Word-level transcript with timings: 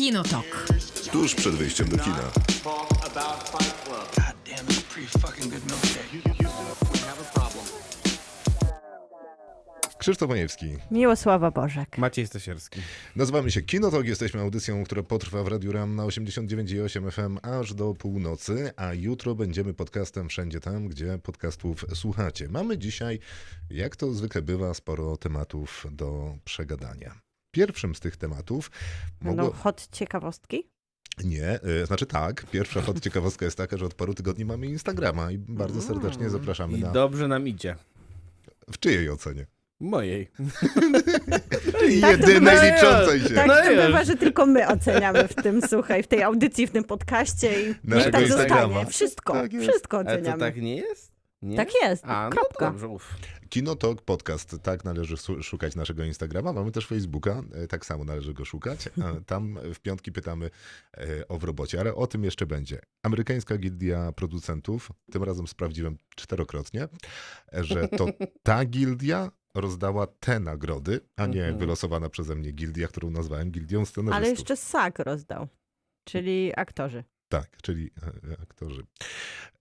Kinotok. 0.00 0.66
Tuż 1.12 1.34
przed 1.34 1.54
wyjściem 1.54 1.88
do 1.88 1.98
kina. 1.98 2.30
Krzysztof 9.98 10.28
Majewski. 10.28 10.76
Miłosława 10.90 11.50
Bożek. 11.50 11.98
Maciej 11.98 12.26
Stasierski. 12.26 12.80
Nazywamy 13.16 13.50
się 13.50 13.62
Kinotok, 13.62 14.06
jesteśmy 14.06 14.40
audycją, 14.40 14.84
która 14.84 15.02
potrwa 15.02 15.42
w 15.42 15.48
Radiu 15.48 15.72
Ram 15.72 15.96
na 15.96 16.02
89,8 16.02 17.10
FM 17.10 17.38
aż 17.42 17.74
do 17.74 17.94
północy, 17.94 18.70
a 18.76 18.94
jutro 18.94 19.34
będziemy 19.34 19.74
podcastem 19.74 20.28
wszędzie 20.28 20.60
tam, 20.60 20.88
gdzie 20.88 21.18
podcastów 21.18 21.84
słuchacie. 21.94 22.48
Mamy 22.48 22.78
dzisiaj, 22.78 23.18
jak 23.70 23.96
to 23.96 24.12
zwykle 24.12 24.42
bywa, 24.42 24.74
sporo 24.74 25.16
tematów 25.16 25.86
do 25.90 26.36
przegadania. 26.44 27.29
Pierwszym 27.50 27.94
z 27.94 28.00
tych 28.00 28.16
tematów 28.16 28.70
Będą 29.22 29.42
mogło... 29.42 29.58
hot 29.58 29.88
ciekawostki? 29.92 30.66
Nie, 31.24 31.60
y, 31.82 31.86
znaczy 31.86 32.06
tak, 32.06 32.46
pierwsza 32.46 32.80
hot 32.80 33.00
ciekawostka 33.00 33.44
jest 33.44 33.56
taka, 33.56 33.76
że 33.76 33.84
od 33.86 33.94
paru 33.94 34.14
tygodni 34.14 34.44
mamy 34.44 34.66
Instagrama 34.66 35.30
i 35.30 35.38
bardzo 35.38 35.82
serdecznie 35.82 36.30
zapraszamy 36.30 36.78
I 36.78 36.80
na... 36.80 36.90
dobrze 36.90 37.28
nam 37.28 37.48
idzie. 37.48 37.76
W 38.72 38.78
czyjej 38.78 39.10
ocenie? 39.10 39.46
Mojej. 39.80 40.30
Jedynej 41.88 42.40
bywa- 42.40 42.74
liczącej 42.74 43.20
się. 43.20 43.34
Tak 43.34 43.46
No 43.46 43.54
to 43.54 43.86
bywa, 43.86 44.04
że 44.04 44.16
tylko 44.16 44.46
my 44.46 44.68
oceniamy 44.68 45.28
w 45.28 45.34
tym, 45.34 45.60
słuchaj, 45.68 46.02
w 46.02 46.06
tej 46.06 46.22
audycji, 46.22 46.66
w 46.66 46.70
tym 46.70 46.84
podcaście 46.84 47.62
i 47.62 47.66
niech 47.66 47.84
Naszego 47.84 48.10
tak 48.18 48.22
Instagrama. 48.26 48.62
zostanie. 48.68 48.86
Wszystko, 48.90 49.32
Tak 49.32 49.50
wszystko 49.60 49.98
Ale 49.98 50.06
oceniamy. 50.12 50.32
to 50.38 50.44
tak 50.44 50.56
nie 50.56 50.76
jest? 50.76 51.09
Nie? 51.42 51.56
Tak 51.56 51.68
jest, 51.82 52.04
A, 52.04 52.24
no 52.24 52.30
kropka. 52.30 52.58
to 52.66 52.70
dobrze, 52.72 52.88
uf. 52.88 53.16
Kinotok 53.48 54.02
Podcast, 54.02 54.56
tak 54.62 54.84
należy 54.84 55.16
szukać 55.42 55.76
naszego 55.76 56.04
Instagrama. 56.04 56.52
Mamy 56.52 56.70
też 56.72 56.86
Facebooka, 56.86 57.42
e, 57.52 57.66
tak 57.66 57.86
samo 57.86 58.04
należy 58.04 58.34
go 58.34 58.44
szukać. 58.44 58.88
Tam 59.26 59.58
w 59.74 59.80
piątki 59.80 60.12
pytamy 60.12 60.50
e, 60.96 61.28
o 61.28 61.38
w 61.38 61.44
robocie, 61.44 61.80
ale 61.80 61.94
o 61.94 62.06
tym 62.06 62.24
jeszcze 62.24 62.46
będzie. 62.46 62.80
Amerykańska 63.02 63.58
Gildia 63.58 64.12
Producentów, 64.12 64.90
tym 65.12 65.22
razem 65.24 65.46
sprawdziłem 65.46 65.96
czterokrotnie, 66.16 66.88
że 67.52 67.88
to 67.88 68.06
ta 68.42 68.64
gildia 68.64 69.30
rozdała 69.54 70.06
te 70.06 70.40
nagrody, 70.40 71.00
a 71.16 71.26
nie 71.26 71.40
Mhm. 71.40 71.58
wylosowana 71.58 72.08
przeze 72.08 72.34
mnie 72.34 72.52
gildia, 72.52 72.88
którą 72.88 73.10
nazwałem 73.10 73.50
Gildią 73.50 73.84
Scenarzystów. 73.86 74.16
Ale 74.16 74.30
jeszcze 74.30 74.56
SAG 74.56 74.98
rozdał, 74.98 75.48
czyli 76.04 76.52
aktorzy. 76.56 77.04
Tak, 77.28 77.56
czyli 77.62 77.90
e, 78.30 78.42
aktorzy. 78.42 78.86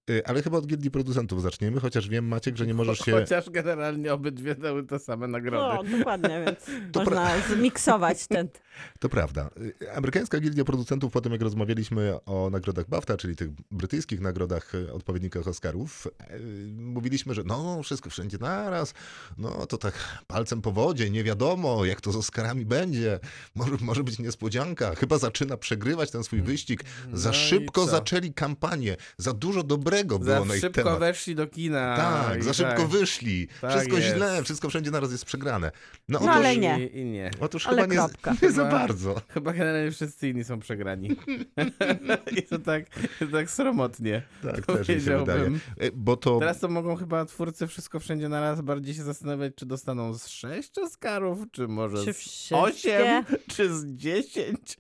E, 0.10 0.28
Ale 0.28 0.42
chyba 0.42 0.58
od 0.58 0.66
Gildii 0.66 0.92
Producentów 0.92 1.42
zaczniemy, 1.42 1.80
chociaż 1.80 2.10
wiem, 2.10 2.28
Maciek, 2.28 2.58
że 2.58 2.68
nie 2.68 2.74
możesz 2.74 3.00
się... 3.00 3.12
Chociaż 3.12 3.50
generalnie 3.50 4.14
obydwie 4.14 4.56
dały 4.56 4.84
te 4.84 5.00
same 5.00 5.28
nagrody. 5.28 5.90
No, 5.92 5.98
dokładnie, 5.98 6.44
więc 6.46 6.60
To 6.92 7.00
można 7.00 7.32
zmiksować 7.56 8.28
ten... 8.28 8.48
To 9.00 9.10
prawda. 9.10 9.50
Y, 9.82 9.94
Amerykańska 9.96 10.40
Gildia 10.40 10.64
Producentów, 10.64 11.14
po 11.14 11.22
tym 11.22 11.32
jak 11.32 11.42
rozmawialiśmy 11.42 12.26
o 12.26 12.50
nagrodach 12.50 12.90
BAFTA, 12.90 13.18
czyli 13.18 13.36
tych 13.36 13.50
brytyjskich 13.72 14.22
nagrodach, 14.22 14.76
y, 14.76 14.94
odpowiednikach 14.94 15.48
Oscarów, 15.48 16.08
y, 16.08 16.40
mówiliśmy, 16.78 17.34
że 17.34 17.44
no, 17.44 17.84
wszystko 17.84 18.10
wszędzie 18.10 18.38
naraz, 18.38 18.94
no 19.38 19.66
to 19.66 19.78
tak 19.78 20.24
palcem 20.28 20.62
po 20.62 20.72
wodzie, 20.72 21.10
nie 21.10 21.24
wiadomo, 21.24 21.86
jak 21.86 22.02
to 22.02 22.12
z 22.12 22.16
Oscarami 22.16 22.66
będzie, 22.66 23.20
może, 23.56 23.72
może 23.82 24.04
być 24.04 24.20
niespodzianka, 24.20 24.96
chyba 24.96 25.18
zaczyna 25.18 25.58
przegrywać 25.58 26.12
ten 26.12 26.24
swój 26.24 26.42
wyścig, 26.42 26.84
za 27.14 27.30
No 27.30 27.34
szybko 27.34 27.86
zaczęli 27.86 28.34
kampanię, 28.34 28.96
za 29.18 29.34
dużo 29.34 29.64
dobrego 29.64 29.99
było 30.08 30.24
Za 30.24 30.46
na 30.46 30.56
ich 30.56 30.62
szybko 30.62 30.84
temat. 30.84 31.00
weszli 31.00 31.36
do 31.36 31.48
kina. 31.48 31.96
Tak, 31.98 32.44
za 32.44 32.54
szybko 32.54 32.76
tak. 32.82 32.88
wyszli, 32.88 33.48
Tak 33.62 33.72
wszystko 33.72 33.98
jest. 33.98 34.16
źle, 34.16 34.44
wszystko 34.44 34.70
wszędzie 34.70 34.92
naraz 34.92 35.12
jest 35.12 35.26
przegrane. 35.26 35.72
No, 36.08 36.20
No, 36.20 36.26
otóż, 36.26 36.36
ale 36.36 36.58
nie. 36.58 36.86
I, 36.86 36.98
I 37.00 37.06
nie. 37.06 37.32
Otóż 37.40 37.68
Ale 37.68 37.82
chyba 37.82 37.94
nie, 37.94 38.00
kropka. 38.00 38.32
nie 38.42 38.52
za 38.52 38.66
Chyba- 38.66 38.80
bardzo. 38.80 39.22
Chyba 39.30 39.54
generalnie 39.54 39.92
wszyscy 39.92 40.30
inni 40.30 40.44
są 40.44 40.60
przegrani. 40.60 41.10
I 42.38 42.44
to 42.44 42.60
tak, 42.60 42.84
to 43.20 43.28
tak 43.32 43.52
sromotnie. 43.52 44.22
Tak, 44.44 44.66
też 44.66 44.88
mi 44.88 45.02
się 45.02 45.18
wydaje. 45.20 45.46
E, 45.78 45.92
Bo 45.94 46.18
to 46.18 46.40
Teraz 46.40 46.60
to 46.60 46.68
mogą 46.68 46.96
chyba 46.96 47.26
twórcy 47.26 47.68
wszystko 47.68 48.00
wszędzie 48.00 48.30
naraz 48.30 48.62
bardziej 48.62 48.94
się 48.96 49.04
zastanawiać, 49.04 49.54
czy 49.56 49.66
dostaną 49.66 50.14
z 50.14 50.28
6 50.28 50.78
Oscarów, 50.78 51.40
czy 51.52 51.68
może 51.68 52.06
Czy 52.06 52.14
z 52.14 52.18
wszystkie? 52.18 52.56
8, 52.58 53.26
czy 53.48 53.74
z 53.76 53.86
10. 53.86 54.78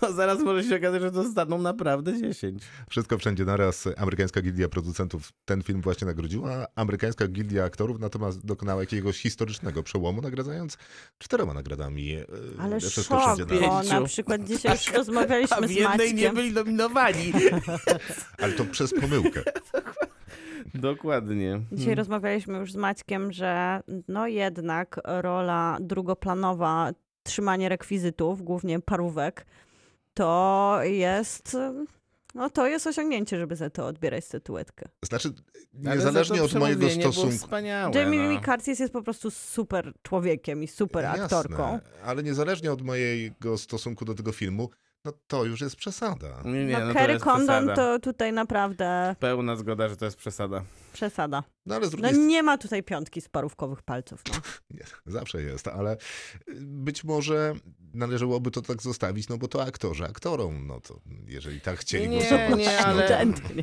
Bo 0.00 0.12
zaraz 0.12 0.40
może 0.40 0.64
się 0.64 0.76
okazać, 0.76 1.02
że 1.02 1.10
dostaną 1.10 1.58
naprawdę 1.58 2.20
10. 2.20 2.62
wszystko 2.90 3.18
wszędzie 3.18 3.44
naraz. 3.44 3.88
Amerykańska 3.96 4.42
Gildia 4.42 4.68
Producentów 4.68 5.32
ten 5.44 5.62
film 5.62 5.80
właśnie 5.80 6.06
nagrodziła. 6.06 6.66
Amerykańska 6.74 7.28
Gildia 7.28 7.64
Aktorów 7.64 8.00
natomiast 8.00 8.46
dokonała 8.46 8.80
jakiegoś 8.82 9.18
historycznego 9.22 9.82
przełomu, 9.82 10.22
nagradzając 10.22 10.78
czterema 11.18 11.54
nagradami. 11.54 12.12
e, 12.16 12.24
Ale 12.58 12.80
szok, 12.80 13.36
bo 13.60 13.82
na 13.82 14.02
przykład 14.06 14.44
dzisiaj 14.44 14.72
już 14.72 14.92
rozmawialiśmy 14.92 15.68
z 15.68 15.70
jednej 15.70 16.14
nie 16.14 16.14
Maćkiem. 16.14 16.34
byli 16.34 16.52
nominowani. 16.52 17.32
Ale 18.42 18.52
to 18.52 18.64
przez 18.64 18.94
pomyłkę. 19.00 19.42
Dokładnie. 20.74 21.60
Dzisiaj 21.72 21.94
rozmawialiśmy 21.94 22.58
już 22.58 22.72
z 22.72 22.76
Maćkiem, 22.76 23.32
że 23.32 23.80
no 24.08 24.26
jednak 24.26 25.00
rola 25.04 25.78
drugoplanowa, 25.80 26.90
trzymanie 27.22 27.68
rekwizytów, 27.68 28.42
głównie 28.42 28.80
parówek, 28.80 29.46
to 30.14 30.78
jest, 30.82 31.56
no 32.36 32.50
to 32.50 32.66
jest 32.66 32.86
osiągnięcie, 32.86 33.38
żeby 33.38 33.56
za 33.56 33.70
to 33.70 33.86
odbierać 33.86 34.24
statuetkę. 34.24 34.88
Znaczy, 35.02 35.32
Ale 35.86 35.96
niezależnie 35.96 36.42
od 36.42 36.54
mojego 36.54 36.90
stosunku. 36.90 37.36
Wspaniałe, 37.36 37.98
Jamie 37.98 38.18
no. 38.18 38.30
Lee 38.30 38.40
Curtis 38.40 38.78
jest 38.78 38.92
po 38.92 39.02
prostu 39.02 39.30
super 39.30 39.92
człowiekiem 40.02 40.62
i 40.62 40.68
super 40.68 41.06
aktorką. 41.06 41.72
Jasne, 41.72 41.90
ale 42.04 42.22
niezależnie 42.22 42.72
od 42.72 42.82
mojego 42.82 43.58
stosunku 43.58 44.04
do 44.04 44.14
tego 44.14 44.32
filmu, 44.32 44.70
no 45.06 45.12
to 45.26 45.44
już 45.44 45.60
jest 45.60 45.76
przesada. 45.76 46.42
Nie, 46.44 46.64
nie, 46.66 46.72
No, 46.72 46.80
no 46.80 46.86
to 46.86 46.94
Kerry 46.94 47.18
Condon 47.18 47.68
to 47.74 47.98
tutaj 47.98 48.32
naprawdę 48.32 49.16
Pełna 49.20 49.56
zgoda, 49.56 49.88
że 49.88 49.96
to 49.96 50.04
jest 50.04 50.16
przesada. 50.16 50.62
przesada. 50.92 51.42
No 51.66 51.74
ale 51.74 51.86
z 51.86 51.88
No 51.88 51.90
drugiej 51.90 52.10
strony 52.10 52.28
nie 52.28 52.42
ma 52.42 52.58
tutaj 52.58 52.82
piątki 52.82 53.20
z 53.20 53.28
parówkowych 53.28 53.82
palców. 53.82 54.22
No. 54.28 54.34
nie, 54.78 54.84
zawsze 55.06 55.42
jest, 55.42 55.68
ale 55.68 55.96
być 56.60 57.04
może 57.04 57.54
należałoby 57.94 58.50
to 58.50 58.62
tak 58.62 58.82
zostawić, 58.82 59.28
no 59.28 59.38
bo 59.38 59.48
to 59.48 59.62
aktorzy 59.62 60.04
aktorom, 60.04 60.66
no 60.66 60.80
to 60.80 61.00
jeżeli 61.26 61.60
tak 61.60 61.78
chcieli 61.78 62.08
Nie, 62.08 62.18
głosować. 62.18 62.50
nie, 62.58 62.66
no 62.66 62.82
to- 62.82 62.86
ale- 62.86 63.18
Ewidentnie. 63.18 63.62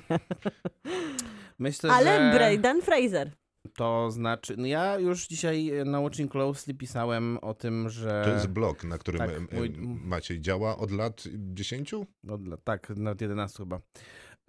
Myślę, 1.59 1.92
Ale 1.92 2.32
że 2.32 2.38
Braden 2.38 2.82
Fraser. 2.82 3.32
To 3.75 4.11
znaczy... 4.11 4.56
No 4.57 4.66
ja 4.66 5.00
już 5.00 5.28
dzisiaj 5.28 5.72
na 5.85 6.01
Watching 6.01 6.31
Closely 6.31 6.73
pisałem 6.78 7.38
o 7.41 7.53
tym, 7.53 7.89
że... 7.89 8.22
To 8.25 8.29
jest 8.34 8.47
blog, 8.47 8.84
na 8.84 8.97
którym 8.97 9.19
tak, 9.19 9.29
em, 9.29 9.47
mój- 9.47 10.00
Maciej 10.06 10.41
działa 10.41 10.78
od 10.78 10.91
lat 10.91 11.23
10? 11.35 11.94
Od, 11.94 12.47
lat- 12.47 12.63
tak, 12.63 12.89
nawet 12.89 13.22
11 13.22 13.57
chyba. 13.63 13.81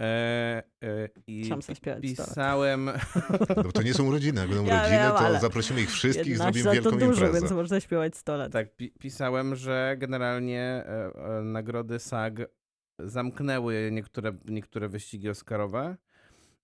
E, 0.01 0.63
e, 0.85 1.09
I 1.27 1.45
sto 1.45 1.91
lat. 1.91 2.01
pisałem... 2.01 2.91
No 3.57 3.63
bo 3.63 3.73
to 3.73 3.83
nie 3.83 3.95
są 3.95 4.05
urodziny. 4.07 4.41
Jak 4.41 4.49
będą 4.51 4.65
Ja 4.67 4.75
urodziny, 4.75 4.99
wiem, 4.99 5.11
to 5.11 5.19
ale 5.19 5.41
zaprosimy 5.41 5.81
ich 5.81 5.91
wszystkich, 5.91 6.27
11 6.27 6.63
zrobimy 6.63 6.65
lat 6.77 6.85
to 6.85 6.91
wielką 6.91 7.07
dużo, 7.07 7.25
imprezę. 7.27 7.41
więc 7.41 7.53
można 7.53 7.81
śpiewać 7.81 8.17
100 8.17 8.37
lat. 8.37 8.53
Tak, 8.53 8.77
pi 8.77 8.91
pisałem, 8.99 9.57
że 9.57 9.97
generalnie 9.99 10.61
e, 10.61 11.13
e, 11.39 11.43
nagrody 11.43 11.99
SAG 11.99 12.47
zamknęły 12.99 13.89
niektóre, 13.93 14.33
niektóre 14.45 14.89
wyścigi 14.89 15.29
Oscarowe. 15.29 15.97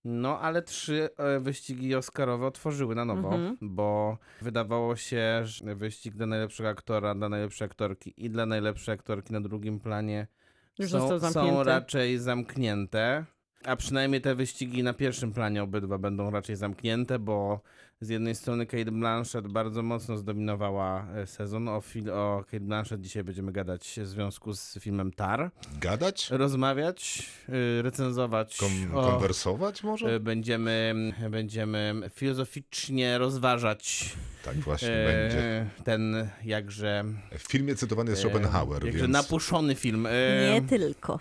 No, 0.05 0.39
ale 0.39 0.61
trzy 0.61 1.09
e, 1.17 1.39
wyścigi 1.39 1.95
Oscarowe 1.95 2.47
otworzyły 2.47 2.95
na 2.95 3.05
nowo, 3.05 3.33
Mhm. 3.35 3.57
bo 3.61 4.17
wydawało 4.41 4.95
się, 4.95 5.41
że 5.43 5.75
wyścig 5.75 6.15
dla 6.15 6.25
najlepszego 6.25 6.69
aktora, 6.69 7.15
dla 7.15 7.29
najlepszej 7.29 7.65
aktorki 7.65 8.13
i 8.17 8.29
dla 8.29 8.45
najlepszej 8.45 8.93
aktorki 8.93 9.33
na 9.33 9.41
drugim 9.41 9.79
planie 9.79 10.27
Już 10.79 10.91
są, 10.91 11.19
są 11.19 11.63
raczej 11.63 12.17
zamknięte. 12.17 13.25
A 13.65 13.75
przynajmniej 13.75 14.21
te 14.21 14.35
wyścigi 14.35 14.83
na 14.83 14.93
pierwszym 14.93 15.33
planie 15.33 15.63
obydwa 15.63 15.97
będą 15.97 16.31
raczej 16.31 16.55
zamknięte, 16.55 17.19
bo 17.19 17.61
z 18.01 18.09
jednej 18.09 18.35
strony 18.35 18.65
Kate 18.65 18.91
Blanchett 18.91 19.47
bardzo 19.47 19.83
mocno 19.83 20.17
zdominowała 20.17 21.07
e, 21.15 21.27
sezon. 21.27 21.67
O, 21.67 21.79
fil- 21.79 22.09
o 22.11 22.43
Kate 22.45 22.59
Blanchett 22.59 23.01
dzisiaj 23.01 23.23
będziemy 23.23 23.51
gadać 23.51 23.99
w 24.03 24.07
związku 24.07 24.53
z 24.53 24.77
filmem 24.79 25.11
Tar. 25.11 25.51
Gadać? 25.81 26.29
Rozmawiać, 26.31 27.29
y, 27.49 27.81
recenzować. 27.81 28.57
Kon 28.57 28.97
o- 28.97 29.11
konwersować 29.11 29.83
może? 29.83 30.15
y, 30.15 30.19
Będziemy, 30.19 30.93
będziemy 31.31 32.01
filozoficznie 32.15 33.17
rozważać 33.17 34.09
tak 34.43 34.55
właśnie 34.55 34.89
e, 34.89 35.05
będzie. 35.05 35.69
ten 35.83 36.29
jakże, 36.43 37.03
W 37.37 37.51
filmie 37.51 37.75
cytowany 37.75 38.09
jest 38.09 38.25
e, 38.25 38.29
Schopenhauer, 38.29 38.85
jakże 38.85 38.99
więc... 39.01 39.13
napuszony 39.13 39.75
film. 39.75 40.05
e, 40.05 40.11
Nie 40.53 40.61
tylko. 40.61 41.19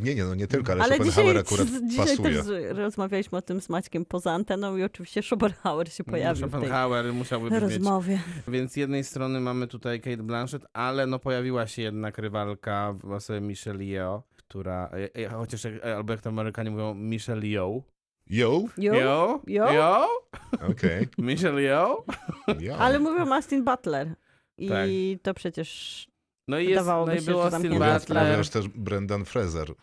Nie, 0.00 0.14
nie, 0.14 0.24
no 0.24 0.34
nie 0.34 0.46
tylko, 0.46 0.72
ale, 0.72 0.84
Ale 0.84 0.94
Schopenhauer 0.96 1.44
dzisiaj, 1.44 1.58
akurat 1.60 1.82
dzisiaj 1.88 2.16
pasuje. 2.16 2.34
też 2.68 2.76
rozmawialiśmy 2.78 3.38
o 3.38 3.42
tym 3.42 3.60
z 3.60 3.68
Maćkiem 3.68 4.04
poza 4.04 4.32
anteną 4.32 4.76
i 4.76 4.82
oczywiście 4.82 5.22
Schopenhauer 5.22 5.92
się 5.92 6.04
pojawił 6.04 6.46
w 6.46 6.50
tej 6.50 6.60
Schopenhauer 6.60 7.12
musiał 7.12 7.40
wybrzmieć. 7.40 7.62
rozmowie. 7.72 8.18
Więc 8.48 8.72
z 8.72 8.76
jednej 8.76 9.04
strony 9.04 9.40
mamy 9.40 9.66
tutaj 9.66 10.00
Kate 10.00 10.16
Blanchett, 10.22 10.62
ale 10.72 11.06
no 11.06 11.18
pojawiła 11.18 11.66
się 11.66 11.82
jednak 11.82 12.18
rywalka 12.18 12.94
w 13.04 13.10
osobie 13.12 13.40
Michelle 13.40 13.84
Yeoh, 13.84 14.22
która, 14.36 14.90
e, 15.14 15.14
e, 15.24 15.28
chociaż 15.28 15.64
jak, 15.64 15.74
e, 15.84 15.96
albo 15.96 16.12
jak 16.12 16.20
to 16.22 16.28
Amerykanie 16.28 16.70
mówią, 16.70 16.94
Michelle 16.94 17.46
Yeoh. 17.46 17.82
Yo? 18.30 18.62
Jo? 18.78 18.94
Yeoh? 18.94 19.40
Yeoh? 19.46 19.72
Yeoh? 19.72 20.08
Okej. 20.70 21.08
Michelle 21.18 21.62
Yeoh? 21.62 22.04
Ja. 22.60 22.76
Ale 22.76 22.98
mówią 22.98 23.32
Austin 23.34 23.64
Butler. 23.64 24.14
I 24.58 24.68
Tak. 24.68 24.88
to 25.22 25.34
przecież 25.34 26.08
No 26.48 26.58
i, 26.58 26.68
jest, 26.68 26.86
no 26.86 27.14
i 27.14 27.18
się, 27.18 27.24
był 27.24 27.38
że 27.38 27.42
Austin 27.44 27.50
zamknięte 27.50 27.78
Mówiąc, 27.78 28.02
sprawy. 28.02 28.20
Butler, 28.20 28.38
mówiąc 28.38 28.50
też 28.50 28.68
Brendan 28.68 29.24
Fraser. 29.24 29.74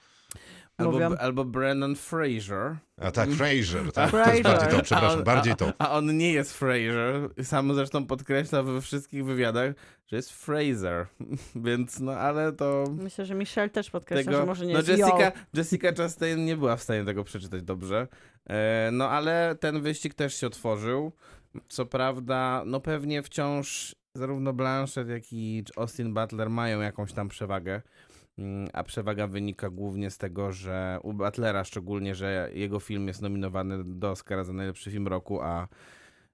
Mówią. 0.85 1.05
albo, 1.05 1.21
albo 1.21 1.45
Brandon 1.45 1.95
Fraser. 1.95 2.77
A 2.97 3.11
tak, 3.11 3.29
Fraser, 3.29 3.91
tak, 3.91 4.11
to 4.11 4.17
jest 4.17 4.31
Fraser. 4.31 4.43
bardziej 4.43 4.71
to, 4.71 4.77
A 4.77 4.81
przepraszam, 4.81 5.17
on, 5.17 5.23
bardziej 5.23 5.53
a, 5.53 5.55
to. 5.55 5.73
A 5.79 5.91
on 5.91 6.17
nie 6.17 6.33
jest 6.33 6.53
Fraser. 6.53 7.29
Sam 7.43 7.75
zresztą 7.75 8.05
podkreśla 8.05 8.63
we 8.63 8.81
wszystkich 8.81 9.25
wywiadach, 9.25 9.75
że 10.07 10.15
jest 10.15 10.31
Fraser. 10.31 11.05
Więc 11.55 11.99
no 11.99 12.11
ale 12.11 12.53
to... 12.53 12.83
Myślę, 12.91 13.25
że 13.25 13.35
Michelle 13.35 13.69
też 13.69 13.89
podkreśla, 13.89 14.31
Tego, 14.31 14.37
że 14.37 14.45
może 14.45 14.65
nie 14.65 14.73
no 14.73 14.79
jest 14.79 14.89
Jessica, 14.89 15.25
Yo. 15.25 15.31
Jessica 15.53 15.93
Chastain 15.93 16.45
nie 16.45 16.57
była 16.57 16.75
w 16.75 16.83
stanie 16.83 17.05
tego 17.05 17.23
przeczytać 17.23 17.63
dobrze. 17.63 18.07
E, 18.49 18.89
no 18.91 19.09
ale 19.09 19.55
ten 19.59 19.81
wyścig 19.81 20.13
też 20.13 20.35
się 20.35 20.47
otworzył. 20.47 21.11
Co 21.69 21.85
prawda, 21.85 22.63
no 22.65 22.79
pewnie 22.79 23.23
wciąż 23.23 23.95
zarówno 24.19 24.53
Blanchett, 24.53 25.09
jak 25.09 25.33
i 25.33 25.63
Austin 25.75 26.13
Butler 26.13 26.49
mają 26.49 26.81
jakąś 26.81 27.13
tam 27.13 27.29
przewagę. 27.29 27.81
Mm, 28.37 28.69
A 28.73 28.83
przewaga 28.83 29.27
wynika 29.27 29.69
głównie 29.69 30.11
z 30.11 30.17
tego, 30.17 30.51
że 30.51 30.99
u 31.03 31.13
Butlera 31.13 31.63
szczególnie, 31.63 32.15
że 32.15 32.49
jego 32.53 32.79
film 32.79 33.07
jest 33.07 33.21
nominowany 33.21 33.83
do 33.83 34.11
Oscara 34.11 34.43
za 34.43 34.53
najlepszy 34.53 34.91
film 34.91 35.07
roku, 35.07 35.41
a 35.41 35.67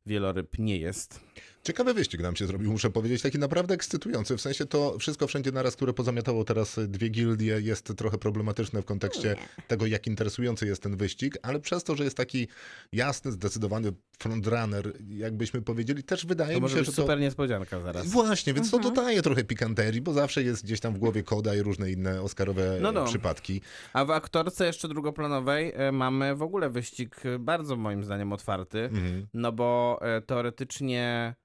Wieloryb 0.05 0.59
nie 0.59 0.77
jest. 0.77 1.25
Ciekawy 1.65 1.93
wyścig 1.93 2.21
nam 2.21 2.35
się 2.35 2.47
zrobił, 2.47 2.71
muszę 2.71 2.89
powiedzieć, 2.89 3.21
taki 3.21 3.39
naprawdę 3.39 3.73
ekscytujący. 3.73 4.37
W 4.37 4.41
sensie 4.41 4.65
to 4.65 4.97
wszystko 4.99 5.27
wszędzie 5.27 5.51
naraz, 5.51 5.75
które 5.75 5.93
pozamiatało 5.93 6.43
teraz 6.43 6.79
dwie 6.87 7.09
gildie, 7.09 7.59
jest 7.61 7.93
trochę 7.97 8.17
problematyczne 8.17 8.81
w 8.81 8.85
kontekście 8.85 9.35
tego, 9.67 9.85
jak 9.85 10.07
interesujący 10.07 10.65
jest 10.67 10.83
ten 10.83 10.97
wyścig, 10.97 11.37
ale 11.41 11.59
przez 11.59 11.83
to, 11.83 11.95
że 11.95 12.03
jest 12.03 12.17
taki 12.17 12.47
jasny, 12.91 13.31
zdecydowany 13.31 13.91
frontrunner, 14.19 14.93
jakbyśmy 15.09 15.61
powiedzieli, 15.61 16.03
też 16.03 16.25
wydaje 16.25 16.49
To 16.53 16.55
mi 16.57 16.61
może 16.61 16.73
się, 16.75 16.79
być 16.81 16.85
że 16.89 16.95
to... 16.95 17.01
super 17.01 17.19
niespodzianka 17.19 17.79
zaraz. 17.81 18.07
Właśnie, 18.07 18.53
więc 18.53 18.67
Mhm. 18.67 18.83
to 18.83 18.89
dodaje 18.89 19.21
trochę 19.21 19.43
pikanterii, 19.43 20.01
bo 20.01 20.13
zawsze 20.13 20.43
jest 20.43 20.63
gdzieś 20.63 20.79
tam 20.79 20.93
w 20.93 20.97
głowie 20.97 21.23
Koda 21.23 21.55
i 21.55 21.61
różne 21.61 21.91
inne 21.91 22.21
oscarowe 22.21 22.77
No, 22.81 22.91
no. 22.91 23.05
przypadki. 23.05 23.61
A 23.93 24.05
w 24.05 24.11
aktorce 24.11 24.65
jeszcze 24.65 24.87
drugoplanowej 24.87 25.71
e, 25.75 25.91
mamy 25.91 26.35
w 26.35 26.41
ogóle 26.41 26.69
wyścig 26.69 27.25
e, 27.25 27.39
bardzo 27.39 27.75
moim 27.75 28.03
zdaniem 28.03 28.33
otwarty. 28.33 28.79
Mhm. 28.79 29.27
No 29.33 29.51
bo 29.51 29.99
e, 30.01 30.21
teoretycznie 30.21 31.35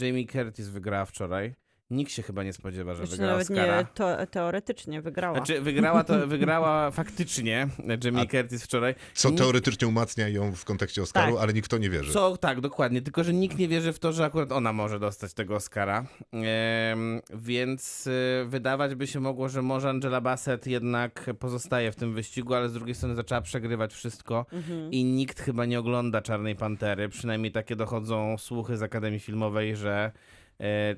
Jamie 0.00 0.26
Curtis 0.26 0.68
wygrała 0.68 1.04
wczoraj. 1.04 1.54
Nikt 1.90 2.12
się 2.12 2.22
chyba 2.22 2.42
nie 2.42 2.52
spodziewa, 2.52 2.94
że 2.94 3.00
Jeszcze 3.02 3.16
wygra 3.16 3.30
nawet 3.32 3.50
Oscara. 3.50 3.80
nie 3.80 3.86
to, 3.94 4.26
teoretycznie 4.26 5.02
wygrała. 5.02 5.36
Znaczy, 5.36 5.60
wygrała, 5.60 6.04
to, 6.04 6.26
wygrała 6.26 6.90
faktycznie 6.90 7.68
Jamie 8.04 8.20
A- 8.20 8.26
Curtis 8.26 8.64
wczoraj. 8.64 8.94
Co 9.14 9.28
Nikt- 9.30 9.38
teoretycznie 9.42 9.88
umacnia 9.88 10.28
ją 10.28 10.52
w 10.54 10.64
kontekście 10.64 11.02
Oscaru, 11.02 11.32
Tak. 11.34 11.42
ale 11.42 11.52
nikt 11.52 11.66
w 11.66 11.68
to 11.68 11.78
nie 11.78 11.90
wierzy. 11.90 12.12
Co, 12.12 12.36
tak, 12.36 12.60
dokładnie. 12.60 13.02
Tylko, 13.02 13.24
że 13.24 13.32
nikt 13.32 13.58
nie 13.58 13.68
wierzy 13.68 13.92
w 13.92 13.98
to, 13.98 14.12
że 14.12 14.24
akurat 14.24 14.52
ona 14.52 14.72
może 14.72 14.98
dostać 14.98 15.34
tego 15.34 15.54
Oscara. 15.56 16.06
Em, 16.32 17.20
więc 17.34 18.06
y, 18.06 18.44
wydawać 18.46 18.94
by 18.94 19.06
się 19.06 19.20
mogło, 19.20 19.48
że 19.48 19.62
może 19.62 19.90
Angela 19.90 20.20
Bassett 20.20 20.66
jednak 20.66 21.30
pozostaje 21.38 21.92
w 21.92 21.96
tym 21.96 22.14
wyścigu, 22.14 22.54
ale 22.54 22.68
z 22.68 22.72
drugiej 22.72 22.94
strony 22.94 23.14
zaczęła 23.14 23.40
przegrywać 23.40 23.94
wszystko. 23.94 24.46
Mhm. 24.52 24.90
I 24.92 25.04
nikt 25.04 25.40
chyba 25.40 25.64
nie 25.64 25.78
ogląda 25.78 26.22
Czarnej 26.22 26.56
Pantery. 26.56 27.08
Przynajmniej 27.08 27.52
takie 27.52 27.76
dochodzą 27.76 28.38
słuchy 28.38 28.76
z 28.76 28.82
Akademii 28.82 29.20
Filmowej, 29.20 29.76
że 29.76 30.12
e, 30.12 30.12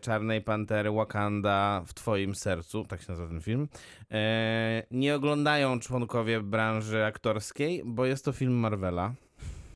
Czarnej 0.00 0.43
Pantery 0.43 0.91
Wakanda 0.91 1.82
w 1.87 1.94
Twoim 1.94 2.35
sercu, 2.35 2.85
tak 2.85 3.03
się 3.03 3.06
nazywa 3.08 3.29
ten 3.29 3.41
film, 3.41 3.69
e, 4.11 4.82
nie 4.91 5.14
oglądają 5.14 5.81
członkowie 5.81 6.41
branży 6.41 7.05
aktorskiej, 7.05 7.82
bo 7.85 8.05
jest 8.06 8.25
to 8.25 8.32
film 8.32 8.53
Marvela. 8.53 9.14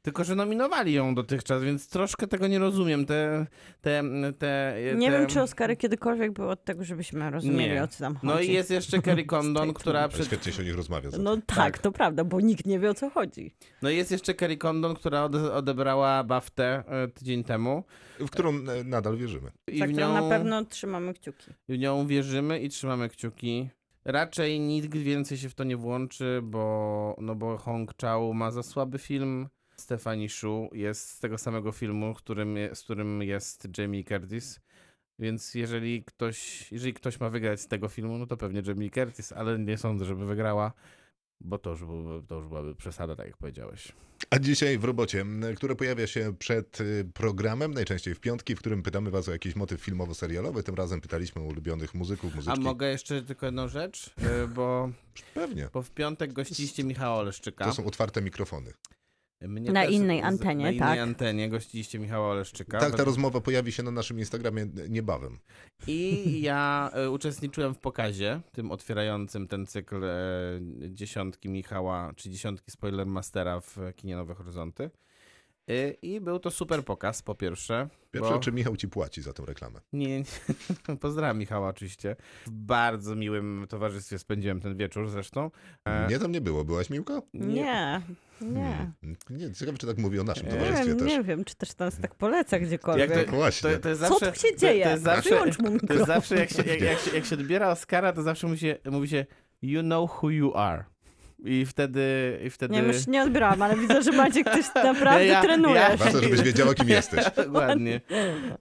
Tylko, 0.03 0.25
że 0.25 0.35
nominowali 0.35 0.93
ją 0.93 1.15
dotychczas, 1.15 1.63
więc 1.63 1.89
troszkę 1.89 2.27
tego 2.27 2.47
nie 2.47 2.59
rozumiem. 2.59 3.07
Te, 3.07 3.47
te, 3.81 4.03
te, 4.39 4.75
Nie 4.97 5.11
te... 5.11 5.19
wiem, 5.19 5.27
czy 5.27 5.43
Oscary 5.43 5.77
kiedykolwiek 5.77 6.33
były 6.33 6.49
od 6.51 6.65
tego, 6.65 6.85
żebyśmy 6.85 7.31
rozumieli, 7.31 7.75
Nie. 7.75 7.83
o 7.83 7.89
co 7.89 7.99
tam 7.99 8.15
chodzi. 8.15 8.27
No 8.27 8.41
i 8.41 8.53
jest 8.53 8.71
jeszcze 8.71 9.03
Kerry 9.03 9.25
Condon, 9.35 9.53
Statement. 9.55 9.79
która 9.79 10.09
przed 10.09 10.27
Świetnie 10.27 10.53
się 10.53 10.63
o 10.63 10.65
nich 10.65 10.77
rozmawia. 10.77 11.11
No 11.19 11.37
tak, 11.37 11.47
Tak. 11.57 11.79
to 11.79 11.93
prawda, 11.93 12.25
bo 12.25 12.41
nikt 12.41 12.67
nie 12.67 12.79
wie, 12.79 12.91
o 12.91 12.95
co 12.95 13.11
chodzi. 13.11 13.55
No 13.83 13.91
i 13.91 13.97
jest 13.97 14.11
jeszcze 14.11 14.35
Kerry 14.35 14.57
Condon, 14.57 14.95
która 14.95 15.25
ode, 15.25 15.53
odebrała 15.53 16.25
BAFTę 16.25 16.85
e, 16.87 17.09
tydzień 17.09 17.45
temu. 17.45 17.85
w 18.19 18.31
którą 18.31 18.51
e, 18.51 18.85
nadal 18.85 19.17
wierzymy. 19.17 19.51
I 19.69 19.79
Za 19.79 19.87
w 19.87 19.93
nią... 19.93 20.13
na 20.13 20.23
pewno 20.29 20.65
trzymamy 20.65 21.15
kciuki. 21.15 21.51
W 21.69 21.79
nią 21.79 22.07
wierzymy 22.07 22.61
i 22.61 22.69
trzymamy 22.69 23.09
kciuki. 23.09 23.69
Raczej 24.05 24.61
nikt 24.61 24.97
więcej 24.97 25.39
się 25.39 25.49
w 25.49 25.55
to 25.55 25.65
nie 25.65 25.77
włączy, 25.77 26.41
bo, 26.43 27.17
no 27.21 27.35
bo 27.35 27.59
Hong 27.59 27.95
Chao 28.01 28.33
ma 28.33 28.51
za 28.51 28.63
słaby 28.63 28.99
film. 28.99 29.49
Stephanie 29.81 30.29
Shu 30.29 30.71
jest 30.73 31.09
z 31.11 31.19
tego 31.21 31.39
samego 31.39 31.73
filmu, 31.73 32.15
którym, 32.15 32.57
z 32.75 32.81
którym 32.83 33.23
jest 33.23 33.69
Jamie 33.79 34.05
Curtis. 34.05 34.61
Więc 35.19 35.55
jeżeli 35.55 36.05
ktoś, 36.05 36.73
jeżeli 36.73 36.95
ktoś 36.95 37.21
ma 37.21 37.31
wygrać 37.31 37.61
z 37.61 37.69
tego 37.69 37.89
filmu, 37.89 38.19
no 38.19 38.27
to 38.27 38.37
pewnie 38.37 38.63
Jamie 38.67 38.91
Curtis, 38.91 39.33
ale 39.33 39.59
nie 39.59 39.79
sądzę, 39.79 40.05
żeby 40.05 40.27
wygrała, 40.27 40.73
bo 41.41 41.59
to 41.59 41.71
już, 41.71 41.85
byłoby, 41.85 42.27
to 42.27 42.35
już 42.35 42.47
byłaby 42.49 42.75
przesada, 42.75 43.17
tak 43.17 43.27
jak 43.27 43.37
powiedziałeś. 43.37 43.93
A 44.31 44.39
dzisiaj 44.39 44.79
w 44.79 44.85
robocie, 44.85 45.21
m, 45.21 45.45
która 45.57 45.75
pojawia 45.75 46.07
się 46.07 46.35
przed 46.39 46.81
y, 46.81 47.05
programem, 47.15 47.75
najczęściej 47.75 48.15
w 48.15 48.21
piątki, 48.21 48.57
w 48.57 48.59
którym 48.59 48.83
pytamy 48.83 49.11
was 49.11 49.29
o 49.29 49.33
jakiś 49.33 49.57
motyw 49.57 49.81
filmowo-serialowy. 49.81 50.63
Tym 50.63 50.75
razem 50.75 51.01
pytaliśmy 51.01 51.43
o 51.43 51.45
ulubionych 51.45 51.95
muzyków, 51.95 52.33
A 52.33 52.37
muzyczki. 52.37 52.61
mogę 52.61 52.91
jeszcze 52.91 53.23
tylko 53.23 53.47
jedną 53.47 53.69
rzecz, 53.69 54.15
Y, 54.45 54.49
bo, 54.49 54.91
Pewnie. 55.35 55.69
bo 55.73 55.83
w 55.83 55.91
piątek 55.91 56.33
gościliście 56.33 56.85
Michała 56.85 57.17
Oleszczyka. 57.19 57.65
To 57.65 57.73
są 57.75 57.85
otwarte 57.87 58.23
mikrofony. 58.23 58.73
Mnie 59.41 59.73
Na 59.73 59.85
też 59.85 59.95
innej 59.95 60.23
antenie, 60.23 60.65
na 60.65 60.71
innej 60.71 60.79
tak. 60.79 60.99
antenie 60.99 61.49
gościliście 61.49 61.99
Michała 61.99 62.29
Oleszczyka. 62.29 62.81
Tak, 62.81 62.97
ta 62.97 63.05
rozmowa 63.05 63.41
pojawi 63.41 63.73
się 63.73 63.83
na 63.83 63.91
naszym 63.91 64.19
Instagramie 64.19 64.67
niebawem. 64.89 65.39
I 65.87 66.41
ja 66.43 66.91
e, 66.93 67.11
uczestniczyłem 67.11 67.75
w 67.75 67.79
pokazie, 67.79 68.41
tym 68.53 68.71
otwierającym 68.71 69.49
ten 69.49 69.67
cykl 69.67 70.05
e, 70.05 70.11
dziesiątki 70.91 71.49
Michała, 71.49 72.13
czy 72.17 72.31
dziesiątki 72.31 72.71
Spoilermastera 72.71 73.61
w 73.61 73.77
kinie 73.97 74.17
Nowe 74.17 74.35
Horyzonty. 74.35 74.91
E, 75.71 75.91
I 75.91 76.21
był 76.21 76.39
to 76.39 76.51
super 76.51 76.85
pokaz, 76.85 77.23
po 77.23 77.35
pierwsze. 77.35 77.89
Pierwsze, 78.13 78.33
bo... 78.33 78.39
czy 78.39 78.53
Michał 78.53 78.77
ci 78.77 78.89
płaci 78.89 79.23
za 79.23 79.33
tę 79.33 79.43
reklamę? 79.47 79.81
Nie, 79.93 80.19
nie. 80.19 80.25
pozdrawiam 81.01 81.39
Michała 81.39 81.69
oczywiście. 81.69 82.17
W 82.47 82.51
bardzo 82.51 83.17
miłym 83.17 83.67
towarzystwie 83.69 84.19
spędziłem 84.19 84.61
ten 84.61 84.77
wieczór 84.77 85.09
zresztą. 85.09 85.51
E, 85.85 86.07
Nie, 86.11 86.19
tam 86.19 86.33
nie 86.33 86.41
było. 86.41 86.65
Byłaś 86.65 86.91
Miłko? 86.91 87.23
Nie, 87.35 88.03
nie. 88.41 88.93
Hmm. 89.01 89.17
Nie, 89.31 89.55
ciekawe, 89.55 89.79
czy 89.79 89.87
tak 89.87 89.99
mówi 89.99 90.19
o 90.19 90.25
naszym 90.25 90.47
Nie 90.47 90.53
towarzystwie 90.53 90.87
wiem, 90.87 90.99
też. 90.99 91.09
nie 91.09 91.23
wiem, 91.23 91.45
czy 91.45 91.55
też 91.57 91.79
nas 91.79 91.99
tak 91.99 92.15
poleca 92.15 92.59
gdziekolwiek. 92.59 93.11
Jak 93.11 93.31
No 93.31 93.37
właśnie. 93.37 93.71
To, 93.71 93.79
to 93.79 93.89
jest 93.89 94.01
Co 94.03 94.09
zawsze, 94.09 94.33
tu 94.33 94.41
się 94.41 94.49
to- 94.49 94.57
dzieje? 94.61 94.85
To 94.85 94.91
jest 94.91 95.03
zawsze, 95.03 95.31
Wyłącz 95.31 95.59
mu 95.59 95.65
to 95.65 95.71
jest 95.73 95.83
mikrofon. 95.83 96.07
zawsze 96.07 96.37
jak, 96.37 96.51
się, 96.51 96.63
jak, 96.63 96.81
jak, 96.81 96.99
się, 96.99 97.11
jak 97.17 97.25
się 97.25 97.35
odbiera 97.35 97.71
Oscara, 97.71 98.13
to 98.13 98.23
zawsze 98.23 98.47
mówi 98.47 98.59
się, 98.59 98.77
mówi 98.91 99.09
się 99.09 99.27
you 99.63 99.83
know 99.83 100.23
who 100.23 100.31
you 100.31 100.57
are. 100.57 100.85
I 101.45 101.67
wtedy... 101.67 102.03
I 102.47 102.51
wtedy... 102.51 102.75
Nie 102.75 102.83
wiem, 102.83 102.91
już 102.93 103.07
nie 103.07 103.23
odbierałam, 103.23 103.63
ale 103.63 103.77
widzę, 103.77 104.03
że 104.03 104.13
Maciek 104.13 104.51
coś 104.51 104.65
naprawdę 104.85 105.27
Ja- 105.27 105.43
trenuje. 105.43 105.75
ja- 105.75 105.97
Ważne, 105.97 106.21
żebyś 106.23 106.43
wiedziała, 106.43 106.75
kim 106.75 106.89
jesteś. 106.89 107.25
Dokładnie. 107.47 108.01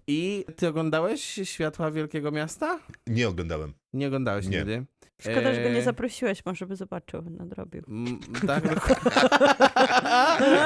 I 0.07 0.45
ty 0.55 0.67
oglądałeś 0.67 1.39
Światła 1.43 1.91
Wielkiego 1.91 2.31
Miasta? 2.31 2.79
Nie 3.07 3.27
oglądałem. 3.29 3.74
Nie 3.93 4.07
oglądałeś 4.07 4.48
Nie. 4.48 4.57
nigdy. 4.57 4.86
Szkoda, 5.21 5.53
że 5.53 5.63
go 5.63 5.69
nie 5.69 5.75
Eee, 5.77 5.83
zaprosiłeś, 5.83 6.45
może 6.45 6.65
by 6.65 6.75
zobaczył, 6.75 7.21
nadrobił. 7.29 7.83
Mm, 7.88 8.19
tak, 8.48 8.63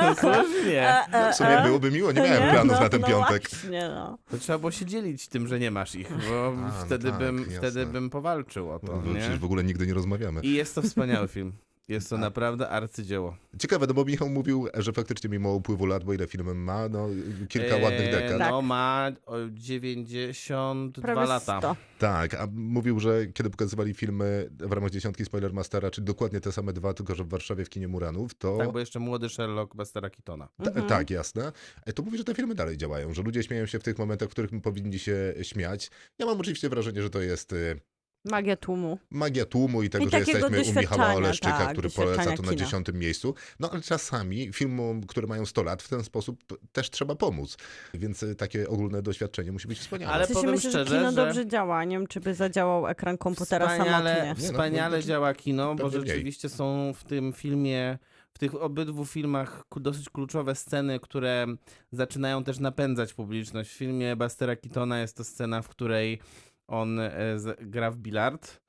no, 0.02 0.16
słusznie. 0.16 0.90
E, 1.14 1.32
W 1.32 1.36
sumie 1.36 1.62
byłoby 1.66 1.92
miło, 1.92 2.12
nie 2.12 2.22
miałem 2.22 2.50
planów 2.52 2.74
no, 2.74 2.80
na 2.80 2.90
ten 2.90 3.02
no 3.02 3.08
piątek. 3.08 3.50
Właśnie, 3.50 3.90
no. 3.96 4.18
To 4.32 4.38
trzeba 4.38 4.60
było 4.60 4.72
się 4.72 4.86
dzielić 4.86 5.28
tym, 5.28 5.48
że 5.48 5.60
nie 5.60 5.72
masz 5.72 5.96
ich, 5.96 6.10
bo 6.30 6.48
A, 6.48 6.52
no 6.62 6.86
wtedy, 6.86 7.10
tak, 7.10 7.20
bym, 7.20 7.38
jasne. 7.40 7.58
wtedy 7.58 7.86
bym 7.86 8.10
powalczył 8.10 8.70
o 8.70 8.80
No, 8.84 8.90
to, 8.90 8.98
bo 8.98 9.14
nie? 9.14 9.20
przecież 9.20 9.40
w 9.40 9.44
ogóle 9.46 9.64
nigdy 9.64 9.88
nie 9.88 9.94
rozmawiamy. 9.94 10.42
I 10.42 10.54
jest 10.54 10.76
to 10.76 10.82
wspaniały 10.82 11.28
film. 11.28 11.54
Jest 11.88 12.10
to 12.10 12.18
naprawdę 12.18 12.70
arcydzieło. 12.70 13.38
Ciekawe, 13.60 13.88
no 13.88 13.94
bo 13.94 14.06
Michał 14.06 14.30
mówił, 14.30 14.68
że 14.74 14.94
faktycznie 14.94 15.30
mimo 15.30 15.54
upływu 15.54 15.86
lat, 15.86 16.04
bo 16.04 16.14
ile 16.14 16.28
film 16.28 16.64
ma, 16.64 16.90
no 16.90 17.08
kilka 17.50 17.76
Eee, 17.76 17.84
ładnych 17.84 18.12
dekad. 18.12 18.40
No 18.40 18.62
ma 18.62 19.12
o 19.26 19.36
92 19.52 21.02
Prawie 21.02 21.28
lata. 21.28 21.60
100. 21.60 21.76
Tak, 22.00 22.34
a 22.34 22.48
mówił, 22.54 23.00
że 23.00 23.28
kiedy 23.28 23.50
pokazywali 23.50 23.94
filmy 23.94 24.50
w 24.60 24.72
ramach 24.72 24.92
dziesiątki 24.92 25.26
Spoilermastera, 25.26 25.92
czyli 25.92 26.06
dokładnie 26.06 26.40
te 26.42 26.52
same 26.52 26.74
dwa, 26.74 26.94
tylko 26.94 27.16
że 27.16 27.24
w 27.24 27.30
Warszawie 27.30 27.66
w 27.66 27.70
kinie 27.70 27.88
Muranów, 27.88 28.36
to... 28.36 28.58
Tak, 28.58 28.72
bo 28.72 28.80
jeszcze 28.80 29.00
młody 29.00 29.30
Sherlock 29.30 29.76
Bestera 29.76 30.10
Keatona. 30.10 30.48
Ta, 30.64 30.70
Mhm. 30.70 30.88
Tak, 30.88 31.10
jasne. 31.10 31.52
E, 31.86 31.94
To 31.94 32.04
mówi, 32.04 32.18
że 32.18 32.24
te 32.24 32.36
filmy 32.36 32.56
dalej 32.56 32.78
działają, 32.78 33.14
że 33.14 33.22
ludzie 33.22 33.44
śmieją 33.44 33.66
się 33.66 33.80
w 33.80 33.84
tych 33.84 33.98
momentach, 33.98 34.30
w 34.30 34.32
których 34.32 34.52
powinni 34.62 35.00
się 35.00 35.34
śmiać. 35.42 35.92
Ja 36.20 36.26
mam 36.26 36.40
oczywiście 36.40 36.70
wrażenie, 36.70 37.02
że 37.02 37.10
to 37.10 37.22
jest 37.22 37.54
y, 37.54 37.80
Magia 38.26 38.56
tłumu. 38.58 38.98
magia 39.12 39.46
tłumu 39.46 39.84
i 39.84 39.90
tego, 39.90 40.06
I 40.06 40.10
że 40.10 40.20
takiego 40.20 40.48
jesteśmy 40.50 40.80
u 40.80 40.82
Michała 40.82 41.14
Oleszczyka, 41.14 41.58
tak, 41.58 41.72
który 41.74 41.90
poleca 41.90 42.38
to 42.38 42.44
na 42.44 42.56
dziesiątym 42.56 43.00
miejscu. 43.00 43.36
No 43.60 43.70
ale 43.72 43.82
czasami 43.82 44.54
filmom, 44.54 45.02
które 45.04 45.28
mają 45.28 45.46
100 45.46 45.64
lat, 45.64 45.84
w 45.84 45.90
ten 45.90 46.04
sposób 46.04 46.44
też 46.72 46.90
trzeba 46.90 47.16
pomóc. 47.16 47.58
Więc 47.94 48.24
y, 48.24 48.36
takie 48.36 48.68
ogólne 48.70 49.02
doświadczenie 49.02 49.52
musi 49.52 49.68
być 49.68 49.80
wspaniałe. 49.80 50.14
Ale 50.14 50.24
W 50.24 50.28
sensie 50.28 50.42
powiem 50.42 50.56
myślę, 50.56 50.72
że 50.72 50.80
szczerze, 50.86 50.98
kino 50.98 51.10
że- 51.12 51.16
dobrze 51.16 51.48
działa. 51.48 51.84
Nie 51.84 51.96
wiem, 51.98 52.08
czy 52.08 52.20
by 52.20 52.34
zadziałał 52.34 52.88
ekran 52.88 53.18
komputera 53.18 53.68
Wspaniale, 53.68 54.10
samotnie. 54.16 54.24
Nie, 54.24 54.30
no, 54.44 54.52
wspaniale 54.54 54.98
no, 54.98 55.04
działa 55.04 55.34
kino, 55.34 55.76
bo 55.76 55.84
pewnie 55.84 56.00
mniej. 56.00 56.10
rzeczywiście 56.12 56.50
są 56.50 56.94
w 56.96 57.04
tym 57.04 57.34
filmie, 57.34 57.98
w 58.34 58.40
tych 58.40 58.56
obydwu 58.56 59.06
filmach 59.06 59.64
dosyć 59.76 60.10
kluczowe 60.10 60.56
sceny, 60.56 61.00
które 61.00 61.46
zaczynają 61.92 62.44
też 62.44 62.60
napędzać 62.60 63.14
publiczność. 63.14 63.70
W 63.70 63.74
filmie 63.74 64.16
Bastera 64.16 64.56
Keatona 64.56 65.00
jest 65.00 65.18
to 65.18 65.24
scena, 65.24 65.62
w 65.62 65.68
której 65.70 66.20
on 66.68 67.00
e, 67.00 67.38
gra 67.62 67.92
w 67.92 67.98
bilard. 67.98 68.62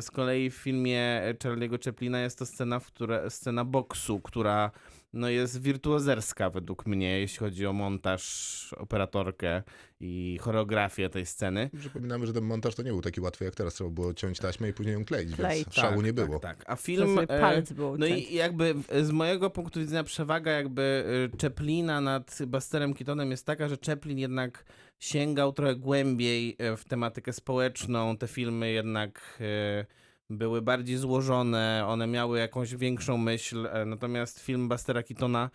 Z 0.00 0.10
kolei 0.10 0.50
w 0.50 0.54
filmie 0.54 1.22
Charlie'ego 1.44 1.84
Chaplina 1.84 2.20
jest 2.20 2.38
to 2.38 2.46
scena, 2.46 2.80
scena 3.28 3.64
boksu, 3.64 4.20
która 4.20 4.70
no 5.12 5.28
jest 5.28 5.62
wirtuozerska 5.62 6.50
według 6.50 6.86
mnie, 6.86 7.20
jeśli 7.20 7.38
chodzi 7.38 7.66
o 7.66 7.72
montaż, 7.72 8.74
operatorkę 8.78 9.62
i 10.00 10.38
choreografię 10.40 11.10
tej 11.10 11.26
sceny. 11.26 11.70
Przypominamy, 11.78 12.26
że 12.26 12.32
ten 12.32 12.44
montaż 12.44 12.74
to 12.74 12.82
nie 12.82 12.90
był 12.90 13.02
taki 13.02 13.20
łatwy 13.20 13.44
jak 13.44 13.54
teraz, 13.54 13.74
trzeba 13.74 13.90
było 13.90 14.14
ciąć 14.14 14.38
taśmę 14.38 14.68
i 14.68 14.72
później 14.72 14.94
ją 14.94 15.04
kleić, 15.04 15.36
Kleić. 15.36 15.64
więc 15.64 15.74
szału 15.74 16.02
nie 16.02 16.12
było. 16.12 16.38
Tak, 16.38 16.58
tak. 16.58 16.70
A 16.70 16.76
film... 16.76 17.18
e, 17.18 17.26
palec 17.26 17.72
był 17.72 17.98
No 17.98 18.06
i 18.06 18.34
jakby 18.34 18.74
z 19.02 19.10
mojego 19.10 19.50
punktu 19.50 19.80
widzenia 19.80 20.04
przewaga 20.04 20.52
jakby 20.52 21.04
y, 21.34 21.38
Chaplina 21.42 22.00
nad 22.00 22.38
Busterem 22.46 22.94
Keatonem 22.94 23.30
jest 23.30 23.46
taka, 23.46 23.68
że 23.68 23.76
Chaplin 23.86 24.18
jednak 24.18 24.64
sięgał 24.98 25.52
trochę 25.52 25.76
głębiej 25.76 26.56
y, 26.72 26.76
w 26.76 26.84
tematykę 26.84 27.32
społeczną. 27.32 28.16
Te 28.16 28.28
filmy 28.28 28.72
jednak 28.72 29.38
y, 29.40 30.00
były 30.30 30.62
bardziej 30.62 30.96
złożone, 30.96 31.84
one 31.86 32.06
miały 32.06 32.38
jakąś 32.38 32.74
większą 32.74 33.16
myśl, 33.16 33.66
e, 33.66 33.84
natomiast 33.84 34.40
film 34.40 34.68
Bustera 34.68 35.02
Keatona 35.02 35.50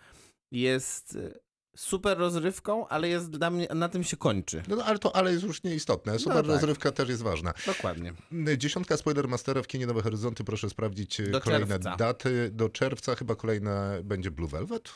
jest 0.51 1.15
y, 1.15 1.39
super 1.75 2.17
rozrywką, 2.17 2.87
ale 2.87 3.07
jest 3.09 3.29
dla 3.29 3.49
mnie, 3.49 3.67
na 3.75 3.89
tym 3.89 4.03
się 4.03 4.17
kończy. 4.17 4.63
No, 4.67 4.75
no 4.75 4.85
ale 4.85 4.99
to 4.99 5.15
ale 5.15 5.31
jest 5.31 5.43
już 5.43 5.63
nieistotne. 5.63 6.19
Super 6.19 6.37
tak. 6.37 6.45
rozrywka 6.45 6.91
też 6.91 7.09
jest 7.09 7.21
ważna. 7.21 7.53
Dokładnie. 7.65 8.13
Dziesiątka 8.57 8.97
Spoilermastera 8.97 9.61
w 9.61 9.67
kinie 9.67 9.87
Nowe 9.87 10.01
Horyzonty. 10.01 10.43
Proszę 10.43 10.69
sprawdzić 10.69 11.19
e, 11.19 11.23
Do 11.23 11.41
kolejne 11.41 11.67
czerwca. 11.67 11.95
daty. 11.95 12.49
Do 12.53 12.69
czerwca 12.69 13.15
chyba 13.15 13.35
kolejne 13.35 13.99
będzie 14.03 14.31
Blue 14.31 14.49
Velvet. 14.49 14.93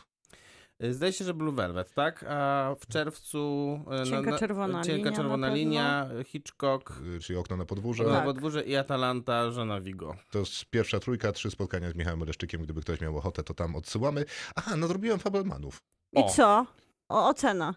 Y, 0.83 0.93
Zdaje 0.93 1.13
się, 1.13 1.25
że 1.25 1.33
Blue 1.33 1.51
Velvet, 1.55 1.93
tak? 1.93 2.25
A 2.27 2.75
w 2.79 2.87
czerwcu... 2.87 3.79
y, 4.03 4.09
Cienka 4.09 4.37
czerwona 4.37 4.83
cienka 4.83 4.97
linia 5.09 5.17
czerwona 5.17 5.47
na 5.47 5.53
linia, 5.53 6.09
Hitchcock, 6.25 6.93
y, 7.15 7.19
czyli 7.19 7.39
Okno 7.39 7.57
na 7.57 7.65
podwórze. 7.65 8.03
Na 8.03 8.09
Tak. 8.15 8.23
podwórze 8.25 8.63
i 8.63 8.75
Atalanta, 8.75 9.51
żona 9.51 9.81
Vigo. 9.81 10.15
To 10.31 10.39
jest 10.39 10.65
pierwsza 10.65 10.99
trójka, 10.99 11.31
trzy 11.31 11.51
spotkania 11.51 11.91
z 11.91 11.95
Michałem 11.95 12.23
Leszczykiem. 12.23 12.61
Gdyby 12.63 12.81
ktoś 12.81 13.01
miał 13.01 13.17
ochotę, 13.17 13.43
to 13.43 13.53
tam 13.53 13.75
odsyłamy. 13.75 14.25
Aha, 14.55 14.75
nadrobiłem 14.75 15.19
Fabelmanów. 15.19 15.81
I 16.13 16.19
O. 16.19 16.29
co? 16.29 16.65
O, 17.09 17.27
ocena. 17.29 17.75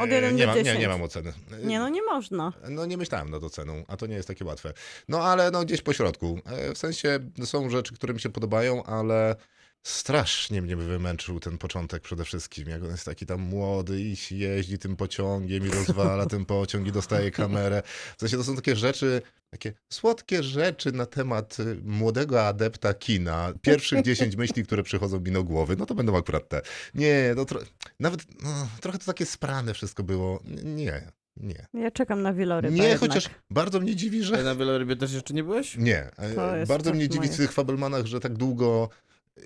Od 0.00 0.10
jeden 0.10 0.34
nie, 0.36 0.42
do 0.42 0.46
mam, 0.46 0.56
nie, 0.56 0.64
10. 0.64 0.80
nie 0.80 0.88
mam 0.88 1.02
oceny. 1.02 1.32
E, 1.62 1.66
Nie 1.66 1.78
no, 1.78 1.88
nie 1.88 2.02
można. 2.02 2.52
No 2.70 2.86
nie 2.86 2.96
myślałem 2.96 3.30
nad 3.30 3.42
oceną, 3.42 3.84
a 3.88 3.96
to 3.96 4.06
nie 4.06 4.14
jest 4.14 4.28
takie 4.28 4.44
łatwe. 4.44 4.72
No 5.08 5.20
ale 5.20 5.50
no 5.50 5.64
gdzieś 5.64 5.82
po 5.82 5.92
środku. 5.92 6.38
E, 6.46 6.74
W 6.74 6.78
sensie 6.78 7.18
są 7.44 7.70
rzeczy, 7.70 7.94
które 7.94 8.14
mi 8.14 8.20
się 8.20 8.30
podobają, 8.30 8.84
ale 8.84 9.36
strasznie 9.82 10.62
mnie 10.62 10.76
wymęczył 10.76 11.40
ten 11.40 11.58
początek 11.58 12.02
przede 12.02 12.24
wszystkim. 12.24 12.68
Jak 12.68 12.84
on 12.84 12.90
jest 12.90 13.04
taki 13.04 13.26
tam 13.26 13.40
młody 13.40 14.00
i 14.00 14.16
jeździ 14.30 14.78
tym 14.78 14.96
pociągiem 14.96 15.66
i 15.66 15.70
rozwala 15.70 16.26
ten 16.26 16.44
pociąg 16.44 16.86
i 16.86 16.92
dostaje 16.92 17.30
kamerę. 17.30 17.82
W 18.16 18.20
sensie 18.20 18.36
to 18.36 18.44
są 18.44 18.56
takie 18.56 18.76
rzeczy, 18.76 19.22
takie 19.50 19.72
słodkie 19.92 20.42
rzeczy 20.42 20.92
na 20.92 21.06
temat 21.06 21.60
y, 21.60 21.76
młodego 21.84 22.46
adepta 22.46 22.94
kina. 22.94 23.52
Pierwszych 23.62 24.02
10 24.02 24.36
myśli, 24.36 24.64
które 24.64 24.82
przychodzą 24.82 25.20
mi 25.20 25.30
do 25.30 25.44
głowy, 25.44 25.76
no 25.78 25.86
to 25.86 25.94
będą 25.94 26.16
akurat 26.16 26.48
te. 26.48 26.62
Nie, 26.94 27.32
no 27.36 27.44
tro... 27.44 27.60
nawet 28.00 28.42
no, 28.42 28.68
trochę 28.80 28.98
to 28.98 29.04
takie 29.04 29.26
sprane 29.26 29.74
wszystko 29.74 30.02
było. 30.02 30.40
Nie, 30.64 31.12
nie. 31.36 31.66
Ja 31.74 31.90
czekam 31.90 32.22
na 32.22 32.32
wielorybę 32.32 32.74
Nie, 32.74 32.82
jednak. 32.82 33.00
chociaż 33.00 33.30
bardzo 33.50 33.80
mnie 33.80 33.96
dziwi, 33.96 34.24
że... 34.24 34.42
Na 34.42 34.54
wielorybie 34.54 34.96
też 34.96 35.12
jeszcze 35.12 35.34
nie 35.34 35.44
byłeś? 35.44 35.76
Nie, 35.76 36.10
e, 36.16 36.66
bardzo 36.66 36.92
mnie 36.92 37.08
dziwi 37.08 37.26
w 37.26 37.30
moje. 37.30 37.38
tych 37.38 37.52
Fabelmanach, 37.52 38.06
że 38.06 38.20
tak 38.20 38.34
długo 38.34 38.88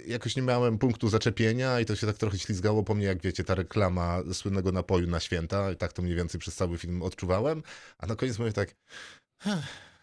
jakoś 0.06 0.36
nie 0.36 0.42
miałem 0.42 0.78
punktu 0.78 1.08
zaczepienia 1.08 1.80
i 1.80 1.84
to 1.84 1.96
się 1.96 2.06
tak 2.06 2.16
trochę 2.18 2.38
ślizgało 2.38 2.82
po 2.82 2.94
mnie, 2.94 3.06
jak 3.06 3.22
wiecie, 3.22 3.44
ta 3.44 3.54
reklama 3.54 4.18
słynnego 4.32 4.72
napoju 4.72 5.06
na 5.06 5.20
święta 5.20 5.70
i 5.72 5.76
tak 5.76 5.92
to 5.92 6.02
mniej 6.02 6.16
więcej 6.16 6.40
przez 6.40 6.54
cały 6.54 6.78
film 6.78 7.02
odczuwałem, 7.02 7.62
a 7.98 8.06
na 8.06 8.16
koniec 8.16 8.38
mówię 8.38 8.52
tak... 8.52 8.74
"Ech, 9.46 9.54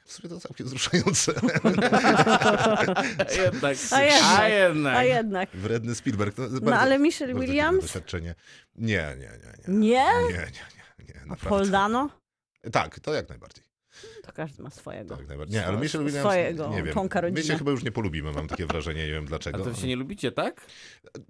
W 0.06 0.14
sumie 0.14 0.30
to 0.30 0.40
całkiem 0.40 0.68
wzruszające. 0.68 1.34
jednak. 3.44 3.78
A 3.92 4.02
jednak. 4.02 4.38
A 4.40 4.48
jednak. 4.50 4.96
A 4.98 5.04
jednak. 5.04 5.50
Wredny 5.54 5.96
Spielberg. 5.96 6.38
No, 6.38 6.44
No 6.48 6.60
bardzo- 6.62 6.76
ale 6.80 7.00
Michelle 7.00 7.34
Williams? 7.34 7.82
doświadczenie. 7.82 8.36
Nie, 8.76 9.16
nie, 9.20 9.30
nie. 9.68 9.74
Nie, 9.74 9.80
Nie? 9.80 10.06
nie, 10.24 10.38
nie, 10.38 10.46
nie, 11.00 11.26
nie 11.26 11.32
A. 11.32 11.36
Poldano? 11.36 12.10
Tak, 12.72 13.00
to 13.00 13.14
jak 13.14 13.30
najbardziej. 13.30 13.64
To 14.24 14.32
każdy 14.32 14.64
ma 14.64 14.70
swojego. 14.70 15.16
To 15.16 15.22
jak 15.22 15.30
najbardziej. 15.30 15.60
Nie, 15.60 15.66
ale 15.66 15.78
Swo- 15.78 15.82
Michelle 15.82 16.06
Williams, 16.06 16.28
swojego 16.28 16.70
nie 16.70 16.84
wiem. 16.84 16.94
członka 16.94 17.22
rodziny. 17.22 17.42
My 17.42 17.48
się 17.48 17.58
chyba 17.58 17.72
już 17.72 17.84
nie 17.84 17.92
polubimy, 17.92 18.32
mam 18.32 18.48
takie 18.48 18.66
wrażenie, 18.66 19.06
nie 19.06 19.12
wiem 19.12 19.24
A 19.24 19.28
dlaczego. 19.28 19.64
to 19.64 19.74
się 19.74 19.88
nie 19.88 19.96
lubicie, 19.96 20.32
tak? 20.32 20.66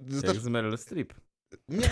Znaczy, 0.08 0.27
Jak 0.27 0.36
z 0.38 0.48
Meryl 0.48 0.77
Streep. 0.77 1.13
Nie, 1.69 1.89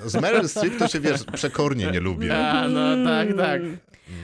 ale 0.00 0.10
z 0.10 0.14
Meryl 0.14 0.48
Streep 0.48 0.78
to 0.78 0.88
się, 0.88 1.00
wiesz, 1.00 1.24
przekornie 1.24 1.90
nie 1.92 2.00
lubię. 2.00 2.36
A, 2.36 2.68
no 2.68 3.04
tak, 3.10 3.36
tak. 3.36 3.60
Mm. 3.60 3.78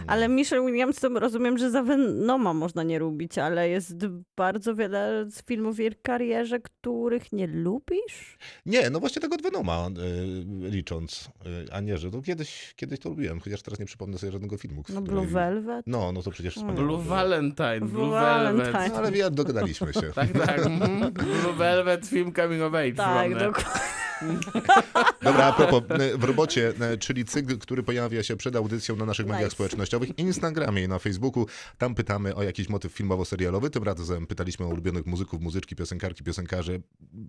Ale 0.07 0.29
Michelle 0.29 0.67
Williams 0.67 1.01
to 1.01 1.09
rozumiem, 1.09 1.59
że 1.59 1.71
za 1.71 1.83
Venoma 1.83 2.55
można 2.55 2.83
nie 2.83 2.99
lubić, 2.99 3.39
ale 3.39 3.69
jest 3.69 3.95
bardzo 4.37 4.75
wiele 4.75 5.27
z 5.31 5.45
filmów 5.45 5.77
w 5.77 5.79
jej 5.79 5.93
karierze, 6.03 6.61
których 6.61 7.33
nie 7.33 7.47
lubisz? 7.47 8.39
Nie, 8.67 8.91
no 8.91 9.01
właśnie 9.01 9.23
tego 9.23 9.35
od 9.35 9.43
Venoma 9.43 9.89
y, 9.89 10.71
licząc. 10.71 11.31
Y, 11.47 11.73
a 11.73 11.81
nie, 11.81 11.99
że 11.99 12.11
to 12.11 12.23
kiedyś, 12.23 12.75
kiedyś 12.77 13.01
to 13.01 13.09
lubiłem, 13.09 13.41
chociaż 13.41 13.63
teraz 13.63 13.81
nie 13.81 13.87
przypomnę 13.87 14.19
sobie 14.19 14.33
żadnego 14.33 14.57
filmu. 14.57 14.83
No 14.89 15.03
Blue 15.03 15.27
Velvet? 15.27 15.87
No, 15.87 16.13
no 16.13 16.23
to 16.23 16.31
przecież 16.31 16.57
Mm. 16.57 16.69
wspaniałe 16.69 16.89
Blue 16.89 17.03
było. 17.05 17.17
Valentine, 17.17 17.81
Blue, 17.81 17.91
Blue 17.91 18.11
Velvet. 18.11 18.73
Valentine. 18.73 18.89
No, 18.89 19.09
ale 19.09 19.19
ja 19.19 19.31
dogadaliśmy 19.31 19.93
się. 19.93 20.03
Tak, 20.15 20.33
tak. 20.47 20.67
mhm. 20.67 21.13
Blue 21.13 21.53
Velvet, 21.59 22.07
film 22.07 22.33
coming 22.33 22.63
of 22.63 22.75
age. 22.75 22.93
Tak, 22.93 23.31
dokładnie. 23.35 24.02
Dobra, 25.23 25.45
a 25.47 25.53
propos, 25.53 25.83
w 26.17 26.25
robocie, 26.25 26.73
czyli 27.01 27.25
cykl, 27.25 27.59
który 27.59 27.83
pojawia 27.83 28.23
się 28.23 28.37
przed 28.37 28.57
audycją 28.57 28.97
na 28.97 29.05
naszych 29.07 29.27
mediach 29.27 29.43
Nice. 29.43 29.51
społecznościowych, 29.55 30.19
Instagramie 30.19 30.83
i 30.83 30.89
na 30.89 30.99
Facebooku. 30.99 31.47
Tam 31.79 31.95
pytamy 31.95 32.35
o 32.35 32.43
jakiś 32.43 32.69
motyw 32.69 32.93
filmowo-serialowy. 32.93 33.71
Tym 33.71 33.83
razem 33.83 34.27
pytaliśmy 34.27 34.67
o 34.67 34.69
ulubionych 34.69 35.07
muzyków, 35.07 35.41
muzyczki, 35.41 35.77
piosenkarki, 35.77 36.25
piosenkarzy. 36.25 36.83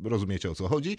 Rozumiecie 0.04 0.52
o 0.52 0.56
co 0.56 0.68
chodzi. 0.68 0.98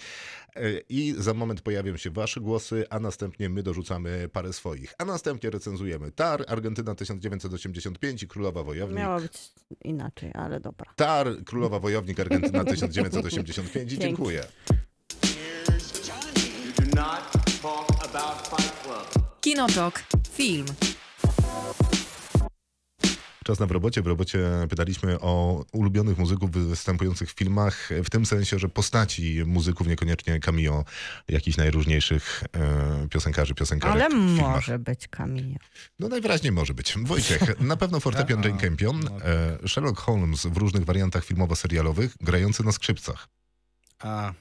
Y, 0.57 0.83
I 0.89 1.15
za 1.19 1.35
moment 1.35 1.61
pojawią 1.61 1.97
się 1.97 2.11
wasze 2.11 2.41
głosy, 2.41 2.85
a 2.91 3.01
następnie 3.01 3.49
my 3.49 3.63
dorzucamy 3.63 4.29
parę 4.33 4.53
swoich. 4.53 4.95
A 4.99 5.05
następnie 5.05 5.51
recenzujemy 5.51 6.13
Tar, 6.13 6.45
Argentyna 6.49 6.95
1985 6.95 8.23
i 8.23 8.29
Królowa 8.29 8.63
Wojownik. 8.63 8.99
Miało 8.99 9.21
być 9.21 9.53
inaczej, 9.85 10.31
ale 10.35 10.61
dobra. 10.61 10.93
Tar, 10.97 11.45
Królowa 11.45 11.79
Wojownik, 11.81 12.21
Argentyna 12.21 12.65
1985 12.75 13.93
i 13.93 13.99
dziękuję. 13.99 14.45
Kinotok. 19.41 20.03
Film. 20.33 20.67
Czas 23.45 23.61
na 23.61 23.67
w 23.67 23.71
robocie. 23.71 24.03
W 24.03 24.07
robocie 24.07 24.39
pytaliśmy 24.71 25.21
o 25.21 25.65
ulubionych 25.73 26.19
muzyków 26.19 26.51
występujących 26.51 27.31
w 27.31 27.39
filmach, 27.39 27.91
w 28.05 28.11
tym 28.11 28.27
sensie, 28.27 28.59
że 28.59 28.69
postaci 28.69 29.43
muzyków, 29.47 29.87
niekoniecznie 29.87 30.41
cameo 30.41 30.85
jakichś 31.29 31.57
najróżniejszych 31.57 32.45
e, 32.53 33.09
piosenkarzy, 33.09 33.55
piosenkarek 33.55 33.97
Ale 33.97 34.09
może 34.15 34.79
być 34.79 35.09
Camille. 35.09 35.57
No 35.99 36.09
najwyraźniej 36.09 36.53
może 36.53 36.75
być. 36.75 36.95
Wojciech, 37.05 37.61
na 37.61 37.77
pewno 37.77 38.01
fortepian 38.01 38.39
A, 38.39 38.43
Jane 38.47 38.61
Campion, 38.61 39.03
tak. 39.03 39.13
e, 39.65 39.69
Sherlock 39.69 40.01
Holmes 40.01 40.47
w 40.47 40.57
różnych 40.57 40.85
wariantach 40.85 41.25
filmowo-serialowych, 41.25 42.17
grający 42.21 42.65
na 42.65 42.73
skrzypcach. 42.73 43.29
A, 44.05 44.33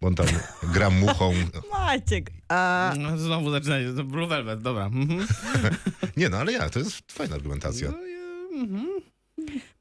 Bo 0.00 0.08
on 0.08 0.14
tam 0.14 0.26
gra 0.62 0.90
muchą. 0.90 1.32
Maciek, 1.72 2.30
a... 2.48 2.92
no, 2.98 3.18
znowu 3.18 3.50
zaczynacie. 3.50 3.92
To 3.96 4.04
Blue 4.04 4.26
Velvet, 4.26 4.62
dobra. 4.62 4.86
Mhm. 4.86 5.26
Nie 6.16 6.28
no, 6.28 6.36
ale 6.36 6.52
ja, 6.52 6.70
to 6.70 6.78
jest 6.78 7.12
fajna 7.12 7.34
argumentacja. 7.34 7.90
No, 7.90 8.06
ja, 8.06 8.62
mhm. 8.62 8.86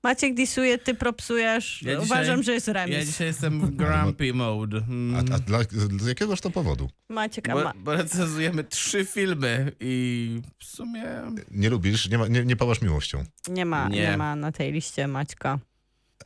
Maciek 0.04 0.34
disuje, 0.34 0.78
ty 0.78 0.94
propsujesz. 0.94 1.82
Ja 1.82 1.92
dzisiaj- 1.92 2.06
Uważam, 2.06 2.44
że 2.44 2.54
jest 2.54 2.68
remis. 2.68 2.96
ja 2.96 3.06
dzisiaj 3.06 3.28
jestem 3.28 3.62
w 3.62 3.76
grumpy 3.76 4.34
mode. 4.34 4.78
Mm. 4.78 5.16
A, 5.16 5.36
a 5.36 5.40
dla, 5.40 5.60
z 6.00 6.08
jakiegoż 6.08 6.42
to 6.42 6.50
powodu? 6.50 6.90
Maciek, 7.10 7.50
a 7.50 7.54
Bo, 7.54 7.64
ma... 7.64 7.74
bo 7.76 7.96
recenzujemy 7.96 8.64
trzy 8.64 9.06
filmy 9.06 9.72
i 9.80 10.42
w 10.60 10.66
sumie... 10.66 11.04
Nie 11.52 11.70
lubisz, 11.70 12.10
nie, 12.10 12.18
ma, 12.18 12.28
nie, 12.28 12.46
nie 12.46 12.56
pałasz 12.56 12.82
miłością. 12.82 13.24
Nie 13.48 13.66
ma, 13.66 13.90
nie. 13.90 14.02
Nie. 14.02 14.18
ma 14.18 14.36
na 14.36 14.52
tej 14.52 14.72
liście 14.72 15.08
Maćka. 15.08 15.60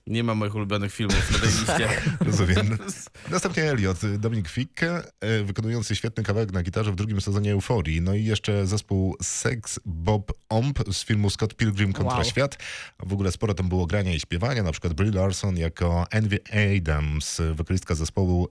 Nie 0.07 0.23
ma 0.23 0.35
moich 0.35 0.55
ulubionych 0.55 0.93
filmów 0.93 1.31
na 1.31 1.39
tej 1.39 1.49
liście. 1.49 2.01
Rozumiem. 2.25 2.77
Następnie 3.31 3.63
Elliot, 3.63 3.97
Dominik 4.19 4.49
Fick, 4.49 4.83
e, 4.83 5.03
wykonujący 5.43 5.95
świetny 5.95 6.23
kawałek 6.23 6.51
na 6.51 6.63
gitarze 6.63 6.91
w 6.91 6.95
drugim 6.95 7.21
sezonie 7.21 7.51
Euforii. 7.51 8.01
No 8.01 8.13
i 8.13 8.23
jeszcze 8.23 8.67
zespół 8.67 9.15
Sex 9.21 9.79
Bob 9.85 10.31
Omp 10.49 10.79
z 10.93 11.03
filmu 11.05 11.29
Scott 11.29 11.53
Pilgrim 11.55 11.93
kontra 11.93 12.15
Wow. 12.15 12.25
świat. 12.25 12.57
W 13.03 13.13
ogóle 13.13 13.31
sporo 13.31 13.53
tam 13.53 13.69
było 13.69 13.85
grania 13.85 14.13
i 14.13 14.19
śpiewania, 14.19 14.63
na 14.63 14.71
przykład 14.71 14.93
Brie 14.93 15.11
Larson 15.11 15.57
jako 15.57 16.05
Envy 16.11 16.39
Adams, 16.77 17.41
wokalistka 17.53 17.95
zespołu 17.95 18.47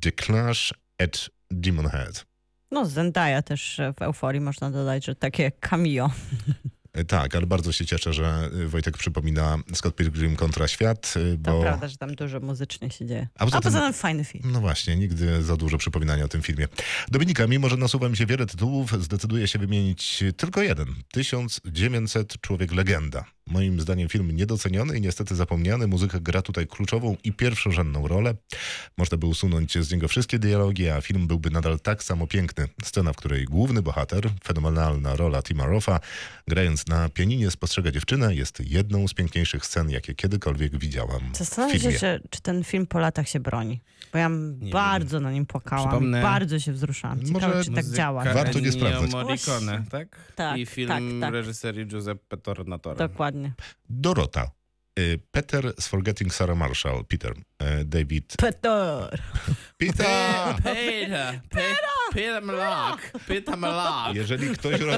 The 0.00 0.12
Clash 0.12 0.74
at 0.98 1.30
Demon 1.50 1.88
Head. 1.88 2.26
No 2.70 2.86
Zendaya 2.86 3.42
też 3.42 3.80
w 3.98 4.02
Euforii 4.02 4.40
można 4.40 4.70
dodać, 4.70 5.04
że 5.04 5.14
takie 5.14 5.50
cameo. 5.50 6.10
E, 6.96 7.04
Tak, 7.04 7.34
ale 7.36 7.46
bardzo 7.46 7.72
się 7.72 7.86
cieszę, 7.86 8.12
że 8.12 8.50
y, 8.54 8.68
Wojtek 8.68 8.98
przypomina 8.98 9.58
Scott 9.74 9.96
Pilgrim 9.96 10.36
kontra 10.36 10.68
świat, 10.68 11.12
To 11.14 11.20
bo... 11.38 11.60
prawda, 11.62 11.88
że 11.88 11.96
tam 11.96 12.14
dużo 12.14 12.40
muzycznie 12.40 12.90
się 12.90 13.06
dzieje. 13.06 13.28
A 13.38 13.44
poza 13.44 13.58
A 13.58 13.60
poza 13.60 13.78
tym- 13.78 13.86
tym 13.92 14.00
fajny 14.00 14.24
film. 14.24 14.52
No 14.52 14.60
właśnie, 14.60 14.96
nigdy 14.96 15.42
za 15.42 15.56
dużo 15.56 15.78
przypominania 15.78 16.24
o 16.24 16.28
tym 16.28 16.42
filmie. 16.42 16.68
Dominika, 17.08 17.46
mimo 17.46 17.68
że 17.68 17.76
nasuwa 17.76 18.08
mi 18.08 18.16
się 18.16 18.26
wiele 18.26 18.46
tytułów, 18.46 19.04
zdecyduje 19.04 19.48
się 19.48 19.58
wymienić 19.58 20.24
tylko 20.36 20.62
jeden. 20.62 20.86
1900 21.12 22.40
Człowiek 22.40 22.72
Legenda. 22.72 23.24
Moim 23.50 23.80
zdaniem 23.80 24.08
film 24.08 24.30
niedoceniony 24.36 24.98
i 24.98 25.00
niestety 25.00 25.34
zapomniany. 25.34 25.86
Muzyka 25.86 26.20
gra 26.20 26.42
tutaj 26.42 26.66
kluczową 26.66 27.16
i 27.24 27.32
pierwszorzędną 27.32 28.08
rolę. 28.08 28.34
Można 28.98 29.18
by 29.18 29.26
usunąć 29.26 29.78
z 29.78 29.92
niego 29.92 30.08
wszystkie 30.08 30.38
dialogi, 30.38 30.88
a 30.88 31.00
film 31.00 31.26
byłby 31.26 31.50
nadal 31.50 31.80
tak 31.80 32.02
samo 32.02 32.26
piękny. 32.26 32.68
Scena, 32.84 33.12
w 33.12 33.16
której 33.16 33.44
główny 33.44 33.82
bohater, 33.82 34.30
fenomenalna 34.44 35.16
rola 35.16 35.42
Tima 35.42 35.66
Roffa, 35.66 36.00
grając 36.48 36.86
na 36.86 37.08
pianinie 37.08 37.50
spostrzega 37.50 37.90
dziewczynę, 37.90 38.34
jest 38.34 38.60
jedną 38.60 39.08
z 39.08 39.14
piękniejszych 39.14 39.66
scen, 39.66 39.90
jakie 39.90 40.14
kiedykolwiek 40.14 40.78
widziałam 40.78 41.20
w 41.32 41.36
Zastanawiam 41.36 41.78
się, 41.78 41.92
czy, 41.92 42.20
czy 42.30 42.42
ten 42.42 42.64
film 42.64 42.86
po 42.86 42.98
latach 42.98 43.28
się 43.28 43.40
broni. 43.40 43.80
Bo 44.12 44.18
ja 44.18 44.28
Nie 44.28 44.72
bardzo 44.72 45.20
na 45.20 45.32
nim 45.32 45.46
płakałam. 45.46 45.88
Przypomnę- 45.90 46.18
i 46.18 46.22
Bardzo 46.22 46.58
się 46.58 46.72
wzruszałam. 46.72 47.24
Ciekawe, 47.26 47.48
Może 47.48 47.64
czy 47.64 47.70
tak 47.70 47.86
działa. 47.86 48.24
Warto 48.24 48.60
nie 48.60 48.72
sprawdzać. 48.72 49.12
Morricone, 49.12 49.84
tak? 49.90 50.32
Tak, 50.36 50.58
I 50.58 50.66
film 50.66 50.88
tak, 50.88 51.02
tak. 51.20 51.32
reżyserii 51.32 51.86
Giuseppe 51.86 52.36
Tornatore. 52.36 52.96
Dokładnie. 52.96 53.35
Dorota. 53.86 54.54
Y, 54.98 55.18
Peter 55.30 55.74
z 55.76 55.88
Forgetting 55.88 56.30
Sarah 56.30 56.54
Marshall. 56.54 57.04
Peter. 57.06 57.34
y, 57.60 57.84
David. 57.86 58.24
Peter! 58.38 59.22
Peter! 59.78 60.54
Peter! 60.64 61.40
Peter 62.12 62.42
Malak! 62.42 63.12
Peter 63.28 63.56
Malak! 63.56 64.14
Jeżeli 64.14 64.48
ktoś, 64.48 64.80
ro... 64.80 64.92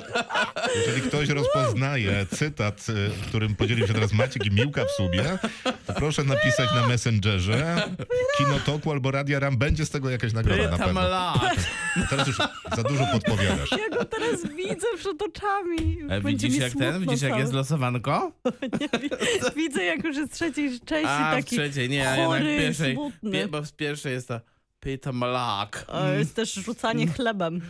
Jeżeli 0.76 1.02
ktoś 1.02 1.28
rozpoznaje 1.28 2.26
cytat, 2.26 2.86
y, 2.88 3.26
którym 3.28 3.54
podzielił 3.54 3.86
się 3.86 3.94
teraz 3.94 4.12
Maciek 4.12 4.46
i 4.46 4.50
Miłka 4.50 4.84
w 4.84 4.90
sobie, 4.90 5.38
to 5.86 5.92
proszę 5.92 6.24
napisać 6.24 6.68
na 6.74 6.86
Messengerze 6.86 7.88
Kinotoku 8.36 8.92
albo 8.92 9.10
Radia 9.10 9.40
Ram. 9.40 9.56
Będzie 9.56 9.86
z 9.86 9.90
tego 9.90 10.10
jakaś 10.10 10.32
nagroda 10.32 10.62
na 10.62 10.70
Peter 10.70 10.86
pewno. 10.86 11.00
Malak! 11.00 11.56
A 11.96 12.06
teraz 12.10 12.26
już 12.26 12.36
za 12.76 12.82
dużo 12.82 13.06
podpowiadasz. 13.12 13.70
Ja 13.70 13.98
go 13.98 14.04
teraz 14.04 14.46
widzę 14.56 14.86
przed 14.98 15.22
oczami. 15.22 15.98
E, 16.08 16.20
Będzie 16.20 16.48
Widzisz 16.48 16.62
jak 16.62 16.72
ten? 16.72 17.00
Widzisz 17.00 17.22
jak 17.22 17.38
jest 17.38 17.52
losowanko? 17.52 18.32
Nie, 18.80 19.00
wi- 19.00 19.10
Widzę, 19.56 19.84
jak 19.84 20.04
już 20.04 20.16
jest 20.16 20.32
z 20.32 20.34
trzeciej 20.36 20.80
części 20.80 21.06
A, 21.08 21.36
w 21.42 21.44
trzeciej, 21.44 21.88
nie, 21.88 22.08
a 22.08 22.16
jednak 22.16 22.28
chory, 22.40 22.56
w 22.56 22.60
pierwszej. 22.60 22.94
smutny. 22.94 23.48
Bo 23.48 23.62
w 23.62 23.72
pierwszej 23.72 24.12
jest 24.12 24.28
to 24.28 24.40
Peter 24.80 25.12
Malak. 25.12 25.84
O, 25.88 26.08
jest 26.08 26.34
też 26.34 26.54
rzucanie 26.54 27.06
chlebem. 27.06 27.60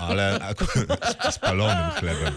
Ale 0.00 0.40
akurat 0.42 1.16
spalonym 1.34 1.90
chlebem. 1.90 2.34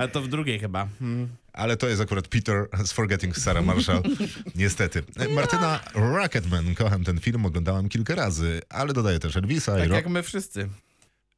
A 0.00 0.08
to 0.08 0.20
w 0.22 0.28
drugiej 0.28 0.58
chyba. 0.58 0.88
Hmm. 0.98 1.28
Ale 1.52 1.76
to 1.76 1.88
jest 1.88 2.00
akurat 2.02 2.28
Peter 2.28 2.68
z 2.84 2.92
Forgetting 2.92 3.36
Sarah 3.36 3.64
Marshall. 3.64 4.02
Niestety. 4.54 5.02
Martyna 5.30 5.80
Rocketman. 5.94 6.74
Kocham 6.74 7.04
ten 7.04 7.20
film, 7.20 7.46
oglądałam 7.46 7.88
kilka 7.88 8.14
razy, 8.14 8.60
ale 8.68 8.92
dodaję 8.92 9.18
też 9.18 9.36
Elvisa 9.36 9.76
i 9.76 9.80
Tak 9.80 9.88
Rock. 9.88 9.96
jak 9.96 10.08
my 10.08 10.22
wszyscy. 10.22 10.68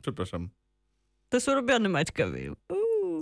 Przepraszam. 0.03 0.49
To 1.29 1.37
jest 1.37 1.49
ulubiony 1.49 1.89
Maćka 1.89 2.25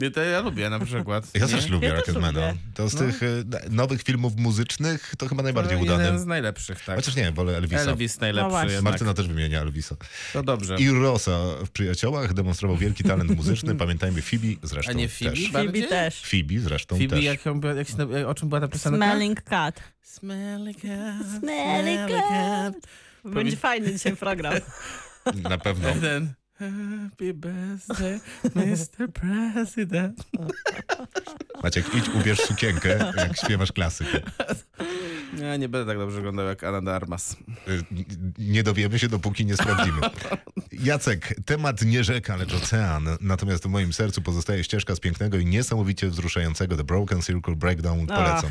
Nie, 0.00 0.10
to 0.10 0.20
ja 0.22 0.40
lubię 0.40 0.70
na 0.70 0.80
przykład. 0.80 1.24
Ja 1.34 1.46
nie? 1.46 1.52
też 1.52 1.68
lubię 1.68 1.88
Ja 1.88 1.94
Rocketmana. 1.94 2.54
To 2.74 2.88
z 2.88 2.94
No. 2.94 3.00
tych 3.00 3.22
y, 3.22 3.44
nowych 3.70 4.02
filmów 4.02 4.36
muzycznych 4.36 5.14
to 5.18 5.28
chyba 5.28 5.42
najbardziej 5.42 5.76
to 5.78 5.82
udany. 5.84 6.04
Jeden 6.04 6.20
z 6.20 6.26
najlepszych, 6.26 6.84
tak. 6.84 6.96
Chociaż 6.96 7.16
nie, 7.16 7.32
wolę 7.32 7.56
Elvisa. 7.56 7.82
Elvis 7.82 8.20
najlepszy 8.20 8.76
No. 8.76 8.82
Martyna 8.82 9.14
też 9.14 9.28
wymienia 9.28 9.60
Elvisa. 9.60 9.96
To 10.32 10.42
dobrze. 10.42 10.76
I 10.78 10.90
Rosa 10.90 11.38
w 11.66 11.70
Przyjaciołach 11.70 12.34
demonstrował 12.34 12.76
wielki 12.76 13.04
talent 13.04 13.36
muzyczny. 13.36 13.74
Pamiętajmy 13.84 14.22
Phoebe 14.22 14.46
zresztą 14.62 14.90
A 14.90 14.94
nie 14.94 15.08
Phoebe? 15.08 15.30
też. 15.30 15.50
Phoebe 15.52 15.82
też. 15.82 16.22
Phoebe 16.22 16.60
zresztą 16.60 16.96
Phoebe, 16.96 17.16
też. 17.16 17.24
jak, 17.24 17.40
jak 17.76 17.88
się, 17.88 18.26
o 18.28 18.34
czym 18.34 18.48
była 18.48 18.60
ta 18.60 18.68
piosenka? 18.68 18.96
Smelling 18.98 19.42
cat. 19.42 19.80
Smelly 20.02 20.74
cat. 20.74 21.38
Smelly 21.38 21.98
cat. 22.08 22.74
Będzie 23.24 23.56
fajny 23.56 23.92
dzisiaj 23.92 24.16
program. 24.16 24.54
Na 25.50 25.58
pewno. 25.58 25.88
Ten. 26.00 26.34
Happy 26.70 27.34
birthday, 27.34 28.20
Mr. 28.54 29.12
President. 29.12 30.24
Maciek, 31.62 31.94
idź 31.94 32.08
ubierz 32.08 32.40
sukienkę, 32.40 33.12
jak 33.16 33.36
śpiewasz 33.36 33.72
klasykę. 33.72 34.20
Ja 35.40 35.56
nie 35.56 35.68
będę 35.68 35.86
tak 35.92 35.98
dobrze 35.98 36.16
wyglądał 36.16 36.46
jak 36.46 36.64
Anna 36.64 36.82
de 36.82 36.94
Armas. 36.94 37.32
Y, 37.68 37.82
Nie 38.38 38.62
dowiemy 38.62 38.98
się, 38.98 39.08
dopóki 39.08 39.46
nie 39.46 39.54
sprawdzimy. 39.56 40.00
Jacek, 40.72 41.34
temat 41.46 41.82
nie 41.82 42.04
rzeka, 42.04 42.36
lecz 42.36 42.54
ocean. 42.54 43.08
Natomiast 43.20 43.64
w 43.64 43.68
moim 43.68 43.92
sercu 43.92 44.22
pozostaje 44.22 44.64
ścieżka 44.64 44.94
z 44.94 45.00
pięknego 45.00 45.38
i 45.38 45.46
niesamowicie 45.46 46.08
wzruszającego 46.08 46.76
The 46.76 46.84
Broken 46.84 47.22
Circle 47.22 47.56
Breakdown. 47.56 48.06
Polecam. 48.06 48.50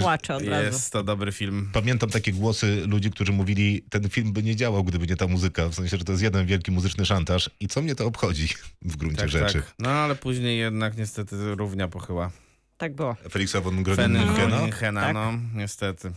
Płaczę 0.00 0.34
od 0.36 0.42
razu. 0.42 0.66
Jest 0.66 0.92
to 0.92 1.02
dobry 1.02 1.32
film. 1.32 1.70
Pamiętam 1.72 2.10
takie 2.10 2.32
głosy 2.32 2.86
ludzi, 2.86 3.10
którzy 3.10 3.32
mówili, 3.32 3.82
ten 3.90 4.08
film 4.08 4.32
by 4.32 4.42
nie 4.42 4.56
działał, 4.56 4.84
gdyby 4.84 5.06
nie 5.06 5.16
ta 5.16 5.26
muzyka. 5.26 5.68
W 5.68 5.74
sensie, 5.74 5.96
że 5.96 6.04
to 6.04 6.12
jest 6.12 6.22
jeden 6.22 6.46
wielki 6.46 6.70
muzyczny 6.70 7.06
szantaż. 7.06 7.50
I 7.60 7.68
co 7.68 7.82
mnie 7.82 7.94
to 7.94 8.06
obchodzi 8.06 8.48
w 8.82 8.96
gruncie 8.96 9.16
Tak, 9.20 9.28
rzeczy? 9.28 9.62
tak. 9.62 9.74
No 9.78 9.88
ale 9.90 10.14
później 10.14 10.58
jednak 10.58 10.96
niestety 10.96 11.54
równia 11.54 11.88
pochyła. 11.88 12.30
Tak 12.76 12.94
było. 12.94 13.16
Feliksa 13.30 13.60
von 13.60 13.84
Feny 13.84 14.18
Groningena? 14.18 14.48
Groninghena, 14.48 15.00
Tak. 15.00 15.14
no 15.14 15.32
niestety. 15.54 16.12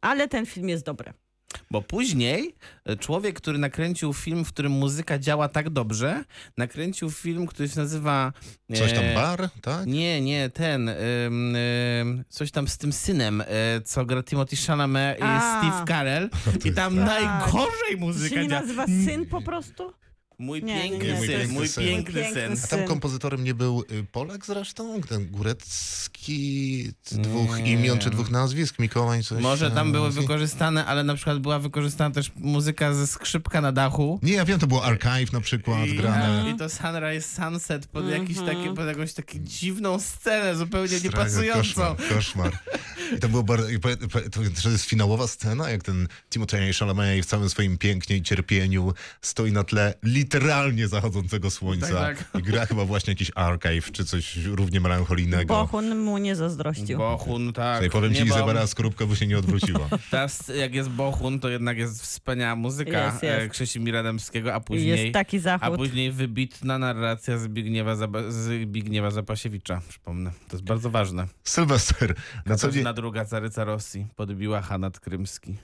Ale 0.00 0.28
ten 0.28 0.46
film 0.46 0.68
jest 0.68 0.84
dobry. 0.84 1.12
Bo 1.70 1.82
później 1.82 2.54
e, 2.84 2.96
człowiek, 2.96 3.36
który 3.36 3.58
nakręcił 3.58 4.12
film, 4.12 4.44
w 4.44 4.48
którym 4.52 4.72
muzyka 4.72 5.18
działa 5.18 5.48
tak 5.48 5.70
dobrze, 5.70 6.24
nakręcił 6.56 7.10
film, 7.10 7.46
który 7.46 7.68
się 7.68 7.80
nazywa... 7.80 8.32
Coś 8.74 8.92
tam 8.92 9.04
e, 9.04 9.14
bar, 9.14 9.48
tak? 9.62 9.86
Nie, 9.86 10.20
nie, 10.20 10.50
ten, 10.50 10.88
ym, 10.88 10.96
ym, 12.00 12.24
coś 12.28 12.50
tam 12.50 12.68
z 12.68 12.78
tym 12.78 12.92
synem, 12.92 13.40
y, 13.40 13.44
co 13.84 14.04
gra 14.06 14.22
Timothy 14.22 14.56
Chalamet 14.56 15.18
i 15.18 15.22
A. 15.22 15.58
Steve 15.60 15.84
Carell 15.88 16.30
i 16.64 16.72
tam 16.72 16.96
Tak. 16.96 17.06
najgorzej 17.06 17.70
To 17.84 17.90
się 17.90 17.96
muzyka 17.96 18.42
nie 18.42 18.48
działa. 18.48 18.60
nazywa 18.60 18.86
syn 18.86 19.26
po 19.26 19.42
prostu? 19.42 19.92
Mój 20.38 20.62
Nie, 20.62 20.82
piękny 20.82 21.08
nie, 21.12 21.26
syn, 21.26 21.50
mój 21.52 21.68
syn. 21.68 21.84
piękny 21.84 22.14
Mój 22.22 22.24
syn. 22.24 22.34
piękny 22.34 22.64
A 22.64 22.66
tam 22.68 22.78
syn. 22.78 22.88
kompozytorem 22.88 23.44
nie 23.44 23.54
był 23.54 23.84
y, 23.92 24.04
Polak 24.12 24.46
zresztą? 24.46 25.00
Ten 25.02 25.26
Górecki, 25.30 26.92
dwóch 27.12 27.58
Nie. 27.58 27.72
imion 27.72 27.98
czy 27.98 28.10
dwóch 28.10 28.30
nazwisk? 28.30 28.78
Mikołaj 28.78 29.22
coś 29.24 29.42
Może 29.42 29.70
tam 29.70 29.92
były 29.92 30.10
wykorzystane, 30.10 30.86
ale 30.86 31.04
na 31.04 31.14
przykład 31.14 31.38
była 31.38 31.58
wykorzystana 31.58 32.14
też 32.14 32.32
muzyka 32.36 32.94
ze 32.94 33.06
skrzypka 33.06 33.60
na 33.60 33.72
dachu. 33.72 34.20
Nie, 34.22 34.32
ja 34.32 34.44
wiem, 34.44 34.58
to 34.58 34.66
było 34.66 34.84
Archive 34.84 35.32
na 35.32 35.40
przykład 35.40 35.86
I, 35.88 35.96
grane. 35.96 36.50
I 36.50 36.56
to 36.58 36.68
Sunrise 36.68 37.36
Sunset 37.36 37.86
pod, 37.86 38.08
jakiś 38.10 38.38
Mhm. 38.38 38.56
taki, 38.56 38.76
pod 38.76 38.86
jakąś 38.86 39.12
taką 39.12 39.38
dziwną 39.38 40.00
scenę, 40.00 40.56
zupełnie 40.56 40.88
Strach, 40.98 41.04
niepasującą. 41.04 41.62
Koszmar, 41.96 41.96
koszmar. 42.08 42.52
I 43.16 43.20
to 43.20 43.28
było 43.28 43.42
bardzo, 43.42 43.68
i 43.68 43.78
powie- 43.78 43.96
powie- 43.96 44.30
to, 44.30 44.40
to 44.62 44.70
jest 44.70 44.84
finałowa 44.84 45.26
scena, 45.26 45.70
jak 45.70 45.82
ten 45.82 46.08
Timothée 46.30 46.78
Chalamet 46.78 47.22
w 47.22 47.26
całym 47.26 47.50
swoim 47.50 47.78
pięknie 47.78 48.16
i 48.16 48.22
cierpieniu 48.22 48.92
stoi 49.22 49.52
na 49.52 49.64
tle 49.64 49.94
literalnie 50.26 50.88
zachodzącego 50.88 51.50
słońca 51.50 51.94
Tak, 51.94 52.24
i 52.38 52.42
gra 52.42 52.66
chyba 52.66 52.84
właśnie 52.84 53.10
jakiś 53.10 53.30
Archive 53.34 53.92
czy 53.92 54.04
coś 54.04 54.36
równie 54.36 54.80
melancholijnego. 54.80 55.54
Bohun 55.54 55.98
mu 55.98 56.18
nie 56.18 56.36
zazdrościł. 56.36 56.98
Bohun, 56.98 57.52
tak. 57.52 57.76
Tutaj 57.76 57.90
powiem 57.90 58.14
ci, 58.14 58.18
Nie, 58.20 58.26
bo- 58.26 58.36
Izabela 58.36 58.66
Skorupka 58.66 59.06
by 59.06 59.16
się 59.16 59.26
nie 59.26 59.38
odwróciła. 59.38 59.88
Teraz 60.10 60.48
jak 60.58 60.74
jest 60.74 60.88
Bohun, 60.88 61.40
to 61.40 61.48
jednak 61.48 61.78
jest 61.78 62.02
wspaniała 62.02 62.56
muzyka 62.56 63.04
Jest, 63.04 63.22
jest. 63.22 63.76
e, 63.78 64.02
Dębskiego, 64.02 64.54
a 64.54 64.60
później, 64.60 64.88
jest 65.02 65.14
taki 65.14 65.36
a 65.36 65.40
zachód. 65.40 65.76
później 65.76 66.12
wybitna 66.12 66.78
narracja 66.78 67.38
Zbigniewa, 67.38 67.94
Zaba- 67.94 68.30
Zbigniewa 68.30 69.10
Zapasiewicza, 69.10 69.80
przypomnę. 69.88 70.30
To 70.48 70.56
jest 70.56 70.64
bardzo 70.64 70.90
ważne. 70.90 71.26
Sylwester, 71.44 72.14
na 72.46 72.56
co 72.56 72.70
dzień... 72.70 72.84
Druga 72.94 73.24
caryca 73.24 73.64
Rosji 73.64 74.06
podbiła 74.16 74.60
Hanat 74.60 75.00
Krymski. 75.00 75.56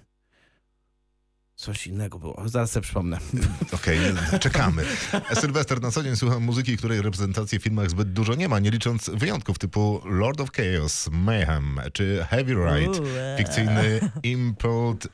Coś 1.63 1.87
innego 1.87 2.19
było. 2.19 2.43
Zaraz 2.49 2.71
sobie 2.71 2.85
przypomnę. 2.85 3.19
Okej, 3.73 3.99
czekamy. 4.41 4.85
Sylwester, 5.41 5.83
na 5.83 5.91
co 5.91 6.03
dzień 6.03 6.17
słucham 6.17 6.43
muzyki, 6.43 6.77
której 6.77 7.03
reprezentacji 7.03 7.59
w 7.59 7.63
filmach 7.63 7.91
zbyt 7.91 8.13
dużo 8.13 8.35
nie 8.35 8.49
ma, 8.49 8.59
nie 8.59 8.71
licząc 8.71 9.11
wyjątków 9.15 9.59
typu 9.59 10.01
Lord 10.05 10.41
of 10.41 10.51
Chaos, 10.53 11.09
Mayhem 11.13 11.81
czy 11.93 12.27
Heavy 12.31 12.55
Ride, 12.55 12.99
e. 13.21 13.39
fikcyjny 13.39 14.01
Import 14.23 15.09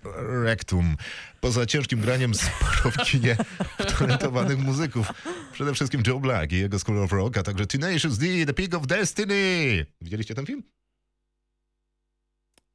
Rectum. 0.45 0.97
Poza 1.41 1.67
ciężkim 1.67 2.01
graniem 2.01 2.35
sporo 2.35 2.91
w 2.91 2.97
kinie 2.97 3.37
muzyków. 4.59 5.13
Przede 5.53 5.75
wszystkim 5.75 6.03
Joe 6.07 6.21
Black 6.21 6.53
i 6.53 6.59
jego 6.59 6.79
School 6.79 7.03
of 7.03 7.13
Rock, 7.13 7.37
a 7.39 7.43
także 7.43 7.67
Tenacious 7.67 8.19
D, 8.19 8.27
The 8.47 8.55
Peak 8.55 8.75
of 8.75 8.87
Destiny. 8.87 9.87
Widzieliście 10.01 10.35
ten 10.35 10.47
film? 10.47 10.63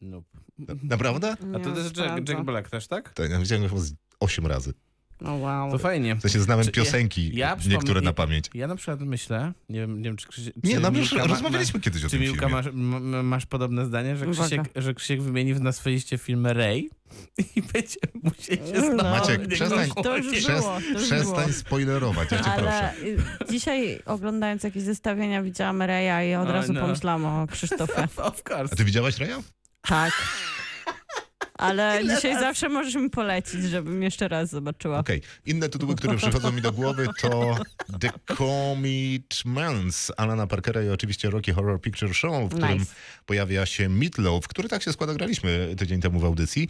Nope. 0.02 0.43
Naprawdę? 0.84 1.36
A 1.56 1.60
to 1.60 1.72
też 1.72 1.84
Jack. 1.98 2.30
Jack 2.30 2.42
Black 2.42 2.70
też, 2.70 2.88
tak? 2.88 3.14
Tak, 3.14 3.32
ja 3.32 3.40
widziałem 3.40 3.64
go 3.64 3.70
chyba 3.70 3.82
z 3.82 3.94
8 4.20 4.48
razy. 4.48 4.74
No 5.22 5.36
wow. 5.36 5.72
To 5.72 5.78
fajnie. 5.78 6.16
W 6.16 6.22
sensie 6.22 6.40
znałem 6.40 6.66
Czy- 6.66 6.72
piosenki, 6.72 7.36
ja 7.36 7.56
przypomnę- 7.56 7.70
niektóre 7.72 8.02
na 8.02 8.14
pamięć. 8.14 8.46
Ja 8.54 8.68
na 8.68 8.76
przykład 8.76 9.00
myślę, 9.02 9.54
nie 9.70 9.80
wiem, 9.80 9.98
nie 9.98 10.04
wiem 10.04 10.18
czy 10.18 10.28
Krzysiek... 10.28 10.54
Nie, 10.64 10.80
no 10.80 10.90
już 10.90 11.12
Miłka 11.12 11.28
ma- 11.28 11.34
rozmawialiśmy 11.34 11.80
kiedyś 11.80 12.02
o 12.04 12.06
Czy 12.06 12.12
tym 12.12 12.22
Miłka 12.22 12.40
filmie. 12.40 12.56
masz, 12.56 12.66
m- 12.68 13.28
masz 13.28 13.46
podobne 13.46 13.86
zdanie, 13.86 14.18
że 14.18 14.28
Uwaga. 14.28 14.48
Krzysiek, 14.48 14.70
że 14.76 14.94
Krzysiek 14.94 15.22
wymieni 15.22 15.54
na 15.54 15.72
swojej 15.72 15.96
liście 15.98 16.18
film 16.18 16.48
Ray 16.48 16.90
i 17.56 17.62
będziemy 17.62 18.14
musieli 18.24 18.68
się 18.68 18.96
No. 18.96 19.04
Maciek, 19.04 19.48
przestań- 19.48 20.04
To 20.04 20.18
już 20.18 20.48
było, 20.48 20.62
to 20.62 20.90
już 20.90 21.04
Przestań 21.04 21.46
było. 21.46 21.54
spoilerować, 21.54 22.32
ja 22.32 22.38
cię 22.38 22.44
proszę. 22.56 22.72
Ale 22.72 22.96
y, 22.98 23.18
dzisiaj 23.52 24.00
oglądając 24.06 24.64
jakieś 24.64 24.84
zestawienia 24.84 25.44
widziałam 25.44 25.82
Reja 25.82 26.24
i 26.24 26.36
od 26.36 26.50
razu 26.50 26.74
no. 26.74 26.82
pomyślałam 26.82 27.26
o 27.26 27.48
Krzysztofie. 27.48 28.04
Of 28.18 28.42
A 28.46 28.58
course. 28.58 28.76
ty 28.76 28.84
widziałaś 28.86 29.18
Reja? 29.18 29.40
Tak. 29.84 30.14
Ale 31.64 32.00
Ile 32.04 32.16
dzisiaj 32.16 32.32
razy? 32.34 32.46
zawsze 32.46 32.70
możesz 32.70 32.96
mi 32.96 33.10
polecić, 33.10 33.64
żebym 33.64 34.04
jeszcze 34.04 34.28
raz 34.28 34.50
zobaczyła. 34.50 35.00
Okej. 35.00 35.22
Inne 35.46 35.70
tytuły, 35.70 35.96
które 35.96 36.18
przychodzą 36.18 36.52
mi 36.52 36.62
do 36.62 36.72
głowy 36.72 37.08
to 37.22 37.58
The 38.00 38.10
Commitments 38.38 40.12
Alana 40.18 40.48
Parkera 40.48 40.84
i 40.84 40.90
oczywiście 40.90 41.30
Rocky 41.30 41.54
Horror 41.54 41.82
Picture 41.82 42.14
Show, 42.16 42.52
w 42.52 42.56
którym 42.56 42.78
Nice. 42.78 42.94
pojawia 43.26 43.66
się 43.66 43.90
Meatloaf, 43.90 44.48
który 44.48 44.70
tak 44.70 44.84
się 44.84 44.94
składa, 44.94 45.14
graliśmy 45.14 45.76
tydzień 45.78 46.02
temu 46.02 46.20
w 46.20 46.26
audycji, 46.26 46.68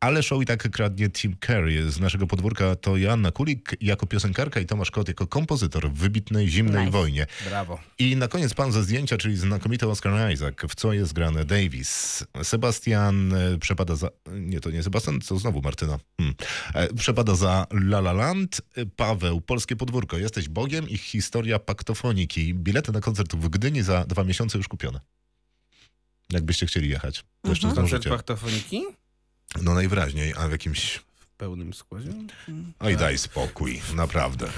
ale 0.00 0.22
show 0.22 0.42
i 0.42 0.46
tak 0.46 0.70
kradnie 0.70 1.10
Tim 1.10 1.36
Curry. 1.36 1.90
Z 1.90 2.00
naszego 2.00 2.26
podwórka 2.26 2.76
to 2.76 2.96
Joanna 2.96 3.30
Kulik 3.30 3.76
jako 3.80 4.06
piosenkarka 4.06 4.60
i 4.60 4.66
Tomasz 4.66 4.90
Kot 4.90 5.08
jako 5.08 5.26
kompozytor 5.26 5.90
w 5.90 5.94
wybitnej 5.94 6.48
Zimnej 6.48 6.84
Nice. 6.84 6.98
Wojnie. 6.98 7.26
Brawo. 7.48 7.80
I 7.98 8.16
na 8.16 8.28
koniec 8.28 8.54
pan 8.54 8.72
ze 8.72 8.82
zdjęcia, 8.82 9.16
czyli 9.18 9.36
znakomity 9.36 9.88
Oscar 9.88 10.32
Isaac, 10.32 10.54
w 10.68 10.74
co 10.74 10.92
jest 10.92 11.12
grane 11.12 11.44
Davis. 11.44 12.24
Sebastian 12.42 13.32
e, 13.34 13.58
przepada 13.58 13.96
za... 13.96 14.08
Nie, 14.32 14.60
to 14.60 14.70
nie 14.70 14.82
Sebastian, 14.82 15.20
to 15.20 15.38
znowu 15.38 15.62
Martyna. 15.62 15.98
Hmm. 16.20 16.34
E, 16.74 16.94
Przepada 16.94 17.34
za 17.34 17.66
La 17.70 17.98
La 17.98 18.12
Land. 18.12 18.60
Paweł, 18.96 19.40
Polskie 19.40 19.76
Podwórko. 19.76 20.18
Jesteś 20.18 20.48
Bogiem 20.48 20.88
i 20.88 20.98
historia 20.98 21.58
paktofoniki. 21.58 22.54
Bilety 22.54 22.92
na 22.92 23.00
koncert 23.00 23.34
w 23.36 23.48
Gdyni 23.48 23.82
za 23.82 24.04
dwa 24.04 24.24
miesiące 24.24 24.58
już 24.58 24.68
kupione. 24.68 25.00
Jakbyście 26.30 26.66
chcieli 26.66 26.88
jechać. 26.88 27.24
To 27.42 27.48
jeszcze 27.48 27.68
Mhm. 27.68 27.88
Koncert 27.88 28.08
paktofoniki 28.08 28.82
No 29.62 29.74
najwyraźniej, 29.74 30.34
a 30.36 30.48
w 30.48 30.50
jakimś... 30.52 31.00
w 31.16 31.26
pełnym 31.36 31.74
składzie. 31.74 32.10
Oj, 32.80 32.96
daj 32.96 33.18
spokój, 33.18 33.80
naprawdę. 33.94 34.48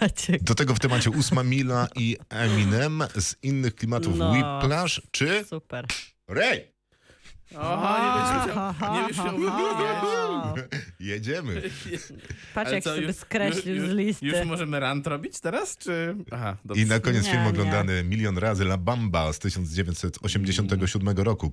Maciek. 0.00 0.42
Do 0.42 0.54
tego 0.54 0.74
w 0.74 0.78
temacie 0.78 1.10
Ósma 1.10 1.42
Mila 1.42 1.88
i 1.96 2.16
Eminem 2.28 3.02
z 3.20 3.34
innych 3.42 3.74
klimatów 3.74 4.16
No. 4.16 4.32
Whiplash 4.32 5.02
czy 5.10 5.44
Super. 5.48 5.86
Ray. 6.28 6.71
Oho, 7.58 7.98
nie 7.98 8.20
wiesz, 8.20 8.52
chciał, 8.52 8.92
nie 8.94 9.08
wiesz, 9.08 9.16
chciał 9.16 9.36
wymieniać. 9.38 10.02
Jedziemy. 11.00 11.62
Patrz, 12.54 12.66
Ale 12.68 12.74
jak 12.74 12.84
co, 12.84 12.94
sobie 12.94 13.06
już- 13.06 13.16
skreślił 13.16 13.74
już, 13.74 13.88
z 13.90 13.92
listy. 13.92 14.26
Już 14.26 14.46
możemy 14.46 14.80
rant 14.80 15.06
robić 15.06 15.40
teraz, 15.40 15.76
czy... 15.78 16.16
Aha, 16.30 16.56
dobrze. 16.64 16.82
I 16.82 16.86
na 16.86 17.00
koniec 17.00 17.24
Nie, 17.24 17.30
film 17.30 17.42
nie. 17.42 17.48
oglądany 17.48 18.04
milion 18.04 18.38
razy 18.38 18.62
La 18.64 18.76
Bamba 18.76 19.32
z 19.32 19.38
1987 19.38 21.16
roku. 21.18 21.52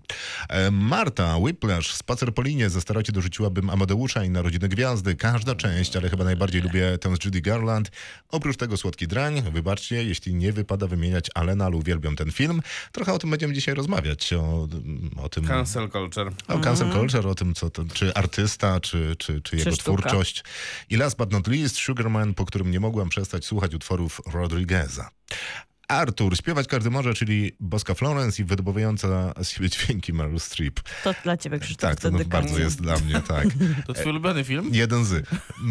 E, 0.49 0.71
Marta 0.71 1.37
Whiplash, 1.37 1.93
Spacer 1.93 2.33
po 2.33 2.41
linie, 2.41 2.69
ze 2.69 2.81
staroci 2.81 3.11
dorzuciłabym 3.11 3.69
Amadeusza 3.69 4.23
i 4.23 4.29
Narodziny 4.29 4.69
Gwiazdy. 4.69 5.15
Każda 5.15 5.55
część, 5.55 5.95
ale 5.95 6.09
chyba 6.09 6.23
najbardziej 6.23 6.61
lubię 6.61 6.97
tę 6.97 7.15
z 7.15 7.25
Judy 7.25 7.41
Garland. 7.41 7.91
Oprócz 8.29 8.57
tego 8.57 8.77
Słodki 8.77 9.07
Drań, 9.07 9.41
wybaczcie, 9.51 10.03
jeśli 10.03 10.35
nie 10.35 10.53
wypada 10.53 10.87
wymieniać 10.87 11.27
Alena, 11.35 11.65
ale 11.65 11.75
uwielbiam 11.75 12.15
ten 12.15 12.31
film. 12.31 12.61
Trochę 12.91 13.13
o 13.13 13.19
tym 13.19 13.29
będziemy 13.29 13.53
dzisiaj 13.53 13.75
rozmawiać, 13.75 14.33
o, 14.33 14.67
o 15.17 15.29
tym... 15.29 15.45
Cancel 15.45 15.88
culture. 15.89 16.31
O 16.47 16.59
cancel 16.59 16.91
culture, 16.91 17.27
o 17.27 17.35
tym, 17.35 17.53
co 17.53 17.69
to, 17.69 17.85
czy 17.93 18.13
artysta, 18.13 18.79
czy, 18.79 19.15
czy, 19.19 19.41
czy 19.41 19.57
jego 19.57 19.71
sztuka. 19.71 19.83
twórczość. 19.83 20.43
I 20.89 20.97
last 20.97 21.17
but 21.17 21.31
not 21.31 21.47
least, 21.47 21.77
Sugarman, 21.77 22.33
po 22.33 22.45
którym 22.45 22.71
nie 22.71 22.79
mogłam 22.79 23.09
przestać 23.09 23.45
słuchać 23.45 23.73
utworów 23.75 24.21
Rodrigueza. 24.33 25.09
Artur, 25.89 26.37
śpiewać 26.37 26.67
każdy 26.67 26.89
może, 26.89 27.13
czyli 27.13 27.51
Boska 27.59 27.93
Florence 27.93 28.41
i 28.41 28.45
wydobywająca 28.45 29.33
z 29.43 29.49
siebie 29.49 29.69
dźwięki 29.69 30.13
Meryl 30.13 30.39
Streep. 30.39 30.79
To 31.03 31.13
dla 31.23 31.37
ciebie, 31.37 31.59
Krzysztof, 31.59 31.89
Tak, 31.89 31.99
to 31.99 32.11
no, 32.11 32.19
bardzo 32.25 32.59
jest 32.59 32.81
dla 32.81 32.97
mnie, 32.99 33.21
tak. 33.27 33.47
To 33.87 33.93
twój 33.93 34.11
ulubiony 34.11 34.43
film? 34.43 34.69
Jeden 34.71 35.05
z. 35.05 35.25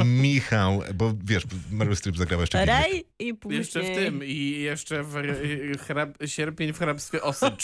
Michał, 0.05 0.83
bo 0.95 1.15
wiesz, 1.25 1.43
Meryl 1.71 1.97
Streep 1.97 2.17
zagrała 2.17 2.43
jeszcze. 2.43 2.65
Rej 2.65 3.07
i 3.19 3.35
później... 3.35 3.59
Jeszcze 3.59 3.81
w 3.83 3.85
tym 3.85 4.25
i 4.25 4.61
jeszcze 4.61 5.03
w 5.03 5.15
hrab, 5.81 6.11
sierpień 6.27 6.73
w 6.73 6.79
hrabstwie 6.79 7.23
Osycz. 7.23 7.63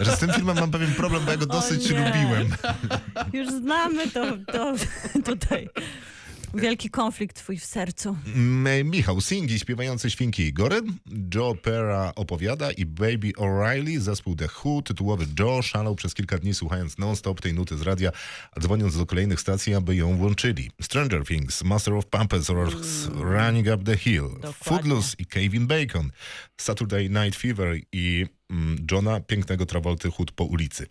Że 0.00 0.16
z 0.16 0.18
tym 0.18 0.32
filmem 0.32 0.56
mam 0.60 0.70
pewien 0.70 0.94
problem, 0.94 1.24
bo 1.24 1.30
ja 1.30 1.36
go 1.36 1.46
dosyć 1.46 1.90
lubiłem. 1.90 2.48
Już 3.32 3.48
znamy 3.48 4.10
to, 4.10 4.36
to 4.52 4.74
tutaj. 5.24 5.68
Wielki 6.54 6.90
konflikt 6.90 7.36
twój 7.36 7.58
w 7.58 7.64
sercu. 7.64 8.16
M- 8.36 8.90
Michał 8.90 9.20
Singi, 9.20 9.58
śpiewający 9.58 10.10
świnki 10.10 10.42
Igory, 10.42 10.80
Joe 11.34 11.54
Pera 11.54 12.12
opowiada 12.16 12.70
i 12.72 12.86
Baby 12.86 13.32
O'Reilly, 13.38 13.98
zespół 14.00 14.36
The 14.36 14.48
Who, 14.64 14.82
tytułowy 14.82 15.26
Joe 15.38 15.62
szalał 15.62 15.94
przez 15.94 16.14
kilka 16.14 16.38
dni 16.38 16.54
słuchając 16.54 16.98
non-stop 16.98 17.40
tej 17.40 17.54
nuty 17.54 17.78
z 17.78 17.82
radia, 17.82 18.10
a 18.56 18.60
dzwoniąc 18.60 18.96
do 18.98 19.06
kolejnych 19.06 19.40
stacji, 19.40 19.74
aby 19.74 19.96
ją 19.96 20.16
włączyli. 20.16 20.70
Stranger 20.82 21.24
Things, 21.24 21.64
Master 21.64 21.94
of 21.94 22.06
Puppets 22.06 22.50
oraz 22.50 22.72
Running 23.14 23.66
Up 23.74 23.84
the 23.84 23.96
Hill, 23.96 24.22
Dokładnie. 24.28 24.52
Footloose 24.64 25.16
i 25.18 25.26
Kevin 25.26 25.66
Bacon, 25.66 26.10
Saturday 26.60 27.08
Night 27.10 27.36
Fever 27.36 27.76
i 27.92 28.26
mm, 28.50 28.86
Johna 28.90 29.20
Pięknego 29.20 29.66
Travolty 29.66 30.10
Chód 30.10 30.32
po 30.32 30.44
ulicy. 30.44 30.86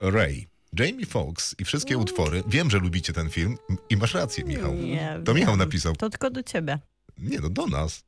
Ray. 0.00 0.46
Jamie 0.78 1.06
Foxx 1.06 1.54
i 1.58 1.64
wszystkie 1.64 1.98
utwory. 1.98 2.42
Wiem, 2.46 2.70
że 2.70 2.78
lubicie 2.78 3.12
ten 3.12 3.30
film 3.30 3.56
i 3.90 3.96
masz 3.96 4.14
rację, 4.14 4.44
Michał. 4.44 4.74
Nie 4.74 5.20
To 5.24 5.34
Michał 5.34 5.52
wiem. 5.52 5.58
napisał. 5.58 5.96
To 5.96 6.10
tylko 6.10 6.30
do 6.30 6.42
ciebie. 6.42 6.78
Nie 7.18 7.40
no, 7.40 7.48
do 7.50 7.66
nas. 7.66 8.04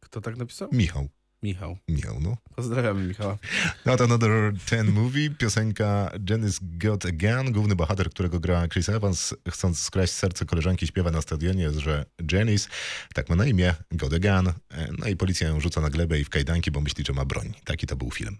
Kto 0.00 0.20
tak 0.20 0.36
napisał? 0.36 0.68
Michał. 0.72 1.08
Michał. 1.42 1.78
Michał, 1.88 2.20
no. 2.20 2.36
Pozdrawiamy 2.56 3.06
Michała. 3.06 3.38
Not 3.86 4.00
Another 4.00 4.52
Ten 4.70 4.90
Movie, 4.90 5.30
piosenka 5.30 6.10
Janice 6.30 6.58
Got 6.62 7.06
a 7.06 7.08
Gun, 7.12 7.52
główny 7.52 7.76
bohater, 7.76 8.10
którego 8.10 8.40
gra 8.40 8.68
Chris 8.68 8.88
Evans, 8.88 9.34
chcąc 9.50 9.78
skraść 9.78 10.12
serce 10.12 10.44
koleżanki, 10.44 10.86
śpiewa 10.86 11.10
na 11.10 11.22
stadionie, 11.22 11.70
że 11.70 12.04
Janice, 12.32 12.68
tak 13.14 13.28
ma 13.28 13.36
na 13.36 13.46
imię, 13.46 13.74
got 13.92 14.12
a 14.12 14.18
gun, 14.18 14.52
E, 14.70 14.88
no 14.98 15.08
i 15.08 15.16
policja 15.16 15.48
ją 15.48 15.60
rzuca 15.60 15.80
na 15.80 15.90
glebę 15.90 16.20
i 16.20 16.24
w 16.24 16.30
kajdanki, 16.30 16.70
bo 16.70 16.80
myśli, 16.80 17.04
że 17.06 17.12
ma 17.12 17.24
broń. 17.24 17.52
Taki 17.64 17.86
to 17.86 17.96
był 17.96 18.10
film. 18.10 18.38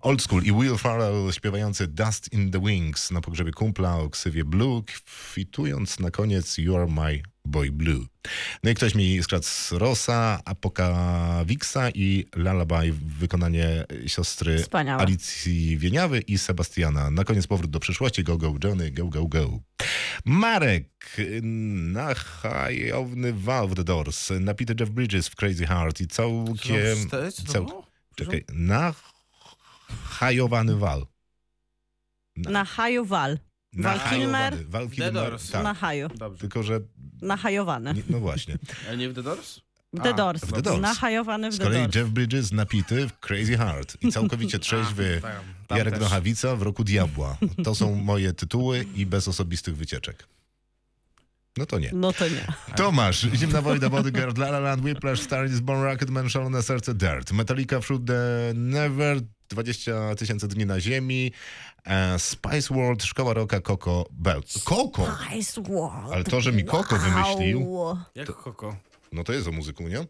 Old 0.00 0.22
School 0.22 0.42
i 0.42 0.52
Will 0.52 0.76
Farrell 0.76 1.32
śpiewający 1.32 1.86
Dust 1.86 2.32
in 2.32 2.50
the 2.50 2.60
Wings 2.60 3.10
na 3.10 3.20
pogrzebie 3.20 3.52
kumpla 3.52 3.96
o 3.96 4.10
ksywie 4.10 4.44
Blue, 4.44 4.82
kwitując 4.82 6.00
na 6.00 6.10
koniec 6.10 6.58
You 6.58 6.76
Are 6.76 6.86
My 6.86 7.22
Boy 7.48 7.72
Blue. 7.72 8.06
No 8.62 8.70
i 8.70 8.74
ktoś 8.74 8.94
mi 8.94 9.22
skradł 9.22 9.44
z 9.44 9.72
Rosa, 9.72 10.40
Apoka 10.44 10.94
Wixa 11.46 11.90
i 11.94 12.26
Lullaby 12.36 12.92
wykonanie 13.18 13.84
siostry 14.06 14.58
Wspaniałe. 14.58 15.02
Alicji 15.02 15.78
Wieniawy 15.78 16.20
i 16.20 16.38
Sebastiana. 16.38 17.10
Na 17.10 17.24
koniec 17.24 17.46
powrót 17.46 17.70
do 17.70 17.80
przyszłości. 17.80 18.24
Go, 18.24 18.38
go, 18.38 18.54
Johnny, 18.64 18.90
go, 18.90 19.08
go, 19.08 19.26
go. 19.26 19.60
Marek, 20.24 21.16
nachajowny 21.92 23.32
Valve 23.32 23.74
The 23.74 23.84
Doors, 23.84 24.30
napity 24.40 24.74
Jeff 24.80 24.90
Bridges 24.90 25.28
w 25.28 25.36
Crazy 25.36 25.66
Heart 25.66 26.00
i 26.00 26.06
całkiem... 26.06 27.08
Co, 27.10 27.32
co 27.32 27.42
to 27.42 27.52
cał-? 27.52 27.82
Czekaj, 28.14 28.44
nachajowany 30.08 30.76
Val. 30.76 31.06
Na 32.36 32.64
haju 32.64 33.04
wal. 33.04 33.38
Val 33.72 34.00
Kilmer? 34.10 34.68
Val 34.68 34.88
The 34.88 34.94
Kilmer, 34.94 35.12
Doors. 35.12 35.50
tak. 35.50 35.64
Na 35.64 35.74
haju. 35.74 36.08
Dobrze. 36.08 36.40
Tylko, 36.40 36.62
że... 36.62 36.80
Nahajowany. 37.22 37.94
nie- 37.94 38.02
No 38.10 38.20
właśnie. 38.20 38.58
Ale 38.88 38.96
nie 38.96 39.08
w 39.08 39.14
The 39.14 39.22
Doors? 39.22 39.60
W 39.92 40.02
The 40.02 40.10
A, 40.10 40.12
Doors. 40.12 40.44
w 40.44 40.52
The 40.52 40.62
Doors. 40.62 40.80
Nahajowany 40.80 41.50
w 41.50 41.54
Z 41.54 41.58
The 41.58 41.64
kolei 41.64 41.78
Doors. 41.82 41.94
Jeff 41.96 42.08
Bridges 42.08 42.52
napity 42.52 43.08
w 43.08 43.18
Crazy 43.20 43.56
Heart 43.56 43.96
i 44.02 44.12
całkowicie 44.12 44.58
trzeźwy 44.68 45.18
A, 45.18 45.20
tam, 45.22 45.32
tam 45.68 45.78
Jarek 45.78 45.94
też. 45.94 46.02
Nochawica 46.02 46.56
w 46.56 46.62
roku 46.62 46.84
Diabła. 46.84 47.36
To 47.64 47.74
są 47.74 47.94
moje 47.94 48.32
tytuły 48.32 48.86
i 48.96 49.06
bez 49.06 49.28
osobistych 49.28 49.76
wycieczek. 49.76 50.26
No 51.56 51.66
to 51.66 51.78
nie. 51.78 51.90
No 51.94 52.12
to 52.12 52.28
nie. 52.28 52.46
Tomasz, 52.76 53.26
Zimna 53.34 53.62
Wojna, 53.62 53.88
Bodyguard, 53.90 54.38
La 54.38 54.46
La 54.48 54.58
Land, 54.58 54.82
Whiplash, 54.84 55.20
Star 55.20 55.46
is 55.50 55.60
Born, 55.60 55.82
Rocketman, 55.82 56.28
Szalone 56.30 56.62
Serce, 56.62 56.94
Dirt, 56.94 57.32
Metallica, 57.32 57.80
Fruit 57.80 58.06
the 58.06 58.52
Never, 58.54 59.20
20 59.48 60.14
tysięcy 60.14 60.48
dni 60.48 60.66
na 60.66 60.80
ziemi, 60.80 61.32
Spice 62.18 62.74
World, 62.74 63.04
Szkoła 63.04 63.34
Rocka, 63.34 63.60
Coco 63.60 64.04
Belt. 64.10 64.52
Coco! 64.64 65.06
Ice 65.36 65.60
World. 65.62 66.12
Ale 66.12 66.24
to, 66.24 66.40
że 66.40 66.52
mi 66.52 66.64
Coco 66.64 66.96
wymyślił. 66.96 67.76
Jak 68.14 68.26
Koko? 68.32 68.76
no 69.12 69.24
to 69.24 69.32
jest 69.32 69.48
o 69.48 69.52
muzyku, 69.52 69.88
nie? 69.88 70.06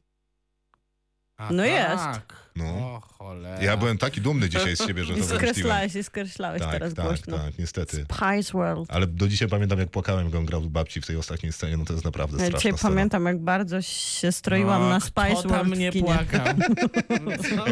A, 1.39 1.53
No 1.53 1.65
jest. 1.65 1.97
tak. 2.05 2.49
No. 2.57 2.65
O. 2.65 3.01
Cholera. 3.19 3.63
Ja 3.63 3.77
byłem 3.77 3.99
taki 3.99 4.21
dumny 4.21 4.49
dzisiaj 4.49 4.77
z 4.77 4.87
siebie, 4.87 5.05
że 5.05 5.15
to 5.15 5.21
wymyśliłem. 5.21 5.51
skreślałeś, 5.55 5.95
i 5.95 6.05
skreślałeś 6.05 6.63
Tak, 6.63 6.71
teraz 6.73 6.95
tak, 6.95 7.07
głośno. 7.07 7.39
tak, 7.39 7.59
niestety. 7.59 7.97
Spice 8.05 8.53
World. 8.53 8.91
Ale 8.91 9.07
do 9.07 9.29
dzisiaj 9.29 9.49
pamiętam, 9.49 9.79
jak 9.79 9.91
płakałem, 9.91 10.27
jak 10.27 10.35
on 10.35 10.45
grał 10.45 10.63
u 10.63 10.71
babci 10.71 11.01
w 11.01 11.07
tej 11.07 11.17
ostatniej 11.17 11.53
scenie, 11.53 11.77
no 11.77 11.85
to 11.85 11.93
jest 11.93 12.05
naprawdę 12.05 12.37
Ja 12.37 12.45
straszna 12.45 12.59
dzisiaj 12.59 12.73
scena. 12.79 12.91
pamiętam, 12.91 13.25
jak 13.27 13.39
bardzo 13.39 13.83
się 13.83 14.33
stroiłam 14.33 14.83
No, 14.83 14.89
na 14.89 15.01
kto 15.01 15.07
Spice 15.07 15.43
tam 15.43 15.51
World 15.51 15.79
nie 15.79 15.91
w 15.91 15.93
kinie. 15.93 16.05
płakał? 16.05 16.47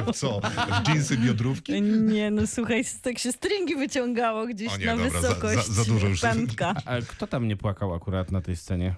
Co? 0.21 0.41
W 0.41 0.83
dżinsy, 0.87 1.17
biodrówki? 1.17 1.83
Nie, 1.83 2.31
no 2.31 2.47
słuchaj, 2.47 2.85
tak 3.03 3.19
się 3.19 3.33
stringi 3.33 3.77
wyciągało 3.77 4.47
gdzieś 4.47 4.73
O 4.73 4.77
nie, 4.77 4.87
na 4.87 4.97
dobra, 4.97 5.11
za- 5.11 5.29
wysokość 5.29 5.67
za- 5.69 5.85
za 5.85 5.85
dużo 5.93 6.07
już. 6.09 6.21
pępka. 6.21 6.75
A 6.85 7.01
kto 7.17 7.27
tam 7.27 7.49
nie 7.49 7.57
płakał 7.57 7.95
akurat 7.95 8.33
na 8.33 8.41
tej 8.41 8.57
scenie? 8.57 8.95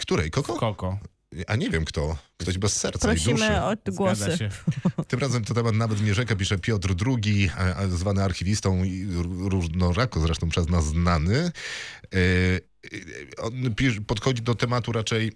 Której? 0.00 0.30
Koko? 0.30 0.54
Koko. 0.56 0.98
A 1.46 1.56
nie 1.56 1.70
wiem 1.70 1.84
kto. 1.84 2.16
Ktoś 2.36 2.58
bez 2.58 2.76
serca 2.76 3.12
i 3.12 3.16
duszy. 3.16 3.30
Prosimy 3.30 3.64
o 3.64 3.72
głosy. 3.92 4.38
się. 4.38 4.48
Tym 5.08 5.20
razem 5.20 5.44
to 5.44 5.54
temat 5.54 5.74
nawet 5.74 6.02
nie 6.02 6.14
rzeka, 6.14 6.36
pisze 6.36 6.58
Piotr 6.58 6.94
II, 7.06 7.50
zwany 7.88 8.22
archiwistą 8.24 8.84
i 8.84 9.06
różnorako 9.50 10.20
zresztą 10.20 10.48
przez 10.48 10.68
nas 10.68 10.84
znany. 10.84 11.36
E, 11.36 11.50
e, 12.16 12.60
On 13.38 13.52
pisz- 13.52 14.00
podchodzi 14.00 14.42
do 14.42 14.54
tematu 14.54 14.92
raczej, 14.92 15.32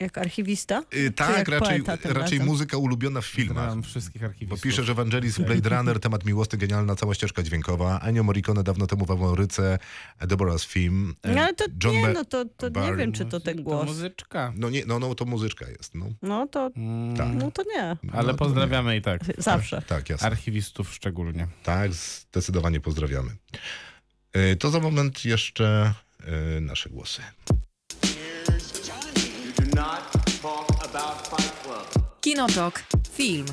Jak 0.00 0.18
archiwista? 0.18 0.82
e, 1.06 1.10
tak, 1.10 1.38
jak 1.38 1.48
raczej, 1.48 1.82
raczej 1.86 2.12
razem? 2.14 2.44
muzyka 2.46 2.76
ulubiona 2.76 3.20
w 3.20 3.26
filmach. 3.26 3.64
Znam 3.70 3.82
wszystkich 3.82 4.22
Bo 4.22 4.28
archiwistów. 4.28 4.60
pisze, 4.62 4.84
że 4.84 4.92
Evangelis 4.92 5.38
Blade 5.38 5.68
Runner, 5.68 6.00
temat 6.00 6.24
miłosny, 6.24 6.58
genialna 6.58 6.96
cała 6.96 7.14
ścieżka 7.14 7.42
dźwiękowa. 7.42 8.00
Ennio 8.00 8.22
Morricone 8.22 8.62
dawno 8.62 8.86
temu 8.86 9.06
w 9.06 9.10
Amoryce, 9.10 9.78
Deborah's 10.20 10.66
Film. 10.66 11.14
No 11.24 11.40
ale 11.42 11.54
to 11.54 11.64
John 11.84 11.94
nie, 11.94 12.08
no 12.08 12.24
to, 12.24 12.44
to 12.44 12.68
nie 12.68 12.96
wiem, 12.96 13.12
czy 13.12 13.24
to 13.26 13.40
ten 13.40 13.56
To 13.56 13.62
głos. 13.62 13.86
muzyczka. 13.86 14.52
No 14.56 14.70
nie, 14.70 14.82
no, 14.86 14.98
no 14.98 15.14
to 15.14 15.24
muzyczka 15.24 15.68
jest, 15.70 15.94
no. 15.94 16.06
No 16.22 16.46
to, 16.46 16.70
Mm, 16.76 17.16
Tak. 17.16 17.28
no 17.34 17.50
to 17.50 17.62
nie. 17.76 17.82
Ale 18.12 18.22
No 18.26 18.32
to 18.32 18.34
pozdrawiamy 18.34 18.96
i 18.96 19.02
tak. 19.02 19.20
Zawsze. 19.38 19.82
Tak, 19.82 20.08
jasne. 20.10 20.26
Archiwistów 20.26 20.94
szczególnie. 20.94 21.46
Tak, 21.62 21.92
zdecydowanie 21.92 22.80
pozdrawiamy. 22.80 23.30
E, 24.32 24.56
To 24.56 24.70
za 24.70 24.80
moment 24.80 25.24
jeszcze 25.24 25.94
e, 26.56 26.60
nasze 26.60 26.90
głosy. 26.90 27.22
Kinotok. 32.28 32.82
Film. 33.12 33.46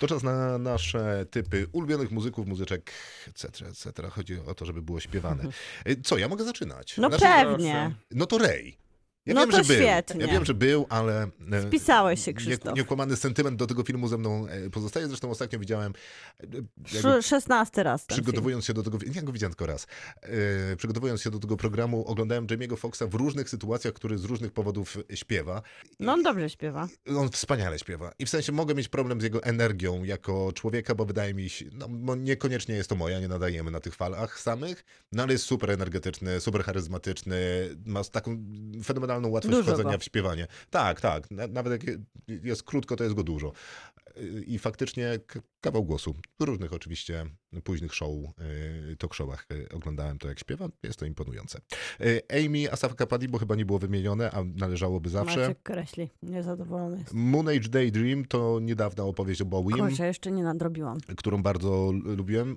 To 0.00 0.06
czas 0.06 0.22
na 0.22 0.58
nasze 0.58 1.26
typy 1.30 1.66
ulubionych 1.72 2.10
muzyków, 2.10 2.46
muzyczek, 2.46 2.92
etc., 3.28 3.66
etc. 3.66 4.10
Chodzi 4.10 4.40
o 4.46 4.54
to, 4.54 4.64
żeby 4.64 4.82
było 4.82 5.00
śpiewane. 5.00 5.44
E, 5.84 5.96
Co, 6.02 6.18
ja 6.18 6.28
mogę 6.28 6.44
zaczynać? 6.44 6.96
No 6.96 7.08
Znaczy, 7.08 7.24
pewnie. 7.24 7.94
No 8.10 8.26
to 8.26 8.38
Ray. 8.38 8.76
Ja 9.28 9.34
No 9.34 9.40
wiem, 9.40 9.50
to 9.50 9.56
że 9.56 9.64
był. 9.64 9.76
świetnie. 9.76 10.20
Ja 10.26 10.32
wiem, 10.32 10.44
że 10.44 10.54
był, 10.54 10.86
ale... 10.88 11.28
e, 11.52 11.62
Wpisałeś 11.62 12.24
się, 12.24 12.32
Krzysztof. 12.32 12.76
Niekłamany 12.76 13.16
sentyment 13.16 13.56
do 13.58 13.66
tego 13.66 13.82
filmu 13.82 14.08
ze 14.08 14.18
mną 14.18 14.46
e, 14.46 14.70
pozostaje. 14.70 15.06
Zresztą 15.08 15.30
ostatnio 15.30 15.58
widziałem... 15.58 15.92
e, 16.40 16.46
jakby 16.46 17.08
Sz- 17.08 17.26
Szesnasty 17.26 17.82
raz 17.82 18.06
ten 18.06 18.14
film. 18.16 18.24
Przygotowując 18.24 18.64
się 18.64 18.74
do 18.74 18.82
tego, 18.82 18.98
nie, 19.14 19.22
go 19.22 19.32
widziałem 19.32 19.52
tylko 19.52 19.66
raz. 19.66 19.86
E, 20.22 20.76
przygotowując 20.76 21.22
się 21.22 21.30
do 21.30 21.38
tego 21.38 21.56
programu, 21.56 22.04
oglądałem 22.06 22.46
Jamie'ego 22.46 22.76
Foxa 22.78 23.02
w 23.06 23.14
różnych 23.14 23.50
sytuacjach, 23.50 23.94
który 23.94 24.18
z 24.18 24.24
różnych 24.24 24.52
powodów 24.52 24.96
śpiewa. 25.14 25.62
No 26.00 26.12
on 26.12 26.22
dobrze 26.22 26.50
śpiewa. 26.50 26.88
On 27.16 27.30
wspaniale 27.30 27.78
śpiewa. 27.78 28.12
I 28.18 28.26
w 28.26 28.30
sensie 28.30 28.52
mogę 28.52 28.74
mieć 28.74 28.88
problem 28.88 29.20
z 29.20 29.24
jego 29.24 29.42
energią 29.42 30.04
jako 30.04 30.52
człowieka, 30.52 30.94
bo 30.94 31.04
wydaje 31.04 31.34
mi 31.34 31.48
się, 31.50 31.64
no 31.72 31.88
bo 31.88 32.14
niekoniecznie 32.14 32.74
jest 32.74 32.88
to 32.88 32.94
moja, 32.96 33.20
nie 33.20 33.28
nadajemy 33.28 33.70
na 33.70 33.80
tych 33.80 33.94
falach 33.94 34.40
samych, 34.40 34.84
no 35.12 35.22
ale 35.22 35.32
jest 35.32 35.44
super 35.44 35.70
energetyczny, 35.70 36.40
super 36.40 36.64
charyzmatyczny, 36.64 37.36
ma 37.86 38.04
taką 38.04 38.36
fenomenalną 38.84 39.17
łatwość 39.26 39.56
Dużo 39.56 39.68
wchodzenia 39.70 39.92
go. 39.92 39.98
w 39.98 40.04
śpiewanie. 40.04 40.46
Tak, 40.70 41.00
tak. 41.00 41.30
Na- 41.30 41.46
Nawet 41.46 41.72
jak 41.86 41.96
jest 42.44 42.62
krótko, 42.62 42.96
to 42.96 43.04
jest 43.04 43.16
go 43.16 43.22
dużo. 43.22 43.52
I 44.46 44.58
faktycznie 44.58 45.18
kawał 45.60 45.84
głosu. 45.84 46.14
W 46.40 46.44
różnych 46.44 46.72
oczywiście 46.72 47.24
późnych 47.64 47.94
show, 47.94 48.10
y, 48.92 48.96
talk 48.96 49.14
showach 49.14 49.46
y, 49.52 49.68
oglądałem 49.74 50.18
to, 50.18 50.28
jak 50.28 50.38
śpiewa. 50.40 50.68
Jest 50.82 50.98
to 50.98 51.06
imponujące. 51.06 51.60
Y, 52.00 52.22
Amy 52.46 52.72
Asaf 52.72 52.94
Kapadi, 52.94 53.28
bo 53.28 53.38
chyba 53.38 53.54
nie 53.54 53.64
było 53.66 53.78
wymienione, 53.78 54.30
a 54.30 54.44
należałoby 54.44 55.10
zawsze. 55.10 55.40
Maciek 55.40 55.62
kreśli. 55.62 56.10
Niezadowolony 56.22 56.98
jest. 56.98 57.14
Moon 57.14 57.48
Age 57.48 57.68
Daydream 57.68 58.24
to 58.24 58.58
niedawna 58.62 59.04
opowieść 59.04 59.42
o 59.42 59.44
Bowiem, 59.44 59.78
Kurczę, 59.78 60.06
jeszcze 60.06 60.30
nie 60.30 60.42
nadrobiłam. 60.42 60.98
którą 61.16 61.42
bardzo 61.42 61.92
lubiłem. 62.04 62.56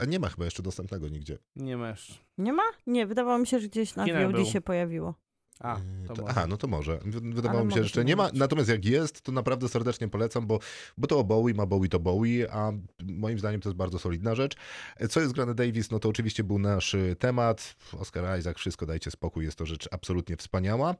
A 0.00 0.04
nie 0.04 0.18
ma 0.18 0.28
chyba 0.28 0.44
jeszcze 0.44 0.62
dostępnego 0.62 1.08
nigdzie. 1.08 1.38
Nie 1.56 1.76
masz. 1.76 2.20
Nie 2.38 2.52
ma? 2.52 2.62
Nie, 2.86 3.06
wydawało 3.06 3.38
mi 3.38 3.46
się, 3.46 3.60
że 3.60 3.68
gdzieś 3.68 3.94
na 3.96 4.06
VOD 4.06 4.48
się 4.48 4.60
pojawiło. 4.60 5.14
A, 5.60 5.76
Y, 5.78 6.08
to 6.08 6.14
to, 6.14 6.28
aha, 6.28 6.46
no 6.46 6.56
to 6.56 6.66
może. 6.66 6.98
Wy- 7.04 7.20
Wydawało 7.34 7.64
mi 7.64 7.70
się, 7.70 7.76
że 7.76 7.82
jeszcze 7.82 8.04
nie 8.04 8.16
ma. 8.16 8.30
Natomiast 8.34 8.68
jak 8.68 8.84
jest, 8.84 9.22
to 9.22 9.32
naprawdę 9.32 9.68
serdecznie 9.68 10.08
polecam, 10.08 10.46
bo, 10.46 10.58
bo 10.98 11.06
to 11.06 11.18
o 11.18 11.24
Bowie, 11.24 11.54
ma 11.54 11.66
Bowie 11.66 11.88
to 11.88 12.00
Bowie, 12.00 12.52
a 12.52 12.72
moim 13.02 13.38
zdaniem 13.38 13.60
to 13.60 13.68
jest 13.68 13.76
bardzo 13.76 13.98
solidna 13.98 14.34
rzecz. 14.34 14.56
E, 14.96 15.08
Co 15.08 15.20
jest 15.20 15.32
grane 15.32 15.54
Davis? 15.54 15.90
No 15.90 15.98
to 15.98 16.08
oczywiście 16.08 16.44
był 16.44 16.58
nasz 16.58 16.94
y, 16.94 17.16
temat. 17.18 17.76
Oscar 17.98 18.38
Isaac, 18.38 18.56
wszystko 18.58 18.86
dajcie 18.86 19.10
spokój, 19.10 19.44
jest 19.44 19.58
to 19.58 19.66
rzecz 19.66 19.88
absolutnie 19.90 20.36
wspaniała. 20.36 20.94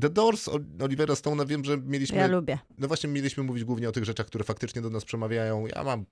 The 0.00 0.10
Doors, 0.10 0.48
Olivera 0.80 1.14
Stone'a, 1.14 1.46
wiem, 1.46 1.64
że 1.64 1.78
mieliśmy 1.78 2.18
Ja 2.18 2.26
lubię. 2.26 2.58
No 2.78 2.88
właśnie 2.88 3.10
mieliśmy 3.10 3.42
mówić 3.42 3.64
głównie 3.64 3.88
o 3.88 3.92
tych 3.92 4.04
rzeczach, 4.04 4.26
które 4.26 4.44
faktycznie 4.44 4.82
do 4.82 4.90
nas 4.90 5.04
przemawiają. 5.04 5.66
Ja 5.66 5.84
mam 5.84 6.04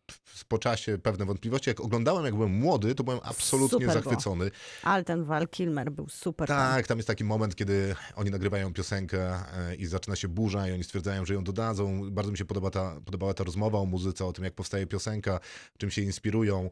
po 0.48 0.58
czasie 0.58 0.98
pewne 0.98 1.24
wątpliwości. 1.24 1.70
Jak 1.70 1.80
oglądałem, 1.80 2.24
jak 2.24 2.34
byłem 2.34 2.50
młody, 2.50 2.94
to 2.94 3.04
byłem 3.04 3.20
absolutnie 3.22 3.78
Super 3.78 3.92
zachwycony. 3.92 4.50
Ale 4.82 5.04
ten 5.04 5.24
Val 5.24 5.48
Kilmer 5.48 5.92
był 5.92 6.08
super. 6.08 6.48
Tak, 6.48 6.86
tam 6.86 6.98
jest 6.98 7.08
taki 7.08 7.24
moment, 7.24 7.56
kiedy 7.56 7.94
oni 8.16 8.30
nagrywają 8.30 8.72
piosenkę 8.72 9.18
e, 9.18 9.74
i 9.74 9.86
zaczyna 9.86 10.16
się 10.16 10.28
burza 10.28 10.68
i 10.68 10.72
oni 10.72 10.84
stwierdzają, 10.84 11.24
że 11.24 11.34
ją 11.34 11.44
dodadzą. 11.44 12.10
Bardzo 12.10 12.32
mi 12.32 12.38
się 12.38 12.44
podoba 12.44 12.70
ta, 12.70 13.00
podobała 13.04 13.34
ta 13.34 13.44
rozmowa 13.44 13.78
o 13.78 13.86
muzyce, 13.86 14.26
o 14.26 14.32
tym, 14.32 14.44
jak 14.44 14.54
powstaje 14.54 14.86
piosenka, 14.86 15.40
czym 15.78 15.90
się 15.90 16.02
inspirują. 16.02 16.70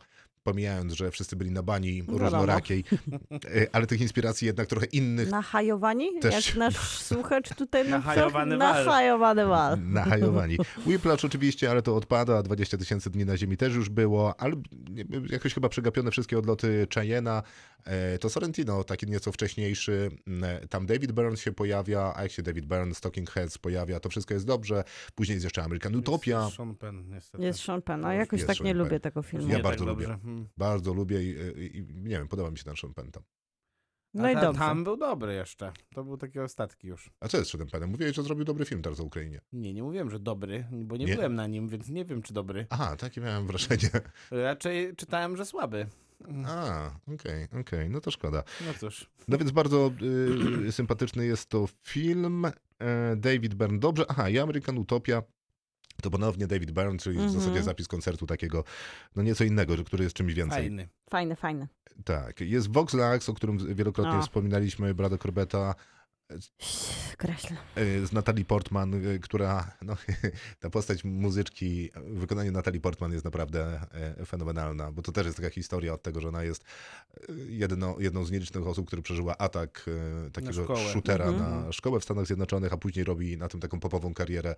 Pomijając, 0.52 0.92
że 0.92 1.11
wszyscy 1.11 1.37
byli 1.37 1.50
na 1.50 1.62
bani 1.62 2.02
Wiadomo. 2.02 2.18
różnorakiej, 2.18 2.84
E, 3.56 3.66
ale 3.72 3.87
tych 3.87 4.00
inspiracji 4.00 4.46
jednak 4.46 4.66
trochę 4.68 4.87
innych 4.87 5.30
Nahajowani? 5.30 6.18
Też- 6.20 6.46
Jak 6.46 6.56
nasz 6.56 6.76
słuchacz 6.98 7.54
tutaj 7.54 7.88
Nahajowany 7.88 8.56
wal. 8.58 8.84
Nahajowany 8.84 9.46
wal. 9.46 9.78
Nahajowani. 9.82 10.56
Whiplash 10.87 11.24
oczywiście, 11.24 11.70
ale 11.70 11.82
to 11.82 11.96
odpada. 11.96 12.42
20 12.42 12.78
tysięcy 12.78 13.11
dni 13.11 13.24
na 13.24 13.37
ziemi 13.37 13.56
też 13.56 13.74
już 13.74 13.88
było, 13.88 14.40
ale 14.40 14.54
jakoś 15.30 15.54
chyba 15.54 15.68
przegapione 15.68 16.11
wszystkie 16.11 16.38
odloty 16.38 16.87
Cheyena. 16.94 17.42
E, 17.84 18.18
To 18.18 18.28
Sorrentino, 18.30 18.84
taki 18.84 19.06
nieco 19.06 19.32
wcześniejszy. 19.32 20.11
Mm, 20.26 20.68
Tam 20.68 20.87
David 20.87 21.12
Burns 21.12 21.40
się 21.40 21.52
pojawia, 21.52 22.12
a 22.16 22.22
jak 22.22 22.32
się 22.32 22.42
David 22.42 22.66
Burns, 22.66 23.00
Talking 23.00 23.30
Heads 23.30 23.58
pojawia, 23.58 24.00
to 24.00 24.08
wszystko 24.08 24.34
jest 24.34 24.46
dobrze. 24.46 24.84
Później 25.14 25.34
jest 25.34 25.44
jeszcze 25.44 25.62
American 25.64 25.96
Utopia. 25.96 26.44
Jest 26.44 26.56
Sean 26.56 26.74
Penn, 26.74 27.08
niestety. 27.11 27.44
Jest 27.44 27.61
Sean 27.61 27.82
Penn. 27.82 28.04
A 28.04 28.14
jakoś 28.14 28.38
Jest 28.38 28.46
tak 28.46 28.56
Sean 28.56 28.66
nie 28.66 28.72
Penn. 28.74 28.84
lubię 28.84 29.00
tego 29.00 29.22
filmu. 29.22 29.48
Ja 29.48 29.56
Nie 29.56 29.62
bardzo 29.62 29.84
tak 29.84 29.88
lubię. 29.94 30.18
Bardzo 30.57 30.94
lubię 30.94 31.22
i, 31.22 31.29
i, 31.61 31.79
i 31.79 31.83
nie 31.83 32.18
wiem, 32.18 32.29
podoba 32.29 32.51
mi 32.51 32.59
się 32.59 32.64
ten 32.64 32.77
Sean 32.77 32.94
tam. 32.94 33.22
No 34.14 34.24
A 34.24 34.31
i 34.31 34.35
dobrze. 34.35 34.59
Tam 34.59 34.85
był 34.85 34.96
dobry 34.96 35.35
jeszcze. 35.35 35.72
To 35.94 36.05
był 36.05 36.16
takie 36.16 36.42
ostatki 36.42 36.88
już. 36.88 37.11
A 37.20 37.29
co 37.29 37.38
jest 37.38 37.51
z 37.51 37.53
Seanem 37.53 37.68
Pennem? 37.68 37.90
Mówiłeś, 37.90 38.16
że 38.16 38.22
zrobił 38.22 38.44
dobry 38.44 38.64
film 38.64 38.83
teraz 38.83 39.01
o 39.01 39.05
Ukrainie. 39.05 39.40
Nie, 39.53 39.74
nie 39.74 39.83
mówiłem, 39.83 40.11
że 40.11 40.18
dobry, 40.18 40.66
bo 40.72 40.96
nie, 40.96 41.05
Nie? 41.05 41.14
byłem 41.14 41.35
na 41.35 41.46
nim, 41.46 41.68
więc 41.68 41.88
nie 41.88 42.05
wiem, 42.05 42.22
czy 42.22 42.35
dobry. 42.35 42.66
Aha, 42.70 42.96
takie 42.96 43.20
miałem 43.20 43.46
wrażenie. 43.46 43.90
Raczej 44.31 44.96
czytałem, 44.96 45.37
że 45.37 45.46
słaby. 45.46 45.87
A, 46.46 46.90
okej, 47.14 47.48
okej, 47.61 47.90
no 47.90 48.01
to 48.01 48.11
szkoda. 48.11 48.42
No 48.66 48.74
cóż. 48.81 49.11
No 49.29 49.38
więc 49.38 49.51
bardzo 49.51 49.90
y, 50.68 50.72
sympatyczny 50.79 51.27
jest 51.27 51.48
to 51.48 51.68
film. 51.83 52.44
E, 52.79 53.16
David 53.16 53.55
Byrne. 53.55 53.79
Dobrze, 53.79 54.05
aha, 54.09 54.29
i 54.29 54.38
American 54.38 54.79
Utopia. 54.79 55.22
To 56.02 56.11
ponownie 56.11 56.46
David 56.46 56.70
Byrne, 56.70 56.98
czyli 56.98 57.16
w 57.18 57.20
Mhm. 57.22 57.40
zasadzie 57.40 57.62
zapis 57.62 57.88
koncertu 57.88 58.26
takiego, 58.26 58.64
no 59.16 59.22
nieco 59.22 59.44
innego, 59.44 59.84
który 59.84 60.04
jest 60.04 60.16
czymś 60.16 60.34
więcej. 60.34 60.58
Fajny. 60.58 60.88
Fajny, 61.11 61.37
fajny. 61.37 61.68
Tak. 62.04 62.40
Jest 62.40 62.72
Vox 62.72 62.94
Lux, 62.94 63.28
o 63.28 63.34
którym 63.34 63.74
wielokrotnie 63.74 64.12
No. 64.14 64.22
wspominaliśmy, 64.22 64.94
Brada 64.94 65.18
Corbetta, 65.18 65.74
Kreślę. 67.16 67.56
e, 67.76 68.06
z 68.06 68.12
Natalie 68.12 68.44
Portman, 68.44 68.94
e, 68.94 69.18
która, 69.18 69.76
no, 69.82 69.96
ta 70.61 70.70
postać 70.70 71.04
muzyczki, 71.04 71.90
w 71.96 72.18
wykonaniu 72.20 72.52
Natalie 72.52 72.80
Portman 72.80 73.12
jest 73.12 73.24
naprawdę 73.24 73.80
e, 74.20 74.26
fenomenalna, 74.26 74.92
bo 74.92 75.02
to 75.02 75.12
też 75.12 75.26
jest 75.26 75.37
taka 75.37 75.50
historia 75.50 75.92
od 75.94 76.02
tego, 76.02 76.20
że 76.20 76.28
ona 76.28 76.42
jest 76.42 76.64
jedno, 77.48 77.96
jedną 77.98 78.24
z 78.24 78.30
nielicznych 78.30 78.66
osób, 78.66 78.87
która 78.87 79.02
przeżyła 79.02 79.38
atak 79.38 79.87
takiego 80.32 80.76
shootera 80.76 81.24
Mhm. 81.24 81.64
na 81.66 81.72
szkołę 81.72 82.00
w 82.00 82.04
Stanach 82.04 82.26
Zjednoczonych, 82.26 82.72
a 82.72 82.76
później 82.76 83.04
robi 83.04 83.38
na 83.38 83.48
tym 83.48 83.61
taką 83.61 83.80
popową 83.80 84.14
karierę. 84.14 84.54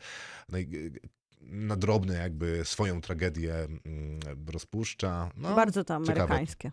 No 0.48 0.59
i, 0.59 0.90
na 1.40 1.76
drobne 1.76 2.14
jakby 2.14 2.64
swoją 2.64 3.00
tragedię 3.00 3.55
mm, 3.55 4.20
rozpuszcza. 4.46 5.31
No, 5.37 5.55
Bardzo 5.55 5.85
to 5.85 6.00
ciekawe. 6.00 6.22
amerykańskie. 6.22 6.72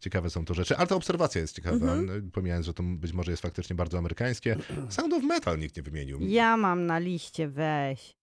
Ciekawe 0.00 0.30
są 0.30 0.44
to 0.44 0.54
rzeczy, 0.54 0.76
ale 0.76 0.86
ta 0.86 0.94
obserwacja 0.94 1.40
jest 1.40 1.54
ciekawa. 1.56 1.92
Mhm. 1.92 2.30
Pomijając, 2.30 2.66
że 2.66 2.74
to 2.74 2.82
być 2.82 3.12
może 3.12 3.30
jest 3.30 3.42
faktycznie 3.42 3.76
bardzo 3.76 3.98
amerykańskie. 3.98 4.56
Sound 4.88 5.12
of 5.14 5.22
Metal 5.22 5.58
nikt 5.58 5.76
nie 5.76 5.82
wymienił. 5.82 6.20
Ja 6.20 6.56
mam 6.56 6.86
na 6.86 6.98
liście, 6.98 7.48
weź. 7.48 8.16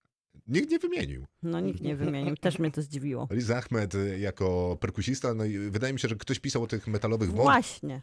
Nikt 0.47 0.69
nie 0.71 0.79
wymienił. 0.79 1.25
No 1.43 1.60
nikt 1.60 1.82
nie 1.82 1.95
wymienił. 1.95 2.36
Też 2.38 2.60
mnie 2.60 2.71
to 2.71 2.82
zdziwiło. 2.82 3.27
Riz 3.32 3.49
Ahmed 3.49 3.95
y, 3.95 4.19
jako 4.19 4.77
perkusista, 4.82 5.34
no 5.34 5.45
i 5.45 5.58
wydaje 5.58 5.93
mi 5.93 5.99
się, 5.99 6.08
że 6.08 6.15
ktoś 6.15 6.39
pisał 6.39 6.63
o 6.63 6.67
tych 6.67 6.88
metalowych 6.88 7.32
wątkach. 7.32 7.45
Właśnie. 7.45 8.01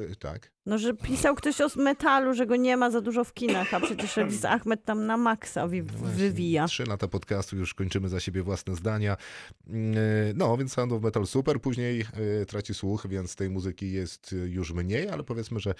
Y, 0.00 0.16
Tak. 0.16 0.50
No, 0.66 0.78
że 0.78 0.94
pisał 0.94 1.34
ktoś 1.34 1.60
o 1.60 1.66
metalu, 1.76 2.34
że 2.34 2.46
go 2.46 2.56
nie 2.56 2.76
ma 2.76 2.90
za 2.90 3.00
dużo 3.00 3.24
w 3.24 3.34
kinach, 3.34 3.74
a 3.74 3.80
przecież 3.80 4.16
Riz 4.28 4.44
Ahmed 4.44 4.84
tam 4.84 5.06
na 5.06 5.16
maksa 5.16 5.68
wi- 5.68 5.82
No 5.82 6.08
wywija. 6.10 6.66
Trzy 6.66 6.84
lata 6.84 7.08
podcastu, 7.08 7.56
już 7.56 7.74
kończymy 7.74 8.08
za 8.08 8.20
siebie 8.20 8.42
własne 8.42 8.76
zdania. 8.76 9.16
Mm, 9.66 9.94
No, 10.34 10.56
więc 10.56 10.72
Sound 10.72 10.92
of 10.92 11.02
Metal 11.02 11.26
super, 11.26 11.60
później 11.60 12.04
y, 12.42 12.46
traci 12.46 12.74
słuch, 12.74 13.06
więc 13.08 13.36
tej 13.36 13.50
muzyki 13.50 13.92
jest 13.92 14.32
y, 14.32 14.36
już 14.36 14.72
mniej, 14.72 15.08
ale 15.08 15.22
powiedzmy, 15.24 15.60
że 15.60 15.74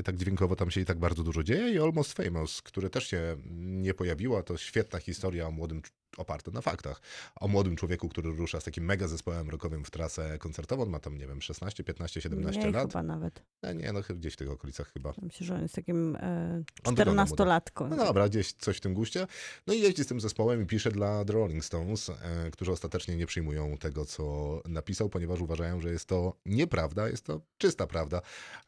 y, 0.00 0.02
tak 0.02 0.16
dźwiękowo 0.16 0.56
tam 0.56 0.70
się 0.70 0.80
i 0.80 0.84
tak 0.84 0.98
bardzo 0.98 1.22
dużo 1.22 1.42
dzieje. 1.42 1.70
I 1.74 1.78
Almost 1.78 2.12
Famous, 2.12 2.62
które 2.62 2.90
też 2.90 3.06
się 3.06 3.36
nie 3.56 3.94
pojawiło, 3.94 4.42
to 4.42 4.56
świetna 4.56 4.98
historia 4.98 5.46
o 5.46 5.50
młodym, 5.50 5.82
oparta 6.16 6.50
na 6.50 6.60
faktach, 6.60 7.00
o 7.36 7.48
młodym 7.48 7.76
człowieku, 7.76 8.08
który 8.08 8.30
rusza 8.30 8.60
z 8.60 8.64
takim 8.64 8.84
mega 8.84 9.08
zespołem 9.08 9.50
rockowym 9.50 9.84
w 9.84 9.90
trasę 9.90 10.38
koncertową. 10.38 10.82
On 10.82 10.90
ma 10.90 11.00
tam, 11.00 11.18
nie 11.18 11.26
wiem, 11.26 11.42
16, 11.42 11.84
15, 11.84 12.20
17 12.20 12.60
Mniej 12.60 12.72
lat. 12.72 12.92
chyba 12.92 13.02
nawet. 13.02 13.42
Nie, 13.74 13.92
no 13.92 14.02
chyba 14.02 14.18
gdzieś 14.18 14.34
w 14.34 14.36
tych 14.36 14.50
okolicach 14.50 14.92
chyba. 14.92 15.12
Myślę, 15.22 15.46
że 15.46 15.54
on 15.54 15.62
jest 15.62 15.74
takim 15.74 16.16
e, 16.16 16.62
On 16.84 16.94
wygląda 16.94 17.24
młodo. 17.24 17.44
14-latką. 17.44 17.88
No 17.88 17.96
dobra, 17.96 18.28
gdzieś 18.28 18.52
coś 18.52 18.76
w 18.76 18.80
tym 18.80 18.94
guście. 18.94 19.26
No 19.66 19.74
i 19.74 19.80
jeździ 19.80 20.04
z 20.04 20.06
tym 20.06 20.20
zespołem 20.20 20.62
i 20.62 20.66
pisze 20.66 20.90
dla 20.90 21.24
The 21.24 21.32
Rolling 21.32 21.64
Stones, 21.64 22.10
e, 22.10 22.50
którzy 22.50 22.72
ostatecznie 22.72 23.16
nie 23.16 23.26
przyjmują 23.26 23.78
tego, 23.78 24.04
co 24.04 24.62
napisał, 24.68 25.08
ponieważ 25.08 25.40
uważają, 25.40 25.80
że 25.80 25.90
jest 25.90 26.06
to 26.06 26.36
nieprawda, 26.46 27.08
jest 27.08 27.24
to 27.24 27.40
czysta 27.58 27.86
prawda. 27.86 28.20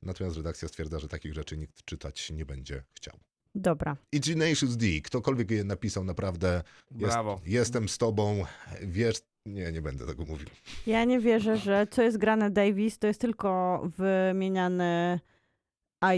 Natomiast 0.03 0.37
redakcja 0.37 0.69
stwierdza, 0.69 0.99
że 0.99 1.09
takich 1.09 1.35
rzeczy 1.35 1.57
nikt 1.57 1.85
czytać 1.85 2.31
nie 2.31 2.47
będzie 2.47 2.83
chciał. 2.93 3.19
Dobra. 3.57 3.97
I 4.13 4.21
Tenacious 4.21 4.77
D, 4.77 4.87
ktokolwiek 5.05 5.51
je 5.51 5.65
napisał, 5.65 6.05
naprawdę 6.05 6.63
jest, 6.91 7.13
Brawo. 7.15 7.41
jestem 7.47 7.89
z 7.89 7.99
tobą, 7.99 8.45
wiesz, 8.83 9.17
nie, 9.47 9.73
nie 9.73 9.83
będę 9.83 10.07
tego 10.07 10.25
mówił. 10.25 10.47
Ja 10.87 11.05
nie 11.05 11.21
wierzę, 11.21 11.57
że 11.57 11.87
co 11.91 12.03
jest 12.03 12.19
grane 12.19 12.51
Davis, 12.51 12.99
to 12.99 13.07
jest 13.07 13.21
tylko 13.21 13.83
wymieniany 13.99 15.21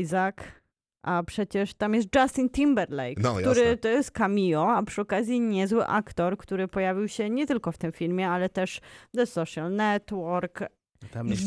Isaac, 0.00 0.36
a 1.02 1.22
przecież 1.22 1.74
tam 1.74 1.94
jest 1.94 2.08
Justin 2.16 2.50
Timberlake, 2.50 3.20
No, 3.22 3.34
który 3.34 3.60
jasne. 3.60 3.76
to 3.76 3.88
jest 3.88 4.10
cameo, 4.10 4.72
a 4.76 4.82
przy 4.82 5.00
okazji 5.00 5.40
niezły 5.40 5.86
aktor, 5.86 6.36
który 6.36 6.68
pojawił 6.68 7.08
się 7.08 7.30
nie 7.30 7.46
tylko 7.46 7.72
w 7.72 7.78
tym 7.78 7.92
filmie, 7.92 8.28
ale 8.28 8.48
też 8.48 8.80
The 9.16 9.26
Social 9.26 9.72
Network, 9.74 10.58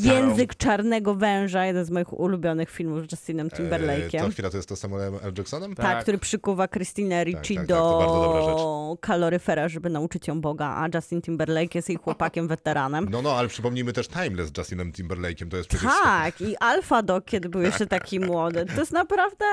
Język 0.04 0.56
Czarnego 0.56 1.16
Węża, 1.16 1.66
jeden 1.66 1.86
z 1.86 1.90
moich 1.90 2.20
ulubionych 2.20 2.70
filmów 2.70 3.08
z 3.08 3.12
Justinem 3.12 3.48
E, 3.48 3.50
Timberlake'iem. 3.50 4.22
to 4.22 4.30
chwila 4.30 4.50
to 4.50 4.58
jest 4.58 4.70
to 4.70 4.76
Samuelem 4.76 5.16
L. 5.24 5.34
Jacksonem? 5.38 5.76
Tak, 5.76 5.86
Tak. 5.86 6.02
który 6.02 6.18
przykuwa 6.18 6.68
Christinę 6.68 7.24
Ricci 7.24 7.56
tak, 7.56 7.68
tak, 7.68 7.68
do 7.68 8.98
kaloryfera, 9.02 9.70
żeby 9.70 9.90
nauczyć 9.90 10.28
ją 10.28 10.42
Boga, 10.42 10.66
a 10.66 10.88
Justin 10.96 11.22
Timberlake 11.22 11.76
jest 11.76 11.90
jej 11.90 11.98
chłopakiem 11.98 12.48
weteranem. 12.48 13.08
No, 13.12 13.22
no, 13.22 13.32
ale 13.34 13.48
przypomnijmy 13.48 13.94
też 13.94 14.08
Timeless 14.08 14.50
z 14.54 14.58
Justinem 14.58 14.92
Timberlake'iem, 14.92 15.48
to 15.50 15.58
jest 15.58 15.70
przecież... 15.70 15.90
Tak, 16.04 16.42
i 16.42 16.58
Alpha 16.58 17.04
Dog, 17.04 17.26
kiedy 17.26 17.50
był 17.50 17.62
jeszcze 17.62 17.88
taki 17.88 18.20
młody. 18.20 18.66
To 18.66 18.80
jest 18.80 18.92
naprawdę 18.92 19.46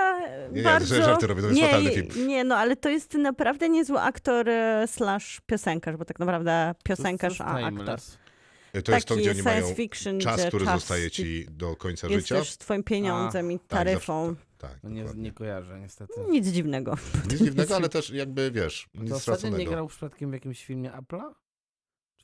Nie, 0.52 0.56
nie, 0.56 0.62
bardzo... 0.62 0.94
żarty 1.02 1.26
robię, 1.26 1.42
to 1.42 1.48
jest 1.48 1.61
fatalny 1.61 1.90
film. 1.90 2.28
Nie, 2.28 2.44
no 2.44 2.56
ale 2.56 2.76
to 2.76 2.88
jest 2.88 3.14
naprawdę 3.14 3.68
niezły 3.68 4.00
aktor 4.00 4.48
e, 4.48 4.84
slash 4.87 5.40
piosenkarz, 5.46 5.96
bo 5.96 6.04
tak 6.04 6.18
naprawdę 6.18 6.74
piosenkarz, 6.84 7.40
a 7.40 7.44
aktor. 7.44 7.70
Timeless. 7.70 8.18
To 8.83 8.93
jest 8.93 9.07
to, 9.07 9.14
Taki 9.14 9.21
gdzie 9.21 9.31
oni 9.31 9.41
science 9.43 9.61
mają 9.62 9.75
fiction, 9.75 10.21
czas, 10.21 10.45
który 10.47 10.64
czas 10.64 10.75
zostaje 10.81 11.11
ci 11.11 11.47
do 11.51 11.77
końca 11.77 12.07
jest 12.07 12.21
życia. 12.21 12.35
też 12.35 12.57
twoim 12.57 12.83
pieniądzem 12.83 13.53
i 13.53 13.59
Tak, 13.59 13.69
taryfą. 13.69 14.27
zawsze- 14.29 14.43
Tak, 14.59 14.79
No 14.83 14.91
nie, 14.91 15.05
nie 15.17 15.33
kojarzę 15.33 15.81
niestety. 15.81 16.12
Nic 16.31 16.47
dziwnego. 16.49 16.95
Nic 17.31 17.38
dziwnego, 17.43 17.77
ale 17.77 17.88
też 17.88 18.11
jakby, 18.11 18.51
wiesz, 18.51 18.88
nic 18.95 19.11
To 19.11 19.17
ostatnio 19.17 19.59
nie 19.59 19.67
grał 19.67 19.87
przypadkiem 19.87 20.31
w 20.31 20.33
jakimś 20.33 20.64
filmie 20.64 20.91
Apple'a? 20.91 21.33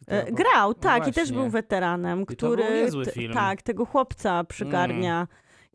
E, 0.07 0.33
Grał, 0.33 0.69
No 0.69 0.75
tak, 0.75 1.09
i 1.09 1.13
też 1.13 1.33
był 1.33 1.51
weteranem, 1.51 2.27
to 2.27 2.33
który 2.37 2.65
był 2.65 2.75
niezły 2.75 3.05
t- 3.05 3.13
film. 3.13 3.35
tak, 3.35 3.63
tego 3.63 3.87
chłopca 3.87 4.45
przygarnia 4.45 5.15
Mm. 5.17 5.27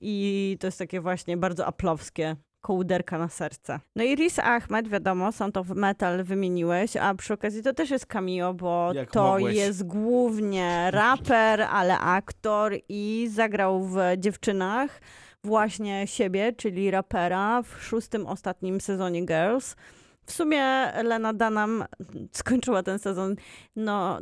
i 0.02 0.58
to 0.60 0.68
jest 0.68 0.78
takie 0.80 1.02
właśnie 1.02 1.38
bardzo 1.38 1.66
aplowskie. 1.66 2.36
Kołderka 2.62 3.18
na 3.18 3.30
serce. 3.30 3.80
No 3.96 4.04
i 4.04 4.16
Riz 4.16 4.40
Ahmed, 4.40 4.88
wiadomo, 4.88 5.32
są 5.32 5.52
to 5.52 5.64
w 5.64 5.70
metal 5.76 6.24
wymieniłeś, 6.24 6.98
a 6.98 7.16
przy 7.16 7.34
okazji 7.34 7.64
to 7.64 7.74
też 7.74 7.90
jest 7.90 8.06
cameo, 8.06 8.54
bo 8.54 8.92
Jak 8.94 9.12
to 9.12 9.24
mogłeś. 9.24 9.58
jest 9.58 9.88
głównie 9.88 10.92
raper, 10.92 11.62
ale 11.62 12.00
aktor 12.00 12.74
i 12.90 13.30
zagrał 13.32 13.84
w 13.84 13.98
Dziewczynach 14.18 15.02
właśnie 15.44 16.08
siebie, 16.08 16.54
czyli 16.54 16.92
rapera 16.92 17.62
w 17.62 17.84
szóstym, 17.84 18.28
ostatnim 18.28 18.82
sezonie 18.82 19.26
Girls. 19.26 19.76
W 20.26 20.32
sumie 20.32 20.64
Lena 21.04 21.34
Dunham 21.34 21.84
skończyła 22.32 22.84
ten 22.84 23.00
sezon, 23.00 23.36
no, 23.76 24.20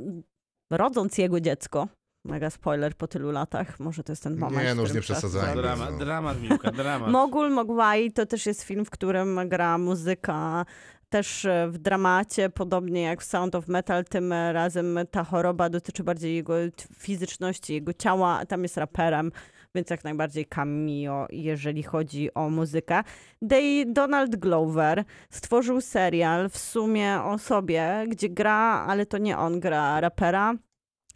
rodząc 0.71 1.17
jego 1.17 1.39
dziecko. 1.39 1.87
Mega 2.27 2.49
spoiler 2.49 2.95
po 2.95 3.07
tylu 3.07 3.31
latach. 3.31 3.79
Może 3.79 4.03
to 4.03 4.11
jest 4.11 4.23
ten 4.23 4.37
moment. 4.37 4.63
Nie, 4.63 4.75
no 4.75 4.81
już 4.81 4.93
nie 4.93 5.01
przesadzajmy. 5.01 5.61
Dramat, 5.61 5.91
no. 5.91 5.97
dramat, 5.97 6.41
Miłka, 6.41 6.71
dramat. 6.71 7.11
Mogul 7.11 7.49
Mogwai 7.49 8.11
to 8.11 8.25
też 8.25 8.45
jest 8.45 8.63
film, 8.63 8.85
w 8.85 8.89
którym 8.89 9.39
gra 9.49 9.77
muzyka. 9.77 10.65
Też 11.09 11.45
e, 11.45 11.67
w 11.71 11.77
dramacie, 11.77 12.49
podobnie 12.49 13.01
jak 13.01 13.21
w 13.21 13.25
Sound 13.25 13.55
of 13.55 13.67
Metal, 13.67 14.05
tym 14.05 14.33
razem 14.33 14.99
ta 15.11 15.23
choroba 15.23 15.69
dotyczy 15.69 16.03
bardziej 16.03 16.35
jego 16.35 16.53
fizyczności, 16.97 17.73
jego 17.73 17.93
ciała. 17.93 18.45
Tam 18.45 18.63
jest 18.63 18.77
raperem, 18.77 19.31
więc 19.75 19.89
jak 19.89 20.03
najbardziej 20.03 20.45
cameo, 20.45 21.27
jeżeli 21.29 21.83
chodzi 21.83 22.33
o 22.33 22.49
muzykę. 22.49 23.03
Day 23.41 23.85
Donald 23.93 24.35
Glover 24.35 25.03
stworzył 25.29 25.81
serial 25.81 26.49
w 26.49 26.57
sumie 26.57 27.21
o 27.23 27.37
sobie, 27.37 28.05
gdzie 28.07 28.29
gra, 28.29 28.85
ale 28.87 29.05
to 29.05 29.17
nie 29.17 29.37
on 29.37 29.59
gra 29.59 29.99
rapera. 29.99 30.53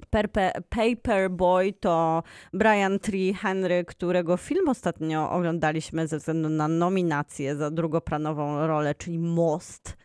Perpe, 0.06 0.52
Paperboy 0.70 1.74
to 1.74 2.24
Brian 2.54 3.00
Tree 3.00 3.34
Henry, 3.34 3.86
którego 3.86 4.38
film 4.38 4.70
ostatnio 4.70 5.32
oglądaliśmy 5.32 6.08
ze 6.08 6.18
względu 6.18 6.50
na 6.50 6.68
nominację 6.68 7.56
za 7.56 7.72
drugoplanową 7.72 8.68
rolę, 8.68 8.96
czyli 8.96 9.20
Most. 9.20 9.98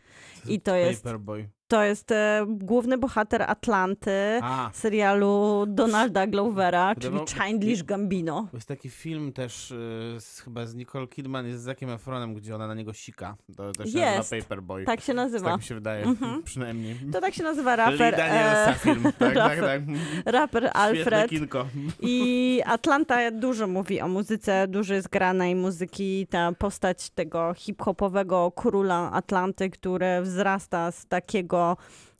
I 0.47 0.61
to 0.61 0.75
jest, 0.75 1.03
Paperboy. 1.03 1.49
To 1.67 1.83
jest 1.83 2.11
e, 2.11 2.45
główny 2.47 2.97
bohater 2.97 3.41
Atlanty, 3.41 4.39
A, 4.41 4.69
serialu 4.73 5.65
Donalda 5.67 6.27
Glovera, 6.27 6.95
czyli 6.95 7.17
Childish 7.27 7.83
Gambino. 7.83 8.47
jest 8.53 8.67
taki 8.67 8.89
film 8.89 9.33
też 9.33 9.71
y, 9.71 9.75
z, 10.19 10.39
chyba 10.39 10.65
z 10.65 10.75
Nicole 10.75 11.07
Kidman 11.07 11.47
i 11.47 11.51
z 11.53 11.59
Zackiem 11.59 11.89
Efronem, 11.89 12.33
gdzie 12.33 12.55
ona 12.55 12.67
na 12.67 12.73
niego 12.73 12.93
sika. 12.93 13.35
To 13.57 13.71
też 13.71 13.91
się 13.91 13.99
Jest. 13.99 14.17
nazywa 14.17 14.41
Paperboy. 14.43 14.85
Tak 14.85 15.01
się 15.01 15.13
nazywa. 15.13 15.49
Tak 15.49 15.57
mi 15.57 15.63
się 15.63 15.75
wydaje, 15.75 16.03
Mhm. 16.05 16.43
przynajmniej. 16.49 16.95
To 17.13 17.21
tak 17.21 17.33
się 17.33 17.43
nazywa 17.43 17.71
Lee 17.71 17.77
raper, 17.77 18.17
Danielsa 18.17 18.71
e, 18.71 18.75
film. 18.75 19.03
Tak, 19.03 19.13
tak, 19.35 19.59
tak. 19.59 19.81
raper 20.25 20.63
Świetne 20.63 20.81
Alfred. 20.81 21.29
kinko. 21.29 21.65
I 21.99 22.17
Atlanta 22.65 23.31
dużo 23.31 23.67
mówi 23.67 24.01
o 24.01 24.07
muzyce, 24.07 24.67
dużo 24.67 24.93
jest 24.93 25.09
granej 25.09 25.55
muzyki. 25.55 26.27
Ta 26.29 26.51
postać 26.51 27.09
tego 27.09 27.53
hip-hopowego 27.55 28.51
króla 28.55 29.11
Atlanty, 29.11 29.69
który 29.69 30.21
wzrasta 30.21 30.91
z 30.91 31.05
takiego 31.05 31.56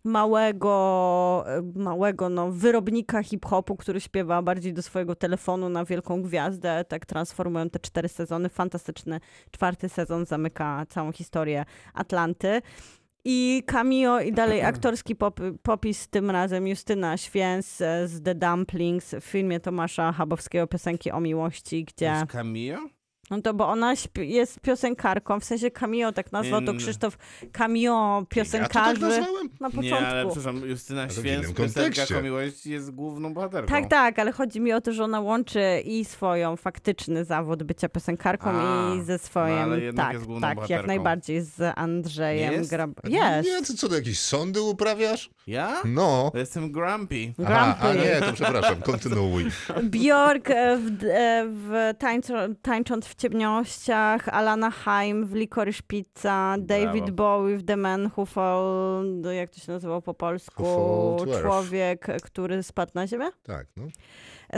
małego, 0.03 1.43
e, 1.47 1.61
małego 1.75 2.29
no, 2.29 2.51
wyrobnika 2.51 3.23
hip-hopu, 3.23 3.75
który 3.75 4.01
śpiewa 4.01 4.41
bardziej 4.41 4.73
do 4.73 4.81
swojego 4.81 5.15
telefonu 5.15 5.69
na 5.69 5.85
wielką 5.85 6.21
gwiazdę. 6.21 6.85
Tak 6.87 7.05
transformują 7.05 7.69
te 7.69 7.79
cztery 7.79 8.09
sezony. 8.09 8.49
Fantastyczny 8.49 9.19
czwarty 9.51 9.89
sezon 9.89 10.25
zamyka 10.25 10.85
całą 10.89 11.11
historię 11.11 11.65
Atlanty. 11.93 12.61
I 13.29 13.63
cameo 13.65 14.19
i 14.19 14.31
dalej 14.31 14.61
aktorski 14.61 15.15
pop, 15.15 15.39
popis, 15.63 16.07
tym 16.07 16.31
razem 16.31 16.67
Justyna 16.67 17.17
Święc 17.17 17.81
e, 17.81 18.07
z 18.07 18.23
The 18.23 18.35
Dumplings 18.35 19.15
w 19.15 19.23
filmie 19.23 19.59
Tomasza 19.59 20.11
Chabowskiego 20.11 20.67
Piosenki 20.67 21.11
o 21.11 21.19
miłości, 21.19 21.85
gdzie... 21.85 22.05
jest 22.05 22.25
cameo? 22.31 22.96
No 23.31 23.41
to 23.41 23.53
bo 23.53 23.67
ona 23.67 23.95
śpi- 23.95 24.21
jest 24.21 24.59
piosenkarką, 24.59 25.39
w 25.39 25.43
sensie 25.43 25.71
cameo 25.71 26.11
tak 26.11 26.31
nazwał 26.31 26.61
to 26.61 26.71
In- 26.71 26.77
Krzysztof 26.77 27.17
cameo 27.51 27.87
Ja 27.87 28.19
to 28.19 28.25
tak 28.25 28.29
piosenkarzy 28.29 29.01
nazwałem? 29.01 29.49
na 29.59 29.69
początku. 29.69 29.81
Nie, 29.81 30.07
ale 30.07 30.25
przepraszam, 30.25 30.69
Justyna 30.69 31.09
Święc, 31.09 31.25
innym 31.25 31.53
piosenka 31.53 31.81
kontekście. 31.81 32.17
o 32.19 32.21
miłości 32.21 32.71
jest 32.71 32.91
główną 32.91 33.33
bohaterką. 33.33 33.67
Tak, 33.69 33.89
tak, 33.89 34.19
ale 34.19 34.31
chodzi 34.31 34.61
mi 34.61 34.73
o 34.73 34.81
to, 34.81 34.93
że 34.93 35.03
ona 35.03 35.19
łączy 35.21 35.81
i 35.85 36.05
swoją 36.05 36.55
faktyczny 36.55 37.25
zawód 37.25 37.63
bycia 37.63 37.89
piosenkarką 37.89 38.49
A, 38.49 38.95
i 38.95 39.01
ze 39.03 39.13
no 39.13 39.19
swoim, 39.19 39.57
ale 39.57 39.79
jednak 39.81 40.05
tak, 40.05 40.13
jest 40.13 40.25
główną 40.25 40.47
tak, 40.47 40.69
jak 40.69 40.87
najbardziej 40.87 41.41
z 41.41 41.73
Andrzejem 41.77 42.53
jest? 42.53 42.69
Grab... 42.69 42.89
Jest. 43.03 43.49
Nie, 43.49 43.61
ty 43.61 43.73
co, 43.73 43.89
to 43.89 43.95
jakieś 43.95 44.19
sądy 44.19 44.61
uprawiasz? 44.61 45.29
Ja? 45.47 45.81
No. 45.85 46.29
To 46.31 46.37
jestem 46.37 46.71
grumpy. 46.71 47.33
Aha, 47.45 47.77
a 47.79 47.83
Grumpy. 47.93 48.07
nie, 48.09 48.21
to 48.27 48.33
przepraszam, 48.33 48.81
kontynuuj. 48.81 49.45
Bjork 49.83 50.49
e, 50.49 50.77
w, 50.77 51.03
e, 51.03 51.43
w 51.47 51.93
tańczo, 51.99 52.33
Tańcząc 52.61 53.05
w 53.05 53.15
ciemnościach, 53.17 54.29
Alana 54.29 54.71
Haim 54.71 55.25
w 55.25 55.33
Licorice 55.33 55.81
Pizza, 55.87 56.55
David 56.59 57.11
Brawo. 57.11 57.39
Bowie 57.39 57.57
w 57.57 57.63
The 57.63 57.77
Man 57.77 58.11
Who 58.17 58.25
Fall, 58.25 59.03
no 59.21 59.31
jak 59.31 59.49
to 59.49 59.59
się 59.59 59.71
nazywało 59.71 60.01
po 60.01 60.13
polsku? 60.13 60.63
Człowiek, 61.41 62.07
który 62.23 62.63
spadł 62.63 62.91
na 62.95 63.07
ziemię. 63.07 63.29
Tak, 63.43 63.67
no. 63.77 63.87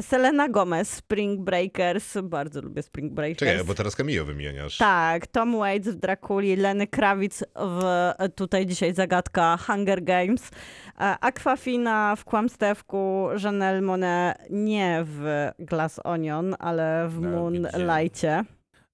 Selena 0.01 0.49
Gomez, 0.49 0.89
Spring 0.93 1.41
Breakers, 1.41 2.17
bardzo 2.23 2.61
lubię 2.61 2.83
Spring 2.83 3.13
Breakers. 3.13 3.39
Czekaj, 3.51 3.65
bo 3.65 3.73
teraz 3.73 3.95
Camillo 3.95 4.25
wymieniasz. 4.25 4.77
Tak, 4.77 5.27
Tom 5.27 5.57
Waits 5.59 5.87
w 5.87 5.95
Drakuli, 5.95 6.55
Lenny 6.55 6.87
Kravitz 6.87 7.43
w 7.55 8.11
tutaj 8.35 8.65
dzisiaj 8.65 8.93
zagadka 8.93 9.57
Hunger 9.57 10.03
Games, 10.03 10.51
e, 10.99 11.15
Aquafina 11.21 12.15
w 12.15 12.25
Kłamstewku, 12.25 13.27
Janelle 13.43 13.81
Monet 13.81 14.37
nie 14.49 15.01
w 15.05 15.49
Glass 15.59 15.99
Onion, 16.03 16.55
ale 16.59 17.07
w 17.09 17.21
No, 17.21 17.29
Moonlightie. 17.29 18.43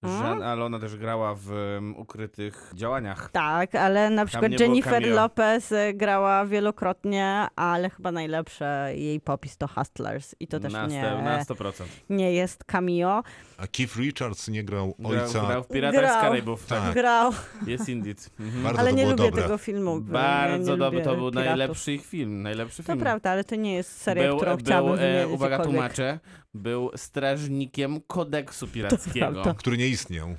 Żan, 0.08 0.44
ale 0.44 0.64
ona 0.66 0.80
też 0.80 0.96
grała 0.98 1.36
w 1.36 1.50
um, 1.76 1.98
ukrytych 1.98 2.72
działaniach. 2.76 3.30
Tak, 3.32 3.76
ale 3.76 4.10
na 4.10 4.26
przykład 4.26 4.60
Jennifer. 4.60 5.08
Lopez 5.08 5.72
e, 5.72 5.94
grała 5.94 6.46
wielokrotnie, 6.46 7.48
ale 7.56 7.90
chyba 7.90 8.12
najlepsze 8.12 8.92
jej 8.96 9.20
popis 9.22 9.58
to 9.58 9.68
Hustlers 9.68 10.36
i 10.40 10.48
to 10.48 10.60
też 10.60 10.74
na, 10.74 10.88
nie, 10.88 11.02
na 11.02 11.44
100%. 11.44 11.84
nie 12.10 12.34
jest 12.34 12.64
cameo. 12.64 13.24
A 13.58 13.68
Keith 13.68 13.96
Richards 13.96 14.48
nie 14.48 14.64
grał 14.64 14.96
Grał, 15.00 15.24
ojca. 15.24 15.46
grał 15.48 15.64
w 15.64 15.68
Piratach 15.68 16.02
z 16.02 16.04
Grał. 16.04 16.22
Karaibów. 16.22 16.66
Tak. 16.66 16.94
Grał, 17.00 17.32
Jest 17.68 17.90
Indeed. 17.90 18.30
Mhm. 18.40 18.66
Ale 18.80 18.90
to 18.92 18.96
nie 18.96 19.06
lubię 19.06 19.16
dobre. 19.24 19.44
tego 19.44 19.58
filmu. 19.58 20.02
Bardzo 20.02 20.78
dobry, 20.78 21.02
to 21.02 21.16
był 21.16 21.32
piratów. 21.32 21.46
najlepszy 21.46 21.94
ich 21.94 22.06
film. 22.06 22.42
Najlepszy 22.42 22.84
To 22.84 22.94
film. 22.94 23.00
prawda, 23.00 23.30
ale 23.32 23.44
to 23.44 23.56
nie 23.56 23.74
jest 23.76 24.02
seria, 24.02 24.28
był, 24.28 24.38
którą 24.38 24.58
chciałabym 24.58 24.96
był, 24.98 25.06
e, 25.06 25.12
wymienić 25.12 25.36
uwaga, 25.36 25.60
tłumaczę, 25.60 26.20
był 26.56 26.92
strażnikiem 26.96 28.02
kodeksu 28.08 28.68
pirackiego. 28.68 29.56
Który 29.58 29.78
nie 29.78 29.88
istniał. 29.88 30.36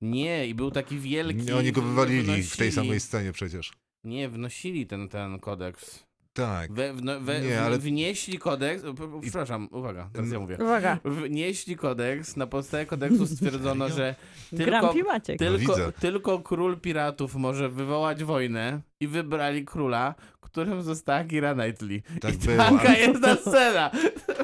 Nie, 0.00 0.46
i 0.46 0.54
był 0.54 0.70
taki 0.70 0.98
wielki. 0.98 1.36
Nie, 1.42 1.56
Oni 1.56 1.72
go 1.72 1.82
wywalili 1.82 2.42
w 2.42 2.56
tej 2.56 2.70
wnosili- 2.70 2.72
samej 2.72 3.00
scenie 3.00 3.32
przecież. 3.32 3.72
Nie, 4.04 4.28
wnosili 4.28 4.86
ten, 4.86 5.08
ten 5.08 5.38
kodeks. 5.38 6.04
Tak. 6.32 6.72
We, 6.72 6.92
wno, 6.92 7.20
we, 7.20 7.40
Nie, 7.40 7.60
ale- 7.60 7.78
Wnieśli 7.78 8.38
kodeks. 8.38 8.82
Przepraszam, 9.22 9.68
uwaga, 9.72 10.10
teraz 10.12 10.30
ja 10.30 10.40
mówię. 10.40 10.56
Uwaga, 10.60 10.98
Wnieśli 11.04 11.76
kodeks, 11.76 12.36
na 12.36 12.46
podstawie 12.46 12.86
kodeksu 12.86 13.26
stwierdzono, 13.26 13.88
że 13.88 14.14
tylko, 14.56 14.94
tylko, 15.38 15.58
widzę. 15.58 15.92
tylko 16.00 16.38
król 16.38 16.80
piratów 16.80 17.34
może 17.34 17.68
wywołać 17.68 18.24
wojnę 18.24 18.80
i 19.00 19.08
wybrali 19.08 19.64
króla, 19.64 20.14
którym 20.40 20.82
została 20.82 21.24
Kira 21.24 21.54
Knightley. 21.54 22.02
Tak 22.20 22.34
I 22.34 22.38
taka 22.38 22.96
jest 22.96 23.22
ta 23.22 23.36
scena. 23.36 23.90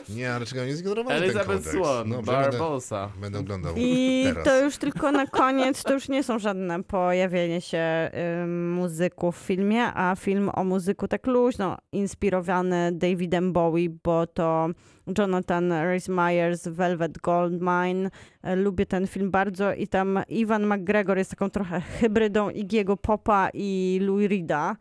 Nie, 0.09 0.33
ale 0.35 0.47
czekaj, 0.47 0.65
oni 0.65 0.77
zignorowali 0.77 1.21
ten 1.21 1.31
Elizabeth. 1.31 1.69
Swan, 1.71 2.11
będę, 2.11 2.23
Barbosa. 2.33 3.09
będę 3.21 3.39
oglądał 3.39 3.75
I 3.77 4.23
teraz. 4.27 4.45
to 4.45 4.61
już 4.65 4.77
tylko 4.77 5.13
na 5.13 5.27
koniec, 5.27 5.83
to 5.83 5.93
już 5.93 6.09
nie 6.09 6.23
są 6.23 6.39
żadne 6.39 6.83
pojawienie 6.83 7.61
się 7.61 8.11
muzyków 8.75 9.39
w 9.39 9.43
filmie, 9.47 9.83
a 9.95 10.17
film 10.17 10.51
o 10.55 10.65
muzyku 10.65 11.09
tak 11.09 11.27
luźno 11.27 11.79
inspirowany 11.93 12.93
Davidem 12.93 13.53
Bowie, 13.53 13.89
bo 14.05 14.27
to 14.27 14.69
Jonathan 15.19 15.73
Rhys 15.73 16.09
Meyers, 16.09 16.69
Velvet 16.69 17.19
Goldmine. 17.19 18.11
E, 18.43 18.57
Lubię 18.57 18.87
ten 18.87 19.07
film 19.07 19.31
bardzo 19.31 19.73
i 19.73 19.89
tam 19.89 20.19
Ivan 20.29 20.67
McGregor 20.67 21.19
jest 21.19 21.31
taką 21.31 21.51
trochę 21.51 21.81
hybrydą 21.81 22.49
Iggy'ego 22.51 22.97
Popa 22.97 23.49
i 23.55 23.99
Louis 24.03 24.29
Rida. 24.29 24.77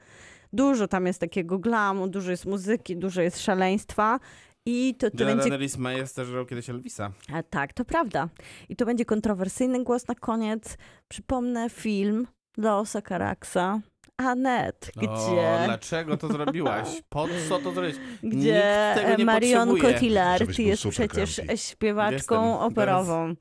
Dużo 0.54 0.88
tam 0.88 1.06
jest 1.06 1.20
takiego 1.20 1.60
glamu, 1.60 2.08
dużo 2.08 2.32
jest 2.32 2.46
muzyki, 2.46 2.98
dużo 2.98 3.22
jest 3.22 3.42
szaleństwa. 3.42 4.20
I 4.66 4.96
to, 4.96 5.12
to 5.12 5.26
będzie 5.26 5.78
Meyers 5.78 6.14
też 6.14 6.32
grał 6.32 6.46
kiedyś 6.46 6.70
Elvisa. 6.70 7.12
a, 7.34 7.44
tak, 7.44 7.74
to 7.74 7.86
prawda. 7.86 8.30
I 8.70 8.76
to 8.76 8.86
będzie 8.86 9.06
kontrowersyjny 9.06 9.84
głos 9.84 10.08
na 10.08 10.16
koniec. 10.16 10.78
Przypomnę 11.08 11.70
film 11.70 12.28
Leosa 12.58 13.02
Caraxa. 13.02 13.80
Anet, 14.18 14.92
O, 14.96 15.00
gdzie, 15.00 15.60
dlaczego 15.66 16.18
to 16.18 16.28
zrobiłaś? 16.28 16.88
Po 17.10 17.28
co 17.50 17.60
to 17.60 17.72
zrobić? 17.74 17.96
gdzie 18.24 18.94
Nikt 18.96 19.06
tego 19.06 19.18
nie 19.18 19.26
Marion. 19.26 19.78
Cotillard 19.80 20.60
jest 20.60 20.88
przecież 20.90 21.36
grumpy. 21.36 21.58
śpiewaczką 21.58 22.50
Jestem. 22.50 22.68
operową. 22.68 23.36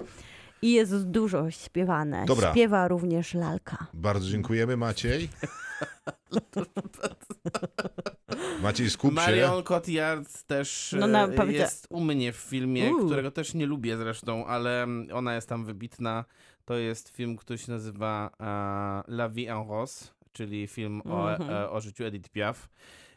I 0.62 0.73
jest 0.73 1.09
dużo 1.09 1.51
śpiewane. 1.51 2.25
Dobra. 2.27 2.51
Śpiewa 2.51 2.89
również 2.89 3.35
lalka. 3.35 3.87
Bardzo 3.95 4.29
dziękujemy, 4.29 4.77
Maciej. 4.77 5.29
Maciej, 8.62 8.90
skup 8.90 9.11
się. 9.11 9.14
Marion 9.14 9.62
Cotillard 9.62 10.43
też 10.43 10.95
No, 10.99 11.07
no, 11.07 11.07
na- 11.07 11.28
powiedzia- 11.28 11.59
jest 11.62 11.86
u 11.90 12.01
mnie 12.01 12.32
w 12.32 12.36
filmie, 12.36 12.90
Uuu. 12.95 13.07
którego 13.07 13.30
też 13.30 13.55
nie 13.55 13.66
lubię 13.66 13.97
zresztą, 13.97 14.47
ale 14.47 14.86
ona 15.12 15.34
jest 15.34 15.49
tam 15.49 15.64
wybitna. 15.64 16.24
To 16.64 16.74
jest 16.74 17.09
film, 17.09 17.36
który 17.36 17.59
się 17.59 17.72
nazywa 17.72 18.30
e, 18.40 19.12
La 19.12 19.28
Vie 19.28 19.53
en 19.55 19.68
Rose, 19.68 20.09
czyli 20.32 20.66
film 20.66 21.03
o, 21.05 21.30
Mhm. 21.32 21.51
e, 21.51 21.70
o 21.70 21.80
życiu 21.80 22.05
Edith 22.05 22.28
Piaf. 22.28 22.68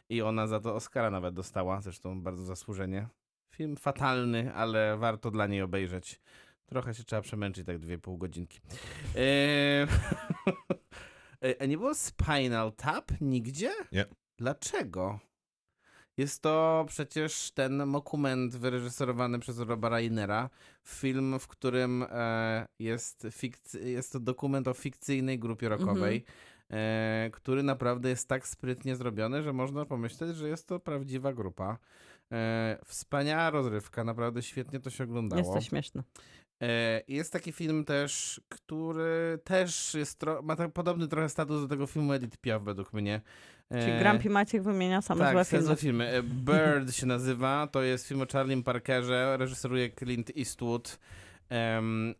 I 0.08 0.22
ona 0.22 0.46
za 0.46 0.60
to 0.60 0.74
Oscara 0.74 1.10
nawet 1.10 1.34
dostała, 1.34 1.80
zresztą 1.80 2.22
bardzo 2.22 2.44
zasłużenie. 2.44 3.08
Film 3.54 3.76
fatalny, 3.76 4.54
ale 4.54 4.96
warto 4.96 5.30
dla 5.30 5.46
niej 5.46 5.62
obejrzeć. 5.62 6.20
Trochę 6.66 6.94
się 6.94 7.04
trzeba 7.04 7.22
przemęczyć, 7.22 7.66
tak 7.66 7.78
dwie 7.78 7.98
pół 7.98 8.18
godzinki. 8.18 8.60
Eee... 9.16 9.86
E, 11.42 11.62
A 11.62 11.66
nie 11.66 11.78
było 11.78 11.94
Spinal 11.94 12.72
Tap 12.72 13.12
nigdzie? 13.20 13.70
Nie. 13.92 14.04
Dlaczego? 14.38 15.18
Jest 16.16 16.42
to 16.42 16.84
przecież 16.88 17.50
ten 17.50 17.92
dokument 17.92 18.56
wyreżyserowany 18.56 19.38
przez 19.38 19.58
Roba 19.58 19.88
Rainera. 19.88 20.50
Film, 20.84 21.38
w 21.38 21.48
którym 21.48 22.04
e, 22.10 22.66
jest, 22.78 23.26
jest 23.84 24.12
to 24.12 24.20
dokument 24.20 24.68
o 24.68 24.74
fikcyjnej 24.74 25.38
grupie 25.38 25.68
rockowej, 25.68 26.24
e, 26.70 27.30
który 27.32 27.62
naprawdę 27.62 28.08
jest 28.08 28.28
tak 28.28 28.48
sprytnie 28.48 28.96
zrobiony, 28.96 29.42
że 29.42 29.52
można 29.52 29.84
pomyśleć, 29.84 30.36
że 30.36 30.48
jest 30.48 30.66
to 30.66 30.80
prawdziwa 30.80 31.32
grupa. 31.32 31.78
E, 32.32 32.78
wspaniała 32.84 33.50
rozrywka, 33.50 34.04
naprawdę 34.04 34.42
świetnie 34.42 34.80
to 34.80 34.90
się 34.90 35.04
oglądało. 35.04 35.42
Jest 35.42 35.52
to 35.52 35.60
śmieszne. 35.60 36.02
E, 36.62 37.02
Jest 37.08 37.32
taki 37.32 37.52
film 37.52 37.84
też, 37.84 38.40
który 38.48 39.38
też 39.44 39.94
jest 39.94 40.20
ma 40.42 40.56
tak 40.56 40.72
podobny 40.72 41.08
trochę 41.08 41.28
status 41.28 41.60
do 41.62 41.68
tego 41.68 41.86
filmu 41.86 42.12
Edith 42.12 42.36
Piaf 42.36 42.62
według 42.62 42.92
mnie. 42.92 43.20
E, 43.70 43.80
Czyli 43.84 43.98
Grumpy 43.98 44.30
Maciek 44.30 44.62
wymienia 44.62 45.02
same 45.02 45.24
tak, 45.24 45.32
złe 45.32 45.44
te 45.44 45.62
złe 45.62 45.76
filmy. 45.76 46.04
filmy. 46.06 46.18
E, 46.18 46.22
Bird 46.22 46.94
się 46.94 47.06
nazywa, 47.06 47.66
to 47.72 47.82
jest 47.82 48.08
film 48.08 48.22
o 48.22 48.26
Charlie 48.32 48.62
Parkerze, 48.62 49.36
reżyseruje 49.36 49.90
Clint 49.90 50.30
Eastwood, 50.36 50.98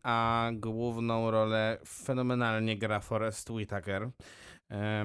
a 0.02 0.50
główną 0.52 1.30
rolę 1.30 1.78
fenomenalnie 1.86 2.78
gra 2.78 3.00
Forrest 3.00 3.50
Whitaker. 3.50 4.10
E, 4.70 5.04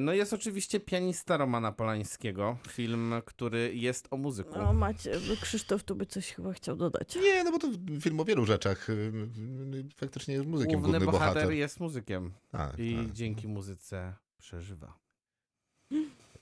no 0.00 0.12
jest 0.12 0.32
oczywiście 0.32 0.80
Pianista 0.80 1.36
Romana 1.36 1.72
Polańskiego, 1.72 2.58
film, 2.68 3.14
który 3.24 3.74
jest 3.74 4.08
o 4.10 4.16
muzyku. 4.16 4.58
O 4.60 4.72
Macie, 4.72 5.12
Krzysztof 5.40 5.84
tu 5.84 5.96
by 5.96 6.06
coś 6.06 6.32
chyba 6.32 6.52
chciał 6.52 6.76
dodać. 6.76 7.16
Nie, 7.16 7.44
no 7.44 7.52
bo 7.52 7.58
to 7.58 7.68
film 8.00 8.20
o 8.20 8.24
wielu 8.24 8.46
rzeczach. 8.46 8.90
y, 8.90 8.92
y, 8.92 9.84
Faktycznie 9.96 10.34
jest 10.34 10.46
muzykiem 10.46 10.80
Główny 10.80 10.98
główny 10.98 11.12
bohater, 11.12 11.34
bohater. 11.34 11.54
jest 11.56 11.80
muzykiem 11.80 12.32
Tak, 12.50 12.78
i 12.78 12.96
tak. 12.96 13.12
dzięki 13.12 13.48
muzyce 13.48 14.14
przeżywa. 14.38 14.98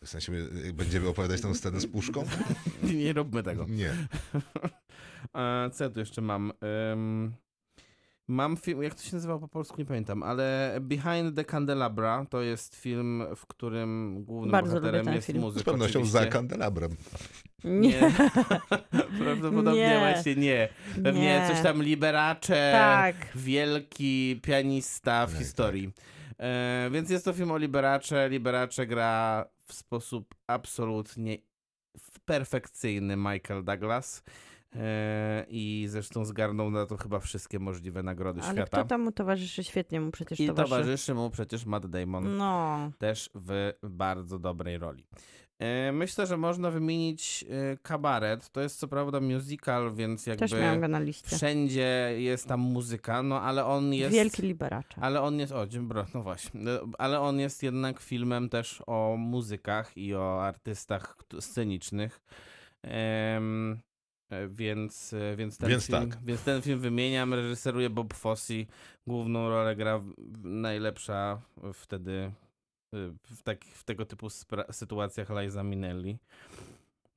W 0.05 0.09
sensie 0.09 0.33
y, 0.33 0.73
będziemy 0.73 1.09
opowiadać 1.09 1.41
tę 1.41 1.55
scenę 1.55 1.81
z 1.81 1.87
puszką? 1.87 2.25
Nie 2.95 3.13
róbmy 3.13 3.43
tego. 3.43 3.67
Nie. 3.69 3.93
A 5.33 5.69
co 5.73 5.85
ja 5.85 5.91
tu 5.91 6.01
jeszcze 6.01 6.21
mam? 6.23 6.53
Mam 8.33 8.57
film, 8.57 8.83
jak 8.83 8.95
to 8.95 9.03
się 9.03 9.17
nazywał 9.17 9.41
po 9.41 9.49
polsku, 9.49 9.75
nie 9.79 9.85
pamiętam, 9.85 10.23
ale 10.23 10.77
Behind 10.81 11.37
the 11.37 11.45
Candelabra 11.45 12.27
to 12.31 12.43
jest 12.43 12.75
film, 12.77 13.25
w 13.37 13.47
którym 13.47 14.23
głównym 14.25 14.51
Bardzo 14.53 14.81
bohaterem 14.81 15.15
jest 15.15 15.27
film. 15.27 15.41
muzyk. 15.41 15.63
Z 15.63 15.65
pewnością 15.65 16.05
za 16.05 16.19
oczywiście. 16.19 16.33
kandelabrem. 16.33 16.91
Nie. 17.65 18.01
Prawdopodobnie 19.19 19.81
Nie. 19.81 19.99
właśnie 19.99 20.37
nie. 20.37 20.69
Pewnie 21.05 21.23
Nie. 21.23 21.49
coś 21.49 21.63
tam 21.63 21.83
Liberace, 21.83 22.71
Tak. 22.73 23.17
wielki 23.35 24.41
pianista 24.43 25.27
w 25.27 25.31
Tak, 25.33 25.39
historii. 25.39 25.93
E, 26.39 26.89
więc 26.93 27.11
jest 27.11 27.25
to 27.25 27.33
film 27.33 27.51
o 27.51 27.59
Liberace. 27.59 28.29
Liberace 28.29 28.87
gra 28.87 29.45
w 29.67 29.73
sposób 29.73 30.35
absolutnie 30.47 31.39
perfekcyjny 32.25 33.17
Michael 33.17 33.65
Douglas. 33.65 34.23
E, 34.77 35.47
I 35.49 35.87
zresztą 35.89 36.25
zgarnął 36.25 36.71
na 36.71 36.87
to 36.87 36.97
chyba 36.97 37.21
wszystkie 37.21 37.59
możliwe 37.59 38.03
nagrody 38.03 38.41
Ale 38.43 38.53
świata. 38.53 38.79
kto 38.79 38.89
tam 38.89 39.01
mu 39.01 39.13
towarzyszy? 39.13 39.65
Świetnie 39.65 40.01
mu 40.01 40.11
przecież 40.11 40.41
I 40.41 40.47
towarzyszy. 40.47 40.71
towarzyszy 40.77 41.15
mu 41.15 41.31
przecież 41.31 41.67
Matt 41.67 41.87
Damon 41.87 42.37
No, 42.37 42.91
też 42.99 43.31
w 43.35 43.73
bardzo 43.83 44.39
dobrej 44.39 44.79
roli. 44.79 45.05
E, 45.59 45.93
Myślę, 45.93 46.27
że 46.27 46.37
można 46.37 46.71
wymienić 46.71 47.45
e, 47.73 47.77
kabaret. 47.77 48.51
To 48.51 48.61
jest 48.61 48.79
co 48.79 48.89
prawda 48.89 49.21
musical, 49.21 49.95
więc 49.95 50.27
jakby 50.27 50.41
też 50.49 50.53
miałam 50.61 50.81
go 50.81 50.89
na 50.89 50.99
liście. 51.01 51.37
wszędzie 51.37 52.15
jest 52.17 52.47
tam 52.47 52.61
muzyka, 52.61 53.23
no 53.23 53.41
ale 53.41 53.65
on 53.65 53.95
jest... 53.95 54.15
Wielki 54.15 54.43
liberacze. 54.43 55.01
Ale 55.01 55.21
on 55.23 55.39
jest, 55.39 55.53
o, 55.53 55.67
dzień 55.67 55.83
dobry, 55.83 56.05
no 56.15 56.23
właśnie, 56.23 56.61
No, 56.61 56.71
ale 56.99 57.21
on 57.21 57.41
jest 57.41 57.63
jednak 57.63 58.01
filmem 58.01 58.49
też 58.49 58.83
o 58.87 59.17
muzykach 59.19 59.97
i 59.97 60.15
o 60.15 60.43
artystach 60.45 61.17
scenicznych. 61.41 62.21
Więc, 64.49 65.13
e, 65.13 65.37
więc, 65.37 65.59
ten 65.59 65.69
Więc 65.69 65.87
film, 65.87 66.11
tak. 66.11 66.25
więc 66.25 66.43
ten 66.43 66.63
film 66.63 66.81
wymieniam, 66.81 67.35
reżyseruje 67.35 67.91
Bob 67.91 68.15
Fosse, 68.15 68.55
główną 69.07 69.49
rolę 69.49 69.77
gra 69.77 70.01
najlepsza 70.43 71.41
wtedy 71.75 72.33
y, 72.95 73.13
w, 73.23 73.43
tak, 73.43 73.65
w 73.65 73.85
tego 73.85 74.07
typu 74.07 74.29
sytuacjach 74.71 75.29
Liza 75.31 75.63
Minnelli. 75.63 76.19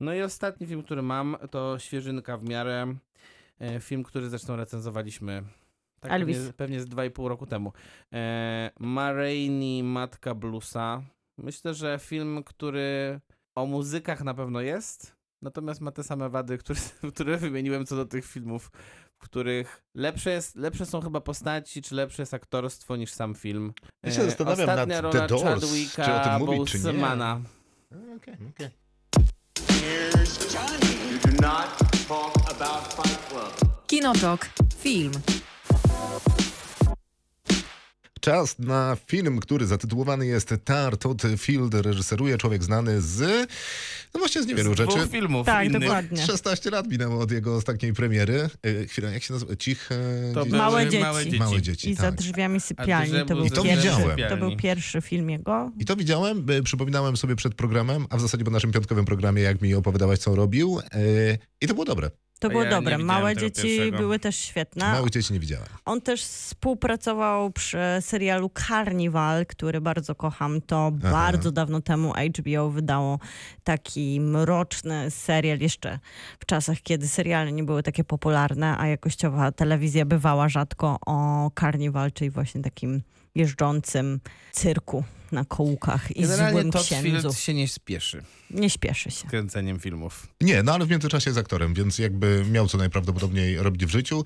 No 0.00 0.14
i 0.14 0.22
ostatni 0.22 0.66
film, 0.66 0.82
który 0.82 1.02
mam, 1.02 1.36
to 1.50 1.78
świeżynka 1.78 2.36
w 2.36 2.44
miarę. 2.44 2.96
E, 3.60 3.80
film, 3.80 4.02
który 4.02 4.28
zresztą 4.28 4.56
recenzowaliśmy 4.56 5.42
tak 6.00 6.12
Elvis. 6.12 6.36
Pewnie, 6.36 6.52
pewnie 6.52 6.80
z 6.80 6.88
2,5 6.88 7.28
roku 7.28 7.46
temu. 7.46 7.72
E, 8.12 8.70
Ma 8.78 9.12
Rainey, 9.12 9.82
Matka 9.82 10.34
Bluesa. 10.34 11.02
Myślę, 11.38 11.74
że 11.74 11.98
film, 11.98 12.42
który 12.44 13.20
o 13.54 13.66
muzykach 13.66 14.24
na 14.24 14.34
pewno 14.34 14.60
jest, 14.60 15.15
natomiast 15.42 15.80
ma 15.80 15.92
te 15.92 16.04
same 16.04 16.28
wady, 16.28 16.58
które, 16.58 16.80
które 17.14 17.36
wymieniłem 17.36 17.86
co 17.86 17.96
do 17.96 18.06
tych 18.06 18.26
filmów, 18.26 18.70
w 19.18 19.18
których 19.18 19.82
lepsze, 19.94 20.30
jest, 20.30 20.56
lepsze 20.56 20.86
są 20.86 21.00
chyba 21.00 21.20
postaci, 21.20 21.82
czy 21.82 21.94
lepsze 21.94 22.22
jest 22.22 22.34
aktorstwo 22.34 22.96
niż 22.96 23.12
sam 23.12 23.34
film. 23.34 23.72
Ja 24.02 24.12
się 24.12 24.24
zastanawiam 24.24 24.66
nad 24.66 24.78
Ostatnia 24.78 24.96
The 24.96 25.02
rola 25.02 25.26
Doors, 25.26 25.42
Chadwicka 25.42 26.04
czy 26.04 26.12
o 26.12 26.24
tym 26.24 26.46
mówić, 26.46 26.72
czy 26.72 26.78
nie. 26.78 26.84
Bosemana. 26.84 27.40
Okej, 28.16 28.34
okej. 28.50 28.70
Here's 29.54 30.54
Johnny. 30.54 31.12
You 31.12 31.18
do 31.18 31.42
not 31.42 31.78
talk 32.08 32.36
about 32.50 32.92
Fight 32.94 33.28
Club. 33.28 33.86
Kinotok. 33.86 34.48
Film. 34.78 35.12
Czas 38.26 38.58
na 38.58 38.96
film, 39.06 39.40
który 39.40 39.66
zatytułowany 39.66 40.26
jest 40.26 40.54
Tar. 40.64 40.96
Todd 40.96 41.22
Field 41.38 41.74
reżyseruje 41.74 42.38
człowiek 42.38 42.64
znany 42.64 43.00
z... 43.00 43.48
No 44.14 44.18
właśnie 44.20 44.42
z 44.42 44.46
niewielu 44.46 44.74
Z 44.74 44.76
rzeczy. 44.78 44.96
dwóch 44.96 45.10
filmów 45.10 45.46
Tak, 45.46 45.66
innych. 45.66 45.80
dokładnie. 45.82 46.26
16 46.26 46.70
lat 46.70 46.86
minęło 46.90 47.20
od 47.20 47.30
jego 47.30 47.56
ostatniej 47.56 47.92
premiery. 47.92 48.48
E, 48.62 48.86
chwila, 48.86 49.10
jak 49.10 49.22
się 49.22 49.32
nazywa? 49.32 49.56
Ciche... 49.56 49.94
To 50.34 50.44
dzieci? 50.44 50.56
Małe 50.56 50.84
dzieci. 50.84 50.98
Małe 51.02 51.24
dzieci. 51.24 51.38
Małe 51.38 51.62
dzieci, 51.62 51.90
I 51.90 51.94
za 51.94 52.02
tak. 52.02 52.14
drzwiami 52.14 52.60
sypialni. 52.60 53.12
To 53.26 53.36
był, 53.36 53.44
I 53.44 53.50
to 53.50 53.62
pierwszy, 53.62 53.88
widziałem. 53.88 54.18
to 54.28 54.36
był 54.36 54.56
pierwszy 54.56 55.00
film 55.00 55.30
jego. 55.30 55.70
I 55.80 55.84
to 55.84 55.96
widziałem, 55.96 56.46
e, 56.50 56.62
przypominałem 56.62 57.16
sobie 57.16 57.36
przed 57.36 57.54
programem, 57.54 58.06
a 58.10 58.16
w 58.16 58.20
zasadzie 58.20 58.44
po 58.44 58.50
naszym 58.50 58.72
piątkowym 58.72 59.04
programie, 59.04 59.42
jak 59.42 59.62
mi 59.62 59.74
opowiadałaś, 59.74 60.18
co 60.18 60.34
robił. 60.34 60.80
E, 60.80 60.84
I 61.60 61.66
to 61.66 61.74
było 61.74 61.84
dobre. 61.84 62.10
To 62.38 62.48
było 62.50 62.64
ja 62.64 62.70
dobre. 62.70 62.98
Małe 62.98 63.36
dzieci 63.36 63.62
pierwszego. 63.62 63.98
były 63.98 64.18
też 64.18 64.36
świetne. 64.36 64.92
Małych 64.92 65.10
dzieci 65.10 65.32
nie 65.32 65.40
widziałem. 65.40 65.66
On 65.84 66.00
też 66.00 66.24
współpracował 66.24 67.50
przy 67.50 67.78
serialu 68.00 68.50
Carnival, 68.66 69.46
który 69.46 69.80
bardzo 69.80 70.14
kocham. 70.14 70.60
To 70.60 70.92
Aha. 71.02 71.10
bardzo 71.12 71.52
dawno 71.52 71.80
temu 71.80 72.12
HBO 72.38 72.70
wydało 72.70 73.18
taki 73.64 74.20
mroczny 74.20 75.10
serial 75.10 75.58
jeszcze 75.58 75.98
w 76.38 76.46
czasach, 76.46 76.78
kiedy 76.82 77.08
seriale 77.08 77.52
nie 77.52 77.64
były 77.64 77.82
takie 77.82 78.04
popularne, 78.04 78.78
a 78.78 78.86
jakościowa 78.86 79.52
telewizja 79.52 80.04
bywała 80.04 80.48
rzadko 80.48 80.98
o 81.06 81.50
Carnival, 81.60 82.12
czyli 82.12 82.30
właśnie 82.30 82.62
takim 82.62 83.02
jeżdżącym 83.34 84.20
cyrku 84.52 85.04
na 85.32 85.44
kołkach 85.44 86.16
i 86.16 86.22
Generalnie 86.22 86.60
złym 86.60 86.72
księdzu. 86.72 87.32
Się 87.32 87.54
nie 87.54 87.68
spieszy 87.68 88.22
Nie 88.50 88.70
śpieszy 88.70 89.10
się. 89.10 89.28
kręceniem 89.28 89.80
filmów. 89.80 90.26
Nie, 90.40 90.62
no 90.62 90.74
ale 90.74 90.86
w 90.86 90.90
międzyczasie 90.90 91.30
jest 91.30 91.38
aktorem, 91.40 91.74
więc 91.74 91.98
jakby 91.98 92.44
miał 92.50 92.68
co 92.68 92.78
najprawdopodobniej 92.78 93.56
robić 93.58 93.86
w 93.86 93.90
życiu. 93.90 94.24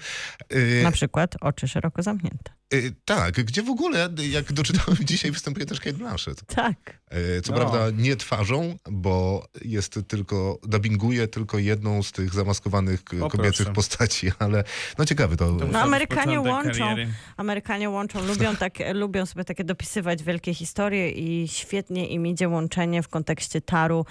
E, 0.48 0.82
Na 0.82 0.90
przykład 0.92 1.34
oczy 1.40 1.68
szeroko 1.68 2.02
zamknięte. 2.02 2.52
e, 2.74 2.76
tak, 3.04 3.34
gdzie 3.44 3.62
w 3.62 3.68
ogóle, 3.70 4.08
jak 4.30 4.52
doczytałem 4.52 4.96
dzisiaj, 5.10 5.30
występuje 5.30 5.66
też 5.66 5.80
Kate 5.80 5.96
Blanchett. 5.96 6.42
Tak. 6.46 7.00
E, 7.10 7.40
Co 7.42 7.52
No. 7.52 7.58
prawda 7.58 7.90
nie 7.96 8.16
twarzą, 8.16 8.76
bo 8.90 9.46
jest 9.64 9.98
tylko, 10.08 10.58
dubbinguje 10.62 11.28
tylko 11.28 11.58
jedną 11.58 12.02
z 12.02 12.12
tych 12.12 12.34
zamaskowanych 12.34 13.00
O, 13.22 13.28
kobiecych 13.28 13.56
proszę. 13.66 13.72
postaci, 13.72 14.32
ale 14.38 14.64
no 14.98 15.04
ciekawy 15.06 15.36
to. 15.36 15.46
To 15.52 15.66
być 15.66 15.76
Amerykanie 15.76 16.40
łączą. 16.40 16.70
kariery. 16.70 17.08
Amerykanie 17.36 17.90
łączą, 17.90 18.26
lubią, 18.26 18.56
tak, 18.56 18.72
lubią 18.94 19.26
sobie 19.26 19.44
takie 19.44 19.64
dopisywać 19.64 20.22
wielkie 20.22 20.54
historie 20.54 20.89
i 20.96 21.48
świetnie 21.48 22.08
im 22.08 22.26
idzie 22.26 22.48
łączenie 22.48 23.02
w 23.02 23.08
kontekście 23.08 23.60
taru. 23.60 24.04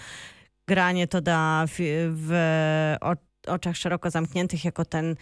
Granie 0.67 1.07
to 1.07 1.21
da 1.21 1.65
w, 1.67 1.75
w 2.15 2.33
oczach 3.47 3.77
szeroko 3.77 4.09
zamkniętych 4.09 4.65
jako 4.65 4.85
ten 4.85 5.15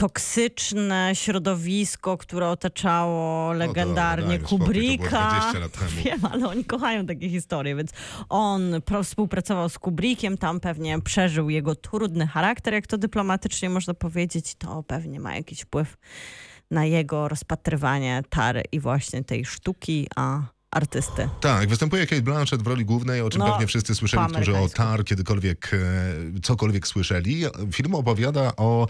toksyczne 0.00 1.10
środowisko, 1.14 2.16
które 2.16 2.48
otaczało 2.48 3.52
legendarnie 3.52 4.38
spokój, 4.38 4.48
to 4.48 4.56
było 4.56 4.66
Kubricka. 4.66 5.30
20 5.30 5.58
lat 5.58 5.72
temu. 5.72 5.90
Wiem, 6.04 6.26
ale 6.32 6.48
oni 6.48 6.64
kochają 6.64 7.06
takie 7.06 7.30
historie, 7.30 7.76
więc 7.76 7.90
on 8.28 8.62
współpracował 9.02 9.68
z 9.68 9.78
Kubrickiem, 9.78 10.38
tam 10.38 10.60
pewnie 10.60 11.00
przeżył 11.00 11.50
jego 11.50 11.74
trudny 11.74 12.26
charakter, 12.26 12.74
jak 12.74 12.86
to 12.86 12.98
dyplomatycznie 12.98 13.70
można 13.70 13.94
powiedzieć, 13.94 14.54
to 14.54 14.82
pewnie 14.82 15.20
ma 15.20 15.34
jakiś 15.34 15.60
wpływ 15.60 15.96
na 16.70 16.84
jego 16.84 17.28
rozpatrywanie 17.28 18.22
tary 18.28 18.62
i 18.72 18.80
właśnie 18.80 19.24
tej 19.24 19.44
sztuki, 19.44 20.06
a 20.16 20.42
artysty. 20.70 21.28
Tak, 21.40 21.68
występuje 21.68 22.06
Kate 22.06 22.22
Blanchett 22.22 22.62
w 22.62 22.66
roli 22.66 22.84
głównej, 22.84 23.20
o 23.20 23.30
czym 23.30 23.38
No, 23.38 23.50
pewnie 23.50 23.66
wszyscy 23.66 23.94
słyszeli, 23.94 24.32
którzy 24.34 24.58
o. 24.58 24.68
Tar 24.68 25.04
kiedykolwiek, 25.04 25.70
e, 25.74 26.40
cokolwiek 26.42 26.86
słyszeli. 26.86 27.42
Film 27.72 27.94
opowiada 27.94 28.52
o 28.56 28.86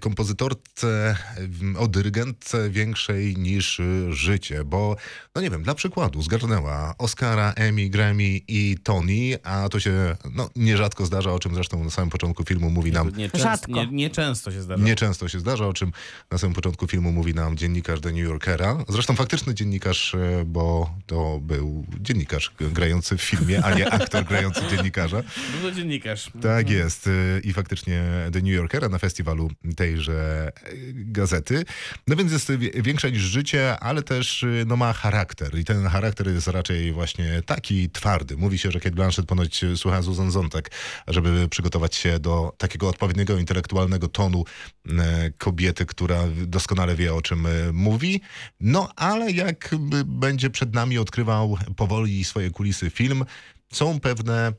kompozytorce, 0.00 1.16
m, 1.62 1.76
o 1.78 1.88
dyrygentce 1.88 2.70
większej 2.70 3.36
niż 3.36 3.80
życie, 4.10 4.64
bo, 4.64 4.96
no 5.34 5.42
nie 5.42 5.50
wiem, 5.50 5.62
dla 5.62 5.74
przykładu 5.74 6.22
zgarnęła 6.22 6.94
Oscara, 6.98 7.52
Emmy, 7.56 7.88
Grammy 7.88 8.40
i 8.48 8.76
Tony, 8.82 9.38
a 9.42 9.68
to 9.68 9.80
się 9.80 10.16
no, 10.34 10.50
nierzadko 10.56 11.06
zdarza, 11.06 11.32
o 11.32 11.38
czym 11.38 11.54
zresztą 11.54 11.84
na 11.84 11.90
samym 11.90 12.10
początku 12.10 12.44
filmu 12.44 12.70
mówi 12.70 12.92
nam 12.92 13.12
Nie, 13.16 13.30
Rzadko. 13.34 13.72
nie, 13.72 13.86
nieczęsto 13.86 14.52
się 14.52 14.62
zdarza. 14.62 14.84
Nieczęsto 14.84 15.28
się 15.28 15.40
zdarza, 15.40 15.66
o 15.66 15.72
czym 15.72 15.92
na 16.30 16.38
samym 16.38 16.54
początku 16.54 16.86
filmu 16.86 17.12
mówi 17.12 17.34
nam 17.34 17.56
dziennikarz 17.56 18.00
The 18.00 18.08
New 18.08 18.24
Yorkera. 18.24 18.84
Zresztą 18.88 19.14
faktyczny 19.16 19.54
dziennikarz, 19.54 20.14
e, 20.14 20.44
bo 20.46 20.90
to 21.10 21.40
był 21.42 21.86
dziennikarz 22.00 22.52
grający 22.60 23.16
w 23.16 23.22
filmie, 23.22 23.64
a 23.64 23.74
nie 23.74 23.90
aktor 23.90 24.24
grający 24.24 24.60
dziennikarza. 24.70 25.22
Był 25.52 25.70
to 25.70 25.76
dziennikarz. 25.76 26.30
Tak 26.42 26.70
jest. 26.70 27.06
e, 27.06 27.10
I 27.40 27.52
faktycznie 27.52 28.02
The 28.32 28.38
New 28.38 28.54
Yorkera 28.54 28.88
na 28.88 28.98
festiwalu 28.98 29.50
tejże 29.76 30.52
gazety. 30.94 31.64
No 32.06 32.16
więc 32.16 32.32
jest 32.32 32.52
większa 32.74 33.08
niż 33.08 33.22
życie, 33.22 33.78
ale 33.78 34.02
też 34.02 34.44
no, 34.66 34.76
ma 34.76 34.92
charakter. 34.92 35.58
I 35.58 35.64
ten 35.64 35.86
charakter 35.86 36.28
jest 36.28 36.48
raczej 36.48 36.92
właśnie 36.92 37.42
taki 37.46 37.90
twardy. 37.90 38.36
Mówi 38.36 38.58
się, 38.58 38.70
że 38.70 38.80
Kate 38.80 38.94
Blanchett 38.94 39.26
ponoć 39.26 39.64
słucha 39.76 40.02
Susan 40.02 40.30
Zontek, 40.30 40.70
żeby 41.08 41.48
przygotować 41.48 41.94
się 41.94 42.18
do 42.18 42.54
takiego 42.58 42.88
odpowiedniego 42.88 43.38
intelektualnego 43.38 44.08
tonu 44.08 44.44
e, 44.88 45.30
kobiety, 45.38 45.86
która 45.86 46.22
doskonale 46.46 46.96
wie, 46.96 47.14
o 47.14 47.22
czym 47.22 47.46
e, 47.46 47.50
mówi. 47.72 48.20
No 48.60 48.88
ale 48.96 49.32
jak 49.32 49.74
będzie 50.04 50.50
przed 50.50 50.74
nami 50.74 50.99
odkrywał 51.00 51.56
powoli 51.76 52.24
swoje 52.24 52.50
kulisy 52.50 52.90
film, 52.90 53.24
są 53.72 54.00
pewne 54.00 54.52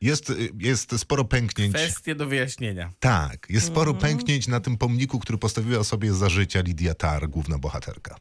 jest, 0.00 0.32
jest 0.58 0.98
sporo 0.98 1.24
pęknięć. 1.24 1.74
Kwestie 1.74 2.14
do 2.14 2.26
wyjaśnienia. 2.26 2.92
Tak, 3.00 3.46
jest 3.50 3.66
sporo 3.66 3.92
Mhm. 3.92 4.10
pęknięć 4.16 4.48
na 4.48 4.60
tym 4.60 4.76
pomniku, 4.78 5.18
który 5.18 5.38
postawiła 5.38 5.84
sobie 5.84 6.14
za 6.14 6.28
życia 6.28 6.60
Lidia 6.60 6.94
Tar, 6.94 7.28
główna 7.28 7.58
bohaterka. 7.58 8.16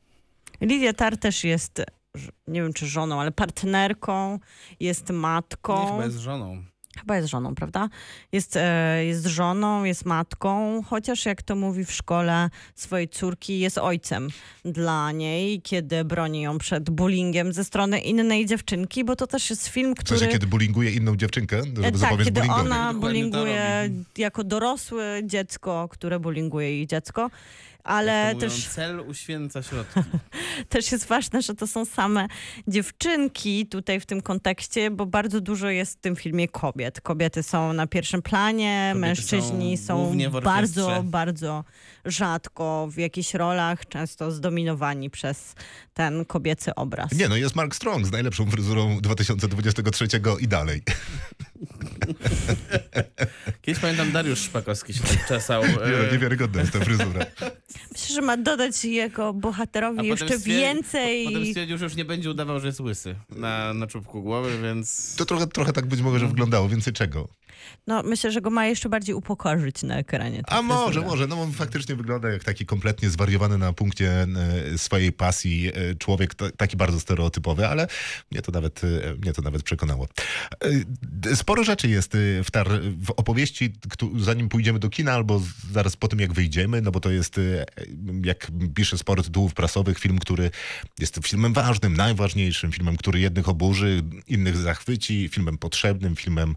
Lidia 0.61 0.93
Tar 0.93 1.17
też 1.17 1.43
jest, 1.43 1.81
nie 2.47 2.61
wiem 2.61 2.73
czy 2.73 2.88
żoną, 2.88 3.21
ale 3.21 3.31
partnerką, 3.31 4.39
jest 4.79 5.09
matką. 5.09 5.86
Nie, 5.86 5.91
chyba 5.91 6.05
jest 6.05 6.17
żoną. 6.17 6.63
Chyba 6.99 7.15
jest 7.15 7.29
żoną, 7.29 7.55
prawda? 7.55 7.89
Jest, 8.31 8.57
e, 8.57 9.05
jest 9.05 9.25
żoną, 9.25 9.83
jest 9.83 10.05
matką, 10.05 10.81
chociaż 10.83 11.25
jak 11.25 11.41
to 11.41 11.55
mówi 11.55 11.85
w 11.85 11.91
szkole 11.91 12.49
swojej 12.75 13.09
córki, 13.09 13.59
jest 13.59 13.77
ojcem 13.77 14.27
dla 14.65 15.11
niej, 15.11 15.61
kiedy 15.61 16.05
broni 16.05 16.41
ją 16.41 16.57
przed 16.57 16.89
bullyingiem 16.89 17.53
ze 17.53 17.63
strony 17.63 17.99
innej 17.99 18.45
dziewczynki, 18.45 19.03
bo 19.03 19.15
to 19.15 19.27
też 19.27 19.49
jest 19.49 19.67
film, 19.67 19.95
W 19.95 19.99
który... 19.99 20.19
sensie, 20.19 20.33
kiedy 20.33 20.47
bullyinguje 20.47 20.91
inną 20.91 21.15
dziewczynkę, 21.15 21.61
żeby 21.63 21.87
E, 21.87 21.91
tak, 21.91 22.23
kiedy 22.23 22.41
ona 22.41 22.93
bullyinguje 22.93 23.89
jako 24.17 24.43
dorosłe 24.43 25.21
dziecko, 25.23 25.87
które 25.91 26.19
bullyinguje 26.19 26.69
jej 26.71 26.87
dziecko, 26.87 27.29
ale 27.86 28.33
mówią, 28.33 28.39
też... 28.39 28.67
Cel 28.67 28.99
uświęca 28.99 29.63
środki. 29.63 29.99
Też 30.69 30.91
jest 30.91 31.07
ważne, 31.07 31.41
że 31.41 31.55
to 31.55 31.67
są 31.67 31.86
same 31.86 32.27
dziewczynki 32.67 33.65
tutaj 33.67 33.99
w 33.99 34.05
tym 34.05 34.21
kontekście, 34.21 34.91
bo 34.91 35.05
bardzo 35.05 35.41
dużo 35.41 35.69
jest 35.69 35.97
w 35.97 36.01
tym 36.01 36.15
filmie 36.15 36.47
kobiet. 36.47 37.01
Kobiety 37.01 37.43
są 37.43 37.73
na 37.73 37.88
pierwszym 37.88 38.21
planie, 38.21 38.89
Kobiety 38.93 38.99
mężczyźni 39.07 39.77
są 39.77 40.13
są, 40.13 40.41
bardzo, 40.43 41.03
bardzo 41.03 41.63
rzadko 42.06 42.88
w 42.91 42.97
jakichś 42.97 43.34
rolach, 43.34 43.86
często 43.86 44.32
zdominowani 44.32 45.10
przez 45.10 45.56
ten 45.93 46.26
kobiecy 46.26 46.76
obraz. 46.76 47.12
Nie, 47.12 47.30
no 47.30 47.36
jest 47.36 47.56
Mark 47.56 47.76
Strong 47.76 48.08
z 48.08 48.12
najlepszą 48.12 48.51
fryzurą 48.51 48.97
2023 49.01 50.08
i 50.39 50.47
dalej. 50.47 50.82
Kiedyś 53.62 53.82
pamiętam 53.82 54.12
Dariusz 54.12 54.39
Szpakowski 54.39 54.93
się 54.93 55.03
tak 55.03 55.28
czesał. 55.28 55.62
Nie, 55.66 55.74
no, 55.74 56.08
e, 56.08 56.12
niewiarygodna 56.12 56.62
jest 56.62 56.74
ta 56.74 56.80
fryzura. 56.80 57.26
Myślę, 57.91 58.16
że 58.16 58.22
ma 58.22 58.38
dodać 58.38 58.86
jego 58.86 59.28
a 59.28 59.34
bohaterowi 59.34 60.10
potem 60.10 60.10
jeszcze 60.30 60.38
więcej. 60.38 61.26
Potem 61.26 61.45
stwierdził, 61.45 61.78
że 61.78 61.86
już 61.86 61.95
nie 61.95 62.06
będzie 62.06 62.30
udawał, 62.30 62.60
że 62.60 62.68
jest 62.68 62.80
łysy 62.80 63.16
na, 63.30 63.74
na 63.74 63.88
czubku 63.88 64.22
głowy, 64.22 64.62
więc... 64.62 65.16
To 65.16 65.26
trochę, 65.26 65.47
trochę 65.47 65.74
tak 65.74 65.86
być 65.86 66.01
może, 66.01 66.20
że 66.20 66.28
wyglądało. 66.28 66.70
Więcej 66.70 66.93
czego? 66.93 67.28
No, 67.88 68.03
myślę, 68.03 68.32
że 68.32 68.41
go 68.41 68.49
ma 68.49 68.66
jeszcze 68.66 68.89
bardziej 68.89 69.16
upokorzyć 69.16 69.84
na 69.84 69.97
ekranie. 69.97 70.43
ta 70.43 70.56
A 70.56 70.62
może, 70.62 71.01
może. 71.01 71.28
No 71.28 71.41
on 71.41 71.51
faktycznie 71.51 71.95
wygląda 71.95 72.30
jak 72.30 72.43
taki 72.43 72.66
kompletnie 72.66 73.10
zwariowany 73.10 73.58
na 73.58 73.74
punkcie 73.74 74.28
e, 74.74 74.78
swojej 74.78 75.12
pasji 75.12 75.72
e, 75.74 75.95
człowiek, 75.95 76.36
ta- 76.36 76.51
taki 76.51 76.78
bardzo 76.78 76.99
stereotypowy, 76.99 77.68
ale 77.68 77.88
mnie 78.32 78.41
to 78.41 78.51
nawet, 78.51 78.82
e, 78.84 79.14
mnie 79.22 79.34
to 79.34 79.41
nawet 79.41 79.64
przekonało. 79.64 80.08
Sporo 81.36 81.64
rzeczy 81.64 81.89
jest 81.89 82.18
w, 82.43 82.51
tar, 82.51 82.68
w 82.82 83.12
opowieści, 83.12 83.74
zanim 84.18 84.49
pójdziemy 84.49 84.80
do 84.80 84.89
kina, 84.89 85.12
albo 85.14 85.41
zaraz 85.72 85.95
po 85.95 86.08
tym, 86.08 86.20
jak 86.20 86.34
wyjdziemy, 86.34 86.82
no 86.82 86.91
bo 86.91 86.99
to 86.99 87.12
jest, 87.12 87.39
jak 88.24 88.47
pisze 88.76 88.97
sporo 88.97 89.24
tytułów 89.24 89.53
prasowych, 89.53 89.99
film, 89.99 90.20
który 90.20 90.51
jest 90.99 91.20
filmem 91.24 91.53
ważnym, 91.53 91.97
najważniejszym, 91.97 92.72
filmem, 92.72 92.97
który 92.97 93.20
jednych 93.20 93.49
oburzy, 93.49 94.03
innych 94.28 94.58
zachwyci, 94.58 95.30
filmem 95.30 95.58
potrzebnym, 95.58 96.16
filmem 96.16 96.56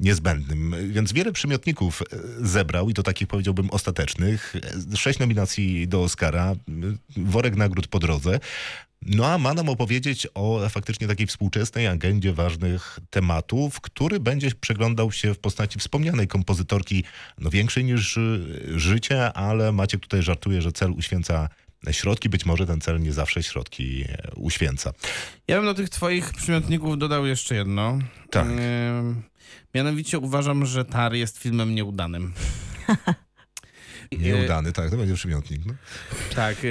niezbędnym. 0.00 0.74
Więc 0.88 1.12
wiele 1.12 1.32
przymiotników 1.32 2.02
e, 2.02 2.16
zebrał 2.46 2.90
i 2.90 2.94
to 2.94 3.02
takich 3.02 3.28
powiedziałbym 3.28 3.70
ostatecznych. 3.70 4.56
E, 4.92 4.96
Sześć 4.96 5.18
nominacji 5.18 5.88
do 5.88 6.02
Oscara, 6.02 6.54
m, 6.68 6.98
worek 7.16 7.56
nagród 7.56 7.86
po 7.86 7.98
drodze. 7.98 8.40
No 9.02 9.26
a 9.26 9.38
ma 9.38 9.54
nam 9.54 9.68
opowiedzieć 9.68 10.26
o 10.34 10.68
faktycznie 10.68 11.06
takiej 11.08 11.26
współczesnej 11.26 11.86
agendzie 11.86 12.32
ważnych 12.32 12.98
tematów, 13.10 13.80
który 13.80 14.20
będzie 14.20 14.50
przeglądał 14.60 15.12
się 15.12 15.34
w 15.34 15.38
postaci 15.38 15.78
wspomnianej 15.78 16.28
kompozytorki, 16.28 17.04
no 17.38 17.50
większej 17.50 17.84
niż 17.84 18.16
y, 18.16 18.40
życie, 18.76 19.32
ale 19.32 19.72
Maciek 19.72 20.00
tutaj 20.00 20.22
żartuje, 20.22 20.62
że 20.62 20.72
cel 20.72 20.90
uświęca 20.90 21.48
środki, 21.90 22.28
być 22.28 22.46
może 22.46 22.66
ten 22.66 22.80
cel 22.80 23.00
nie 23.00 23.12
zawsze 23.12 23.42
środki 23.42 24.04
e, 24.08 24.30
uświęca. 24.34 24.92
Ja 25.48 25.56
bym 25.56 25.64
do 25.64 25.74
tych 25.74 25.90
twoich 25.90 26.32
przymiotników 26.32 26.98
dodał 26.98 27.26
jeszcze 27.26 27.54
jedno. 27.54 27.98
Tak. 28.30 28.46
Mianowicie 29.74 30.18
uważam, 30.18 30.66
że 30.66 30.84
Tar 30.84 31.14
jest 31.14 31.38
filmem 31.38 31.74
nieudanym. 31.74 32.32
E, 34.12 34.16
Nieudany, 34.16 34.72
tak, 34.72 34.90
to 34.90 34.96
będzie 34.96 35.14
przymiotnik. 35.14 35.60
No. 35.66 35.74
Tak. 36.34 36.56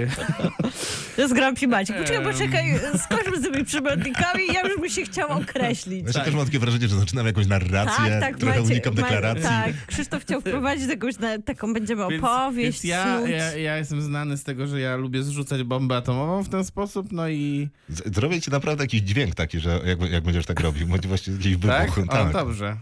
To 1.16 1.22
jest 1.22 1.34
Grand 1.34 1.58
Prix 1.58 1.72
Maciek. 1.72 1.98
Poczekaj, 1.98 2.24
poczekaj, 2.24 2.80
skończmy 3.06 3.38
z 3.40 3.42
tymi 3.42 3.66
przymiotnikami 3.66 4.48
ja 4.54 4.68
już 4.68 4.80
bym 4.80 4.90
się 4.90 5.04
chciał 5.04 5.30
określić. 5.30 6.06
Ja 6.16 6.24
też 6.24 6.34
mam 6.34 6.46
takie 6.46 6.60
wrażenie, 6.60 6.88
że 6.88 7.00
zaczynam 7.00 7.26
jakąś 7.26 7.48
narrację, 7.48 8.22
trochę 8.40 8.62
unikam 8.62 8.96
Ma- 8.96 9.02
deklaracji. 9.02 9.44
Tak, 9.44 9.86
Krzysztof 9.88 10.22
chciał 10.22 10.42
wprowadzić 10.42 10.90
jakąś 10.90 11.20
na, 11.20 11.40
taką 11.40 11.74
będziemy 11.74 12.08
Więc, 12.10 12.24
opowieść, 12.24 12.82
więc 12.84 12.84
ja, 12.84 13.20
ja, 13.28 13.56
ja 13.56 13.78
jestem 13.78 14.02
znany 14.02 14.38
z 14.38 14.44
tego, 14.44 14.68
że 14.68 14.80
ja 14.80 14.96
lubię 14.96 15.24
zrzucać 15.24 15.64
bombę 15.64 15.96
atomową 15.96 16.44
w 16.44 16.50
ten 16.50 16.66
sposób, 16.66 17.12
no 17.12 17.30
i 17.30 17.70
Zrobię 17.90 18.42
ci 18.42 18.52
naprawdę 18.52 18.84
jakiś 18.84 19.02
dźwięk 19.02 19.36
taki, 19.36 19.60
że 19.60 19.82
jak, 19.86 20.12
jak 20.12 20.24
będziesz 20.24 20.46
tak 20.46 20.60
robił, 20.60 20.88
będzie 20.88 21.08
właśnie 21.08 21.34
jakiś 21.34 21.58
tak? 21.58 21.92
wybuch. 21.92 22.16
O, 22.30 22.34
dobrze. 22.34 22.78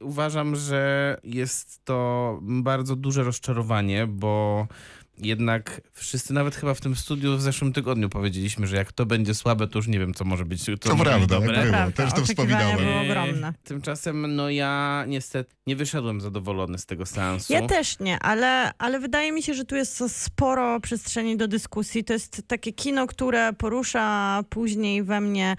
Uważam, 0.00 0.56
że 0.56 1.16
jest 1.24 1.84
to 1.84 2.38
bardzo 2.42 2.96
duże 2.96 3.22
rozczarowanie, 3.24 4.06
bo 4.06 4.66
jednak 5.20 5.80
wszyscy, 5.92 6.34
nawet 6.34 6.54
chyba 6.56 6.74
w 6.74 6.80
tym 6.80 6.96
studiu 6.96 7.36
w 7.36 7.42
zeszłym 7.42 7.72
tygodniu 7.72 8.08
powiedzieliśmy, 8.08 8.66
że 8.66 8.76
jak 8.76 8.92
to 8.92 9.06
będzie 9.06 9.34
słabe, 9.34 9.66
to 9.68 9.78
już 9.78 9.88
nie 9.88 9.98
wiem, 9.98 10.14
co 10.14 10.24
może 10.24 10.44
być, 10.44 10.64
co 10.64 10.76
To 10.76 10.96
może 10.96 11.04
być 11.04 11.04
prawda, 11.18 11.34
dobre. 11.40 11.60
było. 11.60 11.72
Prawda, 11.72 11.96
Też 12.04 12.12
to 12.14 12.24
wspominałem. 12.24 12.76
były 12.78 12.94
ogromne. 13.00 13.52
Tymczasem, 13.64 14.36
no 14.36 14.50
ja 14.50 15.04
niestety 15.08 15.54
nie 15.66 15.76
wyszedłem 15.76 16.20
zadowolony 16.20 16.78
z 16.78 16.86
tego 16.86 17.06
seansu. 17.06 17.52
Ja 17.52 17.66
też 17.66 17.98
nie, 17.98 18.18
ale, 18.18 18.72
ale 18.78 19.00
wydaje 19.00 19.32
mi 19.32 19.42
się, 19.42 19.54
że 19.54 19.64
tu 19.64 19.76
jest 19.76 20.22
sporo 20.22 20.80
przestrzeni 20.80 21.36
do 21.36 21.48
dyskusji. 21.48 22.04
To 22.04 22.12
jest 22.12 22.42
takie 22.46 22.72
kino, 22.72 23.06
które 23.06 23.52
porusza 23.52 24.40
później 24.50 25.02
we 25.02 25.20
mnie 25.20 25.56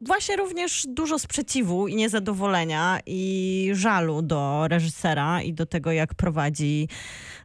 właśnie 0.00 0.36
również 0.36 0.86
dużo 0.88 1.18
sprzeciwu 1.18 1.88
i 1.88 1.96
niezadowolenia 1.96 3.00
i 3.06 3.70
żalu 3.72 4.22
do 4.22 4.68
reżysera 4.68 5.42
i 5.42 5.52
do 5.52 5.66
tego, 5.66 5.92
jak 5.92 6.14
prowadzi 6.14 6.88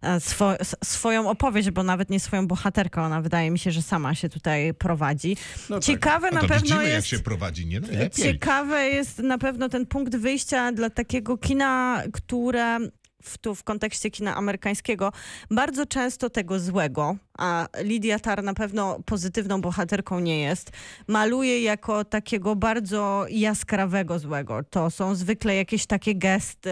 e, 0.01 0.19
swo, 0.19 0.53
swoją 0.83 1.29
opowieść, 1.29 1.69
bo 1.71 1.83
nawet 1.83 2.09
nie 2.09 2.19
swoją 2.19 2.47
bohaterkę, 2.47 3.01
ona 3.01 3.21
wydaje 3.21 3.51
mi 3.51 3.59
się, 3.59 3.71
że 3.71 3.81
sama 3.81 4.15
się 4.15 4.29
tutaj 4.29 4.73
prowadzi. 4.73 5.37
No 5.69 5.75
tak. 5.75 5.83
Ciekawe 5.85 6.27
No 6.31 6.35
na 6.35 6.41
to 6.41 6.47
pewno 6.47 6.61
widzimy, 6.63 6.83
jak 6.83 6.93
jest... 6.93 7.07
się 7.07 7.19
prowadzi, 7.19 7.65
nie 7.65 7.79
najlepiej. 7.79 8.25
Ciekawe 8.25 8.89
jest 8.89 9.19
na 9.19 9.37
pewno 9.37 9.69
ten 9.69 9.85
punkt 9.85 10.15
wyjścia 10.15 10.71
dla 10.71 10.89
takiego 10.89 11.37
kina, 11.37 12.03
które 12.13 12.79
w, 13.23 13.37
tu 13.37 13.55
w 13.55 13.63
kontekście 13.63 14.11
kina 14.11 14.35
amerykańskiego 14.35 15.11
bardzo 15.51 15.85
często 15.85 16.29
tego 16.29 16.59
złego, 16.59 17.15
a 17.37 17.67
Lydia 17.83 18.19
Tar 18.19 18.43
na 18.43 18.53
pewno 18.53 18.99
pozytywną 19.05 19.61
bohaterką 19.61 20.19
nie 20.19 20.41
jest, 20.41 20.71
maluje 21.07 21.61
jako 21.61 22.05
takiego 22.05 22.55
bardzo 22.55 23.25
jaskrawego 23.29 24.19
złego. 24.19 24.63
To 24.69 24.89
są 24.89 25.15
zwykle 25.15 25.55
jakieś 25.55 25.85
takie 25.85 26.15
gesty 26.15 26.71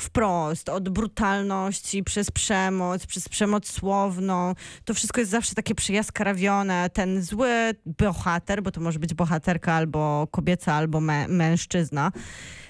wprost, 0.00 0.68
od 0.68 0.88
brutalności 0.88 2.04
przez 2.04 2.30
przemoc, 2.30 3.06
przez 3.06 3.28
przemoc 3.28 3.70
słowną. 3.70 4.54
To 4.84 4.94
wszystko 4.94 5.20
jest 5.20 5.30
zawsze 5.30 5.54
takie 5.54 5.74
przyjaskrawione. 5.74 6.90
Ten 6.90 7.22
zły 7.22 7.50
bohater, 7.86 8.62
bo 8.62 8.70
to 8.70 8.80
może 8.80 8.98
być 8.98 9.14
bohaterka 9.14 9.72
albo 9.72 10.28
kobieca, 10.30 10.74
albo 10.74 10.98
mę- 10.98 11.28
mężczyzna, 11.28 12.12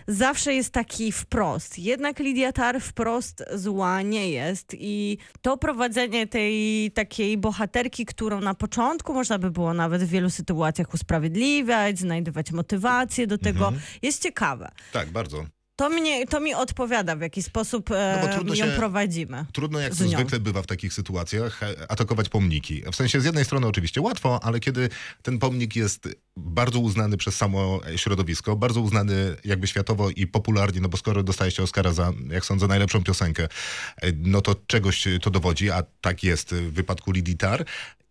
zawsze 0.09 0.55
jest 0.55 0.71
taki 0.73 1.13
wprost. 1.13 1.79
Jednak 1.79 2.19
Lidia 2.19 2.53
Tar 2.53 2.81
wprost 2.81 3.45
zła 3.55 4.03
nie 4.03 4.31
jest 4.31 4.75
i 4.79 5.19
to 5.43 5.57
prowadzenie 5.57 6.27
tej 6.27 6.91
takiej 6.95 7.39
bohaterki, 7.39 8.07
którą 8.07 8.41
na 8.41 8.55
początku 8.55 9.15
można 9.15 9.39
by 9.39 9.51
było 9.51 9.75
nawet 9.75 10.03
w 10.03 10.09
wielu 10.09 10.31
sytuacjach 10.31 10.95
usprawiedliwiać, 10.95 11.99
znajdować 11.99 12.53
motywację 12.53 13.27
do 13.27 13.39
tego, 13.39 13.65
Mhm. 13.69 13.83
jest 14.03 14.23
ciekawe. 14.23 14.71
Tak, 14.93 15.11
bardzo. 15.11 15.47
To, 15.77 15.91
mnie, 15.91 16.27
to 16.27 16.41
mi 16.41 16.55
odpowiada, 16.55 17.17
w 17.17 17.21
jaki 17.21 17.43
sposób 17.43 17.91
e, 17.91 18.29
No 18.45 18.55
ją 18.55 18.67
się- 18.67 18.77
prowadzimy. 18.77 19.45
Trudno, 19.53 19.79
jak 19.81 19.95
to 19.95 20.05
zwykle 20.09 20.41
bywa 20.41 20.63
w 20.63 20.67
takich 20.67 20.93
sytuacjach, 20.95 21.63
e, 21.63 21.91
atakować 21.91 22.29
pomniki. 22.29 22.83
W 22.93 22.97
sensie 22.97 23.21
z 23.21 23.25
jednej 23.25 23.45
strony 23.45 23.67
oczywiście 23.67 24.01
łatwo, 24.01 24.41
ale 24.43 24.61
kiedy 24.61 24.89
ten 25.23 25.39
pomnik 25.39 25.77
jest 25.77 26.09
bardzo 26.37 26.79
uznany 26.79 27.17
przez 27.17 27.37
samo 27.37 27.81
środowisko, 27.97 28.57
bardzo 28.57 28.81
uznany 28.81 29.37
jakby 29.45 29.67
światowo 29.67 30.11
i 30.11 30.27
popularnie, 30.27 30.81
no 30.81 30.89
bo 30.89 30.97
skoro 30.97 31.23
dostaliście 31.23 31.63
Oscara 31.63 31.93
za, 31.93 32.13
jak 32.31 32.45
sądzę, 32.45 32.67
najlepszą 32.67 33.05
piosenkę, 33.05 33.49
e, 33.97 34.13
no 34.13 34.41
to 34.41 34.57
czegoś 34.67 35.05
to 35.23 35.31
dowodzi, 35.31 35.71
a 35.71 35.83
tak 36.01 36.23
jest 36.23 36.55
w 36.55 36.73
wypadku 36.73 37.13
Lidii 37.13 37.37
Tar. 37.37 37.65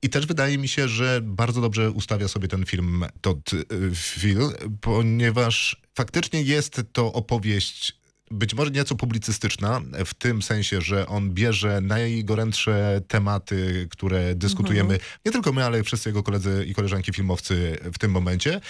I 0.03 0.09
też 0.09 0.25
wydaje 0.25 0.57
mi 0.57 0.67
się, 0.67 0.87
że 0.87 1.19
bardzo 1.23 1.61
dobrze 1.61 1.91
ustawia 1.91 2.27
sobie 2.27 2.47
ten 2.47 2.65
film 2.65 3.05
Todd 3.21 3.53
y, 3.53 3.65
Phil, 3.95 4.39
ponieważ 4.81 5.81
faktycznie 5.95 6.41
jest 6.41 6.81
to 6.93 7.13
opowieść 7.13 8.00
być 8.31 8.53
może 8.53 8.71
nieco 8.71 8.95
publicystyczna, 8.95 9.81
w 10.05 10.13
tym 10.13 10.41
sensie, 10.41 10.81
że 10.81 11.07
on 11.07 11.29
bierze 11.33 11.81
najgorętsze 11.81 13.01
tematy, 13.07 13.87
które 13.91 14.35
dyskutujemy, 14.35 14.99
nie 15.25 15.31
tylko 15.31 15.53
my, 15.53 15.65
ale 15.65 15.83
wszyscy 15.83 16.09
jego 16.09 16.23
koledzy 16.23 16.65
i 16.67 16.73
koleżanki 16.73 17.13
filmowcy 17.13 17.77
w 17.93 17.99
tym 17.99 18.11
momencie. 18.11 18.61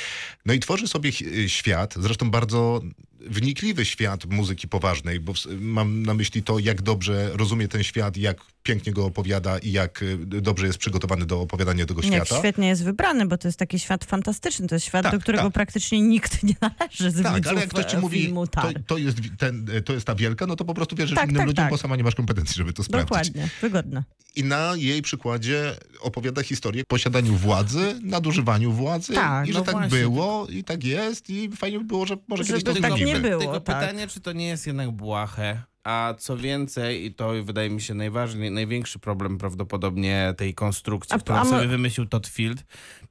No 0.45 0.53
i 0.53 0.59
tworzy 0.59 0.87
sobie 0.87 1.11
świat, 1.47 1.93
zresztą 1.97 2.31
bardzo 2.31 2.81
wnikliwy 3.27 3.85
świat 3.85 4.25
muzyki 4.25 4.67
poważnej, 4.67 5.19
bo 5.19 5.33
mam 5.59 6.03
na 6.03 6.13
myśli 6.13 6.43
to, 6.43 6.59
jak 6.59 6.81
dobrze 6.81 7.29
rozumie 7.33 7.67
ten 7.67 7.83
świat, 7.83 8.17
jak 8.17 8.37
pięknie 8.63 8.93
go 8.93 9.05
opowiada 9.05 9.57
i 9.57 9.71
jak 9.71 10.01
y, 10.01 10.17
dobrze 10.17 10.67
jest 10.67 10.77
przygotowany 10.77 11.25
do 11.25 11.41
opowiadania 11.41 11.85
tego 11.85 12.01
Jak 12.01 12.13
świata. 12.13 12.39
świetnie 12.39 12.67
jest 12.67 12.83
wybrany, 12.83 13.25
bo 13.25 13.37
to 13.37 13.47
jest 13.47 13.59
taki 13.59 13.79
świat 13.79 14.05
fantastyczny. 14.05 14.67
To 14.67 14.75
jest 14.75 14.85
świat, 14.85 15.03
Tak, 15.03 15.11
do 15.11 15.19
którego 15.19 15.43
tak. 15.43 15.53
praktycznie 15.53 16.01
nikt 16.01 16.43
nie 16.43 16.55
należy 16.61 17.11
z 17.11 17.23
Tak, 17.23 17.47
ale 17.47 17.59
jak 17.61 17.69
ktoś 17.69 17.85
ci 17.85 17.95
e, 17.95 17.99
mówi, 17.99 18.33
to, 18.33 18.47
Tar. 18.47 18.73
to, 18.87 18.97
jest, 18.97 19.17
ten, 19.37 19.67
to 19.85 19.93
jest 19.93 20.05
ta 20.05 20.15
wielka, 20.15 20.45
no 20.47 20.55
to 20.55 20.65
po 20.65 20.73
prostu 20.73 20.95
wierzysz 20.95 21.15
Tak, 21.15 21.25
innym 21.29 21.37
tak, 21.37 21.47
ludziom, 21.47 21.63
tak. 21.65 21.71
bo 21.71 21.77
sama 21.77 21.95
nie 21.95 22.03
masz 22.03 22.15
kompetencji, 22.15 22.55
żeby 22.55 22.73
to 22.73 22.83
sprawdzić. 22.83 23.09
Dokładnie, 23.09 23.49
wygodne. 23.61 24.03
I 24.35 24.43
na 24.43 24.73
jej 24.75 25.01
przykładzie 25.01 25.75
opowiada 26.01 26.43
historię 26.43 26.81
o 26.83 26.85
posiadaniu 26.85 27.35
władzy, 27.35 27.99
nadużywaniu 28.03 28.71
władzy 28.71 29.13
Tak, 29.13 29.47
i 29.47 29.53
że 29.53 29.59
no 29.59 29.65
tak 29.65 29.75
właśnie. 29.75 29.97
było 29.99 30.47
i 30.49 30.63
tak 30.63 30.83
jest 30.83 31.29
i 31.29 31.49
fajnie 31.55 31.79
by 31.79 31.85
było, 31.85 32.05
że 32.05 32.17
może 32.27 32.43
Żeby 32.43 32.59
kiedyś 32.59 32.75
to 32.75 32.81
tak. 32.81 32.91
Nie 33.13 33.19
było. 33.19 33.41
Tylko 33.41 33.59
tak. 33.61 33.79
pytanie, 33.79 34.07
czy 34.07 34.21
to 34.21 34.31
nie 34.33 34.47
jest 34.47 34.67
jednak 34.67 34.91
błahe. 34.91 35.61
A 35.83 36.13
co 36.17 36.37
więcej, 36.37 37.05
i 37.05 37.13
to 37.13 37.43
wydaje 37.43 37.69
mi 37.69 37.81
się 37.81 37.93
najważniej, 37.93 38.51
największy 38.51 38.99
problem 38.99 39.37
prawdopodobnie 39.37 40.33
tej 40.37 40.53
konstrukcji, 40.53 41.15
A- 41.15 41.19
którą 41.19 41.37
a 41.37 41.43
my- 41.43 41.49
sobie 41.49 41.67
wymyślił 41.67 42.05
Todd 42.07 42.27
Field, 42.27 42.63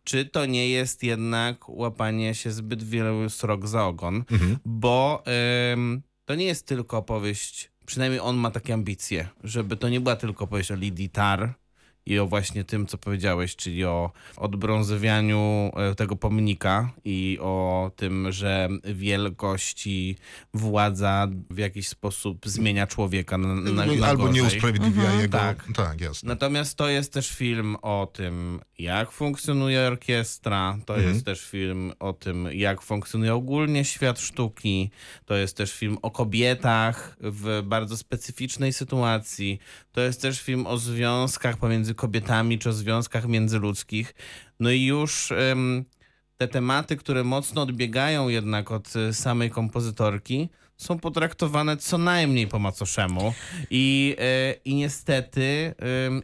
czy 0.05 0.25
to 0.25 0.47
nie 0.47 0.69
jest 0.69 1.03
jednak 1.03 1.69
łapanie 1.69 2.35
się 2.35 2.51
zbyt 2.51 2.83
wielu 2.83 3.31
srok 3.31 3.67
za 3.69 3.87
ogon, 3.87 4.25
Mhm. 4.31 4.57
bo 4.65 5.23
ym, 5.73 6.03
to 6.25 6.35
nie 6.35 6.45
jest 6.45 6.67
tylko 6.67 6.97
opowieść, 6.99 7.71
przynajmniej 7.87 8.21
on 8.21 8.37
ma 8.37 8.51
takie 8.51 8.75
ambicje, 8.75 9.29
żeby 9.45 9.77
to 9.77 9.89
nie 9.89 10.01
była 10.01 10.17
tylko 10.17 10.45
opowieść 10.45 10.71
o 10.71 10.75
Lidii 10.77 11.11
Tar 11.11 11.55
i 12.11 12.19
o 12.19 12.27
właśnie 12.27 12.65
tym, 12.65 12.87
co 12.87 12.99
powiedziałeś, 12.99 13.57
czyli 13.57 13.85
o 13.85 14.11
odbrązowianiu 14.37 15.71
e, 15.77 15.95
tego 15.95 16.17
pomnika 16.17 16.91
i 17.05 17.39
o 17.41 17.91
tym, 17.97 18.33
że 18.33 18.69
wielkość 18.85 19.87
i 19.87 20.17
władza 20.55 21.29
w 21.51 21.59
jakiś 21.59 21.89
sposób 21.89 22.39
zmienia 22.49 22.87
człowieka 22.87 23.39
na, 23.39 23.55
na, 23.55 23.87
na 23.87 24.07
Albo 24.07 24.29
nie 24.29 24.41
gorzej. 24.43 24.59
usprawiedliwia 24.59 25.15
jego. 25.15 25.39
Tak. 25.39 25.65
tak 25.75 26.01
jasne. 26.01 26.29
Natomiast 26.29 26.77
to 26.77 26.89
jest 26.89 27.13
też 27.13 27.31
film 27.31 27.77
o 27.83 28.09
tym, 28.13 28.61
jak 28.79 29.11
funkcjonuje 29.11 29.81
orkiestra, 29.81 30.79
to 30.87 30.95
Mhm. 30.95 31.15
jest 31.15 31.27
też 31.27 31.47
film 31.47 31.93
o 32.01 32.13
tym, 32.13 32.49
jak 32.55 32.83
funkcjonuje 32.83 33.35
ogólnie 33.35 33.85
świat 33.85 34.21
sztuki, 34.21 34.91
to 35.25 35.35
jest 35.37 35.57
też 35.57 35.73
film 35.75 35.99
o 36.03 36.11
kobietach 36.11 37.17
w 37.21 37.63
bardzo 37.65 37.97
specyficznej 37.97 38.73
sytuacji, 38.73 39.59
to 39.93 40.01
jest 40.01 40.23
też 40.23 40.43
film 40.43 40.67
o 40.67 40.79
związkach 40.79 41.57
pomiędzy 41.57 41.95
kobietami 42.01 42.59
czy 42.59 42.69
o 42.69 42.73
związkach 42.73 43.29
międzyludzkich. 43.29 44.15
No 44.61 44.71
i 44.71 44.85
już 44.85 45.33
te 46.37 46.49
tematy, 46.49 46.97
które 46.97 47.25
mocno 47.25 47.63
odbiegają 47.63 48.29
jednak 48.29 48.71
od 48.71 48.97
e, 48.97 49.13
samej 49.15 49.51
kompozytorki, 49.51 50.49
są 50.77 50.99
potraktowane 50.99 51.77
co 51.77 51.99
najmniej 51.99 52.47
po 52.47 52.59
macoszemu. 52.59 53.35
I, 53.71 54.17
e, 54.19 54.55
i, 54.65 54.75
niestety, 54.75 55.75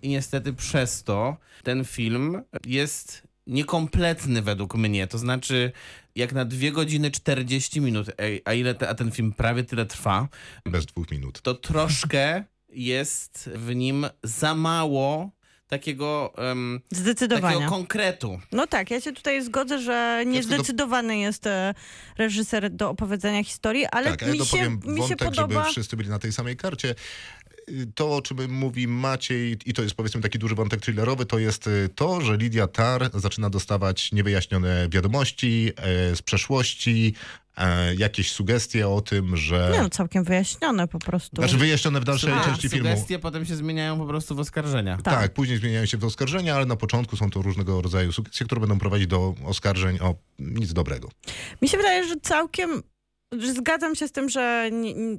I 0.02 0.08
niestety 0.08 0.52
przez 0.52 1.02
to 1.04 1.36
ten 1.62 1.84
film 1.84 2.42
jest 2.66 3.22
niekompletny 3.46 4.42
według 4.42 4.74
mnie. 4.74 5.06
To 5.06 5.18
znaczy, 5.18 5.72
jak 6.14 6.32
na 6.32 6.44
2 6.44 6.70
godziny 6.70 7.10
40 7.10 7.80
minut, 7.80 8.06
a 8.44 8.52
ile 8.52 8.74
te, 8.74 8.88
a 8.88 8.94
ten 8.94 9.10
film 9.10 9.32
prawie 9.32 9.64
tyle 9.64 9.86
trwa, 9.86 10.28
Bez 10.64 10.86
dwóch 10.86 11.10
minut. 11.10 11.40
to 11.42 11.54
troszkę 11.54 12.44
jest 12.68 13.50
w 13.54 13.74
nim 13.74 14.06
za 14.22 14.54
mało 14.54 15.30
takiego, 15.68 16.32
um, 16.38 16.80
takiego 16.80 17.02
Zdecydowania. 17.02 17.68
konkretu. 17.68 18.40
No 18.52 18.66
tak, 18.66 18.90
ja 18.90 19.00
się 19.00 19.12
tutaj 19.12 19.42
zgodzę, 19.42 19.78
że 19.78 20.22
niezdecydowany 20.26 21.18
jest 21.18 21.46
e, 21.46 21.74
reżyser 22.18 22.70
do 22.70 22.90
opowiedzenia 22.90 23.44
historii, 23.44 23.86
ale 23.86 24.10
tak, 24.10 24.22
a 24.22 24.26
ja 24.26 24.32
mi, 24.32 24.46
się, 24.46 24.70
mi 24.84 25.08
się 25.08 25.16
podoba... 25.16 25.54
żeby 25.54 25.70
wszyscy 25.70 25.96
byli 25.96 26.08
na 26.08 26.18
tej 26.18 26.32
samej 26.32 26.56
karcie. 26.56 26.94
To, 27.94 28.16
o 28.16 28.22
czym 28.22 28.50
mówi 28.50 28.88
Maciej, 28.88 29.56
i 29.66 29.72
to 29.72 29.82
jest 29.82 29.94
powiedzmy 29.94 30.20
taki 30.20 30.38
duży 30.38 30.54
wątek 30.54 30.80
thrillerowy, 30.80 31.26
to 31.26 31.38
jest 31.38 31.66
y, 31.66 31.88
to, 31.94 32.20
że 32.20 32.36
Lidia 32.36 32.66
Tar 32.66 33.10
zaczyna 33.14 33.50
dostawać 33.50 34.12
niewyjaśnione 34.12 34.88
wiadomości 34.88 35.72
e, 35.76 36.16
z 36.16 36.22
przeszłości, 36.22 37.14
e, 37.56 37.94
jakieś 37.94 38.32
sugestie 38.32 38.88
o 38.88 39.00
tym, 39.00 39.36
że... 39.36 39.70
Nie 39.72 39.82
no, 39.82 39.88
całkiem 39.90 40.24
wyjaśnione 40.24 40.88
po 40.88 40.98
prostu. 40.98 41.36
Znaczy 41.36 41.56
wyjaśnione 41.56 42.00
w 42.00 42.04
dalszej 42.04 42.32
A, 42.32 42.44
części 42.44 42.68
filmu. 42.68 42.88
sugestie 42.90 43.18
potem 43.18 43.44
się 43.44 43.56
zmieniają 43.56 43.98
po 43.98 44.06
prostu 44.06 44.34
w 44.34 44.40
oskarżenia. 44.40 44.96
Tak. 44.96 45.20
Tak. 45.20 45.32
później 45.34 45.58
zmieniają 45.58 45.86
się 45.86 45.96
w 45.98 46.04
oskarżenia, 46.04 46.54
ale 46.54 46.66
na 46.66 46.76
początku 46.76 47.16
są 47.16 47.30
to 47.30 47.42
różnego 47.42 47.82
rodzaju 47.82 48.12
sugestie, 48.12 48.44
które 48.44 48.60
będą 48.60 48.78
prowadzić 48.78 49.06
do 49.06 49.34
oskarżeń 49.44 49.98
o 50.00 50.14
nic 50.38 50.72
dobrego. 50.72 51.10
Mi 51.62 51.68
się 51.68 51.76
wydaje, 51.76 52.08
że 52.08 52.14
całkiem 52.22 52.82
zgadzam 53.32 53.94
się 53.94 54.08
z 54.08 54.12
tym, 54.12 54.28
że 54.28 54.70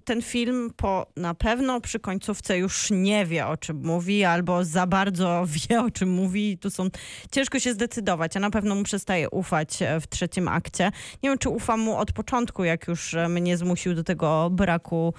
ten 0.05 0.21
film 0.21 0.71
po 0.75 1.05
na 1.15 1.33
pewno 1.33 1.81
przy 1.81 1.99
końcówce 1.99 2.57
już 2.57 2.87
nie 2.91 3.25
wie 3.25 3.47
o 3.47 3.57
czym 3.57 3.85
mówi, 3.85 4.23
albo 4.23 4.65
za 4.65 4.87
bardzo 4.87 5.43
wie 5.69 5.81
o 5.81 5.91
czym 5.91 6.09
mówi 6.09 6.51
i 6.51 6.57
tu 6.57 6.69
są 6.69 6.87
ciężko 7.31 7.59
się 7.59 7.73
zdecydować, 7.73 8.37
a 8.37 8.39
na 8.39 8.49
pewno 8.49 8.75
mu 8.75 8.83
przestaje 8.83 9.29
ufać 9.29 9.81
e, 9.81 10.01
w 10.01 10.07
trzecim 10.07 10.47
akcie. 10.47 10.91
Nie 11.23 11.29
wiem, 11.29 11.37
czy 11.37 11.49
ufam 11.49 11.79
mu 11.79 11.97
od 11.97 12.11
początku, 12.11 12.63
jak 12.63 12.87
już 12.87 13.13
e, 13.13 13.29
mnie 13.29 13.57
zmusił 13.57 13.95
do 13.95 14.03
tego 14.03 14.49
braku 14.49 15.13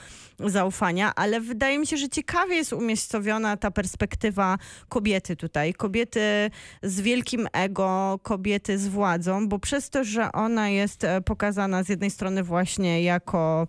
zaufania, 0.45 1.13
ale 1.17 1.41
wydaje 1.41 1.79
mi 1.79 1.87
się, 1.87 1.97
że 1.97 2.09
ciekawie 2.09 2.57
jest 2.57 2.73
umiejscowiona 2.73 3.57
ta 3.57 3.71
perspektywa 3.71 4.59
kobiety 4.89 5.37
tutaj. 5.37 5.75
Kobiety 5.75 6.51
z 6.83 7.01
wielkim 7.01 7.49
ego, 7.53 8.21
kobiety 8.23 8.79
z 8.79 8.89
władzą, 8.89 9.49
bo 9.49 9.59
przez 9.59 9.91
to, 9.91 10.05
że 10.05 10.33
ona 10.33 10.69
jest 10.69 11.05
e, 11.05 11.21
pokazana 11.21 11.83
z 11.83 11.89
jednej 11.89 12.11
strony 12.11 12.43
właśnie 12.43 13.03
jako 13.03 13.67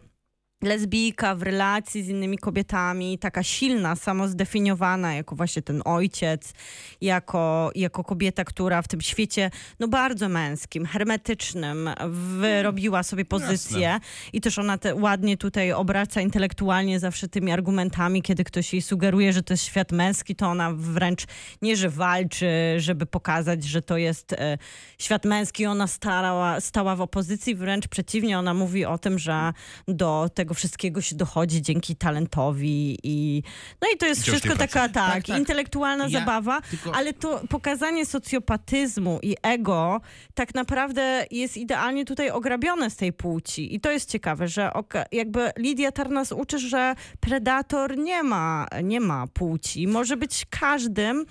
lesbijka 0.63 1.35
w 1.35 1.41
relacji 1.41 2.03
z 2.03 2.09
innymi 2.09 2.37
kobietami, 2.37 3.19
taka 3.19 3.43
silna, 3.43 3.95
samozdefiniowana, 3.95 5.13
jako 5.13 5.35
właśnie 5.35 5.61
ten 5.61 5.81
ojciec, 5.85 6.53
jako, 7.01 7.71
jako 7.75 8.03
kobieta, 8.03 8.43
która 8.43 8.81
w 8.81 8.87
tym 8.87 9.01
świecie 9.01 9.51
no 9.79 9.87
bardzo 9.87 10.29
męskim, 10.29 10.85
hermetycznym 10.85 11.89
wyrobiła 12.09 13.03
sobie 13.03 13.25
pozycję 13.25 13.99
i 14.33 14.41
też 14.41 14.59
ona 14.59 14.77
te, 14.77 14.95
ładnie 14.95 15.37
tutaj 15.37 15.71
obraca 15.71 16.21
intelektualnie 16.21 16.99
zawsze 16.99 17.27
tymi 17.27 17.51
argumentami, 17.51 18.21
kiedy 18.21 18.43
ktoś 18.43 18.73
jej 18.73 18.81
sugeruje, 18.81 19.33
że 19.33 19.43
to 19.43 19.53
jest 19.53 19.65
świat 19.65 19.91
męski, 19.91 20.35
to 20.35 20.47
ona 20.47 20.71
wręcz 20.73 21.25
nie, 21.61 21.75
że 21.75 21.89
walczy, 21.89 22.49
żeby 22.77 23.05
pokazać, 23.05 23.63
że 23.63 23.81
to 23.81 23.97
jest 23.97 24.33
e, 24.33 24.57
świat 24.97 25.25
męski, 25.25 25.65
ona 25.65 25.87
starała, 25.87 26.61
stała 26.61 26.95
w 26.95 27.01
opozycji, 27.01 27.55
wręcz 27.55 27.87
przeciwnie, 27.87 28.39
ona 28.39 28.53
mówi 28.53 28.85
o 28.85 28.97
tym, 28.97 29.19
że 29.19 29.53
do 29.87 30.29
tego 30.33 30.48
wszystkiego 30.53 31.01
się 31.01 31.15
dochodzi 31.15 31.61
dzięki 31.61 31.95
talentowi 31.95 32.97
i 33.03 33.43
no 33.81 33.87
i 33.95 33.97
to 33.97 34.05
jest 34.05 34.21
wszystko 34.21 34.55
taka, 34.55 34.89
tak, 34.89 35.13
Tak, 35.13 35.25
tak. 35.27 35.39
intelektualna 35.39 36.03
Ja 36.03 36.19
zabawa, 36.19 36.61
tylko- 36.61 36.95
ale 36.95 37.13
to 37.13 37.41
pokazanie 37.49 38.05
socjopatyzmu 38.05 39.19
i 39.23 39.35
ego 39.41 40.01
tak 40.33 40.55
naprawdę 40.55 41.25
jest 41.31 41.57
idealnie 41.57 42.05
tutaj 42.05 42.29
ograbione 42.29 42.89
z 42.89 42.95
tej 42.95 43.13
płci. 43.13 43.75
I 43.75 43.79
to 43.79 43.91
jest 43.91 44.09
ciekawe, 44.09 44.47
że 44.47 44.71
jakby 45.11 45.51
Lidia 45.57 45.91
Tarnas 45.91 46.31
uczy, 46.31 46.59
że 46.59 46.95
predator 47.19 47.97
nie 47.97 48.23
ma, 48.23 48.67
nie 48.83 48.99
ma 48.99 49.27
płci, 49.27 49.87
może 49.87 50.17
być 50.17 50.45
każdym 50.49 51.25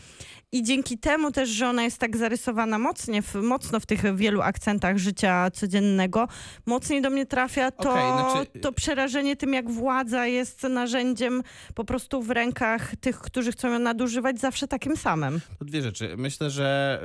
i 0.53 0.63
dzięki 0.63 0.99
temu 0.99 1.33
też, 1.33 1.49
że 1.49 1.69
ona 1.69 1.83
jest 1.83 1.99
tak 1.99 2.17
zarysowana 2.17 2.79
mocnie, 2.79 3.23
w, 3.23 3.35
mocno 3.35 3.81
w 3.81 3.87
tych 3.87 4.17
wielu 4.17 4.43
akcentach 4.43 4.99
życia 4.99 5.51
codziennego, 5.51 6.29
mocniej 6.67 7.03
do 7.03 7.11
mnie 7.11 7.27
trafia 7.27 7.71
to, 7.71 7.91
Okej, 7.91 8.13
znaczy- 8.13 8.61
to 8.61 8.73
przerażenie 8.73 9.37
tym, 9.37 9.55
jak 9.55 9.71
władza 9.71 10.27
jest 10.27 10.63
narzędziem 10.63 11.43
po 11.75 11.85
prostu 11.85 12.23
w 12.23 12.31
rękach 12.31 12.97
tych, 12.97 13.19
którzy 13.19 13.53
chcą 13.53 13.73
ją 13.73 13.79
nadużywać, 13.79 14.41
zawsze 14.41 14.69
takim 14.69 14.97
samym. 14.97 15.41
To 15.59 15.65
dwie 15.65 15.83
rzeczy. 15.83 16.15
Myślę, 16.17 16.51
że 16.51 17.01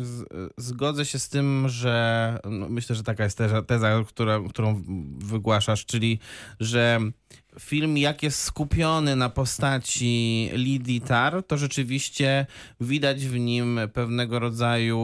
y, 0.00 0.04
z, 0.04 0.20
y, 0.20 0.26
zgodzę 0.56 1.04
się 1.04 1.18
z 1.18 1.28
tym, 1.28 1.68
że 1.68 2.38
no, 2.50 2.68
myślę, 2.68 2.96
że 2.96 3.02
taka 3.02 3.24
jest 3.24 3.38
teza, 3.38 3.62
teza 3.62 4.04
która, 4.08 4.40
którą 4.48 4.82
wygłaszasz, 5.18 5.86
czyli 5.86 6.18
że 6.60 7.00
film 7.60 7.98
jak 7.98 8.22
jest 8.22 8.42
skupiony 8.42 9.16
na 9.16 9.28
postaci 9.28 10.50
Lidii 10.52 11.00
Tar, 11.00 11.42
to 11.46 11.56
rzeczywiście 11.56 12.46
widać 12.80 13.26
w 13.26 13.38
nim 13.38 13.80
pewnego 13.92 14.38
rodzaju 14.38 14.98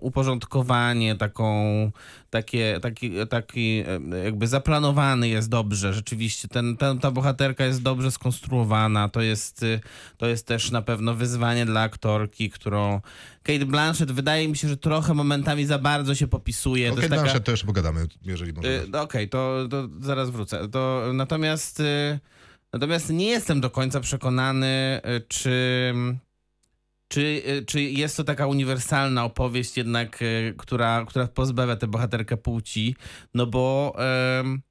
uporządkowanie, 0.00 1.16
taką, 1.16 1.90
takie, 2.30 2.78
taki, 2.82 3.12
taki 3.30 3.84
jakby 4.24 4.46
zaplanowany 4.46 5.28
jest 5.28 5.48
dobrze, 5.48 5.92
rzeczywiście. 5.92 6.48
Ten, 6.48 6.76
ten, 6.76 6.98
ta 6.98 7.10
bohaterka 7.10 7.64
jest 7.64 7.82
dobrze 7.82 8.10
skonstruowana, 8.10 9.08
to 9.08 9.20
jest, 9.20 9.62
y, 9.62 9.80
to 10.16 10.26
jest 10.26 10.46
też 10.46 10.70
na 10.70 10.82
pewno 10.82 11.14
wyzwanie 11.14 11.66
dla 11.66 11.80
aktorki, 11.80 12.50
którą 12.50 13.00
Kate 13.42 13.66
Blanchett 13.66 14.12
wydaje 14.12 14.48
mi 14.48 14.56
się, 14.56 14.68
że 14.68 14.76
trochę 14.76 15.14
momentami 15.14 15.66
za 15.66 15.78
bardzo 15.78 16.14
się 16.14 16.26
popisuje. 16.26 16.92
O 16.92 16.94
to 16.94 17.00
Kate 17.00 17.08
taka, 17.08 17.22
Blanchett 17.22 17.44
też 17.44 17.64
pogadamy, 17.64 18.06
jeżeli 18.24 18.52
możemy. 18.52 18.74
Y, 18.74 18.88
no 18.88 19.02
Okej, 19.02 19.28
to, 19.28 19.68
to 19.70 19.88
zaraz 20.00 20.30
wrócę. 20.30 20.68
To, 20.68 21.04
natomiast, 21.12 21.80
y, 21.80 22.18
natomiast 22.72 23.10
nie 23.10 23.26
jestem 23.26 23.60
do 23.60 23.70
końca 23.70 24.00
przekonany, 24.00 25.00
y, 25.16 25.20
czy, 25.28 25.94
czy, 27.10 27.42
y, 27.48 27.64
czy 27.66 27.82
jest 27.82 28.16
to 28.16 28.24
taka 28.24 28.46
uniwersalna 28.46 29.24
opowieść 29.24 29.76
jednak, 29.76 30.22
y, 30.22 30.54
która, 30.58 31.04
która 31.08 31.26
pozbawia 31.26 31.76
tę 31.76 31.86
bohaterkę 31.86 32.36
płci, 32.36 32.96
no 33.34 33.46
bo 33.46 33.94
em, 34.38 34.62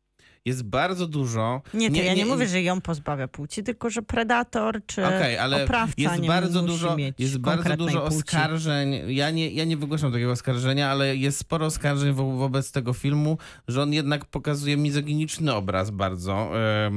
jest 0.46 0.64
bardzo 0.64 1.08
dużo... 1.08 1.62
Nie, 1.74 1.92
to 1.92 1.98
ja 1.98 2.14
nie, 2.14 2.26
mówię, 2.26 2.48
że 2.48 2.62
ją 2.62 2.82
pozbawia 2.82 3.28
płci, 3.28 3.64
tylko 3.64 3.90
że 3.90 4.02
predator 4.02 4.82
czy 4.86 5.06
Okej, 5.06 5.38
ale 5.38 5.64
oprawca 5.64 5.94
jest 5.98 6.20
nie 6.20 6.28
bardzo 6.28 6.62
musi 6.62 6.74
dużo, 6.74 6.96
mieć 6.98 7.20
jest 7.20 7.38
bardzo 7.38 7.78
dużo 7.78 8.02
płci. 8.02 8.18
oskarżeń. 8.18 8.94
Ja 9.08 9.32
nie, 9.32 9.50
ja 9.50 9.66
nie 9.66 9.78
wygłaszam 9.78 10.12
takiego 10.12 10.32
oskarżenia, 10.32 10.90
ale 10.90 11.16
jest 11.16 11.40
sporo 11.40 11.66
oskarżeń 11.66 12.14
wo 12.14 12.32
wobec 12.32 12.72
tego 12.72 12.94
filmu, 12.94 13.38
że 13.68 13.82
on 13.82 13.94
jednak 13.94 14.26
pokazuje 14.26 14.78
mizoginiczny 14.78 15.54
obraz 15.56 15.92
bardzo 15.92 16.52
e, 16.60 16.92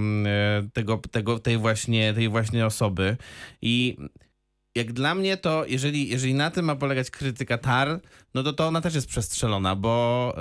tego, 0.72 1.00
tego, 1.10 1.38
tej, 1.38 1.58
właśnie, 1.58 2.14
tej 2.14 2.28
właśnie 2.28 2.66
osoby. 2.66 3.16
I 3.62 3.96
jak 4.74 4.92
dla 4.92 5.14
mnie 5.14 5.36
to, 5.36 5.64
jeżeli, 5.66 6.08
jeżeli 6.08 6.34
na 6.34 6.50
tym 6.50 6.64
ma 6.64 6.76
polegać 6.76 7.10
krytyka 7.10 7.58
Tar, 7.58 8.00
no 8.34 8.42
to 8.42 8.52
to 8.52 8.66
ona 8.66 8.80
też 8.80 8.94
jest 8.94 9.06
przestrzelona, 9.06 9.76
bo, 9.76 10.36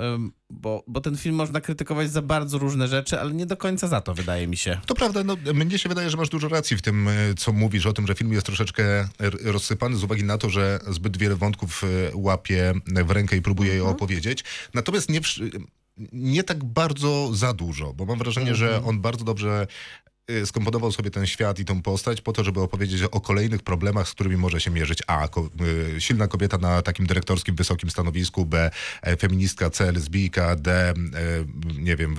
bo, 0.50 0.84
bo 0.86 1.00
ten 1.00 1.16
film 1.16 1.34
można 1.34 1.60
krytykować 1.60 2.10
za 2.10 2.22
bardzo 2.22 2.58
różne 2.58 2.88
rzeczy, 2.88 3.20
ale 3.20 3.34
nie 3.34 3.46
do 3.46 3.56
końca 3.56 3.88
za 3.88 4.00
to, 4.00 4.14
wydaje 4.14 4.46
mi 4.46 4.56
się. 4.56 4.80
To 4.86 4.94
prawda, 4.94 5.24
no, 5.24 5.36
mnie 5.54 5.78
się 5.78 5.88
wydaje, 5.88 6.10
że 6.10 6.16
masz 6.16 6.28
dużo 6.28 6.48
racji 6.48 6.76
w 6.76 6.82
tym, 6.82 7.08
e, 7.08 7.12
co 7.36 7.52
mówisz 7.52 7.86
o 7.86 7.92
tym, 7.92 8.06
że 8.06 8.14
film 8.14 8.32
jest 8.32 8.46
troszeczkę 8.46 9.08
rozsypany 9.44 9.96
z 9.96 10.04
uwagi 10.04 10.24
na 10.24 10.38
to, 10.38 10.50
że 10.50 10.80
zbyt 10.90 11.16
wiele 11.16 11.36
wątków 11.36 11.84
e, 11.84 11.86
łapie 12.14 12.74
w 13.04 13.10
rękę 13.10 13.36
i 13.36 13.42
próbuje 13.42 13.74
je 13.74 13.84
opowiedzieć. 13.84 14.44
Natomiast 14.74 15.10
nie, 15.10 15.20
nie 16.12 16.44
tak 16.44 16.64
bardzo 16.64 17.30
za 17.34 17.52
dużo, 17.52 17.92
bo 17.92 18.04
mam 18.04 18.18
wrażenie, 18.18 18.54
że 18.54 18.84
on 18.84 19.00
bardzo 19.00 19.24
dobrze 19.24 19.66
skomponował 20.44 20.92
sobie 20.92 21.10
ten 21.10 21.26
świat 21.26 21.58
i 21.58 21.64
tą 21.64 21.82
postać 21.82 22.20
po 22.20 22.32
to, 22.32 22.44
żeby 22.44 22.60
opowiedzieć 22.60 23.02
o 23.02 23.20
kolejnych 23.20 23.62
problemach, 23.62 24.08
z 24.08 24.12
którymi 24.12 24.36
może 24.36 24.60
się 24.60 24.70
mierzyć. 24.70 24.98
A. 25.06 25.28
Ko 25.28 25.50
y, 25.96 26.00
silna 26.00 26.28
kobieta 26.28 26.58
na 26.58 26.82
takim 26.82 27.06
dyrektorskim, 27.06 27.56
wysokim 27.56 27.90
stanowisku. 27.90 28.46
B. 28.46 28.70
e, 29.02 29.16
Feministka. 29.16 29.70
C. 29.70 29.92
Lesbijka. 29.92 30.56
D. 30.56 30.72
e, 30.90 30.94
Nie 31.78 31.96
wiem, 31.96 32.16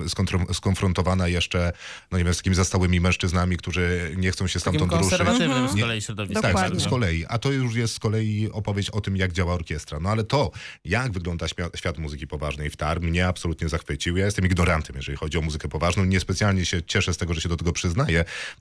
skonfrontowana 0.54 1.28
jeszcze, 1.28 1.74
no 2.12 2.18
nie 2.18 2.24
wiem, 2.24 2.34
z 2.34 2.38
takimi 2.38 2.56
zastałymi 2.56 3.00
mężczyznami, 3.00 3.58
którzy 3.58 4.12
nie 4.18 4.32
chcą 4.32 4.48
się 4.48 4.60
Takim 4.60 4.80
stamtąd 4.80 4.92
ruszyć. 5.04 5.18
konserwatywnym 5.18 5.70
z 5.70 5.82
kolei. 5.82 6.02
Tak, 6.42 6.44
Dokładnie. 6.54 6.80
z 6.80 6.88
kolei. 6.88 7.26
A 7.30 7.38
to 7.40 7.52
już 7.52 7.76
jest 7.76 7.94
z 7.94 8.00
kolei 8.00 8.50
opowieść 8.52 8.90
o 8.90 9.02
tym, 9.02 9.18
jak 9.18 9.32
działa 9.34 9.54
orkiestra. 9.54 10.00
No 10.00 10.10
ale 10.10 10.24
to, 10.24 10.52
jak 10.86 11.12
wygląda 11.12 11.46
świat 11.76 11.98
muzyki 11.98 12.28
poważnej 12.28 12.70
w 12.70 12.78
TAR, 12.78 13.02
mnie 13.02 13.28
absolutnie 13.28 13.70
zachwycił. 13.70 14.18
Ja 14.18 14.26
jestem 14.26 14.46
ignorantem, 14.46 14.96
jeżeli 14.96 15.18
chodzi 15.18 15.38
o 15.38 15.42
muzykę 15.42 15.68
poważną. 15.70 16.06
Niespecjalnie 16.06 16.66
się 16.66 16.84
cieszę 16.84 17.14
z 17.14 17.18
tego, 17.18 17.34
że 17.34 17.42
się 17.42 17.50
do 17.50 17.58
tego 17.58 17.72
przyznaję 17.72 17.93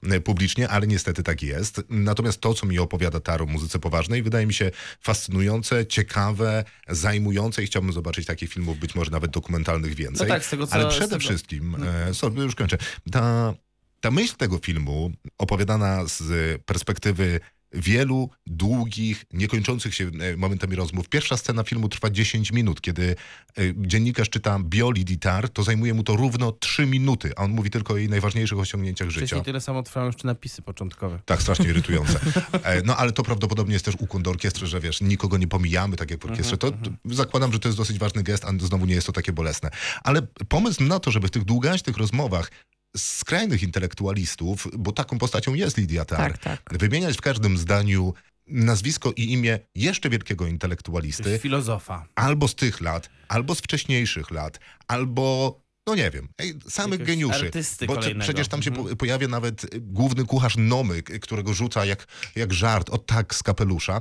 e, 0.03 0.21
publicznie, 0.21 0.69
ale 0.69 0.87
niestety 0.87 1.23
tak 1.23 1.43
jest. 1.43 1.83
Natomiast 1.89 2.41
to, 2.41 2.55
co 2.55 2.67
mi 2.67 2.79
opowiada 2.79 3.21
TAR 3.21 3.43
o 3.43 3.47
muzyce 3.47 3.79
poważnej, 3.79 4.23
wydaje 4.23 4.47
mi 4.47 4.55
się 4.55 4.71
fascynujące, 5.01 5.87
ciekawe, 5.87 6.65
zajmujące 6.89 7.63
i 7.63 7.67
chciałbym 7.67 7.93
zobaczyć 7.93 8.27
takich 8.27 8.51
filmów, 8.53 8.79
być 8.79 8.95
może 8.95 9.11
nawet 9.11 9.31
dokumentalnych 9.31 9.95
więcej. 9.95 10.29
No 10.29 10.35
tak, 10.35 10.45
z 10.45 10.51
tego, 10.51 10.67
co- 10.67 10.73
ale 10.75 10.89
przede 10.89 11.09
tego- 11.09 11.21
wszystkim, 11.21 11.77
e, 12.09 12.15
sorry, 12.15 12.43
już 12.43 12.55
kończę, 12.55 12.79
ta, 13.13 13.55
ta 14.01 14.11
myśl 14.11 14.35
tego 14.37 14.59
filmu, 14.59 15.13
opowiadana 15.39 16.07
z 16.07 16.23
perspektywy 16.63 17.41
wielu 17.75 18.31
długich, 18.47 19.25
niekończących 19.33 19.95
się 19.95 20.11
e, 20.21 20.37
momentami 20.37 20.77
rozmów. 20.77 21.09
Pierwsza 21.09 21.37
scena 21.37 21.63
filmu 21.63 21.89
trwa 21.89 22.11
10 22.11 22.53
minut. 22.53 22.81
Kiedy 22.81 23.17
e, 23.59 23.63
dziennikarz 23.77 24.29
czyta 24.31 24.59
Bioli 24.59 25.05
Ditar, 25.05 25.49
to 25.49 25.63
zajmuje 25.63 25.95
mu 25.95 26.03
to 26.03 26.17
równo 26.17 26.53
3 26.53 26.87
minuty, 26.87 27.33
a 27.37 27.43
on 27.45 27.51
mówi 27.51 27.71
tylko 27.71 27.95
o 27.95 27.97
jej 27.97 28.09
najważniejszych 28.09 28.59
osiągnięciach 28.59 29.11
życia. 29.11 29.27
Wcześniej 29.27 29.45
tyle 29.45 29.61
samo 29.61 29.83
trwają 29.83 30.07
jeszcze 30.07 30.27
napisy 30.27 30.63
początkowe. 30.63 31.19
Tak, 31.25 31.43
strasznie 31.43 31.67
irytujące. 31.73 32.21
E, 32.63 32.83
No 32.83 32.97
ale 32.97 33.13
to 33.13 33.23
prawdopodobnie 33.23 33.73
jest 33.73 33.85
też 33.85 33.95
ukłon 33.99 34.23
do 34.23 34.31
orkiestry, 34.31 34.67
że 34.67 34.81
wiesz, 34.81 35.01
nikogo 35.01 35.39
nie 35.39 35.49
pomijamy, 35.49 35.97
tak 35.97 36.11
jak 36.11 36.21
w 36.21 36.25
orkiestrze. 36.25 36.59
To 36.59 36.69
Mhm, 36.69 36.97
to 37.09 37.15
zakładam, 37.15 37.53
że 37.53 37.59
to 37.59 37.69
jest 37.69 37.79
dosyć 37.79 37.99
ważny 37.99 38.23
gest, 38.23 38.45
a 38.45 38.53
znowu 38.61 38.87
nie 38.87 38.95
jest 38.95 39.07
to 39.07 39.13
takie 39.13 39.33
bolesne. 39.33 39.71
Ale 40.03 40.23
pomysł 40.49 40.85
na 40.85 41.01
to, 41.01 41.11
żeby 41.11 41.29
w 41.29 41.31
tych 41.31 41.45
długaśnych 41.45 41.97
rozmowach 41.97 42.51
skrajnych 42.97 43.63
intelektualistów, 43.63 44.69
bo 44.79 44.93
taką 44.93 45.19
postacią 45.19 45.55
jest 45.55 45.77
Lidia 45.77 46.05
Tar, 46.05 46.19
Tak, 46.39 46.39
tak. 46.39 46.79
wymieniać 46.79 47.17
w 47.17 47.21
każdym 47.21 47.59
zdaniu 47.59 48.15
nazwisko 48.47 49.13
i 49.17 49.33
imię 49.33 49.59
jeszcze 49.75 50.11
wielkiego 50.11 50.47
intelektualisty, 50.47 51.39
Filozofa. 51.39 52.07
albo 52.15 52.49
z 52.49 52.55
tych 52.55 52.81
lat, 52.81 53.11
albo 53.29 53.55
z 53.55 53.59
wcześniejszych 53.59 54.31
lat, 54.31 54.61
albo 54.89 55.59
no 55.87 55.95
nie 55.95 56.11
wiem, 56.11 56.29
ej, 56.39 56.55
samych 56.69 57.01
Jakiegoś 57.01 57.07
geniuszy. 57.07 57.47
artysty 57.47 57.87
Bo 57.87 57.95
kolejnego. 57.95 58.21
przecież 58.25 58.49
tam 58.49 58.63
się 58.63 58.71
Mhm. 58.71 58.89
po- 58.89 58.97
pojawia 58.97 59.29
nawet 59.29 59.67
główny 59.81 60.25
kucharz 60.25 60.57
Nomy, 60.57 61.03
którego 61.03 61.55
rzuca 61.55 61.85
jak, 61.85 62.07
jak 62.37 62.53
żart, 62.53 62.91
o 62.91 62.99
tak 62.99 63.35
z 63.35 63.43
kapelusza. 63.43 64.01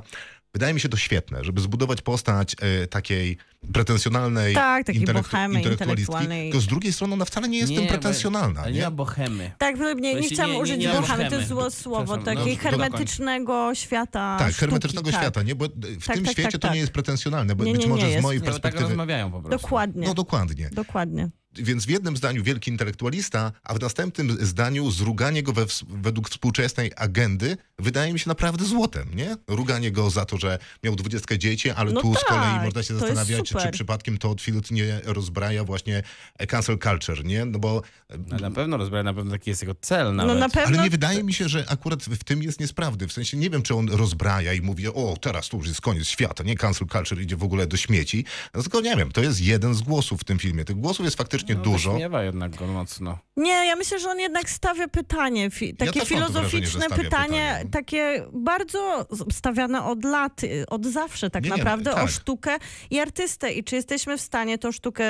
Wydaje 0.54 0.74
mi 0.74 0.80
się 0.80 0.88
to 0.88 0.96
świetne, 0.96 1.44
żeby 1.44 1.60
zbudować 1.60 2.02
postać 2.02 2.56
e, 2.60 2.86
takiej 2.86 3.36
pretensjonalnej 3.72 4.54
Tak, 4.54 4.86
takiej 4.86 5.02
intelektu- 5.02 5.22
bohemy 5.32 5.62
intelektualnej. 5.62 6.50
tylko 6.50 6.60
z 6.60 6.66
drugiej 6.66 6.92
strony 6.92 7.14
ona 7.14 7.24
wcale 7.24 7.48
nie 7.48 7.58
jest 7.58 7.74
tym 7.74 7.82
bo- 7.82 7.88
pretensjonalna. 7.88 8.66
Nie? 8.66 8.72
nie 8.72 8.82
ma 8.82 8.90
bohemy. 8.90 9.52
Tak, 9.58 9.76
nie, 10.00 10.14
nie, 10.14 10.22
chciałam 10.22 10.50
nie- 10.50 10.56
nie- 10.56 10.62
użyć 10.62 10.78
nie 10.80 10.88
bohemy, 10.88 11.30
to 11.30 11.36
jest 11.36 11.48
złe 11.48 11.70
słowo, 11.70 12.18
takiej 12.18 12.34
no, 12.34 12.40
dokończ. 12.44 12.60
hermetycznego 12.60 13.74
świata 13.74 14.36
Tak, 14.38 14.48
sztuki, 14.48 14.60
hermetycznego 14.60 15.10
tak. 15.10 15.20
świata, 15.20 15.42
nie? 15.42 15.54
Bo 15.54 15.64
w 15.64 16.06
Tak, 16.06 16.16
tym 16.16 16.24
tak, 16.24 16.32
świecie 16.32 16.42
tak, 16.42 16.52
to 16.52 16.58
tak. 16.68 16.72
nie 16.74 16.80
jest 16.80 16.92
pretensjonalne, 16.92 17.54
bo 17.54 17.64
Nie, 17.64 17.72
być 17.72 17.82
nie, 17.82 17.88
może 17.88 18.02
nie 18.02 18.08
z 18.10 18.12
jest. 18.12 18.22
mojej 18.22 18.40
Nie, 18.40 18.44
tak 18.46 18.52
perspektywy... 18.52 18.88
rozmawiają 18.88 19.30
po 19.30 19.40
prostu. 19.42 19.58
Dokładnie, 19.62 20.06
No 20.06 20.14
dokładnie. 20.14 20.70
dokładnie. 20.72 21.30
Więc 21.54 21.86
w 21.86 21.88
jednym 21.88 22.16
zdaniu 22.16 22.42
wielki 22.42 22.70
intelektualista, 22.70 23.52
a 23.64 23.74
w 23.74 23.80
następnym 23.80 24.46
zdaniu 24.46 24.90
zruganie 24.90 25.42
go 25.42 25.52
we, 25.52 25.66
według 25.88 26.30
współczesnej 26.30 26.92
agendy 26.96 27.56
wydaje 27.78 28.12
mi 28.12 28.18
się 28.18 28.28
naprawdę 28.28 28.64
złotem, 28.64 29.08
nie? 29.14 29.36
Ruganie 29.46 29.90
go 29.90 30.10
za 30.10 30.24
to, 30.24 30.38
że 30.38 30.58
miał 30.84 30.96
20 30.96 31.38
dzieci, 31.38 31.70
ale 31.70 31.92
No 31.92 32.00
tu 32.00 32.14
z 32.14 32.24
kolei 32.24 32.42
tak, 32.42 32.64
można 32.64 32.82
się 32.82 32.94
zastanawiać, 32.94 33.48
czy, 33.48 33.70
przypadkiem 33.72 34.18
Todd 34.18 34.40
Field 34.40 34.70
nie 34.70 35.00
rozbraja 35.04 35.64
właśnie 35.64 36.02
e, 36.38 36.46
cancel 36.46 36.78
culture, 36.78 37.24
nie? 37.24 37.44
No 37.44 37.58
bo... 37.58 37.82
Ale 38.30 38.40
na 38.40 38.50
pewno 38.50 38.76
rozbrać, 38.76 39.04
na 39.04 39.14
pewno 39.14 39.32
taki 39.32 39.50
jest 39.50 39.62
jego 39.62 39.74
cel 39.80 40.14
nawet. 40.14 40.34
No 40.34 40.40
na 40.40 40.48
pewno 40.48 40.68
Ale 40.68 40.84
nie 40.84 40.90
wydaje 40.90 41.24
mi 41.24 41.34
się, 41.34 41.48
że 41.48 41.64
akurat 41.68 42.02
w 42.04 42.24
tym 42.24 42.42
jest 42.42 42.60
niesprawdy. 42.60 43.08
W 43.08 43.12
sensie 43.12 43.36
nie 43.36 43.50
wiem, 43.50 43.62
czy 43.62 43.74
on 43.74 43.88
rozbraja 43.88 44.52
i 44.52 44.60
mówi, 44.60 44.88
o 44.88 45.16
teraz 45.20 45.48
to 45.48 45.56
już 45.56 45.68
jest 45.68 45.80
koniec 45.80 46.06
świata, 46.06 46.44
nie? 46.44 46.56
Cancel 46.56 46.88
culture 46.88 47.22
idzie 47.22 47.36
w 47.36 47.42
ogóle 47.42 47.66
do 47.66 47.76
śmieci. 47.76 48.24
No 48.54 48.62
tylko 48.62 48.80
nie 48.80 48.96
wiem, 48.96 49.12
to 49.12 49.22
jest 49.22 49.40
jeden 49.40 49.74
z 49.74 49.82
głosów 49.82 50.20
w 50.20 50.24
tym 50.24 50.38
filmie. 50.38 50.64
Tych 50.64 50.76
głosów 50.76 51.04
jest 51.04 51.16
faktycznie 51.16 51.41
no, 51.48 51.54
dużo. 51.60 51.98
Jednak 52.22 52.56
go 52.56 52.66
mocno. 52.66 53.18
Nie, 53.36 53.50
ja 53.66 53.76
myślę, 53.76 53.98
że 54.00 54.10
on 54.10 54.18
jednak 54.20 54.50
stawia 54.50 54.88
pytanie, 54.88 55.50
fi, 55.50 55.74
takie 55.76 55.92
wrażenie, 55.92 56.20
że 56.20 56.26
filozoficzne 56.28 56.80
stawia 56.86 57.02
pytanie, 57.02 57.28
pytanie. 57.58 57.70
takie 57.72 58.22
bardzo 58.32 59.06
stawiane 59.32 59.84
od 59.84 60.04
lat, 60.04 60.44
y, 60.44 60.64
od 60.68 60.86
zawsze 60.86 61.30
tak 61.30 61.44
Nie, 61.44 61.50
nie, 61.50 61.56
naprawdę, 61.56 61.90
o 61.92 61.94
tak. 61.94 62.08
sztukę 62.10 62.56
i 62.90 62.98
artystę. 63.00 63.52
I 63.52 63.64
czy 63.64 63.76
jesteśmy 63.76 64.16
w 64.16 64.20
stanie 64.20 64.58
tą 64.58 64.72
sztukę 64.72 65.04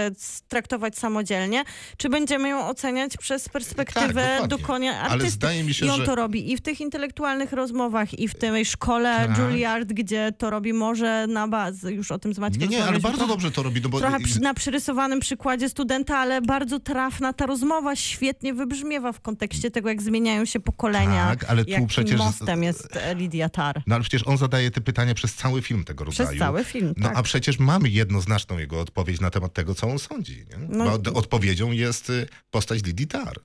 traktować 0.49 0.99
samodzielnie, 0.99 1.65
czy 1.97 2.09
będziemy 2.09 2.49
ją 2.49 2.67
oceniać 2.69 3.17
przez 3.17 3.49
perspektywę 3.49 4.37
Tak, 4.41 4.49
dokonia 4.49 5.01
Ale 5.01 5.11
artysty. 5.11 5.31
zdaje 5.31 5.65
mi 5.65 5.75
się, 5.75 5.87
I 5.87 5.91
on 5.91 5.97
że- 6.01 6.07
to 6.07 6.15
robi 6.15 6.53
i 6.53 6.57
w 6.57 6.61
tych 6.61 6.81
intelektualnych 6.81 7.53
rozmowach, 7.53 8.19
i 8.19 8.29
w 8.29 8.35
tej 8.35 8.65
szkole 8.65 9.27
Tak. 9.29 9.39
Juilliard, 9.39 9.89
gdzie 9.93 10.33
to 10.39 10.51
robi 10.51 10.73
może 10.73 11.27
na 11.27 11.49
bazę, 11.49 11.93
już 11.93 12.11
o 12.13 12.19
tym 12.19 12.35
z 12.35 12.39
Maćkiem 12.39 12.63
Nie, 12.71 12.77
nie, 12.77 12.85
ale 12.85 13.01
bardzo 13.01 13.19
trochę- 13.19 13.33
dobrze 13.33 13.51
to 13.51 13.63
robi, 13.63 13.81
no 13.81 13.89
bo... 13.89 13.99
Trochę 13.99 14.21
przy, 14.21 14.41
na 14.41 14.55
przyrysowanym 14.55 15.21
przykładzie 15.21 15.69
studenta, 15.69 16.19
ale 16.23 16.43
bardzo 16.43 16.81
trafna 16.81 17.33
ta 17.33 17.47
rozmowa, 17.47 17.97
świetnie 17.97 18.55
wybrzmiewa 18.55 19.13
w 19.13 19.21
kontekście 19.21 19.71
tego, 19.71 19.89
jak 19.89 20.03
zmieniają 20.03 20.45
się 20.45 20.61
pokolenia. 20.61 21.27
Tak, 21.29 21.45
ale 21.45 21.65
tu 21.65 21.87
przecież- 21.87 22.19
mostem 22.19 22.63
jest 22.63 22.89
Lidia 23.17 23.49
Tar. 23.49 23.83
No 23.87 23.95
ale 23.95 24.03
przecież 24.03 24.27
on 24.27 24.39
zadaje 24.39 24.71
te 24.71 24.81
pytania 24.81 25.15
przez 25.15 25.35
cały 25.35 25.63
film 25.63 25.85
tego 25.85 26.05
Przez 26.05 26.19
rodzaju. 26.19 26.39
cały 26.39 26.65
film, 26.65 26.95
No 26.97 27.09
tak. 27.09 27.19
a 27.19 27.23
przecież 27.23 27.59
mamy 27.59 27.89
jednoznaczną 27.89 28.59
jego 28.59 28.81
odpowiedź 28.81 29.21
na 29.21 29.31
temat 29.31 29.53
tego, 29.53 29.75
co 29.75 29.87
on 29.89 29.99
sądzi. 29.99 30.37
Nie? 30.51 30.67
No- 30.69 30.93
odpowiedzią 31.15 31.71
jest 31.71 32.11
y, 32.11 32.27
postać 32.51 32.85
Lidii 32.85 33.07
Tar. 33.07 33.37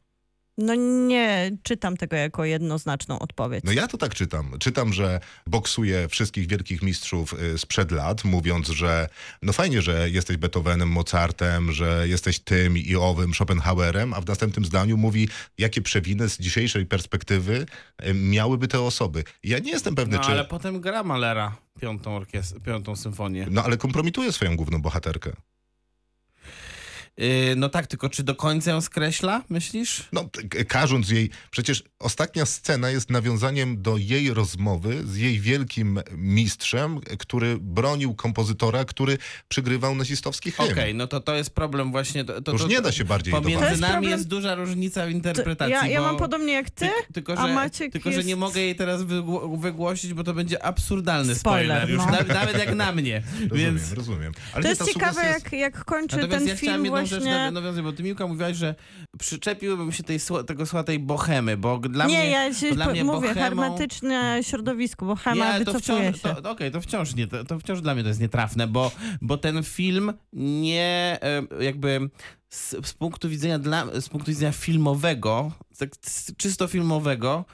No 0.57 0.75
nie 1.07 1.51
czytam 1.63 1.97
tego 1.97 2.15
jako 2.15 2.45
jednoznaczną 2.45 3.19
odpowiedź. 3.19 3.63
No 3.63 3.71
ja 3.71 3.87
to 3.87 3.97
tak 3.97 4.15
czytam. 4.15 4.51
Czytam, 4.59 4.93
że 4.93 5.19
boksuje 5.47 6.07
wszystkich 6.07 6.47
wielkich 6.47 6.81
mistrzów 6.81 7.33
y, 7.33 7.57
sprzed 7.57 7.91
lat, 7.91 8.23
mówiąc, 8.25 8.67
że 8.69 9.09
no 9.41 9.53
fajnie, 9.53 9.81
że 9.81 10.09
jesteś 10.09 10.37
Beethovenem, 10.37 10.89
Mozartem, 10.89 11.71
że 11.71 12.07
jesteś 12.07 12.39
tym 12.39 12.77
i 12.77 12.95
owym 12.95 13.33
Schopenhauerem, 13.33 14.13
a 14.13 14.21
w 14.21 14.27
następnym 14.27 14.65
zdaniu 14.65 14.97
mówi, 14.97 15.29
jakie 15.57 15.81
przewiny 15.81 16.29
z 16.29 16.39
dzisiejszej 16.39 16.85
perspektywy 16.85 17.65
y, 18.07 18.13
miałyby 18.13 18.67
te 18.67 18.81
osoby. 18.81 19.23
Ja 19.43 19.59
nie 19.59 19.71
jestem 19.71 19.95
pewny, 19.95 20.17
No 20.17 20.23
czy... 20.23 20.31
ale 20.31 20.45
potem 20.45 20.81
gra 20.81 21.03
Malera 21.03 21.57
piątą, 21.81 22.19
orkiest- 22.19 22.59
piątą 22.61 22.95
symfonię. 22.95 23.47
No 23.51 23.63
ale 23.63 23.77
kompromituje 23.77 24.31
swoją 24.31 24.55
główną 24.55 24.81
bohaterkę. 24.81 25.31
Yy, 27.17 27.55
no 27.55 27.69
tak, 27.69 27.87
tylko 27.87 28.09
czy 28.09 28.23
do 28.23 28.35
końca 28.35 28.71
ją 28.71 28.81
skreśla, 28.81 29.43
myślisz? 29.49 30.03
No, 30.11 30.29
każąc 30.67 31.09
jej, 31.09 31.29
przecież 31.51 31.83
ostatnia 31.99 32.45
scena 32.45 32.89
jest 32.89 33.09
nawiązaniem 33.09 33.81
do 33.81 33.97
jej 33.97 34.33
rozmowy 34.33 35.03
z 35.07 35.17
jej 35.17 35.39
wielkim 35.39 35.99
mistrzem, 36.11 36.99
który 37.19 37.57
bronił 37.61 38.15
kompozytora, 38.15 38.85
który 38.85 39.17
przygrywał 39.47 39.95
nazistowski 39.95 40.51
hymn. 40.51 40.71
Okej, 40.71 40.95
no 40.95 41.07
to 41.07 41.19
to 41.19 41.35
jest 41.35 41.49
problem 41.49 41.91
właśnie. 41.91 42.25
To, 42.25 42.41
to, 42.41 42.51
Już 42.51 42.61
to, 42.61 42.67
nie 42.67 42.81
da 42.81 42.91
się 42.91 43.05
bardziej 43.05 43.33
Pomiędzy 43.33 43.65
jest 43.65 43.81
nami 43.81 43.93
problem- 43.93 44.11
jest 44.11 44.27
duża 44.27 44.55
różnica 44.55 45.05
w 45.07 45.09
interpretacji. 45.09 45.73
ja, 45.73 45.87
ja 45.87 46.01
mam 46.01 46.17
podobnie 46.17 46.53
jak 46.53 46.69
ty, 46.69 46.85
Ty, 47.07 47.13
tylko, 47.13 47.35
że, 47.35 47.41
a 47.41 47.47
Maciek 47.47 47.91
tylko 47.91 48.11
że 48.11 48.23
nie 48.23 48.29
jest- 48.29 48.39
mogę 48.39 48.61
jej 48.61 48.75
teraz 48.75 49.01
wygło- 49.03 49.57
wygłosić, 49.61 50.13
bo 50.13 50.23
to 50.23 50.33
będzie 50.33 50.63
absurdalny 50.63 51.35
spoiler, 51.35 51.77
Spoiler, 51.77 51.89
już 51.89 52.05
no. 52.05 52.11
nawet, 52.11 52.27
nawet 52.27 52.57
jak 52.57 52.75
na 52.75 52.91
mnie. 52.91 53.23
Rozumiem, 53.49 53.75
Więc 53.77 53.91
rozumiem. 53.93 54.33
Ale 54.53 54.63
to 54.63 54.69
jest 54.69 54.93
ciekawe, 54.93 55.21
jak, 55.25 55.51
jak 55.53 55.85
kończy 55.85 56.15
Natomiast 56.15 56.39
ten 56.39 56.47
ja 56.47 56.55
film 56.55 56.73
jedną 57.11 57.25
rzecz 57.25 57.33
właśnie... 57.33 57.49
nawią- 57.49 57.53
nawiązać, 57.53 57.83
bo 57.83 57.91
ty 57.93 58.03
Miłka 58.03 58.27
mówiłaś, 58.27 58.57
że 58.57 58.75
przyczepiłbym 59.19 59.91
się 59.91 60.03
tej, 60.03 60.19
tego 60.47 60.65
słowa 60.65 60.83
tej 60.83 60.99
bohemy, 60.99 61.57
bo 61.57 61.77
dla 61.79 62.05
nie, 62.05 62.17
mnie... 62.17 62.29
ja 62.29 62.53
się 62.53 62.71
dla 62.75 62.87
mnie 62.87 63.03
mówię, 63.03 63.29
bohemą- 63.29 63.33
hermetyczne 63.33 64.39
środowisko, 64.43 65.05
bo 65.05 65.33
Nie, 65.35 65.65
to 65.65 65.79
wciąż, 65.79 66.21
się. 66.21 66.43
Okej, 66.43 66.71
to 66.71 66.81
wciąż 66.81 67.15
nie, 67.15 67.27
to, 67.27 67.43
to 67.43 67.59
wciąż 67.59 67.81
dla 67.81 67.93
mnie 67.93 68.03
to 68.03 68.09
jest 68.09 68.21
nietrafne, 68.21 68.67
bo, 68.67 68.91
bo 69.21 69.37
ten 69.37 69.63
film 69.63 70.13
nie 70.33 71.19
jakby 71.59 72.09
z, 72.49 72.87
z 72.87 72.93
punktu 72.93 73.29
widzenia 73.29 73.59
dla, 73.59 74.01
z 74.01 74.09
punktu 74.09 74.31
widzenia 74.31 74.51
filmowego, 74.51 75.51
tak 75.77 75.89
czysto 76.37 76.67
filmowego, 76.67 77.45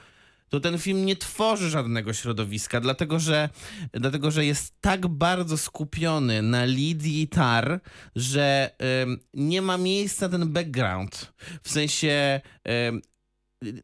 to 0.54 0.60
ten 0.60 0.78
film 0.78 1.06
nie 1.06 1.16
tworzy 1.16 1.70
żadnego 1.70 2.12
środowiska, 2.12 2.80
dlatego 2.80 3.18
że, 3.18 3.48
dlatego, 3.92 4.30
że 4.30 4.44
jest 4.44 4.74
tak 4.80 5.06
bardzo 5.06 5.58
skupiony 5.58 6.42
na 6.42 6.64
Lidii 6.64 7.28
Tar, 7.28 7.80
że 8.16 8.70
nie 9.34 9.62
ma 9.62 9.78
miejsca 9.78 10.28
ten 10.28 10.52
background. 10.52 11.32
W 11.62 11.70
sensie 11.70 12.40
em, 12.64 13.02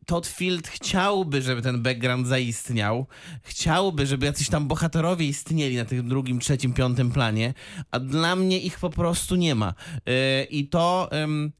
Todd 0.07 0.27
Field 0.27 0.68
chciałby, 0.68 1.43
żeby 1.43 1.62
ten 1.62 1.83
background 1.83 2.27
zaistniał, 2.27 3.07
chciałby, 3.43 4.07
żeby 4.07 4.27
jacyś 4.27 4.49
tam 4.49 4.68
bohaterowie 4.68 5.27
istnieli 5.27 5.77
na 5.77 5.85
tym 5.85 6.09
drugim, 6.09 6.41
trzecim, 6.41 6.73
piątym 6.73 7.11
planie, 7.12 7.55
a 7.91 8.01
dla 8.01 8.37
mnie 8.37 8.61
ich 8.61 8.79
po 8.79 8.91
prostu 8.91 9.37
nie 9.37 9.55
ma. 9.55 9.75
Yy, 10.07 10.45
I 10.45 10.68
to... 10.68 11.09
ym, 11.12 11.31
ym, 11.31 11.53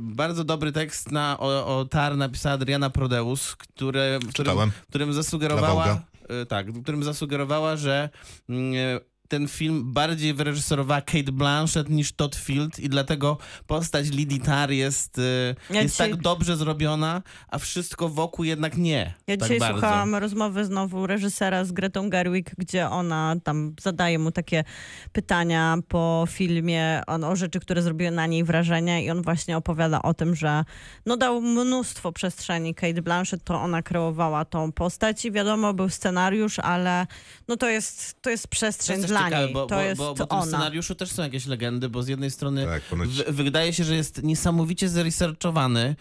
bardzo 0.00 0.44
dobry 0.44 0.72
tekst 0.72 1.12
na, 1.12 1.36
o, 1.38 1.78
o 1.78 1.84
TAR 1.84 2.16
napisała 2.16 2.54
Adriana 2.54 2.90
Prodeus, 2.90 3.56
które, 3.56 4.18
w 4.18 4.28
którym, 4.28 4.70
którym 4.88 5.12
zasugerowała, 5.12 6.00
y, 6.42 6.46
tak, 6.46 6.66
którym 6.82 7.04
zasugerowała, 7.04 7.76
że 7.76 8.08
mm, 8.48 9.00
ten 9.28 9.48
film 9.48 9.92
bardziej 9.92 10.34
wyreżyserowała 10.34 11.00
Kate 11.00 11.32
Blanchett 11.32 11.88
niż 11.88 12.12
Todd 12.12 12.36
Field 12.36 12.78
i 12.78 12.88
dlatego 12.88 13.38
postać 13.66 14.10
Lidii 14.10 14.40
Tar 14.40 14.70
jest, 14.70 15.18
y, 15.18 15.54
Ja 15.70 15.82
jest 15.82 15.94
dzisiaj- 15.94 16.10
tak 16.10 16.20
dobrze 16.20 16.56
zrobiona, 16.56 17.22
a 17.48 17.58
wszystko 17.58 18.08
wokół 18.08 18.44
jednak 18.44 18.76
nie. 18.76 19.14
Ja 19.26 19.36
tak 19.36 19.42
dzisiaj 19.42 19.58
bardzo. 19.58 19.78
słuchałam 19.80 20.14
rozmowy 20.14 20.64
znowu 20.64 21.06
reżysera 21.06 21.64
z 21.64 21.72
Gretą 21.72 22.10
Gerwig, 22.10 22.50
gdzie 22.58 22.88
ona 22.90 23.36
tam 23.44 23.74
zadaje 23.80 24.18
mu 24.18 24.30
takie 24.30 24.64
pytania 25.12 25.76
po 25.88 26.24
filmie 26.28 27.02
on, 27.06 27.24
o 27.24 27.36
rzeczy, 27.36 27.60
które 27.60 27.82
zrobiły 27.82 28.10
na 28.10 28.26
niej 28.26 28.44
wrażenie 28.44 29.04
i 29.04 29.10
on 29.10 29.22
właśnie 29.22 29.56
opowiada 29.56 30.02
o 30.02 30.14
tym, 30.14 30.34
że 30.36 30.64
no 31.06 31.16
dał 31.16 31.40
mnóstwo 31.40 32.12
przestrzeni 32.12 32.74
Kate 32.74 33.02
Blanchett, 33.02 33.44
to 33.44 33.60
ona 33.60 33.82
kreowała 33.82 34.44
tą 34.44 34.72
postać 34.72 35.24
i 35.24 35.32
wiadomo, 35.32 35.74
był 35.74 35.88
scenariusz, 35.88 36.58
ale 36.58 37.06
no 37.48 37.56
to 37.56 37.68
jest, 37.68 38.22
to 38.22 38.30
jest 38.30 38.42
To 38.44 38.48
przestrzeń 38.48 38.96
jest 38.96 39.08
też 39.08 39.17
dla 39.18 39.28
ciekawe, 39.28 39.44
niej, 39.44 39.54
bo, 39.54 39.66
to 39.66 39.74
bo, 39.74 39.80
jest 39.82 39.98
bo, 39.98 40.14
bo 40.14 40.24
w 40.24 40.28
tym 40.28 40.38
ona. 40.38 40.46
scenariuszu 40.46 40.94
też 40.94 41.10
są 41.12 41.22
jakieś 41.22 41.46
legendy, 41.46 41.88
bo 41.88 42.02
z 42.02 42.08
jednej 42.08 42.30
strony 42.30 42.66
Tak, 42.66 42.82
ponoć 42.82 43.08
w, 43.08 43.32
wydaje 43.32 43.72
się, 43.72 43.84
że 43.84 43.94
jest 43.94 44.22
niesamowicie 44.22 44.88
zresearchowany 44.88 45.96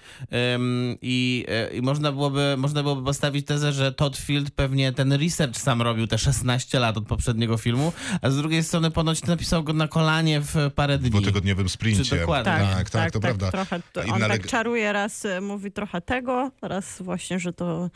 ym, 0.56 0.98
i, 1.02 1.46
e, 1.48 1.70
i 1.78 1.82
można, 1.82 2.12
byłoby, 2.12 2.56
można 2.58 2.84
byłoby 2.84 3.04
postawić 3.04 3.46
tezę, 3.46 3.74
że 3.74 3.92
Todd 3.92 4.18
Field 4.18 4.52
pewnie 4.52 4.94
ten 4.94 5.14
research 5.14 5.58
sam 5.58 5.82
robił 5.82 6.08
te 6.08 6.18
16 6.18 6.80
lat 6.80 6.98
od 6.98 7.06
poprzedniego 7.06 7.58
filmu, 7.58 7.94
a 8.22 8.30
z 8.30 8.38
drugiej 8.38 8.64
strony 8.64 8.92
ponoć 8.92 9.24
napisał 9.24 9.64
go 9.64 9.74
na 9.74 9.88
kolanie 9.88 10.42
w 10.42 10.56
parę 10.76 10.98
w 10.98 11.02
dni. 11.02 11.10
dwutygodniowym 11.10 11.70
sprincie. 11.70 12.04
Czy 12.04 12.20
dokładnie. 12.20 12.52
Tak, 12.52 12.90
tak, 12.90 13.12
to 13.12 13.20
prawda. 13.20 13.52
Trochę, 13.52 13.82
to, 13.94 14.02
on 14.02 14.20
tak 14.20 14.32
leg- 14.32 14.48
czaruje, 14.48 14.94
raz 14.94 15.26
y, 15.26 15.42
mówi 15.42 15.72
trochę 15.72 16.02
tego, 16.02 16.52
raz 16.62 17.02
właśnie, 17.02 17.40
że 17.40 17.54
to 17.54 17.90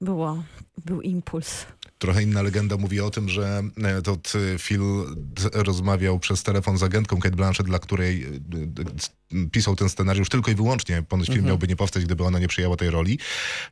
było, 0.00 0.42
był 0.84 1.00
impuls. 1.00 1.66
Trochę 1.98 2.22
inna 2.22 2.42
legenda 2.42 2.76
mówi 2.76 3.00
o 3.00 3.10
tym, 3.10 3.28
że 3.28 3.62
e, 3.82 4.02
to 4.02 4.16
t- 4.16 4.38
Phil 4.58 4.80
d- 5.16 5.50
rozmawiał 5.52 6.18
przez 6.18 6.42
telefon 6.42 6.78
z 6.78 6.82
agentką 6.82 7.16
Kate 7.20 7.36
Blanchett, 7.36 7.66
dla 7.66 7.78
której 7.78 8.24
e, 8.24 9.46
pisał 9.52 9.76
ten 9.76 9.88
scenariusz 9.88 10.28
tylko 10.28 10.50
i 10.50 10.54
wyłącznie. 10.54 11.02
Ponoć 11.02 11.26
film 11.26 11.44
miałby 11.44 11.68
nie 11.68 11.76
powstać, 11.76 12.04
gdyby 12.04 12.24
ona 12.24 12.38
nie 12.38 12.48
przyjęła 12.48 12.76
tej 12.76 12.90
roli. 12.90 13.18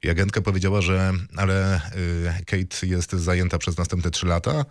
I 0.02 0.10
agentka 0.10 0.40
powiedziała, 0.42 0.80
że 0.80 1.12
ale 1.36 1.74
e, 1.74 1.80
Kate 2.46 2.86
jest 2.86 3.12
zajęta 3.12 3.58
przez 3.58 3.78
następne 3.78 4.10
trzy 4.10 4.26
lata. 4.26 4.64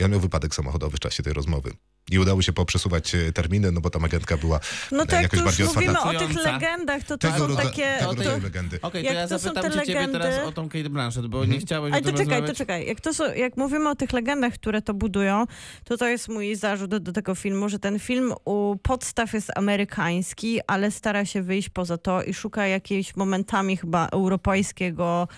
I 0.00 0.04
on 0.04 0.10
miał 0.10 0.20
wypadek 0.20 0.54
samochodowy 0.54 0.96
w 0.96 1.00
czasie 1.00 1.22
tej 1.22 1.32
rozmowy. 1.32 1.72
I 2.10 2.18
udało 2.18 2.42
się 2.42 2.52
poprzesuwać 2.52 3.14
e, 3.14 3.32
terminy, 3.32 3.72
no 3.72 3.80
bo 3.80 3.90
tam 3.90 4.04
agentka 4.04 4.36
była 4.36 4.60
No 4.92 5.06
to 5.06 5.14
jak 5.14 5.22
jakoś 5.22 5.38
to 5.38 5.44
już 5.44 5.44
bardziej 5.44 5.66
otwarta. 5.66 6.04
mówimy 6.12 6.24
o 6.24 6.28
tych 6.28 6.44
legendach, 6.52 7.02
to 7.02 7.18
to 7.18 7.18
Tego, 7.32 7.38
są 7.38 7.46
rodza- 7.46 7.62
takie... 7.62 7.94
tego 7.98 8.10
to- 8.10 8.16
rodzaju 8.16 8.42
legendy. 8.42 8.78
Okej, 8.82 9.04
Jak 9.04 9.14
to 9.14 9.20
ja 9.20 9.28
to 9.28 9.38
są 9.38 9.42
zapytam 9.44 9.72
te 9.72 9.78
cię 9.80 9.86
ciebie 9.86 10.00
legendy- 10.00 10.12
teraz 10.12 10.46
o 10.48 10.52
tą 10.52 10.68
Kate 10.68 10.90
Blanchett, 10.90 11.26
bo 11.26 11.38
Mhm. 11.38 11.52
nie 11.52 11.66
chciałeś 11.66 11.92
o 11.92 11.94
Ale 11.94 12.02
to 12.02 12.10
czekaj, 12.10 12.24
to 12.26 12.30
rozmawiać. 12.32 12.58
czekaj. 12.58 12.86
Jak, 12.86 13.00
to, 13.00 13.14
są- 13.14 13.34
jak 13.34 13.56
mówimy 13.56 13.88
o 13.90 13.94
tych 13.94 14.12
legendach, 14.12 14.52
które 14.54 14.82
to 14.82 14.94
budują, 14.94 15.44
to 15.84 15.96
to 15.96 16.08
jest 16.08 16.28
mój 16.28 16.56
zarzut 16.56 16.90
do, 16.90 17.00
do 17.00 17.12
tego 17.12 17.34
filmu, 17.34 17.68
że 17.68 17.78
ten 17.78 17.98
film 17.98 18.34
u 18.44 18.76
podstaw 18.82 19.32
jest 19.32 19.50
amerykański, 19.58 20.60
ale 20.66 20.90
stara 20.90 21.24
się 21.24 21.42
wyjść 21.42 21.68
poza 21.68 21.98
to 21.98 22.22
i 22.22 22.34
szuka 22.34 22.66
jakiejś 22.66 23.16
momentami 23.16 23.76
chyba 23.76 24.06
europejskiego 24.08 25.28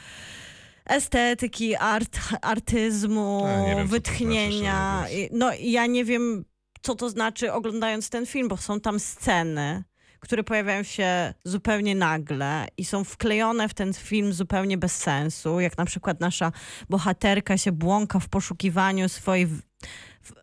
estetyki, 0.87 1.77
art, 1.77 2.19
artyzmu, 2.43 3.43
Ja 3.47 3.67
wiem, 3.67 3.77
co 3.77 3.83
to 3.83 3.89
wytchnienia. 3.89 4.99
znaczy, 5.01 5.29
no 5.33 5.53
i 5.55 5.71
ja 5.73 5.87
nie 5.87 6.05
wiem, 6.05 6.45
co 6.83 6.95
to 6.95 7.11
znaczy 7.11 7.53
oglądając 7.53 8.11
ten 8.11 8.27
film, 8.27 8.49
bo 8.49 8.57
są 8.57 8.81
tam 8.81 9.01
sceny, 9.01 9.85
które 10.21 10.45
pojawiają 10.45 10.83
się 10.83 11.35
zupełnie 11.45 11.95
nagle 11.95 12.67
i 12.77 12.85
są 12.85 13.05
wklejone 13.05 13.69
w 13.69 13.75
ten 13.75 13.95
film 13.95 14.33
zupełnie 14.33 14.79
bez 14.79 14.97
sensu, 14.97 15.61
jak 15.61 15.79
na 15.79 15.85
przykład 15.85 16.21
nasza 16.21 16.53
bohaterka 16.91 17.59
się 17.59 17.73
błąka 17.73 18.19
w 18.19 18.29
poszukiwaniu 18.29 19.09
swojej 19.09 19.47
w, 19.47 19.63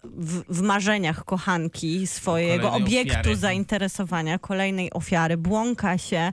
w, 0.03 0.43
w, 0.57 0.61
marzeniach 0.61 1.25
kochanki, 1.25 2.07
swojego 2.07 2.69
Kolejnej 2.69 2.87
obiektu 2.87 3.11
ofiary. 3.19 3.35
zainteresowania, 3.35 4.39
kolejnej 4.39 4.93
ofiary, 4.93 5.37
błąka 5.37 5.97
się 5.97 6.31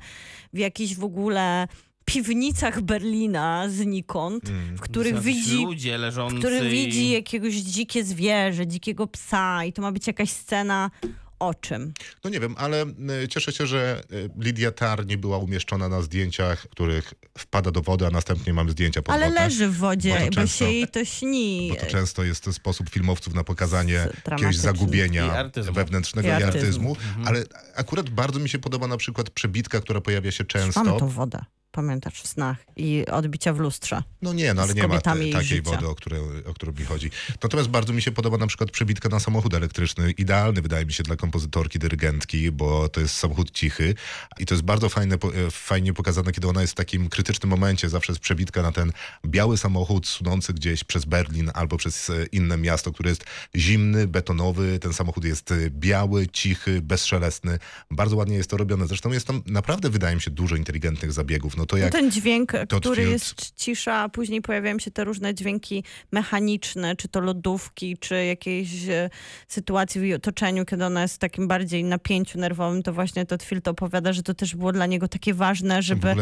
w 0.52 0.58
jakichś 0.58 0.94
w 0.94 1.04
ogóle 1.04 1.68
piwnicach 2.12 2.80
Berlina 2.80 3.68
znikąd, 3.68 4.48
Mm. 4.48 4.76
w 4.76 4.80
których 4.80 5.20
widzi 5.20 5.56
ludzie 5.64 5.98
leżący 5.98 6.36
w 6.36 6.38
którym 6.38 6.66
i- 6.66 6.70
widzi 6.70 7.11
jakiegoś 7.11 7.54
dzikie 7.54 8.04
zwierzę, 8.04 8.66
dzikiego 8.66 9.06
psa 9.06 9.64
i 9.64 9.72
to 9.72 9.82
ma 9.82 9.92
być 9.92 10.06
jakaś 10.06 10.30
scena 10.30 10.90
o 11.38 11.54
czym? 11.54 11.92
No 12.24 12.30
nie 12.30 12.40
wiem, 12.40 12.54
ale 12.58 12.84
y, 13.24 13.28
cieszę 13.28 13.52
się, 13.52 13.66
że 13.66 14.02
y, 14.12 14.30
Lidia 14.38 14.72
Tar 14.72 15.06
nie 15.06 15.18
była 15.18 15.38
umieszczona 15.38 15.88
na 15.88 16.02
zdjęciach, 16.02 16.66
których 16.70 17.14
wpada 17.38 17.70
do 17.70 17.80
wody, 17.82 18.06
a 18.06 18.11
następnie 18.11 18.52
mamy 18.54 18.70
zdjęcia 18.70 19.02
pod 19.02 19.14
Ale 19.14 19.28
wodę. 19.28 19.40
leży 19.40 19.68
w 19.68 19.72
bo 19.78 19.86
wodzie, 19.86 20.14
to 20.18 20.24
bo, 20.26 20.30
często- 20.30 20.58
się 20.58 20.70
jej 20.70 20.88
to 20.88 21.04
śni. 21.04 21.68
Bo 21.74 21.80
to 21.80 21.86
często 21.86 22.24
jest 22.24 22.44
to 22.44 22.52
sposób 22.52 22.90
filmowców 22.90 23.34
na 23.34 23.44
pokazanie 23.44 24.08
jakiegoś 24.30 24.56
zagubienia 24.56 25.26
I 25.26 25.30
artyzmu. 25.30 25.72
wewnętrznego 25.72 26.28
I 26.28 26.30
i 26.30 26.34
artyzmu. 26.34 26.58
artyzmu. 26.61 26.90
Mhm. 26.90 27.28
Ale 27.28 27.44
akurat 27.76 28.11
bardzo 28.11 28.38
mi 28.40 28.48
się 28.48 28.58
podoba 28.58 28.86
na 28.86 28.96
przykład 28.96 29.30
przebitka, 29.30 29.80
która 29.80 30.00
pojawia 30.00 30.30
się 30.30 30.44
Mamy 30.54 30.72
często. 30.72 30.98
tą 30.98 31.08
wodę, 31.08 31.44
pamiętasz, 31.72 32.22
w 32.22 32.26
snach 32.26 32.56
i 32.76 33.04
odbicia 33.10 33.52
w 33.52 33.58
lustrze. 33.58 34.02
No 34.22 34.32
nie, 34.32 34.54
no 34.54 34.62
ale 34.62 34.74
nie 34.74 34.88
ma 34.88 35.00
te, 35.00 35.00
takiej 35.00 35.42
życia. 35.42 35.70
wody, 35.70 35.88
o, 35.88 35.94
które, 35.94 36.18
o 36.46 36.54
którą 36.54 36.72
mi 36.72 36.84
chodzi. 36.84 37.10
Natomiast 37.42 37.68
bardzo 37.68 37.92
mi 37.92 38.02
się 38.02 38.12
podoba 38.12 38.38
na 38.38 38.46
przykład 38.46 38.70
przebitka 38.70 39.08
na 39.08 39.20
samochód 39.20 39.54
elektryczny. 39.54 40.10
Idealny 40.10 40.62
wydaje 40.62 40.86
mi 40.86 40.92
się 40.92 41.02
dla 41.02 41.16
kompozytorki, 41.16 41.78
dyrygentki, 41.78 42.52
bo 42.52 42.88
to 42.88 43.00
jest 43.00 43.14
samochód 43.14 43.50
cichy 43.50 43.94
i 44.38 44.46
to 44.46 44.54
jest 44.54 44.64
bardzo 44.64 44.88
fajne, 44.88 45.14
e, 45.14 45.50
fajnie 45.50 45.92
pokazane, 45.92 46.32
kiedy 46.32 46.48
ona 46.48 46.60
jest 46.60 46.72
w 46.72 46.76
takim 46.76 47.08
krytycznym 47.08 47.50
momencie. 47.50 47.88
Zawsze 47.88 48.12
jest 48.12 48.22
przebitka 48.22 48.62
na 48.62 48.72
ten 48.72 48.92
biały 49.26 49.58
samochód 49.58 50.06
sunący 50.06 50.52
gdzieś 50.52 50.84
przez 50.84 51.04
Berlin 51.04 51.50
albo 51.54 51.76
przez 51.76 52.10
e, 52.10 52.26
inne 52.32 52.56
miasto, 52.56 52.92
które 52.92 53.10
jest 53.10 53.24
zimny, 53.56 54.06
betonowy. 54.06 54.78
Ten 54.78 54.92
samochód 54.92 55.24
jest 55.24 55.52
e, 55.52 55.70
biały, 55.70 56.28
cichy, 56.28 56.82
bezszelestny. 56.82 57.58
Bardzo 57.90 58.16
ładnie 58.16 58.36
jest 58.36 58.50
to 58.50 58.56
robione. 58.56 58.86
Zresztą 58.86 59.12
jest 59.12 59.26
tam 59.26 59.42
naprawdę, 59.46 59.90
wydaje 59.90 60.16
mi 60.16 60.22
się, 60.22 60.30
dużo 60.30 60.56
inteligentnych 60.56 61.12
zabiegów. 61.12 61.56
No 61.61 61.66
to 61.66 61.76
No 61.76 61.82
jak... 61.82 61.92
ten 61.92 62.11
dźwięk, 62.11 62.52
Todd 62.68 62.80
który 62.80 63.02
jest 63.02 63.52
cisza, 63.56 63.94
a 63.94 64.08
później 64.08 64.42
pojawiają 64.42 64.78
się 64.78 64.90
te 64.90 65.04
różne 65.04 65.34
dźwięki 65.34 65.84
mechaniczne, 66.12 66.96
czy 66.96 67.08
to 67.08 67.20
lodówki, 67.20 67.96
czy 67.98 68.24
jakiejś 68.24 68.88
e, 68.88 69.11
sytuacji 69.48 70.00
w 70.00 70.04
jej 70.04 70.14
otoczeniu, 70.14 70.64
kiedy 70.64 70.84
ona 70.84 71.02
jest 71.02 71.14
w 71.14 71.18
takim 71.18 71.48
bardziej 71.48 71.84
napięciu 71.84 72.38
nerwowym, 72.38 72.82
to 72.82 72.92
właśnie 72.92 73.26
Todd 73.26 73.42
Field 73.42 73.68
opowiada, 73.68 74.12
że 74.12 74.22
to 74.22 74.34
też 74.34 74.56
było 74.56 74.72
dla 74.72 74.86
niego 74.86 75.08
takie 75.08 75.34
ważne, 75.34 75.82
w 75.82 75.84
żeby 75.84 76.14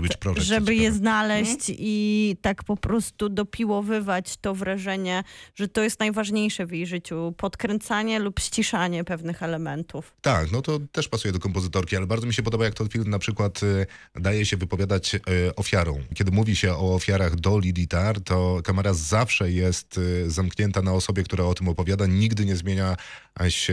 Witch 0.00 0.18
Project 0.18 0.46
żeby 0.46 0.74
je 0.74 0.92
znaleźć 0.92 1.58
i 1.68 2.36
tak 2.42 2.64
po 2.64 2.76
prostu 2.76 3.28
dopiłowywać 3.28 4.36
to 4.36 4.54
wrażenie, 4.54 5.24
że 5.54 5.68
to 5.68 5.82
jest 5.82 6.00
najważniejsze 6.00 6.66
w 6.66 6.72
jej 6.72 6.86
życiu. 6.86 7.34
Podkręcanie 7.36 8.18
lub 8.18 8.40
ściszanie 8.40 9.04
pewnych 9.04 9.42
elementów. 9.42 10.14
Tak, 10.22 10.52
no 10.52 10.62
to 10.62 10.78
też 10.92 11.08
pasuje 11.08 11.32
do 11.32 11.38
kompozytorki, 11.38 11.96
ale 11.96 12.06
bardzo 12.06 12.26
mi 12.26 12.34
się 12.34 12.42
podoba, 12.42 12.64
jak 12.64 12.74
to 12.74 12.86
film 12.86 13.10
na 13.10 13.18
przykład 13.18 13.62
y, 13.62 13.86
daje 14.14 14.46
się 14.46 14.55
wypowiadać 14.56 15.14
y, 15.14 15.20
ofiarom. 15.56 16.02
Kiedy 16.14 16.30
mówi 16.30 16.56
się 16.56 16.74
o 16.74 16.94
ofiarach 16.94 17.36
do 17.36 17.58
Lidii 17.58 17.88
Tar, 17.88 18.20
to 18.20 18.60
kamera 18.64 18.94
zawsze 18.94 19.52
jest 19.52 19.98
y, 19.98 20.30
zamknięta 20.30 20.82
na 20.82 20.92
osobie, 20.92 21.22
która 21.22 21.44
o 21.44 21.54
tym 21.54 21.68
opowiada. 21.68 22.06
Nigdy 22.06 22.44
nie 22.44 22.56
zmienia 22.56 22.96
się 22.96 23.25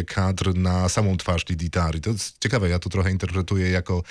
kadr 0.07 0.55
na 0.55 0.89
samą 0.89 1.17
twarz 1.17 1.49
Lidii 1.49 1.69
Tar. 1.69 1.95
I 1.95 2.01
to 2.01 2.09
jest 2.09 2.39
ciekawe, 2.39 2.69
ja 2.69 2.79
to 2.79 2.89
trochę 2.89 3.11
interpretuję 3.11 3.69
jako 3.69 4.03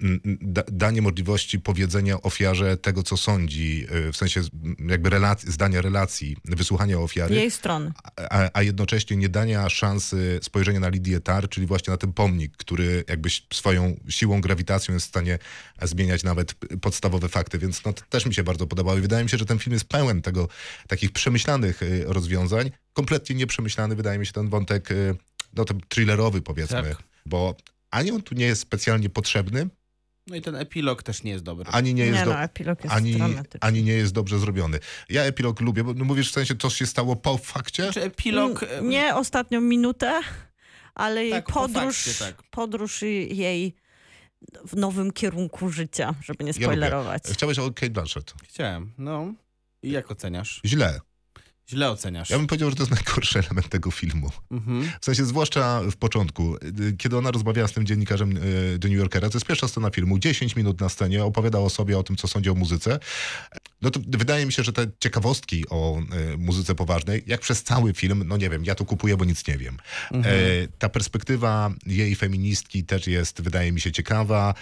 mm, 0.00 0.20
da, 0.40 0.62
danie 0.68 1.02
możliwości 1.02 1.60
powiedzenia 1.60 2.22
ofiarze 2.22 2.76
tego, 2.76 3.02
co 3.02 3.16
sądzi, 3.16 3.86
y, 4.08 4.12
w 4.12 4.16
sensie 4.16 4.40
mm, 4.40 4.76
jakby 4.90 5.10
relacji, 5.10 5.52
zdania 5.52 5.82
relacji, 5.82 6.36
wysłuchania 6.44 6.98
ofiary 6.98 7.34
Jej 7.34 7.50
strony. 7.50 7.92
a, 8.30 8.50
a 8.52 8.62
jednocześnie 8.62 9.16
nie 9.16 9.28
dania 9.28 9.68
szansy 9.68 10.40
spojrzenia 10.42 10.80
na 10.80 10.88
Lidię 10.88 11.20
Tar, 11.20 11.48
czyli 11.48 11.66
właśnie 11.66 11.90
na 11.90 11.96
ten 11.96 12.12
pomnik, 12.12 12.56
który 12.56 13.04
jakby 13.08 13.28
swoją 13.52 13.96
siłą, 14.08 14.40
grawitacją 14.40 14.94
jest 14.94 15.06
w 15.06 15.08
stanie 15.08 15.38
zmieniać 15.82 16.22
nawet 16.22 16.54
podstawowe 16.80 17.28
fakty, 17.28 17.58
więc 17.58 17.84
no, 17.84 17.92
to 17.92 18.02
też 18.10 18.26
mi 18.26 18.34
się 18.34 18.42
bardzo 18.42 18.66
podobało 18.66 18.98
i 18.98 19.00
wydaje 19.00 19.24
mi 19.24 19.30
się, 19.30 19.38
że 19.38 19.46
ten 19.46 19.58
film 19.58 19.74
jest 19.74 19.88
pełen 19.88 20.22
tego, 20.22 20.48
takich 20.88 21.12
przemyślanych 21.12 21.82
y, 21.82 22.04
rozwiązań. 22.06 22.70
Kompletnie 22.96 23.36
nieprzemyślany 23.36 23.96
wydaje 23.96 24.18
mi 24.18 24.26
się 24.26 24.32
ten 24.32 24.48
wątek, 24.48 24.90
y, 24.90 25.16
no 25.54 25.64
ten 25.64 25.80
thrillerowy 25.88 26.42
powiedzmy, 26.42 26.82
Tak. 26.82 27.02
bo 27.26 27.54
ani 27.90 28.10
on 28.10 28.22
tu 28.22 28.34
nie 28.34 28.44
jest 28.46 28.62
specjalnie 28.62 29.08
potrzebny, 29.10 29.68
No 30.26 30.36
i 30.36 30.42
ten 30.42 30.56
epilog 30.56 31.02
też 31.02 31.22
nie 31.22 31.30
jest 31.30 31.44
dobry. 31.44 31.66
ani 31.72 31.94
nie 31.94 32.06
jest 32.06 32.18
Nie 32.18 32.24
do... 32.24 32.30
no, 32.30 32.40
epilog 32.42 32.84
jest 32.84 32.94
Ani, 32.96 33.18
ani 33.60 33.82
nie 33.82 33.92
jest 33.92 34.12
dobrze 34.12 34.38
zrobiony. 34.38 34.78
Ja 35.08 35.22
epilog 35.22 35.60
lubię, 35.60 35.84
bo 35.84 35.94
no 35.94 36.04
mówisz 36.04 36.30
w 36.30 36.32
sensie, 36.34 36.56
co 36.56 36.70
się 36.70 36.86
stało 36.86 37.16
po 37.16 37.38
fakcie? 37.38 37.92
Czy 37.92 38.02
epilog... 38.02 38.62
e, 38.62 38.78
N- 38.78 38.88
Nie 38.88 39.14
ostatnią 39.14 39.60
minutę, 39.60 40.20
ale 40.94 41.22
jej 41.22 41.32
Tak, 41.32 41.46
po 41.46 41.52
podróż, 41.52 41.96
fakcie, 42.04 42.24
tak. 42.24 42.42
podróż 42.50 43.02
jej 43.30 43.74
w 44.66 44.76
nowym 44.76 45.12
kierunku 45.12 45.70
życia, 45.70 46.14
żeby 46.24 46.44
nie 46.44 46.48
Ja 46.50 46.54
lubię. 46.54 46.64
spoilerować. 46.64 47.22
Chciałeś 47.32 47.58
o 47.58 47.70
Kate 47.72 47.90
Blanchett. 47.90 48.34
Chciałem, 48.48 48.92
no. 48.98 49.34
I 49.82 49.90
jak 49.90 50.10
oceniasz? 50.10 50.60
Źle. 50.64 51.00
Źle 51.70 51.90
oceniasz. 51.90 52.30
Ja 52.30 52.38
bym 52.38 52.46
powiedział, 52.46 52.70
że 52.70 52.76
to 52.76 52.82
jest 52.82 52.92
najgorszy 52.92 53.38
element 53.38 53.68
tego 53.68 53.90
filmu. 53.90 54.30
Mhm. 54.50 54.90
W 55.00 55.04
sensie, 55.04 55.24
zwłaszcza 55.24 55.80
w 55.90 55.96
początku, 55.96 56.56
kiedy 56.98 57.18
ona 57.18 57.30
rozmawiała 57.30 57.68
z 57.68 57.72
tym 57.72 57.86
dziennikarzem 57.86 58.34
do 58.78 58.88
New 58.88 58.98
Yorkera, 58.98 59.30
to 59.30 59.36
jest 59.36 59.46
pierwsza 59.46 59.68
scena 59.68 59.90
filmu, 59.90 60.18
10 60.18 60.56
minut 60.56 60.80
na 60.80 60.88
scenie, 60.88 61.24
opowiadał 61.24 61.64
o 61.64 61.70
sobie, 61.70 61.98
o 61.98 62.02
tym, 62.02 62.16
co 62.16 62.28
sądzi 62.28 62.50
o 62.50 62.54
muzyce. 62.54 62.98
No 63.82 63.90
to 63.90 64.00
wydaje 64.08 64.46
mi 64.46 64.52
się, 64.52 64.62
że 64.62 64.72
te 64.72 64.86
ciekawostki 65.00 65.68
o 65.68 66.00
y, 66.34 66.38
muzyce 66.38 66.74
poważnej, 66.74 67.22
jak 67.26 67.40
przez 67.40 67.62
cały 67.62 67.94
film, 67.94 68.22
no 68.26 68.36
nie 68.36 68.50
wiem, 68.50 68.64
ja 68.64 68.74
to 68.74 68.84
kupuję, 68.84 69.16
bo 69.16 69.24
nic 69.24 69.46
nie 69.48 69.58
wiem. 69.58 69.76
E, 70.12 70.22
ta 70.78 70.88
perspektywa 70.88 71.70
jej 71.86 72.14
feministki 72.14 72.84
też 72.84 73.06
jest, 73.06 73.42
wydaje 73.42 73.72
mi 73.72 73.80
się, 73.80 73.92
ciekawa. 73.92 74.54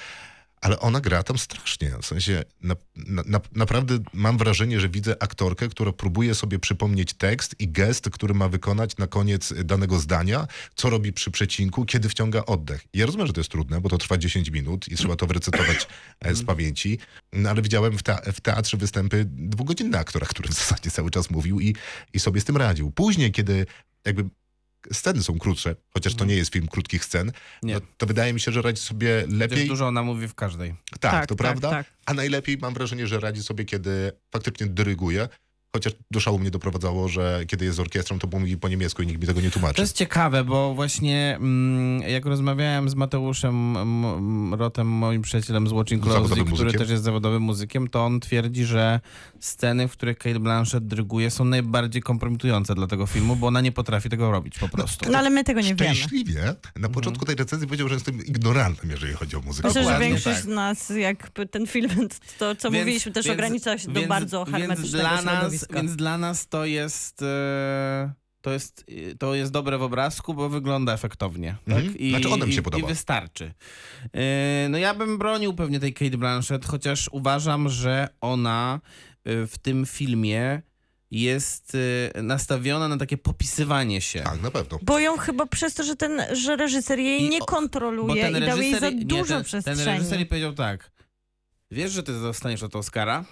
Ale 0.64 0.80
ona 0.80 1.00
gra 1.00 1.22
tam 1.22 1.38
strasznie. 1.38 1.92
W 2.02 2.06
sensie 2.06 2.42
na, 2.60 2.76
na, 2.96 3.22
na, 3.26 3.40
naprawdę 3.52 3.98
mam 4.12 4.38
wrażenie, 4.38 4.80
że 4.80 4.88
widzę 4.88 5.22
aktorkę, 5.22 5.68
która 5.68 5.92
próbuje 5.92 6.34
sobie 6.34 6.58
przypomnieć 6.58 7.14
tekst 7.14 7.54
i 7.58 7.68
gest, 7.68 8.10
który 8.10 8.34
ma 8.34 8.48
wykonać 8.48 8.96
na 8.96 9.06
koniec 9.06 9.54
danego 9.64 9.98
zdania, 9.98 10.46
co 10.74 10.90
robi 10.90 11.12
przy 11.12 11.30
przecinku, 11.30 11.84
kiedy 11.84 12.08
wciąga 12.08 12.44
oddech. 12.44 12.84
Ja 12.94 13.06
rozumiem, 13.06 13.26
że 13.26 13.32
to 13.32 13.40
jest 13.40 13.50
trudne, 13.50 13.80
bo 13.80 13.88
to 13.88 13.98
trwa 13.98 14.18
10 14.18 14.50
minut 14.50 14.88
i 14.88 14.96
trzeba 14.96 15.16
to 15.16 15.26
wyrecytować 15.26 15.86
e, 16.20 16.34
z 16.34 16.44
pamięci, 16.44 16.98
no, 17.32 17.50
ale 17.50 17.62
widziałem 17.62 17.98
w, 17.98 18.02
te, 18.02 18.32
w 18.32 18.40
teatrze 18.40 18.76
występy 18.76 19.24
dwugodzinne 19.28 19.98
aktora, 19.98 20.26
który 20.26 20.48
w 20.48 20.54
zasadzie 20.54 20.90
cały 20.90 21.10
czas 21.10 21.30
mówił 21.30 21.60
i, 21.60 21.76
i 22.12 22.20
sobie 22.20 22.40
z 22.40 22.44
tym 22.44 22.56
radził. 22.56 22.90
Później, 22.90 23.32
kiedy 23.32 23.66
jakby 24.04 24.24
sceny 24.92 25.22
są 25.22 25.38
krótsze, 25.38 25.76
chociaż 25.94 26.14
to 26.14 26.24
nie 26.24 26.34
jest 26.36 26.52
film 26.52 26.68
krótkich 26.68 27.04
scen, 27.04 27.32
Nie. 27.62 27.74
no, 27.74 27.80
to 27.96 28.06
wydaje 28.06 28.32
mi 28.32 28.40
się, 28.40 28.52
że 28.52 28.62
radzi 28.62 28.82
sobie 28.82 29.20
Chociaż 29.24 29.38
lepiej. 29.38 29.68
dużo 29.68 29.86
ona 29.86 30.02
mówi 30.02 30.28
w 30.28 30.34
każdej. 30.34 30.74
Tak, 31.00 31.26
to 31.26 31.36
prawda. 31.36 31.70
tak. 31.70 31.86
A 32.06 32.14
najlepiej 32.14 32.58
mam 32.58 32.74
wrażenie, 32.74 33.06
że 33.06 33.20
radzi 33.20 33.42
sobie, 33.42 33.64
kiedy 33.64 34.12
faktycznie 34.32 34.66
dyryguje. 34.66 35.28
Chociaż 35.74 35.92
do 36.10 36.20
szału 36.20 36.38
mnie 36.38 36.50
doprowadzało, 36.50 37.08
że 37.08 37.44
kiedy 37.46 37.64
jest 37.64 37.76
z 37.76 37.80
orkiestrą, 37.80 38.18
to 38.18 38.28
mówi 38.38 38.56
po 38.56 38.68
niemiecku 38.68 39.02
i 39.02 39.06
nikt 39.06 39.20
mi 39.20 39.26
tego 39.26 39.40
nie 39.40 39.50
tłumaczy. 39.50 39.74
To 39.74 39.82
jest 39.82 39.96
ciekawe, 39.96 40.44
bo 40.44 40.74
właśnie 40.74 41.36
mm, 41.40 42.02
jak 42.10 42.26
rozmawiałem 42.26 42.88
z 42.88 42.94
Mateuszem 42.94 43.74
Rotem, 44.54 44.86
moim 44.88 45.22
przyjacielem 45.22 45.68
z 45.68 45.72
Watching 45.72 46.02
Closely, 46.02 46.26
który 46.28 46.44
muzykiem. 46.44 46.72
też 46.78 46.90
jest 46.90 47.02
zawodowym 47.04 47.42
muzykiem, 47.42 47.88
to 47.88 48.04
on 48.04 48.20
twierdzi, 48.20 48.64
że 48.64 49.00
sceny, 49.40 49.88
w 49.88 49.92
których 49.92 50.18
Kate 50.18 50.40
Blanchett 50.40 50.86
dryguje 50.86 51.30
są 51.30 51.44
najbardziej 51.44 52.02
kompromitujące 52.02 52.74
dla 52.74 52.86
tego 52.86 53.06
filmu, 53.06 53.36
bo 53.36 53.46
ona 53.46 53.60
nie 53.60 53.72
potrafi 53.72 54.08
tego 54.08 54.30
robić 54.30 54.58
po 54.58 54.68
prostu. 54.68 55.10
No 55.12 55.18
ale 55.18 55.30
my 55.30 55.44
tego 55.44 55.60
nie 55.60 55.74
wiemy. 55.74 55.94
Szczęśliwie 55.94 56.42
na 56.42 56.50
Mhm. 56.76 56.92
początku 56.92 57.24
tej 57.24 57.36
recenzji 57.36 57.66
powiedział, 57.68 57.88
że 57.88 57.94
jestem 57.94 58.24
ignorantem, 58.26 58.90
jeżeli 58.90 59.12
chodzi 59.12 59.36
o 59.36 59.40
muzykę. 59.40 59.68
Myślę, 59.68 59.84
że 59.84 59.98
większość 59.98 60.36
tak. 60.36 60.44
z 60.44 60.46
nas, 60.46 60.92
jakby 60.96 61.46
ten 61.46 61.66
film, 61.66 61.90
to 62.38 62.54
co 62.54 62.70
mówiliśmy, 62.70 63.12
też 63.12 63.26
ogranicza 63.26 63.78
się 63.78 63.88
do 63.88 63.94
więc- 63.94 64.08
bardzo 64.08 64.44
więc 64.44 64.56
hermetycznego 64.58 65.08
dla 65.08 65.22
nas, 65.22 65.63
Więc 65.72 65.96
dla 65.96 66.18
nas 66.18 66.48
to 66.48 66.64
jest... 66.64 67.22
E, 67.22 68.12
to 68.40 68.52
jest, 68.52 68.86
to 69.18 69.34
jest 69.34 69.52
dobre 69.52 69.78
w 69.78 69.82
obrazku, 69.82 70.34
bo 70.34 70.48
wygląda 70.48 70.92
efektownie. 70.92 71.56
Mhm. 71.66 71.86
Tak? 71.86 72.00
I, 72.00 72.10
Znaczy, 72.10 72.28
ona 72.28 72.46
mi 72.46 72.52
się 72.52 72.60
i, 72.60 72.62
podoba. 72.62 72.84
I 72.84 72.88
wystarczy. 72.88 73.52
E, 74.12 74.66
no 74.70 74.78
ja 74.78 74.94
bym 74.94 75.18
bronił 75.18 75.54
pewnie 75.54 75.80
tej 75.80 75.94
Kate 75.94 76.18
Blanchett, 76.18 76.66
chociaż 76.66 77.08
uważam, 77.12 77.68
że 77.68 78.08
ona 78.20 78.80
e, 79.24 79.46
w 79.46 79.58
tym 79.58 79.86
filmie 79.86 80.62
jest 81.10 81.76
e, 82.14 82.22
nastawiona 82.22 82.88
na 82.88 82.96
takie 82.96 83.18
popisywanie 83.18 84.00
się. 84.00 84.20
Tak, 84.20 84.42
na 84.42 84.50
pewno. 84.50 84.78
Bo 84.82 84.98
ją 84.98 85.16
chyba 85.16 85.46
przez 85.46 85.74
to, 85.74 85.84
że 85.84 85.96
ten 85.96 86.22
że 86.32 86.56
reżyser 86.56 86.98
jej 86.98 87.22
I 87.22 87.28
nie 87.28 87.38
kontroluje 87.38 88.22
ten 88.22 88.42
i 88.42 88.46
dał 88.46 88.58
jej 88.58 88.78
za 88.80 88.90
nie, 88.90 89.04
dużo 89.04 89.24
ten, 89.24 89.36
ten 89.36 89.44
przestrzeni. 89.44 89.84
reżyser 89.84 90.18
jej 90.18 90.26
powiedział 90.26 90.52
tak, 90.52 90.90
wiesz, 91.70 91.92
że 91.92 92.02
ty 92.02 92.12
dostaniesz 92.20 92.62
od 92.62 92.76
Oscara? 92.76 93.24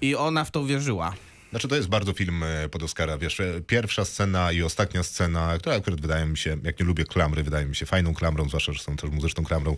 I 0.00 0.14
ona 0.14 0.44
w 0.44 0.50
to 0.50 0.60
uwierzyła. 0.60 1.14
Znaczy 1.54 1.68
to 1.68 1.76
jest 1.76 1.88
bardzo 1.88 2.12
film 2.12 2.42
e, 2.42 2.68
pod 2.68 2.82
Oscara, 2.82 3.18
wiesz, 3.18 3.40
e, 3.40 3.60
pierwsza 3.60 4.04
scena 4.04 4.52
i 4.52 4.62
ostatnia 4.62 5.02
scena, 5.02 5.58
która 5.58 5.76
akurat 5.76 6.00
wydaje 6.00 6.26
mi 6.26 6.38
się, 6.38 6.56
jak 6.62 6.80
nie 6.80 6.86
lubię 6.86 7.04
klamry, 7.04 7.42
wydaje 7.42 7.66
mi 7.66 7.76
się 7.76 7.86
fajną 7.86 8.14
klamrą, 8.14 8.48
zwłaszcza, 8.48 8.72
że 8.72 8.82
są 8.82 8.96
też 8.96 9.10
muzyczną 9.10 9.44
klamrą. 9.44 9.76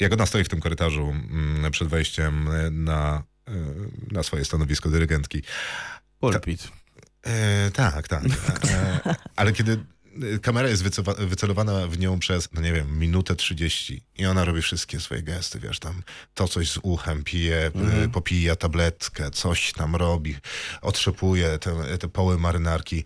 Jak 0.00 0.12
ona 0.12 0.26
stoi 0.26 0.44
w 0.44 0.48
tym 0.48 0.60
korytarzu 0.60 1.02
mm, 1.02 1.72
przed 1.72 1.88
wejściem 1.88 2.48
e, 2.48 2.70
na, 2.70 3.22
na 4.12 4.22
swoje 4.22 4.44
stanowisko 4.44 4.90
dyrygentki. 4.90 5.42
Pulpit. 6.20 6.68
E, 7.26 7.70
tak, 7.70 8.08
tak. 8.08 8.24
E, 8.24 9.00
ale 9.36 9.52
kiedy 9.52 9.84
kamera 10.42 10.68
jest 10.68 10.82
wycelowana 11.18 11.86
w 11.86 11.98
nią 11.98 12.18
przez, 12.18 12.48
no 12.52 12.60
nie 12.60 12.72
wiem, 12.72 12.98
minutę 12.98 13.36
30 13.36 14.02
i 14.18 14.26
ona 14.26 14.44
robi 14.44 14.62
wszystkie 14.62 15.00
swoje 15.00 15.22
gesty, 15.22 15.60
wiesz, 15.60 15.78
tam 15.78 16.02
to 16.34 16.48
coś 16.48 16.70
z 16.70 16.78
uchem 16.82 17.24
pije, 17.24 17.70
e, 18.02 18.08
popija 18.08 18.56
tabletkę, 18.56 19.30
coś 19.30 19.72
tam 19.72 19.96
robi, 19.96 20.36
otrzepuje 20.82 21.58
te, 21.58 21.98
te 21.98 22.08
poły 22.08 22.38
marynarki. 22.38 23.04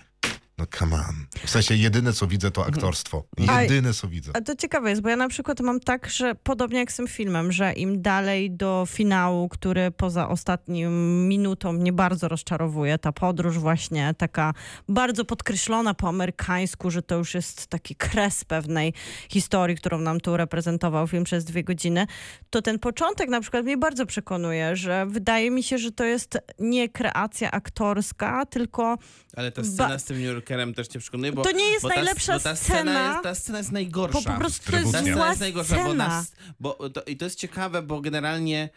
No 0.59 0.67
come 0.79 0.97
on. 0.97 1.27
W 1.47 1.51
sensie 1.51 1.75
jedyne, 1.75 2.13
co 2.13 2.27
widzę, 2.27 2.51
to 2.51 2.67
aktorstwo. 2.67 3.25
A- 3.49 3.63
Jedyne, 3.63 3.95
co 3.95 4.09
widzę. 4.09 4.33
A 4.35 4.41
to 4.41 4.57
ciekawe 4.57 4.91
jest, 4.91 5.03
bo 5.03 5.09
ja 5.09 5.17
na 5.17 5.29
przykład 5.29 5.61
mam 5.61 5.81
tak, 5.81 6.11
że 6.11 6.35
podobnie 6.35 6.79
jak 6.79 6.93
z 6.93 6.97
tym 6.97 7.09
filmem, 7.09 7.53
że 7.53 7.73
im 7.73 8.03
dalej 8.03 8.51
do 8.51 8.85
finału, 8.89 9.49
który 9.49 9.91
poza 9.91 10.29
ostatnią 10.29 10.91
minutą 11.29 11.73
mnie 11.73 11.93
bardzo 11.93 12.29
rozczarowuje, 12.29 12.99
ta 12.99 13.13
podróż 13.13 13.59
właśnie 13.59 14.15
taka 14.19 14.55
bardzo 14.89 15.25
podkreślona 15.25 15.95
po 15.95 16.09
amerykańsku, 16.09 16.91
że 16.91 17.03
to 17.03 17.17
już 17.17 17.35
jest 17.35 17.67
taki 17.67 17.95
kres 17.97 18.45
pewnej 18.45 18.93
historii, 19.29 19.77
którą 19.77 19.99
nam 19.99 20.21
tu 20.21 20.37
reprezentował 20.37 21.07
film 21.07 21.25
przez 21.25 21.45
dwie 21.45 21.65
godziny, 21.65 22.07
to 22.51 22.63
ten 22.63 22.79
początek 22.79 23.29
na 23.29 23.41
przykład 23.41 23.65
mnie 23.65 23.77
bardzo 23.77 24.07
przekonuje, 24.07 24.77
że 24.77 25.07
wydaje 25.07 25.51
mi 25.51 25.63
się, 25.63 25.79
że 25.79 25.93
to 25.93 26.05
jest 26.05 26.39
nie 26.59 26.89
kreacja 26.89 27.51
aktorska, 27.51 28.47
tylko 28.47 28.99
Ale 29.37 29.53
ta 29.53 29.65
scena 29.65 29.99
z 29.99 30.05
tym 30.05 30.23
New 30.23 30.35
Yorkerem 30.49 30.74
też 30.74 30.88
cię 30.88 30.99
przekonuje, 30.99 31.32
bo 31.32 31.42
To 31.42 31.51
nie 31.53 31.64
jest 31.70 31.82
bo 31.82 31.88
ta, 31.88 31.94
najlepsza 31.94 32.32
bo 32.32 32.40
ta 32.40 32.57
scena. 32.57 32.80
Scena 32.80 33.09
jest, 33.11 33.22
ta 33.22 33.34
scena 33.34 33.59
jest 33.59 33.72
najgorsza. 33.72 34.18
po, 34.18 34.30
po 34.32 34.38
prostu 34.38 34.70
to 34.70 34.78
jest. 34.78 34.92
Ta 34.92 35.01
scena 35.01 35.28
jest 35.28 35.40
najgorsza, 35.40 35.74
bo, 35.76 35.82
scena. 35.82 36.09
nas, 36.09 36.32
bo 36.61 36.90
to, 36.90 37.03
i 37.03 37.16
to 37.16 37.24
jest 37.24 37.38
ciekawe, 37.38 37.82
bo 37.82 38.01
generalnie 38.01 38.68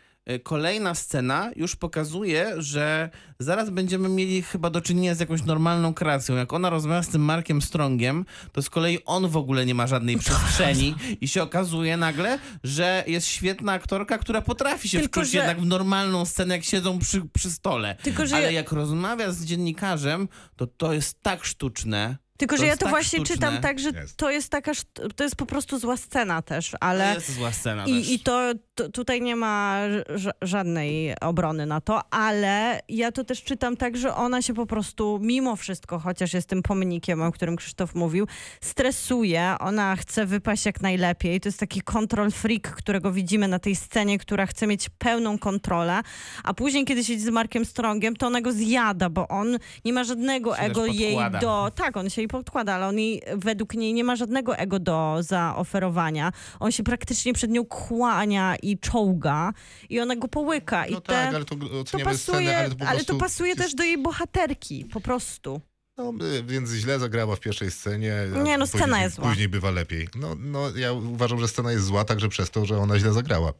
kolejna 0.43 0.95
scena 0.95 1.51
już 1.55 1.75
pokazuje, 1.75 2.53
że 2.57 3.09
zaraz 3.39 3.69
będziemy 3.69 4.09
mieli 4.09 4.41
chyba 4.41 4.69
do 4.69 4.81
czynienia 4.81 5.15
z 5.15 5.19
jakąś 5.19 5.43
normalną 5.43 5.93
kreacją. 5.93 6.35
Jak 6.35 6.53
ona 6.53 6.69
rozmawia 6.69 7.03
z 7.03 7.07
tym 7.07 7.21
Markiem 7.21 7.61
Strongiem, 7.61 8.25
to 8.51 8.61
z 8.61 8.69
kolei 8.69 8.99
on 9.05 9.27
w 9.29 9.37
ogóle 9.37 9.65
nie 9.65 9.75
ma 9.75 9.87
żadnej 9.87 10.17
przestrzeni 10.23 10.95
i 11.21 11.27
się 11.27 11.43
okazuje 11.43 11.97
nagle, 11.97 12.39
że 12.63 13.03
jest 13.07 13.27
świetna 13.27 13.71
aktorka, 13.73 14.17
która 14.17 14.41
potrafi 14.41 14.89
się 14.89 14.99
Tylko, 14.99 15.21
wczuć 15.21 15.31
że- 15.31 15.37
jednak 15.37 15.61
w 15.61 15.65
normalną 15.65 16.25
scenę, 16.25 16.55
jak 16.55 16.63
siedzą 16.65 16.99
przy, 16.99 17.21
przy 17.33 17.51
stole. 17.51 17.95
Tylko, 18.03 18.27
że 18.27 18.35
Ale 18.35 18.45
ja- 18.45 18.51
jak 18.51 18.71
rozmawia 18.71 19.31
z 19.31 19.45
dziennikarzem, 19.45 20.27
to 20.55 20.67
to 20.67 20.93
jest 20.93 21.21
tak 21.21 21.45
sztuczne. 21.45 22.17
Tylko, 22.37 22.55
To 22.55 22.61
że 22.61 22.67
ja 22.67 22.73
to 22.77 22.79
tak 22.85 22.89
właśnie 22.89 23.19
sztuczne. 23.19 23.35
czytam 23.35 23.61
tak, 23.61 23.79
że 23.79 23.89
Jest. 23.89 24.17
to 24.17 24.31
jest 24.31 24.49
taka, 24.49 24.71
to 25.15 25.23
jest 25.23 25.35
po 25.35 25.45
prostu 25.45 25.79
zła 25.79 25.97
scena 25.97 26.41
też, 26.41 26.69
To 26.71 26.83
ale 26.83 27.13
jest 27.13 27.35
zła 27.35 27.51
scena 27.51 27.85
też. 27.85 27.91
i, 27.93 28.13
i 28.13 28.19
to, 28.19 28.51
to 28.70 28.70
tutaj 28.93 29.21
nie 29.21 29.35
ma 29.35 29.77
ża- 30.15 30.31
żadnej 30.41 31.15
obrony 31.21 31.65
na 31.65 31.81
to, 31.81 32.13
ale 32.13 32.79
ja 32.89 33.11
to 33.11 33.23
też 33.23 33.43
czytam 33.43 33.77
tak, 33.77 33.97
że 33.97 34.15
ona 34.15 34.41
się 34.41 34.53
po 34.53 34.65
prostu 34.65 35.19
mimo 35.21 35.55
wszystko, 35.55 35.99
chociaż 35.99 36.33
jest 36.33 36.49
tym 36.49 36.63
pomnikiem, 36.63 37.21
o 37.21 37.31
którym 37.31 37.55
Krzysztof 37.55 37.95
mówił, 37.95 38.27
stresuje, 38.61 39.55
ona 39.59 39.95
chce 39.95 40.25
wypaść 40.25 40.65
jak 40.65 40.81
najlepiej. 40.81 41.39
To 41.41 41.49
jest 41.49 41.59
taki 41.59 41.81
control 41.81 42.31
freak, 42.31 42.75
którego 42.75 43.11
widzimy 43.11 43.47
na 43.47 43.59
tej 43.59 43.75
scenie, 43.75 44.19
która 44.19 44.45
chce 44.45 44.67
mieć 44.67 44.89
pełną 44.89 45.39
kontrolę, 45.39 46.01
a 46.43 46.53
później, 46.53 46.85
kiedy 46.85 47.03
siedzi 47.03 47.23
z 47.23 47.29
Markiem 47.29 47.65
Strongiem, 47.65 48.15
to 48.15 48.27
ona 48.27 48.41
go 48.41 48.51
zjada, 48.51 49.09
bo 49.09 49.27
on 49.27 49.57
nie 49.85 49.93
ma 49.93 50.03
żadnego 50.03 50.57
ego 50.57 50.85
jej 50.85 51.17
do... 51.41 51.71
Tak, 51.75 51.97
on 51.97 52.09
się 52.09 52.21
jej 52.21 52.27
podkłada, 52.27 52.73
ale 52.73 52.87
on 52.87 52.99
jej, 52.99 53.21
według 53.35 53.73
niej 53.73 53.93
nie 53.93 54.03
ma 54.03 54.15
żadnego 54.15 54.57
ego 54.57 54.79
do 54.79 55.17
zaoferowania. 55.19 56.31
On 56.59 56.71
się 56.71 56.83
praktycznie 56.83 57.33
przed 57.33 57.51
nią 57.51 57.65
kłania 57.65 58.55
i 58.61 58.70
czołga 58.79 59.53
i 59.89 59.99
ona 59.99 60.15
go 60.15 60.27
połyka. 60.27 60.85
I 60.85 60.91
No 60.91 61.01
te, 61.01 61.13
tak, 61.13 61.35
ale 61.35 61.45
to 61.45 61.55
to 61.91 61.99
pasuje, 61.99 62.49
scenę, 62.49 62.89
ale 62.89 62.99
to 62.99 63.13
po 63.13 63.19
prostu 63.19 63.19
pasuje 63.19 63.55
też 63.55 63.75
do 63.75 63.83
jej 63.83 63.97
bohaterki, 63.97 64.85
po 64.85 65.01
prostu. 65.01 65.61
No, 65.97 66.13
y, 66.39 66.43
więc 66.43 66.71
źle 66.71 66.99
zagrała 66.99 67.35
w 67.35 67.39
pierwszej 67.39 67.71
scenie. 67.71 68.13
Nie, 68.43 68.57
no, 68.57 68.67
scena 68.67 68.85
później, 68.85 69.01
jest 69.03 69.15
zła. 69.15 69.29
Później 69.29 69.49
bywa 69.49 69.71
lepiej. 69.71 70.07
No, 70.15 70.35
no, 70.39 70.77
ja 70.77 70.93
uważam, 70.93 71.39
że 71.39 71.47
scena 71.47 71.71
jest 71.71 71.85
zła 71.85 72.05
także 72.05 72.29
przez 72.29 72.49
to, 72.49 72.65
że 72.65 72.77
ona 72.77 72.99
źle 72.99 73.13
zagrała. 73.13 73.53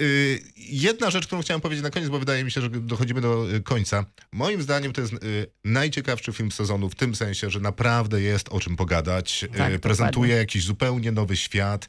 Y, 0.00 0.42
Jedna 0.56 1.10
rzecz, 1.10 1.26
którą 1.26 1.42
chciałem 1.42 1.60
powiedzieć 1.60 1.82
na 1.82 1.90
koniec, 1.90 2.08
bo 2.08 2.18
wydaje 2.18 2.44
mi 2.44 2.50
się, 2.50 2.60
że 2.60 2.70
dochodzimy 2.70 3.20
do 3.20 3.54
y, 3.54 3.62
końca. 3.62 4.04
Moim 4.32 4.62
zdaniem 4.62 4.92
to 4.92 5.00
jest 5.00 5.12
najciekawszy 5.64 6.32
film 6.32 6.52
sezonu 6.52 6.90
w 6.90 6.94
tym 6.94 7.14
sensie, 7.14 7.50
że 7.50 7.60
naprawdę 7.60 8.20
jest 8.22 8.48
o 8.48 8.60
czym 8.60 8.76
pogadać. 8.76 9.44
Tak, 9.56 9.78
Prezentuje 9.80 10.36
jakiś 10.36 10.64
zupełnie 10.64 11.12
nowy 11.12 11.36
świat. 11.36 11.88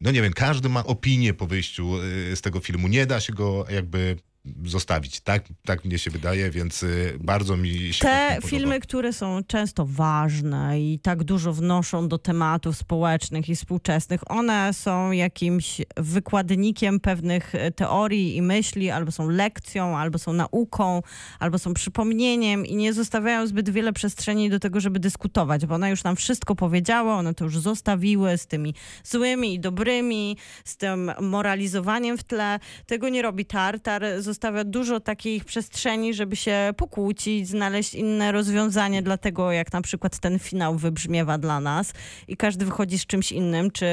No 0.00 0.10
nie 0.10 0.22
wiem, 0.22 0.32
każdy 0.32 0.68
ma 0.68 0.84
opinię 0.84 1.34
po 1.34 1.46
wyjściu 1.46 2.02
y, 2.02 2.36
z 2.36 2.40
tego 2.40 2.60
filmu. 2.60 2.88
Nie 2.88 3.06
da 3.06 3.20
się 3.20 3.32
go 3.32 3.66
jakby 3.70 4.16
zostawić. 4.64 5.20
Tak, 5.20 5.44
tak 5.64 5.84
mnie 5.84 5.98
się 5.98 6.10
wydaje, 6.10 6.50
więc 6.50 6.82
y, 6.82 7.18
bardzo 7.20 7.56
mi 7.56 7.92
się 7.92 8.04
Te 8.04 8.38
filmy, 8.46 8.80
które 8.80 9.12
są 9.12 9.44
często 9.46 9.86
ważne 9.86 10.80
i 10.80 10.98
tak 10.98 11.24
dużo 11.24 11.52
wnoszą 11.52 12.08
do 12.08 12.18
tematów 12.18 12.76
społecznych 12.76 13.48
i 13.48 13.56
współczesnych, 13.56 14.30
one 14.30 14.74
są 14.74 15.10
jakimś 15.10 15.80
wykładnikiem 15.96 17.00
pewnych 17.00 17.54
e, 17.54 17.70
teorii 17.70 18.36
i 18.36 18.42
myśli, 18.42 18.90
albo 18.90 19.12
są 19.12 19.28
lekcją, 19.28 19.98
albo 19.98 20.18
są 20.18 20.32
nauką, 20.32 21.02
albo 21.38 21.58
są 21.58 21.74
przypomnieniem 21.74 22.66
i 22.66 22.76
nie 22.76 22.92
zostawiają 22.92 23.46
zbyt 23.46 23.70
wiele 23.70 23.92
przestrzeni 23.92 24.50
do 24.50 24.58
tego, 24.58 24.80
żeby 24.80 25.00
dyskutować, 25.00 25.66
bo 25.66 25.74
one 25.74 25.90
już 25.90 26.04
nam 26.04 26.16
wszystko 26.16 26.54
powiedziały, 26.54 27.10
one 27.10 27.34
to 27.34 27.44
już 27.44 27.58
zostawiły 27.58 28.38
z 28.38 28.46
tymi 28.46 28.74
złymi 29.04 29.54
i 29.54 29.60
dobrymi, 29.60 30.36
z 30.64 30.76
tym 30.76 31.12
moralizowaniem 31.20 32.18
w 32.18 32.24
tle. 32.24 32.58
Tego 32.86 33.08
nie 33.08 33.22
robi 33.22 33.44
Tartar. 33.44 34.04
Zostawia 34.38 34.64
dużo 34.64 35.00
takich 35.00 35.44
przestrzeni, 35.44 36.14
żeby 36.14 36.36
się 36.36 36.72
pokłócić, 36.76 37.48
znaleźć 37.48 37.94
inne 37.94 38.32
rozwiązanie 38.32 39.02
dla 39.02 39.16
tego, 39.16 39.52
jak 39.52 39.72
na 39.72 39.82
przykład 39.82 40.18
ten 40.18 40.38
finał 40.38 40.76
wybrzmiewa 40.76 41.38
dla 41.38 41.60
nas 41.60 41.92
i 42.28 42.36
każdy 42.36 42.64
wychodzi 42.64 42.98
z 42.98 43.06
czymś 43.06 43.32
innym, 43.32 43.70
czy 43.70 43.86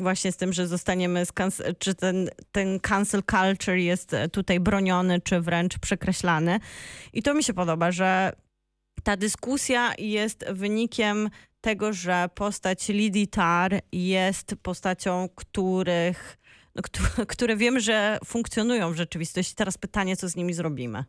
właśnie 0.00 0.32
z 0.32 0.36
tym, 0.36 0.52
że 0.52 0.66
zostaniemy, 0.66 1.22
czy 1.78 1.94
ten, 1.94 2.30
ten 2.52 2.80
cancel 2.80 3.22
culture 3.30 3.76
jest 3.76 4.16
tutaj 4.32 4.60
broniony, 4.60 5.20
czy 5.20 5.40
wręcz 5.40 5.78
przekreślany. 5.78 6.60
I 7.12 7.22
to 7.22 7.34
mi 7.34 7.44
się 7.44 7.54
podoba, 7.54 7.92
że 7.92 8.32
ta 9.02 9.16
dyskusja 9.16 9.92
jest 9.98 10.44
wynikiem 10.52 11.30
tego, 11.60 11.92
że 11.92 12.28
postać 12.34 12.88
Lidii 12.88 13.28
Tar 13.28 13.80
jest 13.92 14.54
postacią, 14.62 15.28
których, 15.34 16.38
no, 16.74 16.82
któ- 16.82 17.26
które 17.34 17.56
wiem, 17.56 17.80
że 17.80 18.18
funkcjonują 18.24 18.92
w 18.92 18.96
rzeczywistości. 18.96 19.54
Teraz 19.54 19.78
pytanie, 19.78 20.16
co 20.16 20.28
z 20.28 20.36
nimi 20.36 20.54
zrobimy. 20.54 21.04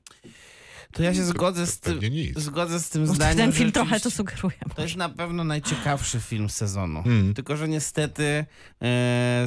To 0.93 1.03
ja 1.03 1.13
się 1.13 1.23
zgodzę 1.23 1.67
z 1.67 1.79
tym, 1.79 1.99
zgodzę 2.35 2.79
z 2.79 2.89
tym 2.89 3.07
zdaniem. 3.07 3.37
ten 3.37 3.51
film 3.51 3.71
trochę 3.71 3.99
to 3.99 4.11
sugeruje. 4.11 4.57
To 4.75 4.81
jest 4.81 4.95
na 4.95 5.09
pewno 5.09 5.43
najciekawszy 5.43 6.19
film 6.19 6.49
sezonu. 6.49 7.03
Mm. 7.05 7.33
Tylko, 7.33 7.57
że 7.57 7.67
niestety 7.67 8.23
e, 8.25 8.45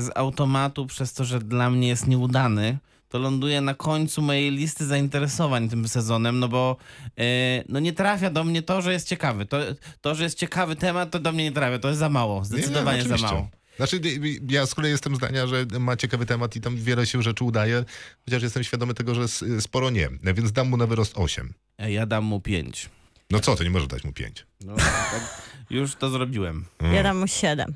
z 0.01 0.11
automatu, 0.15 0.87
przez 0.87 1.13
to, 1.13 1.25
że 1.25 1.39
dla 1.39 1.71
mnie 1.71 1.89
jest 1.89 2.07
nieudany, 2.07 2.79
to 3.09 3.19
ląduje 3.19 3.61
na 3.61 3.75
końcu 3.75 4.23
mojej 4.23 4.51
listy 4.51 4.87
zainteresowań 4.87 5.69
tym 5.69 5.89
sezonem, 5.89 6.39
no 6.39 6.49
bo 6.49 6.77
e, 7.19 7.25
no 7.69 7.81
nie 7.81 7.93
trafia 7.93 8.31
do 8.31 8.45
mnie 8.45 8.63
to, 8.63 8.83
że 8.83 8.93
jest 8.93 9.09
ciekawy. 9.09 9.47
To, 9.47 9.59
to, 10.01 10.15
że 10.15 10.25
jest 10.25 10.39
ciekawy 10.39 10.77
temat, 10.77 11.11
to 11.11 11.19
do 11.19 11.33
mnie 11.33 11.45
nie 11.45 11.53
trafia. 11.53 11.79
To 11.79 11.89
jest 11.89 12.01
za 12.01 12.09
mało. 12.09 12.45
Zdecydowanie 12.45 13.03
za 13.03 13.15
oczywiście. 13.15 13.35
mało. 13.35 13.49
Znaczy, 13.79 13.97
y, 13.97 14.09
y, 14.09 14.41
ja 14.49 14.67
z 14.67 14.75
kolei 14.75 14.91
jestem 14.91 15.17
zdania, 15.17 15.47
że 15.47 15.67
ma 15.81 15.97
ciekawy 15.97 16.27
temat 16.27 16.57
i 16.57 16.61
tam 16.61 16.77
wiele 16.77 17.07
się 17.07 17.23
rzeczy 17.23 17.45
udaje, 17.45 17.85
chociaż 18.25 18.43
jestem 18.43 18.65
świadomy 18.65 18.95
tego, 18.95 19.15
że 19.15 19.23
s- 19.23 19.45
sporo 19.61 19.91
nie, 19.91 20.09
więc 20.23 20.53
dam 20.53 20.69
mu 20.69 20.77
na 20.77 20.87
wyrost 20.87 21.13
8. 21.19 21.55
E, 21.79 21.93
Ja 21.93 22.07
dam 22.07 22.25
mu 22.25 22.41
pięć. 22.41 22.89
No 23.31 23.41
co, 23.41 23.57
to 23.57 23.65
nie 23.65 23.71
możesz 23.71 23.89
dać 23.89 24.05
mu 24.05 24.13
5. 24.13 24.47
No, 24.61 24.77
tak, 24.77 25.43
już 25.71 25.95
to 25.95 26.11
zrobiłem. 26.11 26.65
Ja 26.93 27.03
dam 27.03 27.19
mu 27.19 27.27
siedem. 27.27 27.75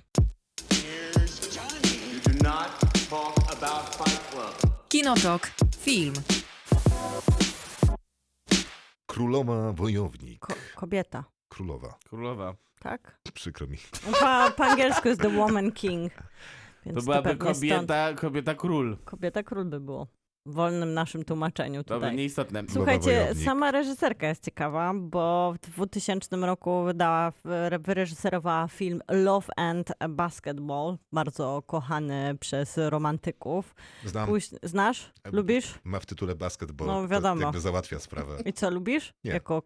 Here's 0.71 1.57
Johnny. 1.57 2.15
You 2.15 2.21
do 2.39 2.45
not 2.49 2.81
talk 3.11 3.53
about 3.63 3.95
Fight 3.97 4.31
Club. 4.31 4.73
Kinotok. 4.89 5.51
Film. 5.85 6.15
Królowa 9.07 9.73
wojownik. 9.73 10.41
Ko- 10.41 10.55
kobieta, 10.77 11.25
Królowa. 11.49 11.99
Królowa. 12.09 12.55
Tak? 12.83 13.19
Przykro 13.35 13.67
mi. 13.67 13.77
Po, 14.21 14.51
po 14.57 14.65
angielsku 14.65 15.09
jest 15.09 15.21
The 15.21 15.29
Woman 15.37 15.73
King. 15.73 16.13
Więc 16.87 16.97
To 16.99 17.03
byłaby 17.05 17.23
pewnie 17.37 17.55
stąd. 17.55 17.61
kobieta, 17.73 18.13
kobieta 18.15 18.55
król. 18.55 18.97
Kobieta 19.05 19.43
król 19.43 19.65
by 19.65 19.81
było. 19.81 20.07
W 20.47 20.55
wolnym 20.55 20.95
naszym 20.95 21.25
tłumaczeniu 21.25 21.85
To 21.85 21.95
tutaj. 21.95 22.17
nieistotne. 22.17 22.63
Słuchajcie, 22.73 23.35
sama 23.45 23.71
reżyserka 23.71 24.29
jest 24.29 24.45
ciekawa, 24.45 24.93
bo 24.95 25.55
w 25.55 25.59
2000 25.59 26.37
roku 26.37 26.85
wydała, 26.85 27.33
wyreżyserowała 27.81 28.69
film 28.69 29.01
Love 29.11 29.47
and 29.57 29.93
Basketball, 30.09 30.99
bardzo 31.13 31.63
kochany 31.67 32.37
przez 32.41 32.79
romantyków. 32.79 33.75
Znam. 34.05 34.29
Póź... 34.29 34.49
Znasz? 34.63 35.13
Lubisz? 35.33 35.75
Ma 35.85 36.01
w 36.01 36.07
tytule 36.07 36.35
basketball. 36.35 36.87
No, 36.89 37.03
to 37.03 37.09
wiadomo. 37.09 37.41
jakby 37.43 37.61
załatwia 37.61 37.99
sprawę. 37.99 38.37
I 38.45 38.53
co, 38.53 38.71
lubisz? 38.71 39.15
Nie. 39.25 39.31
Jako 39.33 39.63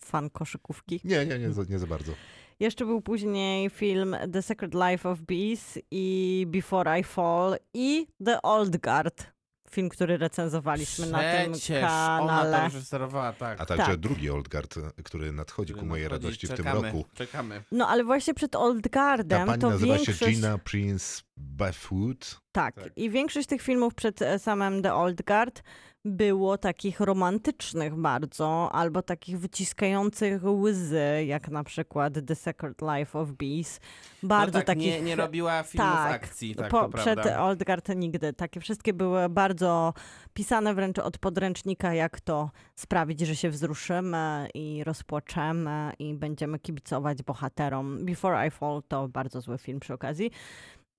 fan 0.00 0.30
koszykówki. 0.30 1.00
Nie, 1.04 1.26
nie, 1.26 1.38
nie, 1.38 1.52
za- 1.52 1.64
nie 1.68 1.78
za 1.78 1.86
bardzo. 1.86 2.12
Jeszcze 2.60 2.84
był 2.86 3.02
później 3.02 3.70
film 3.70 4.16
The 4.32 4.42
Secret 4.42 4.74
Life 4.74 5.08
of 5.10 5.20
Bees 5.20 5.78
i 5.90 6.46
Before 6.48 7.00
I 7.00 7.04
Fall 7.04 7.56
i 7.74 8.06
The 8.24 8.42
Old 8.42 8.76
Guard. 8.76 9.26
Film, 9.70 9.88
który 9.88 10.16
recenzowaliśmy 10.18 11.06
na 11.06 11.18
tym 11.18 11.52
Przecież 11.52 11.82
ona 11.84 12.18
to 12.18 12.26
kanale. 12.26 12.60
reżyserowała, 12.64 13.32
tak. 13.32 13.60
A 13.60 13.66
także 13.66 13.86
Tak. 13.86 13.96
drugi 13.96 14.30
Old 14.30 14.48
Guard, 14.48 14.74
który 15.04 15.32
nadchodzi 15.32 15.74
ku 15.74 15.86
mojej 15.86 16.08
radości 16.08 16.46
w 16.46 16.50
tym 16.50 16.56
Czekamy, 16.56 16.82
roku. 16.82 17.04
Czekamy. 17.14 17.62
No 17.72 17.88
ale 17.88 18.04
właśnie 18.04 18.34
przed 18.34 18.56
Old 18.56 18.82
Ta 18.82 18.88
Guardem 18.90 19.46
pani 19.46 19.60
to 19.60 19.70
nazywa 19.70 19.94
większość... 19.94 20.18
się 20.18 20.26
Gina 20.26 20.58
Prince 20.58 21.24
Bathwood. 21.36 22.40
Tak. 22.52 22.74
Tak. 22.74 22.92
i 22.96 23.10
większość 23.10 23.48
tych 23.48 23.62
filmów 23.62 23.94
przed 23.94 24.22
e, 24.22 24.38
samym 24.38 24.82
The 24.82 24.94
Old 24.94 25.22
Guard 25.22 25.62
było 26.06 26.58
takich 26.58 27.00
romantycznych 27.00 27.94
bardzo, 27.94 28.72
albo 28.72 29.02
takich 29.02 29.38
wyciskających 29.38 30.44
łzy, 30.44 31.24
jak 31.26 31.48
na 31.48 31.64
przykład 31.64 32.14
The 32.26 32.34
Secret 32.34 32.82
Life 32.82 33.18
of 33.18 33.32
Bees. 33.32 33.80
Bardzo 34.22 34.58
no 34.58 34.64
tak, 34.64 34.66
takich... 34.66 34.86
nie, 34.86 35.00
nie 35.00 35.16
robiła 35.16 35.62
filmów 35.62 35.92
tak, 35.92 36.12
akcji, 36.12 36.54
tak 36.54 36.70
po, 36.70 36.88
przed. 36.88 37.26
Oldgard 37.26 37.88
nigdy. 37.96 38.32
Takie 38.32 38.60
wszystkie 38.60 38.92
były 38.92 39.28
bardzo 39.28 39.94
pisane 40.34 40.74
wręcz 40.74 40.98
od 40.98 41.18
podręcznika, 41.18 41.94
jak 41.94 42.20
to 42.20 42.50
sprawić, 42.76 43.20
że 43.20 43.36
się 43.36 43.50
wzruszymy 43.50 44.48
i 44.54 44.84
rozpłaczemy 44.84 45.92
i 45.98 46.14
będziemy 46.14 46.58
kibicować 46.58 47.22
bohaterom. 47.22 48.04
Before 48.04 48.46
I 48.46 48.50
Fall 48.50 48.82
to 48.88 49.08
bardzo 49.08 49.40
zły 49.40 49.58
film 49.58 49.80
przy 49.80 49.94
okazji. 49.94 50.30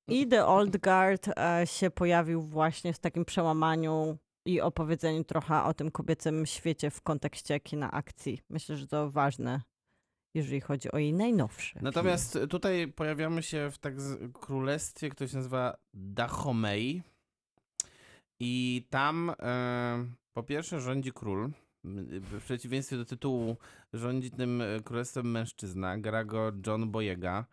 I 0.08 0.28
The 0.28 0.46
Old 0.46 0.78
Guard 0.78 1.28
e, 1.28 1.68
się 1.68 1.90
pojawił 1.90 2.42
właśnie 2.42 2.94
w 2.94 3.00
takim 3.00 3.26
przełamaniu 3.26 4.18
i 4.48 4.61
opowiedzeniu 4.61 5.24
trochę 5.24 5.64
o 5.64 5.74
tym 5.74 5.91
kobiecym 5.91 6.45
świecie 6.45 6.90
w 6.90 7.02
kontekście 7.02 7.60
kina 7.60 7.91
akcji. 7.91 8.41
Myślę, 8.49 8.78
że 8.78 8.88
to 8.88 9.11
ważne, 9.11 9.61
jeżeli 10.36 10.61
chodzi 10.61 10.91
o 10.91 10.98
jej 10.98 11.14
najnowsze. 11.14 11.80
Natomiast 11.82 12.40
tutaj 12.49 12.88
pojawiamy 12.88 13.44
się 13.44 13.72
w 13.72 13.78
tak 13.78 13.94
królestwie, 14.34 15.10
które 15.10 15.30
się 15.30 15.38
nazywa 15.38 15.78
Dahomey. 15.94 17.02
I 18.40 18.86
tam 18.90 19.32
e, 19.40 20.06
po 20.34 20.44
pierwsze 20.44 20.82
rządzi 20.82 21.11
król. 21.11 21.49
W 21.84 22.44
przeciwieństwie 22.44 22.98
do 22.98 23.06
tytułu 23.06 23.57
rządzi 23.94 24.32
tym 24.32 24.61
e, 24.61 24.80
królestwem 24.84 25.32
mężczyzna, 25.32 25.98
gra 25.98 26.24
go 26.24 26.52
John 26.68 26.91
Boyega. 26.91 27.45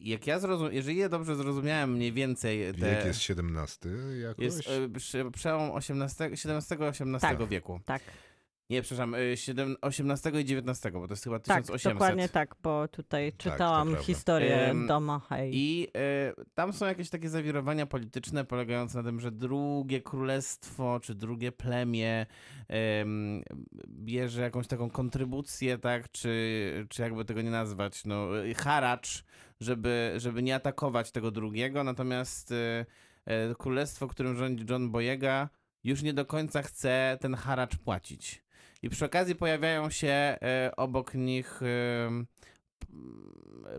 Jak 0.00 0.26
ja 0.26 0.38
zrozum- 0.38 0.72
jeżeli 0.72 0.96
ja 0.98 1.08
dobrze 1.08 1.36
zrozumiałem 1.36 1.92
mniej 1.92 2.12
więcej 2.12 2.74
te... 2.74 2.90
Wiek 2.90 3.04
jest 3.04 3.20
17 3.20 3.88
jakoś. 4.22 4.44
jest 4.44 4.62
prze- 4.94 5.30
przełom 5.30 5.70
XVIII, 5.76 6.32
XVII-XVIII 6.32 7.18
Tak. 7.20 7.46
wieku. 7.48 7.80
Tak, 7.84 8.02
Nie, 8.70 8.82
przepraszam, 8.82 9.14
e, 9.14 9.36
siedem- 9.36 9.76
XVIII 9.82 10.40
i 10.40 10.58
XIX, 10.58 10.92
bo 10.92 11.06
to 11.06 11.12
jest 11.12 11.24
chyba 11.24 11.38
tak, 11.38 11.62
1800. 11.62 11.92
dokładnie 11.92 12.28
tak, 12.28 12.54
bo 12.62 12.88
tutaj 12.88 13.32
to 13.32 13.38
czytałam 13.38 13.88
prawda. 13.88 14.06
historię 14.06 14.66
Em, 14.70 14.86
Doma 14.86 15.20
Hej. 15.28 15.50
I 15.54 15.88
e, 15.96 16.32
tam 16.54 16.72
są 16.72 16.86
jakieś 16.86 17.10
takie 17.10 17.28
zawirowania 17.28 17.86
polityczne 17.86 18.44
polegające 18.44 18.98
na 18.98 19.04
tym, 19.04 19.20
że 19.20 19.30
drugie 19.30 20.00
królestwo 20.02 21.00
czy 21.00 21.14
drugie 21.14 21.52
plemię 21.52 22.26
em, 22.68 23.42
bierze 23.88 24.42
jakąś 24.42 24.66
taką 24.66 24.90
kontrybucję, 24.90 25.78
tak, 25.78 26.10
czy, 26.10 26.86
czy 26.88 27.02
jakby 27.02 27.24
tego 27.24 27.42
nie 27.42 27.50
nazwać, 27.50 28.04
no, 28.04 28.44
e, 28.44 28.54
haracz, 28.54 29.24
żeby, 29.60 30.14
żeby 30.16 30.42
nie 30.42 30.54
atakować 30.54 31.10
tego 31.10 31.30
drugiego, 31.30 31.84
natomiast 31.84 32.52
e, 32.52 32.86
e, 33.24 33.54
królestwo, 33.54 34.08
którym 34.08 34.36
rządzi 34.36 34.64
John 34.70 34.90
Boyega, 34.90 35.48
już 35.84 36.02
nie 36.02 36.12
do 36.12 36.26
końca 36.26 36.62
chce 36.62 37.18
ten 37.20 37.34
haracz 37.34 37.76
płacić. 37.76 38.47
I 38.82 38.90
przy 38.90 39.04
okazji 39.04 39.34
pojawiają 39.34 39.90
się 39.90 40.08
e, 40.08 40.70
obok 40.76 41.14
nich 41.14 41.60
em, 42.06 42.26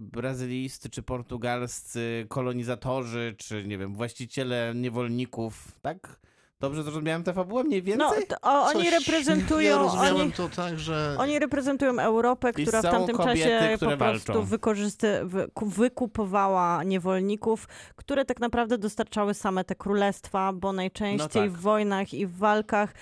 brazylijscy 0.01 0.89
czy 0.89 1.03
portugalscy 1.03 2.26
kolonizatorzy, 2.30 3.35
czy 3.38 3.63
nie 3.67 3.77
wiem, 3.77 3.95
właściciele 3.95 4.71
niewolników, 4.76 5.71
tak? 5.81 6.19
Dobrze 6.59 6.84
zrozumiałem 6.84 7.23
tę 7.23 7.34
fabułę 7.34 7.63
mniej 7.63 7.84
No, 7.84 7.85
więcej? 7.85 8.27
to, 8.27 8.35
o, 8.41 8.63
oni 8.65 8.84
Coś- 8.84 8.91
reprezentują... 8.99 9.85
Ja 10.03 10.15
oni... 10.15 10.31
to 10.31 10.49
tak, 10.49 10.80
że... 10.80 11.15
Oni 11.19 11.39
reprezentują 11.39 11.99
Europę, 11.99 12.53
która 12.53 12.80
w 12.81 12.84
tamtym 12.84 13.15
kobiety, 13.17 13.49
czasie 13.49 13.77
po 13.77 13.97
prostu 13.97 14.43
wykorzysty, 14.43 15.07
wyku- 15.23 15.69
wykupowała 15.69 16.84
niewolników, 16.84 17.67
które 17.95 18.26
tak 18.26 18.39
naprawdę 18.39 18.77
dostarczały 18.77 19.34
same 19.34 19.63
te 19.63 19.76
królestwa, 19.76 20.53
bo 20.53 20.73
najczęściej 20.73 21.41
No 21.43 21.47
tak. 21.47 21.51
w 21.51 21.61
wojnach 21.61 22.13
i 22.13 22.26
w 22.27 22.38
walkach 22.38 22.93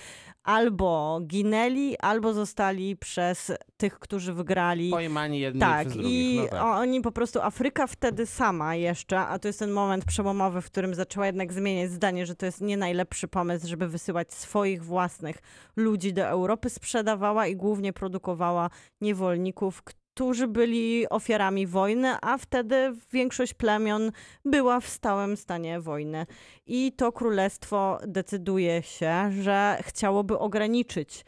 albo 0.48 1.20
ginęli, 1.26 1.96
albo 1.98 2.32
zostali 2.34 2.96
przez 2.96 3.52
tych, 3.76 3.98
którzy 3.98 4.32
wygrali. 4.32 4.90
Pojmani 4.90 5.40
jedni 5.40 5.60
Tak, 5.60 5.86
przez 5.86 5.92
drugich. 5.92 6.34
i 6.34 6.40
no 6.40 6.48
tak. 6.48 6.62
oni 6.62 7.00
po 7.00 7.12
prostu, 7.12 7.40
Afryka 7.40 7.86
wtedy 7.86 8.26
sama 8.26 8.74
jeszcze, 8.74 9.18
a 9.18 9.38
to 9.38 9.48
jest 9.48 9.58
ten 9.58 9.70
moment 9.70 10.04
przełomowy, 10.04 10.60
w 10.62 10.66
którym 10.66 10.94
zaczęła 10.94 11.26
jednak 11.26 11.52
zmieniać 11.52 11.90
zdanie, 11.90 12.26
że 12.26 12.34
to 12.34 12.46
jest 12.46 12.60
nie 12.60 12.76
najlepszy 12.76 13.28
pomysł, 13.28 13.66
żeby 13.68 13.88
wysyłać 13.88 14.32
swoich 14.32 14.84
własnych 14.84 15.36
ludzi 15.76 16.12
do 16.12 16.26
Europy, 16.26 16.70
sprzedawała 16.70 17.46
i 17.46 17.56
głównie 17.56 17.92
produkowała 17.92 18.70
niewolników, 19.00 19.82
którzy 20.18 20.48
byli 20.48 21.08
ofiarami 21.08 21.66
wojny, 21.66 22.14
a 22.22 22.38
wtedy 22.38 22.92
większość 23.12 23.54
plemion 23.54 24.12
była 24.44 24.80
w 24.80 24.88
stałym 24.88 25.36
stanie 25.36 25.80
wojny. 25.80 26.26
I 26.66 26.92
to 26.92 27.12
królestwo 27.12 27.98
decyduje 28.06 28.82
się, 28.82 29.30
że 29.42 29.78
chciałoby 29.82 30.38
ograniczyć 30.38 31.24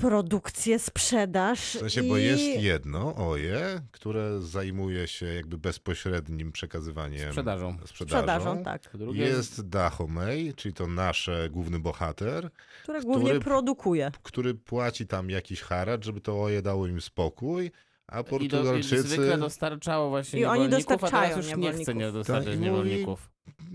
produkcję, 0.00 0.78
sprzedaż. 0.78 1.60
W 1.60 1.78
sensie, 1.78 2.04
i... 2.04 2.08
bo 2.08 2.16
jest 2.16 2.42
jedno 2.44 3.14
OJE, 3.30 3.80
które 3.90 4.40
zajmuje 4.40 5.08
się 5.08 5.26
jakby 5.26 5.58
bezpośrednim 5.58 6.52
przekazywaniem 6.52 7.28
Sprzedażą. 7.30 7.76
sprzedażą. 7.86 8.16
sprzedażą, 8.20 8.64
tak. 8.64 8.90
Drugie 8.94 9.22
Jest 9.24 9.68
Dahomey, 9.68 10.54
czyli 10.54 10.74
to 10.74 10.86
nasz 10.86 11.30
główny 11.50 11.78
bohater, 11.78 12.50
Które 12.82 13.00
głównie 13.00 13.24
który- 13.30 13.40
produkuje. 13.40 14.10
który 14.22 14.54
płaci 14.54 15.06
tam 15.06 15.30
jakiś 15.30 15.60
haracz, 15.60 16.04
żeby 16.04 16.20
to 16.20 16.42
OJE 16.42 16.62
dało 16.62 16.86
im 16.86 17.00
spokój, 17.00 17.70
a 18.06 18.20
I, 18.20 18.24
do, 18.24 18.28
I 18.28 18.30
Portugalczycy... 18.30 19.02
zwykle 19.02 19.38
dostarczało 19.38 20.08
właśnie 20.08 20.40
I 20.40 20.44
oni 20.44 20.62
niewolników, 20.62 20.92
a 20.92 20.98
dostarczają 20.98 21.30
teraz 21.34 21.46
już 21.50 21.56
nie 21.56 21.72
chce 21.72 21.94
nie 21.94 22.12
dostarczać 22.12 22.52
Tak, 22.54 22.60
niewolników. 22.60 23.29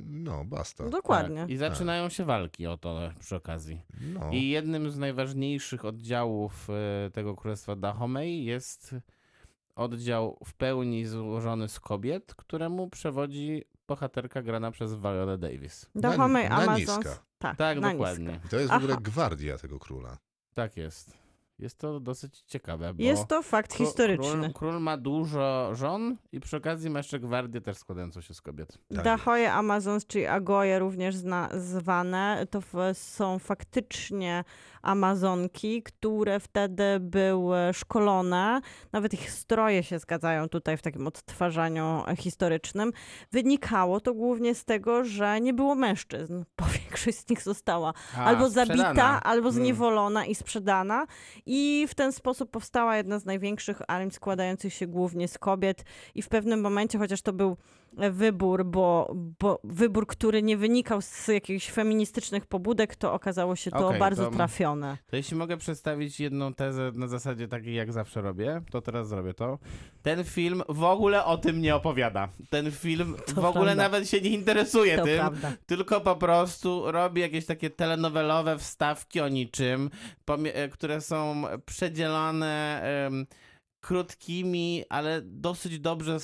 No, 0.05 0.45
basta. 0.45 0.89
Dokładnie. 0.89 1.41
Tak. 1.41 1.49
I 1.49 1.57
zaczynają 1.57 2.09
się 2.09 2.25
walki 2.25 2.67
o 2.67 2.77
to 2.77 2.99
przy 3.19 3.35
okazji. 3.35 3.81
No. 4.01 4.29
I 4.31 4.49
jednym 4.49 4.91
z 4.91 4.97
najważniejszych 4.97 5.85
oddziałów 5.85 6.67
e, 6.69 7.11
tego 7.11 7.35
królestwa 7.35 7.75
Dahomey 7.75 8.45
jest 8.45 8.95
oddział 9.75 10.37
w 10.45 10.53
pełni 10.53 11.05
złożony 11.05 11.67
z 11.67 11.79
kobiet, 11.79 12.35
któremu 12.35 12.89
przewodzi 12.89 13.63
bohaterka 13.87 14.41
grana 14.41 14.71
przez 14.71 14.95
Viola 14.95 15.37
Davis. 15.37 15.89
Dahomey 15.95 16.49
niska. 16.77 17.19
Tak, 17.37 17.57
Tak, 17.57 17.79
na 17.79 17.91
dokładnie. 17.91 18.31
niska. 18.33 18.49
To 18.49 18.59
jest 18.59 18.71
w 18.71 18.75
ogóle 18.75 18.93
Aha. 18.93 19.01
gwardia 19.03 19.57
tego 19.57 19.79
króla. 19.79 20.17
Tak 20.53 20.77
jest. 20.77 21.24
Jest 21.59 21.77
to 21.77 21.99
dosyć 21.99 22.41
ciekawe, 22.41 22.93
bo 22.93 23.03
Jest 23.03 23.27
to 23.27 23.41
fakt 23.41 23.71
kró- 23.73 23.77
historyczny. 23.77 24.25
Król, 24.41 24.53
król 24.53 24.79
ma 24.81 24.97
dużo 24.97 25.69
żon 25.75 26.17
i 26.31 26.39
przy 26.39 26.57
okazji 26.57 26.89
ma 26.89 26.99
jeszcze 26.99 27.19
gwardię 27.19 27.61
też 27.61 27.77
składającą 27.77 28.21
się 28.21 28.33
z 28.33 28.41
kobiet. 28.41 28.77
Tak 28.95 29.03
Dahoje 29.05 29.53
Amazons, 29.53 30.05
czyli 30.07 30.25
Agoje 30.25 30.79
również 30.79 31.15
zna, 31.15 31.49
zwane, 31.53 32.47
to 32.49 32.61
w, 32.61 32.73
są 32.93 33.39
faktycznie 33.39 34.43
Amazonki, 34.81 35.83
które 35.83 36.39
wtedy 36.39 36.83
były 36.99 37.57
szkolone. 37.73 38.61
Nawet 38.91 39.13
ich 39.13 39.31
stroje 39.31 39.83
się 39.83 39.99
zgadzają 39.99 40.49
tutaj 40.49 40.77
w 40.77 40.81
takim 40.81 41.07
odtwarzaniu 41.07 42.03
historycznym. 42.17 42.91
Wynikało 43.31 43.99
to 43.99 44.13
głównie 44.13 44.55
z 44.55 44.65
tego, 44.65 45.03
że 45.03 45.41
nie 45.41 45.53
było 45.53 45.75
mężczyzn, 45.75 46.43
bo 46.57 46.65
większość 46.83 47.17
z 47.17 47.29
nich 47.29 47.41
została 47.41 47.93
A, 48.17 48.23
albo 48.23 48.49
sprzedana. 48.49 48.83
zabita, 48.83 49.23
albo 49.23 49.49
Mm. 49.49 49.53
zniewolona 49.63 50.25
i 50.25 50.35
sprzedana. 50.35 51.05
I 51.45 51.85
w 51.89 51.95
ten 51.95 52.11
sposób 52.11 52.51
powstała 52.51 52.97
jedna 52.97 53.19
z 53.19 53.25
największych 53.25 53.81
armii 53.87 54.11
składających 54.11 54.73
się 54.73 54.87
głównie 54.87 55.27
z 55.27 55.37
kobiet. 55.37 55.85
I 56.15 56.21
w 56.21 56.29
pewnym 56.29 56.61
momencie, 56.61 56.97
chociaż 56.97 57.21
to 57.21 57.33
był 57.33 57.57
wybór, 58.11 58.65
bo, 58.65 59.13
bo 59.39 59.59
wybór, 59.63 60.07
który 60.07 60.43
nie 60.43 60.57
wynikał 60.57 61.01
z 61.01 61.27
jakichś 61.27 61.69
feministycznych 61.71 62.45
pobudek, 62.45 62.95
to 62.95 63.13
okazało 63.13 63.55
się 63.55 63.71
to 63.71 63.87
Okej, 63.87 63.99
bardzo 63.99 64.25
to- 64.25 64.31
trafione. 64.37 64.97
To 65.07 65.15
jeśli 65.15 65.37
mogę 65.37 65.57
przedstawić 65.57 66.19
jedną 66.19 66.53
tezę 66.53 66.91
na 66.95 67.07
zasadzie 67.07 67.47
takiej, 67.47 67.75
jak 67.75 67.93
zawsze 67.93 68.21
robię, 68.21 68.61
to 68.71 68.81
teraz 68.81 69.07
zrobię 69.07 69.33
to. 69.33 69.59
Ten 70.01 70.23
film 70.23 70.63
w 70.69 70.83
ogóle 70.83 71.25
o 71.25 71.37
tym 71.37 71.61
nie 71.61 71.75
opowiada. 71.75 72.29
Ten 72.49 72.71
film 72.71 73.15
To 73.25 73.41
w 73.41 73.45
ogóle 73.45 73.65
prawda. 73.65 73.83
nawet 73.83 74.09
się 74.09 74.21
nie 74.21 74.29
interesuje 74.29 74.97
To 74.97 75.03
tym, 75.03 75.19
prawda. 75.19 75.51
tylko 75.65 76.01
po 76.01 76.15
prostu 76.15 76.91
robi 76.91 77.21
jakieś 77.21 77.45
takie 77.45 77.69
telenowelowe 77.69 78.57
wstawki 78.57 79.21
o 79.21 79.27
niczym, 79.27 79.89
e, 80.53 80.69
które 80.69 81.01
są 81.01 81.43
przedzielone 81.65 82.81
em, 83.07 83.25
krótkimi, 83.85 84.83
ale 84.89 85.21
dosyć 85.21 85.79
dobrze, 85.79 86.17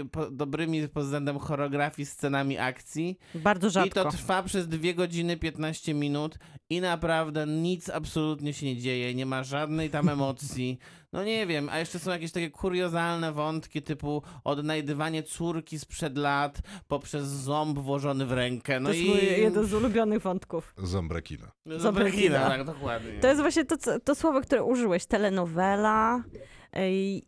y, 0.00 0.04
po, 0.04 0.30
dobrymi 0.30 0.88
pod 0.88 1.04
względem 1.04 1.38
choreografii, 1.38 2.06
scenami 2.06 2.58
akcji. 2.58 3.18
Bardzo 3.34 3.68
I 3.68 3.70
rzadko. 3.70 4.04
to 4.04 4.10
trwa 4.10 4.42
przez 4.42 4.68
2 4.68 4.92
godziny 4.92 5.36
15 5.36 5.94
minut 5.94 6.38
i 6.70 6.80
naprawdę 6.80 7.46
nic 7.46 7.90
absolutnie 7.90 8.52
się 8.52 8.66
nie 8.66 8.76
dzieje, 8.76 9.14
nie 9.14 9.26
ma 9.26 9.42
żadnej 9.44 9.90
tam 9.90 10.08
emocji. 10.18 10.78
No 11.12 11.24
nie 11.24 11.46
wiem, 11.46 11.68
a 11.68 11.78
jeszcze 11.78 11.98
są 11.98 12.10
jakieś 12.10 12.32
takie 12.32 12.50
kuriozalne 12.50 13.32
wątki 13.32 13.82
typu 13.82 14.22
odnajdywanie 14.44 15.22
córki 15.22 15.78
sprzed 15.78 16.18
lat 16.18 16.58
poprzez 16.88 17.26
ząb 17.26 17.78
włożony 17.78 18.26
w 18.26 18.32
rękę. 18.32 18.80
No 18.80 18.88
to 18.88 18.94
jest 18.94 19.06
i... 19.06 19.08
mój 19.08 19.18
jeden 19.18 19.66
z 19.66 19.74
ulubionych 19.74 20.22
wątków. 20.22 20.74
Zombrekina. 20.78 21.52
Zobrekina. 21.66 22.48
tak, 22.48 22.64
dokładnie. 22.64 23.20
To 23.20 23.28
jest 23.28 23.40
właśnie 23.40 23.64
to, 23.64 23.76
to 24.04 24.14
słowo, 24.14 24.40
które 24.40 24.64
użyłeś, 24.64 25.06
telenowela. 25.06 26.22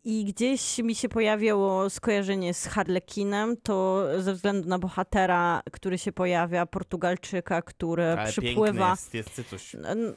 I 0.04 0.24
gdzieś 0.24 0.78
mi 0.78 0.94
się 0.94 1.08
pojawiło 1.08 1.90
skojarzenie 1.90 2.54
z 2.54 2.66
Harlekinem, 2.66 3.56
to 3.62 4.04
ze 4.18 4.34
względu 4.34 4.68
na 4.68 4.78
bohatera, 4.78 5.62
który 5.72 5.98
się 5.98 6.12
pojawia, 6.12 6.66
Portugalczyka, 6.66 7.62
który 7.62 8.02
Ale 8.04 8.16
piękny 8.32 8.42
przypływa. 8.42 8.90
jest, 8.90 9.14
jest 9.14 9.30
cycuś. 9.30 9.74
N- 9.74 10.14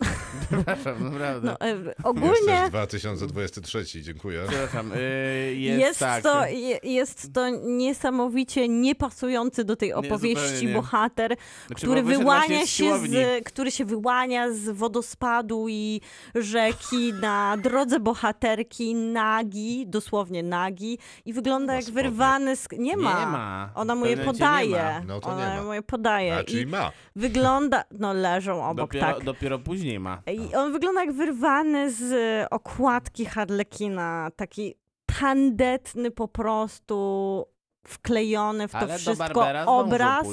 Przepraszam, 0.51 1.03
naprawdę. 1.13 1.47
No, 1.61 1.67
e, 1.67 1.75
ogólnie 2.03 2.65
2023, 2.69 4.01
dziękuję. 4.01 4.43
Przepraszam, 4.47 4.91
y, 4.93 5.55
jest, 5.55 5.79
jest, 5.79 5.99
tak. 5.99 6.23
to, 6.23 6.45
je- 6.45 6.79
jest 6.83 7.33
to 7.33 7.49
niesamowicie 7.49 8.67
niepasujący 8.67 9.63
do 9.63 9.75
tej 9.75 9.93
opowieści 9.93 10.43
zupełnie 10.47 10.67
nie. 10.67 10.73
bohater, 10.73 11.35
Znaczy, 11.67 11.85
który 11.85 12.03
wyłania 12.03 12.65
z 12.65 12.69
się 12.69 12.99
z, 12.99 13.43
który 13.45 13.71
się 13.71 13.85
wyłania 13.85 14.51
z 14.53 14.69
wodospadu 14.69 15.65
i 15.69 16.01
rzeki 16.35 17.13
na 17.21 17.57
drodze 17.57 17.99
bohaterki 17.99 18.95
nagi, 19.21 19.85
dosłownie 19.87 20.43
nagi 20.43 20.97
i 21.25 21.33
wygląda 21.33 21.67
Ma 21.73 21.75
jak 21.75 21.83
spodnie. 21.83 22.03
wyrwany 22.03 22.55
z... 22.55 22.67
Nie 22.71 22.97
ma. 22.97 23.19
Nie 23.19 23.25
ma. 23.25 23.69
Ona 23.75 23.95
mu 23.95 24.05
je 24.05 24.17
podaje. 24.17 25.01
No 25.07 25.19
to 25.19 25.27
Ona 25.29 25.49
nie 25.53 25.57
ma. 25.59 25.63
mu 25.65 25.73
je 25.73 25.81
podaje. 25.81 26.35
A, 26.37 26.43
czyli 26.43 26.61
I 26.61 26.65
ma. 26.65 26.91
wygląda... 27.15 27.83
No 27.91 28.13
leżą 28.13 28.63
obok, 28.65 28.77
Dopiero, 28.87 29.05
tak. 29.15 29.23
dopiero 29.23 29.59
później 29.59 29.99
ma. 29.99 30.21
I 30.33 30.55
on 30.55 30.71
wygląda 30.71 31.01
jak 31.03 31.13
wyrwany 31.13 31.91
z 31.91 32.01
e, 32.13 32.49
okładki 32.49 33.25
Harlekina. 33.25 34.29
Taki 34.35 34.75
tandetny 35.19 36.11
po 36.11 36.27
prostu, 36.27 37.45
wklejony 37.87 38.67
w 38.67 38.71
to 38.71 38.77
Ale 38.77 38.97
wszystko 38.97 39.45
obraz. 39.65 40.27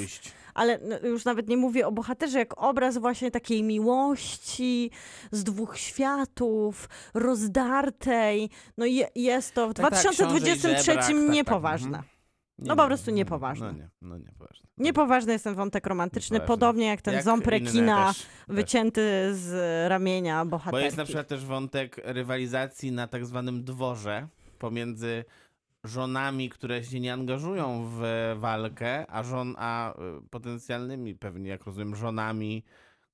Ale 0.55 0.79
no, 0.83 1.09
już 1.09 1.25
nawet 1.25 1.49
nie 1.49 1.57
mówię 1.57 1.87
o 1.87 1.93
bohaterze, 1.93 2.39
jak 2.39 2.63
obraz 2.63 2.99
właśnie 2.99 3.31
takiej 3.31 3.63
miłości 3.63 4.91
z 5.31 5.45
dwóch 5.45 5.79
światów, 5.79 6.89
rozdartej. 7.15 8.51
No 8.79 8.87
je, 8.87 9.09
jest 9.15 9.55
to 9.55 9.69
w 9.69 9.75
Tak, 9.75 9.91
tak, 9.91 10.01
książę 10.01 10.25
i 10.25 10.27
2023 10.27 10.85
żebrak, 10.85 11.07
tak, 11.07 11.17
tak, 11.17 11.35
niepoważne. 11.35 11.87
mhm. 11.99 12.05
Nie, 12.59 12.69
No 12.69 12.77
po 12.77 12.87
prostu 12.87 13.11
nie, 13.11 13.17
niepoważne. 13.17 13.67
No 13.67 13.79
nie, 13.79 13.91
no 14.03 14.19
niepoważne. 14.19 14.67
Niepoważny 14.79 15.33
jest 15.33 15.45
ten 15.45 15.55
wątek 15.55 15.87
romantyczny, 15.87 16.35
Niepoważne. 16.35 16.55
podobnie 16.61 16.87
jak 16.87 17.03
ten 17.03 17.15
Jak 17.15 17.23
ząb 17.25 17.47
rekina 17.47 18.07
też, 18.07 18.17
też. 18.19 18.27
wycięty 18.49 19.03
z 19.35 19.53
ramienia 19.91 20.45
Bo 20.45 20.51
bohaterki. 20.51 20.85
jest 20.85 20.97
na 20.97 21.05
przykład 21.05 21.29
też 21.29 21.45
wątek 21.45 22.01
rywalizacji 22.05 22.93
na 22.93 23.07
tak 23.09 23.27
zwanym 23.27 23.65
dworze 23.65 24.29
pomiędzy 24.59 25.25
żonami, 25.85 26.49
które 26.51 26.85
się 26.85 27.01
nie 27.01 27.13
angażują 27.13 27.91
w 27.93 28.01
walkę, 28.39 29.07
a 29.11 29.23
żon, 29.23 29.55
a 29.59 29.93
y, 29.93 30.29
potencjalnymi 30.31 31.15
pewnie, 31.15 31.51
jak 31.51 31.65
rozumiem, 31.65 31.97
żonami, 31.97 32.65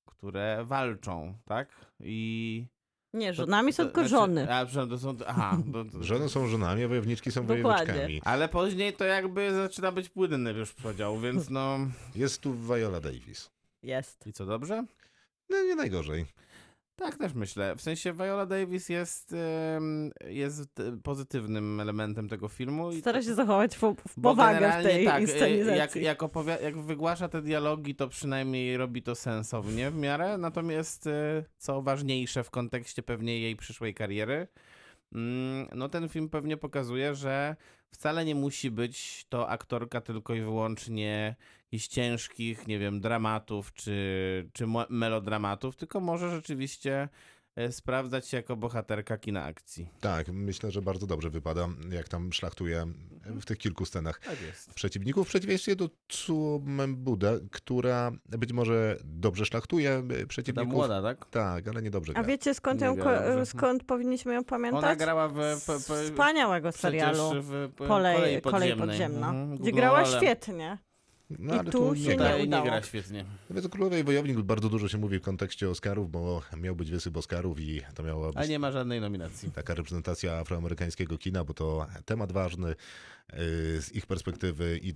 które 0.05 0.63
walczą, 0.65 1.33
tak? 1.45 1.69
I... 1.99 2.65
Nie, 3.13 3.27
to- 3.27 3.33
żonami 3.33 3.73
są 3.73 3.83
to- 3.83 3.89
tylko 3.89 4.01
znaczy- 4.01 4.09
żony. 4.09 4.53
A, 4.53 4.65
przepraszam, 4.65 4.89
to 4.89 4.97
są... 4.97 5.15
Aha. 5.27 5.57
To, 5.73 5.85
to, 5.85 6.03
Żony 6.03 6.29
są 6.29 6.47
żonami, 6.47 6.83
a 6.83 6.87
wojowniczki 6.87 7.31
są 7.31 7.41
Dokładnie. 7.45 7.63
wojowniczkami. 7.63 8.21
Ale 8.25 8.49
później 8.49 8.93
to 8.93 9.05
jakby 9.05 9.53
zaczyna 9.53 9.91
być 9.91 10.09
płynny 10.09 10.51
już 10.51 10.73
podział, 10.73 11.19
więc 11.19 11.49
no... 11.57 11.77
Jest 12.15 12.41
tu 12.41 12.53
Viola 12.53 12.99
Davis. 13.01 13.51
Jest. 13.83 14.27
I 14.27 14.33
co, 14.33 14.45
dobrze? 14.45 14.85
No 15.49 15.63
nie 15.63 15.75
najgorzej. 15.75 16.25
Tak, 17.01 17.17
też 17.17 17.33
myślę. 17.33 17.75
W 17.75 17.81
sensie 17.81 18.13
Viola 18.13 18.45
Davis 18.45 18.89
jest, 18.89 19.35
jest 20.27 20.79
e, 20.79 20.97
pozytywnym 21.03 21.79
elementem 21.79 22.29
tego 22.29 22.47
filmu. 22.47 22.91
Stara 22.91 23.21
się 23.21 23.33
zachować 23.33 23.77
w 23.77 23.81
bo 23.81 23.95
powagę 24.17 24.79
w 24.79 24.83
tej 24.83 25.05
tak, 25.05 25.23
e, 25.41 25.77
jak, 25.77 25.95
jak, 25.95 26.19
jak 26.61 26.77
wygłasza 26.77 27.29
te 27.29 27.41
dialogi, 27.41 27.95
to 27.95 28.07
przynajmniej 28.07 28.77
robi 28.77 29.03
to 29.03 29.15
sensownie 29.15 29.91
w 29.91 29.95
miarę. 29.95 30.37
Natomiast 30.37 31.07
e, 31.07 31.43
co 31.57 31.81
ważniejsze 31.81 32.43
w 32.43 32.49
kontekście 32.49 33.03
pewnie 33.03 33.39
jej 33.39 33.55
przyszłej 33.55 33.93
kariery, 33.93 34.47
Mm, 35.15 35.67
No 35.75 35.89
ten 35.89 36.09
film 36.09 36.29
pewnie 36.29 36.57
pokazuje, 36.57 37.15
że 37.15 37.55
wcale 37.91 38.25
nie 38.25 38.35
musi 38.35 38.71
być 38.71 39.25
to 39.29 39.49
aktorka 39.49 40.01
tylko 40.01 40.35
i 40.35 40.41
wyłącznie 40.41 41.35
jakichś 41.71 41.87
ciężkich, 41.87 42.67
nie 42.67 42.79
wiem, 42.79 43.01
dramatów 43.01 43.73
czy, 43.73 44.49
czy 44.53 44.65
melodramatów, 44.89 45.75
tylko 45.75 45.99
może 45.99 46.29
rzeczywiście 46.29 47.09
sprawdzać 47.71 48.27
się 48.27 48.37
jako 48.37 48.55
bohaterka 48.55 49.17
kina 49.17 49.43
akcji. 49.43 49.89
Tak, 49.99 50.27
myślę, 50.27 50.71
że 50.71 50.81
bardzo 50.81 51.07
dobrze 51.07 51.29
wypada, 51.29 51.67
jak 51.91 52.07
tam 52.09 52.33
szlachtuje 52.33 52.85
w 53.25 53.45
tych 53.45 53.57
kilku 53.57 53.85
scenach 53.85 54.19
Tak 54.19 54.41
jest. 54.41 54.73
przeciwników, 54.73 55.27
w 55.27 55.29
przeciwieństwie 55.29 55.75
do 55.75 55.89
Tsumembuda, 56.07 57.31
która 57.51 58.11
być 58.25 58.53
może 58.53 58.97
dobrze 59.03 59.45
szlachtuje 59.45 60.03
Ta 60.19 60.25
przeciwników. 60.27 60.73
młoda, 60.73 61.01
tak? 61.01 61.25
Tak, 61.25 61.67
ale 61.67 61.81
niedobrze 61.81 62.11
A 62.15 62.15
gra. 62.15 62.23
wiecie 62.23 62.53
skąd, 62.53 62.81
ją, 62.81 62.95
gra 62.95 63.45
skąd 63.45 63.83
powinniśmy 63.83 64.33
ją 64.33 64.43
pamiętać? 64.43 64.83
Ona 64.83 64.95
grała 64.95 65.27
w... 65.27 65.35
w 65.55 65.79
wspaniałego 66.05 66.71
serialu 66.71 67.31
w 67.41 67.71
p- 67.77 67.87
Kolej, 67.87 68.41
Kolej 68.41 68.41
podziemnej. 68.41 68.87
Podziemna, 68.87 69.29
Mhm, 69.29 69.57
gdzie 69.57 69.71
grała 69.71 70.05
świetnie. 70.05 70.77
No, 71.39 71.55
i 71.55 71.59
ale 71.59 71.71
tu 71.71 71.95
się 71.95 72.01
nie 72.01 72.11
Tutaj 72.11 72.39
nie 72.41 72.47
udało. 72.47 72.65
gra 72.65 72.83
świetnie. 72.83 73.25
Nawet 73.49 73.65
o 73.65 73.69
Królowej 73.69 74.03
Wojownik 74.03 74.37
bardzo 74.41 74.69
dużo 74.69 74.87
się 74.87 74.97
mówi 74.97 75.19
w 75.19 75.21
kontekście 75.21 75.69
Oscarów, 75.69 76.11
bo 76.11 76.41
miał 76.57 76.75
być 76.75 76.91
wysyp 76.91 77.17
Oscarów 77.17 77.59
i 77.59 77.81
to 77.95 78.03
miała 78.03 78.27
być 78.27 78.37
A 78.37 78.45
nie 78.45 78.59
ma 78.59 78.71
żadnej 78.71 79.01
nominacji. 79.01 79.51
taka 79.51 79.73
reprezentacja 79.75 80.33
afroamerykańskiego 80.37 81.17
kina, 81.17 81.43
bo 81.43 81.53
to 81.53 81.87
temat 82.05 82.31
ważny 82.31 82.69
y, 82.69 82.75
z 83.81 83.91
ich 83.95 84.05
perspektywy 84.05 84.79
i 84.83 84.93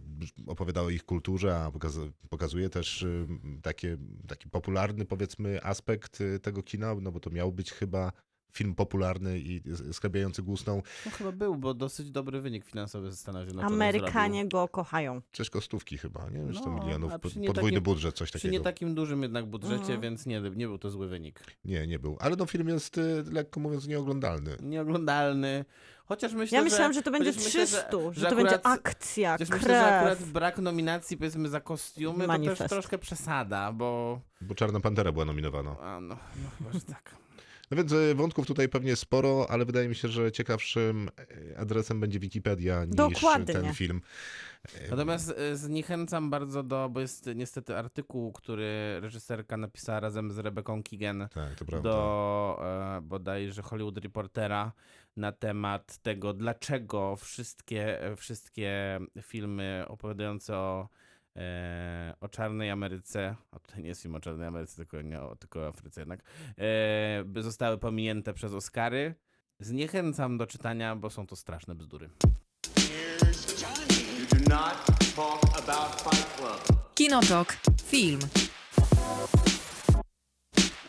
opowiada 0.48 0.82
o 0.82 0.90
ich 0.90 1.03
kulturze, 1.03 1.57
a 1.57 1.70
pokaz- 1.72 2.12
pokazuje 2.30 2.70
też 2.70 3.02
y, 3.02 3.28
takie, 3.62 3.98
taki 4.28 4.49
popularny 4.49 5.06
powiedzmy 5.06 5.64
aspekt 5.64 6.22
y, 6.22 6.40
tego 6.40 6.64
kina, 6.64 6.95
no 7.02 7.12
bo 7.12 7.20
to 7.20 7.30
miał 7.30 7.52
być 7.52 7.72
chyba 7.72 8.12
film 8.56 8.76
popularny 8.76 9.40
i 9.40 9.61
sklebiający 9.91 10.44
głusną. 10.44 10.82
No 11.06 11.11
chyba 11.11 11.32
był, 11.32 11.56
bo 11.56 11.73
dosyć 11.73 12.11
dobry 12.11 12.41
wynik 12.41 12.65
finansowy 12.65 13.11
ze 13.11 13.18
Stanów 13.18 13.41
Zjednoczonych 13.44 13.73
Amerykanie 13.76 14.48
go 14.48 14.68
kochają. 14.68 15.22
Coś 15.34 15.49
kostówki 15.49 15.98
chyba, 15.98 16.30
nie 16.30 16.38
wiem, 16.40 16.56
100 16.56 16.69
No, 16.69 16.84
milionów, 16.84 17.11
przy 17.11 17.19
podwójny 17.40 17.53
takim- 17.53 17.84
budżet, 17.84 18.15
coś 18.15 18.30
Przy 18.30 18.40
takiego. 18.40 18.52
nie 18.53 18.60
takim 18.60 18.95
dużym 18.95 19.22
jednak 19.23 19.45
budżecie, 19.45 19.76
Mhm. 19.82 20.02
więc 20.02 20.26
nie, 20.26 20.41
nie 20.41 20.68
był 20.68 20.77
to 20.77 20.90
zły 20.90 21.07
wynik. 21.07 21.40
Nie, 21.65 21.88
nie 21.88 21.99
był. 21.99 22.18
Ale 22.19 22.36
no 22.36 22.45
film 22.45 22.68
jest 22.68 22.98
y, 22.98 23.23
lekko 23.32 23.60
mówiąc 23.60 23.88
nieoglądalny. 23.88 24.57
Nieoglądalny. 24.61 25.65
Chociaż 26.06 26.34
myślę, 26.34 26.57
Ja 26.57 26.64
myślałam, 26.64 26.94
że 26.94 27.02
to 27.02 27.11
będzie 27.11 27.32
chociaż 27.32 27.45
myślę, 27.45 27.65
300, 27.65 27.91
że, 28.14 28.19
że 28.19 28.30
to 28.30 28.36
będzie 28.36 28.56
akurat- 28.56 28.80
akcja, 28.88 29.32
Chociaż 29.32 29.49
krew. 29.49 29.61
myślę, 29.61 29.76
że 29.80 29.95
akurat 29.98 30.23
brak 30.23 30.57
nominacji 30.57 31.18
powiedzmy 31.18 31.49
za 31.49 31.60
kostiumy 31.61 32.19
to 32.22 32.27
Manifest. 32.27 32.57
też 32.61 32.69
troszkę 32.69 32.98
przesada, 32.98 33.72
bo... 33.72 34.19
Bo 34.41 34.56
Czarna 34.56 34.80
Pantera 34.80 35.11
była 35.11 35.26
nominowana. 35.26 35.76
A, 35.80 35.99
no, 36.02 36.18
no 36.44 36.49
chyba, 36.57 36.72
że 36.72 36.82
tak. 36.82 37.15
No 37.76 37.84
więc 37.84 37.92
y, 37.92 38.16
wątków 38.16 38.48
tutaj 38.48 38.70
pewnie 38.70 38.96
sporo, 38.96 39.46
ale 39.50 39.66
wydaje 39.66 39.90
mi 39.90 39.96
się, 39.96 40.08
że 40.08 40.32
ciekawszym 40.32 41.10
y, 41.52 41.58
adresem 41.58 42.00
będzie 42.00 42.20
Wikipedia 42.20 42.86
niż 42.86 42.96
Dokładnie. 42.96 43.54
ten 43.54 43.74
film. 43.74 44.02
Natomiast 44.90 45.34
e, 45.38 45.56
zniechęcam 45.56 46.30
bardzo 46.30 46.64
do, 46.64 46.90
bo 46.90 47.00
jest 47.00 47.30
niestety 47.36 47.78
artykuł, 47.78 48.32
który 48.32 49.00
reżyserka 49.02 49.58
napisała 49.58 50.00
razem 50.00 50.32
z 50.32 50.38
Rebeką 50.38 50.84
Kigen 50.84 51.28
Tak, 51.34 51.56
to 51.56 51.66
prawda. 51.66 51.90
do 51.90 52.62
e, 52.98 53.02
bodajże 53.02 53.62
Hollywood 53.62 53.98
Reportera 53.98 54.72
na 55.18 55.32
temat 55.32 55.98
tego, 55.98 56.34
dlaczego 56.34 57.16
wszystkie, 57.16 58.04
e, 58.04 58.16
wszystkie 58.16 59.00
filmy 59.22 59.86
opowiadające 59.88 60.56
o, 60.56 60.90
e, 61.36 62.14
o 62.22 62.30
czarnej 62.30 62.70
Ameryce, 62.70 63.36
a 63.52 63.60
tutaj 63.60 63.82
nie 63.82 63.90
jest 63.90 64.02
film 64.02 64.16
o 64.16 64.20
czarnej 64.20 64.48
Ameryce, 64.48 64.76
tylko, 64.76 65.02
nie 65.02 65.22
o, 65.22 65.36
tylko 65.36 65.60
o 65.60 65.68
Afryce 65.68 66.02
jednak, 66.02 66.20
e, 66.57 67.24
by 67.26 67.44
zostały 67.44 67.78
pominięte 67.78 68.34
przez 68.34 68.53
Oscary. 68.53 69.16
Zniechęcam 69.60 70.38
do 70.38 70.48
czytania, 70.48 70.95
bo 70.95 71.10
są 71.10 71.28
to 71.28 71.36
straszne 71.36 71.76
bzdury. 71.76 72.10
Here's 72.76 73.62
Johnny. 73.62 73.86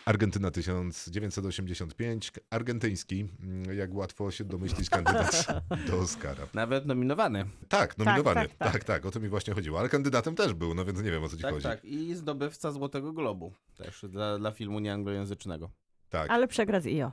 Argentyna 0.07 0.51
1985, 0.51 2.33
argentyński, 2.51 3.29
mm, 3.43 3.79
jak 3.79 3.95
łatwo 3.95 4.31
się 4.31 4.45
domyślić, 4.45 4.91
kandydat 4.91 5.47
do 5.87 5.99
Oscara. 5.99 6.47
Nawet 6.55 6.87
nominowany. 6.87 7.45
Tak, 7.69 7.99
nominowany. 7.99 8.41
tak, 8.49 8.59
Tak 8.59 8.73
tak. 8.73 8.85
tak, 8.85 9.07
o 9.07 9.11
to 9.11 9.21
mi 9.21 9.29
właśnie 9.29 9.55
chodziło. 9.55 9.79
Ale 9.79 9.89
kandydatem 9.89 10.35
też 10.35 10.55
był, 10.55 10.75
no 10.75 10.85
więc 10.85 11.03
nie 11.03 11.11
wiem 11.11 11.23
o 11.25 11.29
co 11.29 11.37
ci 11.37 11.43
Tak, 11.43 11.53
chodzi. 11.55 11.63
tak. 11.63 11.85
I 11.85 12.15
zdobywca 12.15 12.73
Złotego 12.73 13.13
Globu. 13.13 13.53
Też 13.77 14.05
dla, 14.09 14.39
dla 14.39 14.51
filmu 14.53 14.81
nieanglojęzycznego. 14.81 15.71
Tak. 16.09 16.31
Ale 16.31 16.49
przegra 16.49 16.81
z 16.81 16.87
IO. 16.87 17.13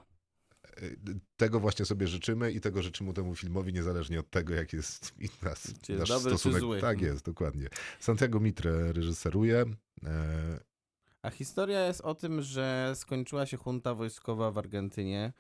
Y, 0.82 0.98
Tego 1.38 1.60
właśnie 1.60 1.86
sobie 1.86 2.08
życzymy 2.08 2.52
i 2.52 2.62
tego 2.62 2.82
życzymy 2.82 3.14
temu 3.14 3.36
filmowi, 3.36 3.74
niezależnie 3.74 4.20
od 4.20 4.30
tego, 4.30 4.54
jak 4.54 4.74
jest 4.74 5.14
nas, 5.44 5.74
Czy 5.82 5.92
jest 5.92 6.00
nasz 6.00 6.10
dobry, 6.10 6.32
czy 6.32 6.38
stosunek. 6.38 6.60
zły. 6.62 6.82
Tak 6.82 7.02
jest, 7.02 7.26
dokładnie. 7.26 7.68
Santiago 8.00 8.40
Mitre 8.40 8.94
reżyseruje. 8.94 9.66
A 11.24 11.30
historia 11.30 11.86
jest 11.86 12.02
o 12.02 12.16
tym, 12.16 12.42
że 12.42 12.92
skończyła 12.96 13.46
się 13.46 13.58
junta 13.66 13.94
wojskowa 13.94 14.52
w 14.52 14.58
Argentynie 14.58 15.34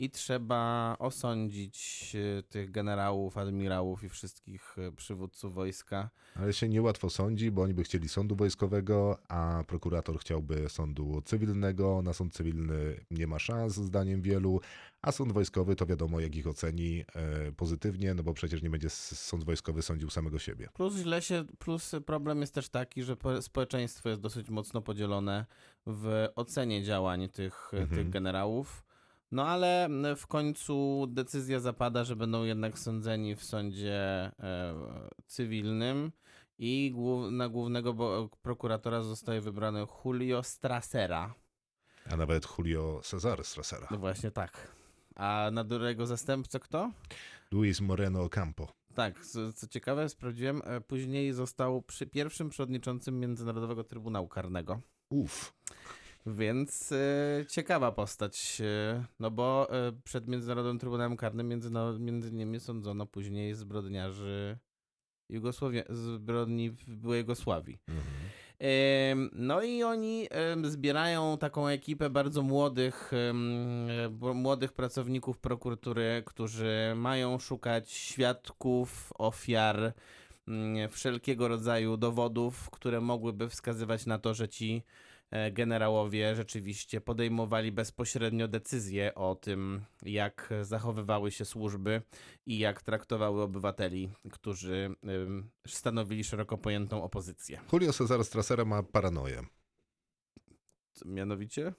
i 0.00 0.10
trzeba 0.10 0.96
osądzić 0.98 2.12
e, 2.38 2.42
tych 2.42 2.70
generałów, 2.70 3.38
admirałów 3.38 4.04
i 4.04 4.08
wszystkich 4.08 4.76
e, 4.78 4.92
przywódców 4.92 5.54
wojska. 5.54 6.10
Ale 6.34 6.52
się 6.52 6.68
niełatwo 6.68 7.10
sądzi, 7.10 7.50
bo 7.50 7.62
oni 7.62 7.74
by 7.74 7.82
chcieli 7.82 8.08
sądu 8.08 8.36
wojskowego, 8.36 9.18
a 9.28 9.64
prokurator 9.66 10.18
chciałby 10.18 10.68
sądu 10.68 11.22
cywilnego. 11.24 12.02
Na 12.02 12.12
sąd 12.12 12.32
cywilny 12.32 13.04
nie 13.10 13.26
ma 13.26 13.38
szans, 13.38 13.74
zdaniem 13.74 14.22
wielu, 14.22 14.60
a 15.02 15.12
sąd 15.12 15.32
wojskowy 15.32 15.76
to 15.76 15.86
wiadomo, 15.86 16.20
jak 16.20 16.36
ich 16.36 16.46
oceni 16.46 17.04
e, 17.14 17.52
pozytywnie, 17.52 18.14
no 18.14 18.22
bo 18.22 18.34
przecież 18.34 18.62
nie 18.62 18.70
będzie 18.70 18.90
sąd 18.90 19.44
wojskowy 19.44 19.82
sądził 19.82 20.10
samego 20.10 20.38
siebie. 20.38 20.68
Plus 20.74 20.96
źle 20.96 21.22
się, 21.22 21.44
plus 21.58 21.92
problem 22.06 22.40
jest 22.40 22.54
też 22.54 22.68
taki, 22.68 23.02
że 23.02 23.16
po- 23.16 23.42
społeczeństwo 23.42 24.08
jest 24.08 24.20
dosyć 24.20 24.50
mocno 24.50 24.82
podzielone 24.82 25.46
w 25.86 26.28
ocenie 26.36 26.82
działań 26.82 27.28
tych, 27.28 27.70
Mhm. 27.74 27.88
tych 27.88 28.10
generałów. 28.10 28.89
No 29.32 29.46
ale 29.46 29.88
w 30.16 30.26
końcu 30.26 31.06
decyzja 31.08 31.60
zapada, 31.60 32.04
że 32.04 32.16
będą 32.16 32.44
jednak 32.44 32.78
sądzeni 32.78 33.36
w 33.36 33.44
sądzie 33.44 33.96
e, 33.98 34.74
cywilnym 35.26 36.12
i 36.58 36.94
na 37.30 37.48
głównego 37.48 38.28
prokuratora 38.42 39.02
zostaje 39.02 39.40
wybrany 39.40 39.86
Julio 40.04 40.42
Strassera. 40.42 41.34
A 42.10 42.16
nawet 42.16 42.46
Julio 42.58 43.00
Cesar 43.04 43.44
Strassera. 43.44 43.88
No 43.90 43.98
właśnie 43.98 44.30
tak. 44.30 44.68
A 45.16 45.50
na 45.52 45.64
jego 45.88 46.06
zastępcę 46.06 46.60
kto? 46.60 46.90
Luis 47.50 47.80
Moreno 47.80 48.28
Campo. 48.28 48.72
Tak, 48.94 49.24
co, 49.24 49.52
co 49.52 49.66
ciekawe, 49.68 50.08
sprawdziłem, 50.08 50.62
e, 50.64 50.80
później 50.80 51.32
został 51.32 51.82
przy 51.82 52.06
pierwszym 52.06 52.48
przewodniczącym 52.48 53.20
Międzynarodowego 53.20 53.84
Trybunału 53.84 54.28
Karnego. 54.28 54.80
Uff. 55.10 55.54
Więc 56.26 56.92
e, 56.92 57.44
ciekawa 57.48 57.92
postać, 57.92 58.60
e, 58.60 59.04
no 59.20 59.30
bo 59.30 59.68
e, 59.70 59.92
przed 60.04 60.28
Międzynarodowym 60.28 60.78
Trybunałem 60.78 61.16
Karnym 61.16 61.48
między, 61.48 61.70
no, 61.70 61.98
między 61.98 62.28
innymi 62.28 62.60
sądzono 62.60 63.06
później 63.06 63.54
zbrodniarzy 63.54 64.58
Jugosławia, 65.28 65.82
zbrodni 65.88 66.70
w 66.70 66.96
byłej 66.96 67.20
Jugosławii. 67.20 67.78
Mhm. 67.88 68.00
No 69.32 69.62
i 69.62 69.82
oni 69.82 70.28
zbierają 70.62 71.38
taką 71.38 71.68
ekipę 71.68 72.10
bardzo 72.10 72.42
młodych, 72.42 73.10
młodych 74.34 74.72
pracowników 74.72 75.38
prokuratury, 75.38 76.22
którzy 76.26 76.92
mają 76.96 77.38
szukać 77.38 77.90
świadków, 77.90 79.12
ofiar, 79.18 79.92
mm, 80.48 80.88
wszelkiego 80.88 81.48
rodzaju 81.48 81.96
dowodów, 81.96 82.70
które 82.70 83.00
mogłyby 83.00 83.48
wskazywać 83.48 84.06
na 84.06 84.18
to, 84.18 84.34
że 84.34 84.48
ci 84.48 84.82
generałowie 85.52 86.36
rzeczywiście 86.36 87.00
podejmowali 87.00 87.72
bezpośrednio 87.72 88.48
decyzje 88.48 89.14
o 89.14 89.34
tym, 89.34 89.84
jak 90.02 90.50
zachowywały 90.62 91.30
się 91.30 91.44
służby 91.44 92.02
i 92.46 92.58
jak 92.58 92.82
traktowały 92.82 93.42
obywateli, 93.42 94.10
którzy 94.32 94.94
stanowili 95.66 96.24
szeroko 96.24 96.58
pojętą 96.58 97.02
opozycję. 97.02 97.60
Julio 97.72 97.92
Cesar 97.92 98.24
Strassera 98.24 98.64
ma 98.64 98.82
paranoję. 98.82 99.42
Mianowicie? 101.04 101.72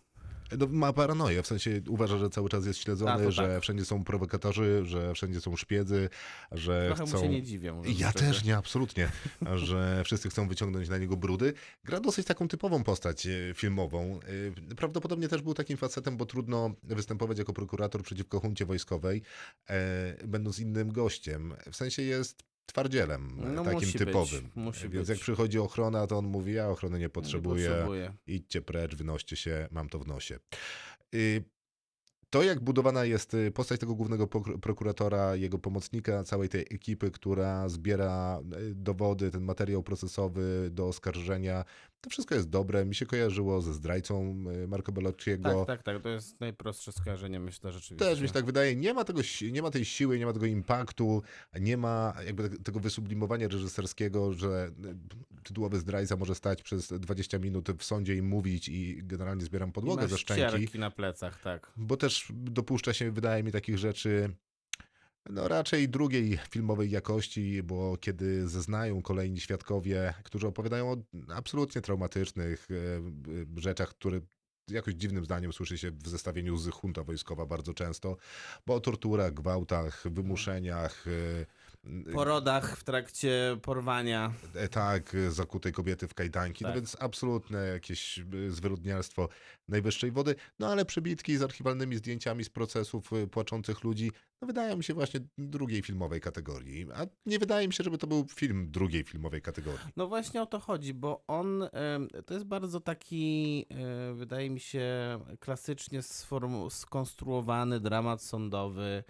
No, 0.57 0.67
ma 0.69 0.93
paranoję, 0.93 1.43
w 1.43 1.47
sensie 1.47 1.81
uważa, 1.87 2.17
że 2.17 2.29
cały 2.29 2.49
czas 2.49 2.65
jest 2.65 2.79
śledzony, 2.79 3.31
że 3.31 3.47
tak. 3.47 3.61
wszędzie 3.61 3.85
są 3.85 4.03
prowokatorzy, 4.03 4.81
że 4.85 5.13
wszędzie 5.13 5.41
są 5.41 5.55
szpiedzy, 5.55 6.09
że 6.51 6.85
Trochę 6.87 7.05
chcą... 7.05 7.17
mu 7.17 7.23
się 7.23 7.29
nie 7.29 7.43
dziwię. 7.43 7.81
Ja 7.97 8.11
też 8.11 8.43
nie, 8.43 8.57
absolutnie, 8.57 9.09
że 9.55 10.01
wszyscy 10.05 10.29
chcą 10.29 10.47
wyciągnąć 10.47 10.89
na 10.89 10.97
niego 10.97 11.17
brudy. 11.17 11.53
Gra 11.83 11.99
dosyć 11.99 12.27
taką 12.27 12.47
typową 12.47 12.83
postać 12.83 13.27
e, 13.27 13.53
filmową. 13.53 14.19
E, 14.71 14.75
Prawdopodobnie 14.75 15.27
też 15.27 15.41
był 15.41 15.53
takim 15.53 15.77
facetem, 15.77 16.17
bo 16.17 16.25
trudno 16.25 16.71
występować 16.83 17.37
jako 17.37 17.53
prokurator 17.53 18.03
przeciwko 18.03 18.39
huncie 18.39 18.65
wojskowej, 18.65 19.21
e, 19.69 20.27
będąc 20.27 20.59
innym 20.59 20.91
gościem. 20.91 21.55
W 21.71 21.75
sensie 21.75 22.01
jest 22.01 22.50
twardzielem 22.71 23.37
No, 23.55 23.63
takim 23.63 23.79
musi 23.79 23.97
typowym. 23.97 24.43
Być, 24.43 24.55
musi 24.55 24.89
Więc 24.89 25.07
być. 25.07 25.09
jak 25.09 25.19
przychodzi 25.19 25.59
ochrona, 25.59 26.07
to 26.07 26.17
on 26.17 26.25
mówi, 26.25 26.53
ja 26.53 26.69
ochrony 26.69 26.97
nie 26.97 27.03
Nie 27.03 27.09
potrzebuję, 27.09 28.13
idźcie 28.27 28.61
precz, 28.61 28.95
wynoście 28.95 29.35
się, 29.35 29.67
mam 29.71 29.89
to 29.89 29.99
w 29.99 30.07
nosie. 30.07 30.39
Y, 31.15 31.43
to, 32.29 32.43
jak 32.43 32.59
budowana 32.59 33.05
jest 33.05 33.33
y, 33.33 33.51
postać 33.51 33.79
tego 33.79 33.95
głównego 33.95 34.27
prokuratora, 34.61 35.35
jego 35.35 35.59
pomocnika, 35.59 36.23
całej 36.23 36.49
tej 36.49 36.61
ekipy, 36.61 37.11
która 37.11 37.69
zbiera 37.69 38.39
y, 38.61 38.75
dowody, 38.75 39.31
ten 39.31 39.43
materiał 39.43 39.83
procesowy 39.83 40.69
do 40.71 40.87
oskarżenia, 40.87 41.65
to 42.01 42.09
wszystko 42.09 42.35
jest 42.35 42.49
dobre. 42.49 42.85
Mi 42.85 42.95
się 42.95 43.05
kojarzyło 43.05 43.61
ze 43.61 43.73
zdrajcą 43.73 44.35
y, 44.63 44.67
Marco 44.67 44.91
Bellocchiego. 44.91 45.65
Tak, 45.65 45.67
tak, 45.67 45.83
tak. 45.83 46.03
To 46.03 46.09
jest 46.09 46.39
najprostsze 46.39 46.91
skojarzenie, 46.91 47.39
myślę, 47.39 47.71
rzeczywiście. 47.71 48.05
Też 48.09 48.21
mi 48.21 48.27
się 48.27 48.33
tak 48.33 48.45
wydaje, 48.45 48.75
nie 48.75 48.93
ma, 48.93 49.03
tego, 49.03 49.21
nie 49.51 49.61
ma 49.61 49.71
tej 49.71 49.85
siły, 49.85 50.19
nie 50.19 50.25
ma 50.25 50.33
tego 50.33 50.45
impaktu, 50.45 51.21
nie 51.59 51.77
ma 51.77 52.13
jakby 52.25 52.49
te- 52.49 52.57
tego 52.57 52.79
wysublimowania 52.79 53.47
reżyserskiego, 53.47 54.33
że 54.33 54.71
y, 54.85 55.41
tytułowy 55.43 55.79
zdrajca 55.79 56.15
może 56.15 56.35
stać 56.35 56.63
przez 56.63 56.87
20 56.87 57.39
minut 57.39 57.69
w 57.77 57.83
sądzie 57.83 58.15
i 58.15 58.21
mówić 58.21 58.69
i 58.69 58.99
generalnie 59.03 59.43
zbieram 59.45 59.71
podłogę 59.71 60.01
Ma 60.01 60.07
ze 60.07 60.17
szczęki. 60.17 60.79
na 60.79 60.91
plecach, 60.91 61.41
tak. 61.41 61.71
Bo 61.77 61.97
też 61.97 62.27
dopuszcza 62.35 62.93
się, 62.93 63.11
wydaje 63.11 63.43
mi, 63.43 63.51
takich 63.51 63.77
rzeczy 63.77 64.35
no 65.29 65.47
raczej 65.47 65.89
drugiej 65.89 66.39
filmowej 66.49 66.91
jakości, 66.91 67.63
bo 67.63 67.97
kiedy 67.97 68.47
zeznają 68.47 69.01
kolejni 69.01 69.39
świadkowie, 69.39 70.13
którzy 70.23 70.47
opowiadają 70.47 70.91
o 70.91 70.97
absolutnie 71.33 71.81
traumatycznych 71.81 72.67
e, 72.71 72.75
e, 73.57 73.61
rzeczach, 73.61 73.89
które 73.89 74.21
jakoś 74.67 74.93
dziwnym 74.93 75.25
zdaniem 75.25 75.53
słyszy 75.53 75.77
się 75.77 75.91
w 75.91 76.07
zestawieniu 76.07 76.57
z 76.57 76.69
junta 76.83 77.03
wojskowa 77.03 77.45
bardzo 77.45 77.73
często, 77.73 78.17
bo 78.65 78.75
o 78.75 78.79
torturach, 78.79 79.33
gwałtach, 79.33 80.03
wymuszeniach, 80.05 81.05
e, 81.83 82.11
Po 82.13 82.25
w 82.75 82.83
trakcie 82.83 83.57
porwania. 83.61 84.33
e, 84.55 84.67
tak, 84.67 85.15
e, 85.15 85.31
zakutej 85.31 85.71
kobiety 85.71 86.07
w 86.07 86.13
kajdanki, 86.13 86.63
no 86.63 86.69
Tak. 86.69 86.75
więc 86.75 86.97
absolutne 86.99 87.67
jakieś 87.67 88.19
e, 88.19 88.23
zwyrodnialstwo 88.49 89.29
najwyższej 89.67 90.11
wody, 90.11 90.35
no 90.59 90.67
ale 90.67 90.85
przebitki 90.85 91.37
z 91.37 91.41
archiwalnymi 91.41 91.95
zdjęciami 91.97 92.43
z 92.43 92.49
procesów 92.49 93.09
płaczących 93.31 93.83
ludzi, 93.83 94.11
no 94.41 94.47
wydają 94.47 94.77
mi 94.77 94.83
się 94.83 94.93
właśnie 94.93 95.19
drugiej 95.37 95.81
filmowej 95.81 96.21
kategorii, 96.21 96.87
a 96.95 97.05
nie 97.25 97.39
wydaje 97.39 97.67
mi 97.67 97.73
się, 97.73 97.83
żeby 97.83 97.97
to 97.97 98.07
był 98.07 98.25
film 98.35 98.71
drugiej 98.71 99.03
filmowej 99.03 99.41
kategorii. 99.41 99.79
No 99.95 100.07
właśnie 100.07 100.41
o 100.41 100.45
to 100.45 100.59
chodzi, 100.59 100.93
bo 100.93 101.23
on 101.27 101.63
to 102.25 102.33
jest 102.33 102.45
bardzo 102.45 102.79
taki, 102.79 103.65
e, 103.69 104.13
wydaje 104.13 104.49
mi 104.49 104.59
się, 104.59 104.85
klasycznie 105.39 106.01
skonstruowany 106.69 107.79
dramat 107.79 108.23
sądowy, 108.23 109.03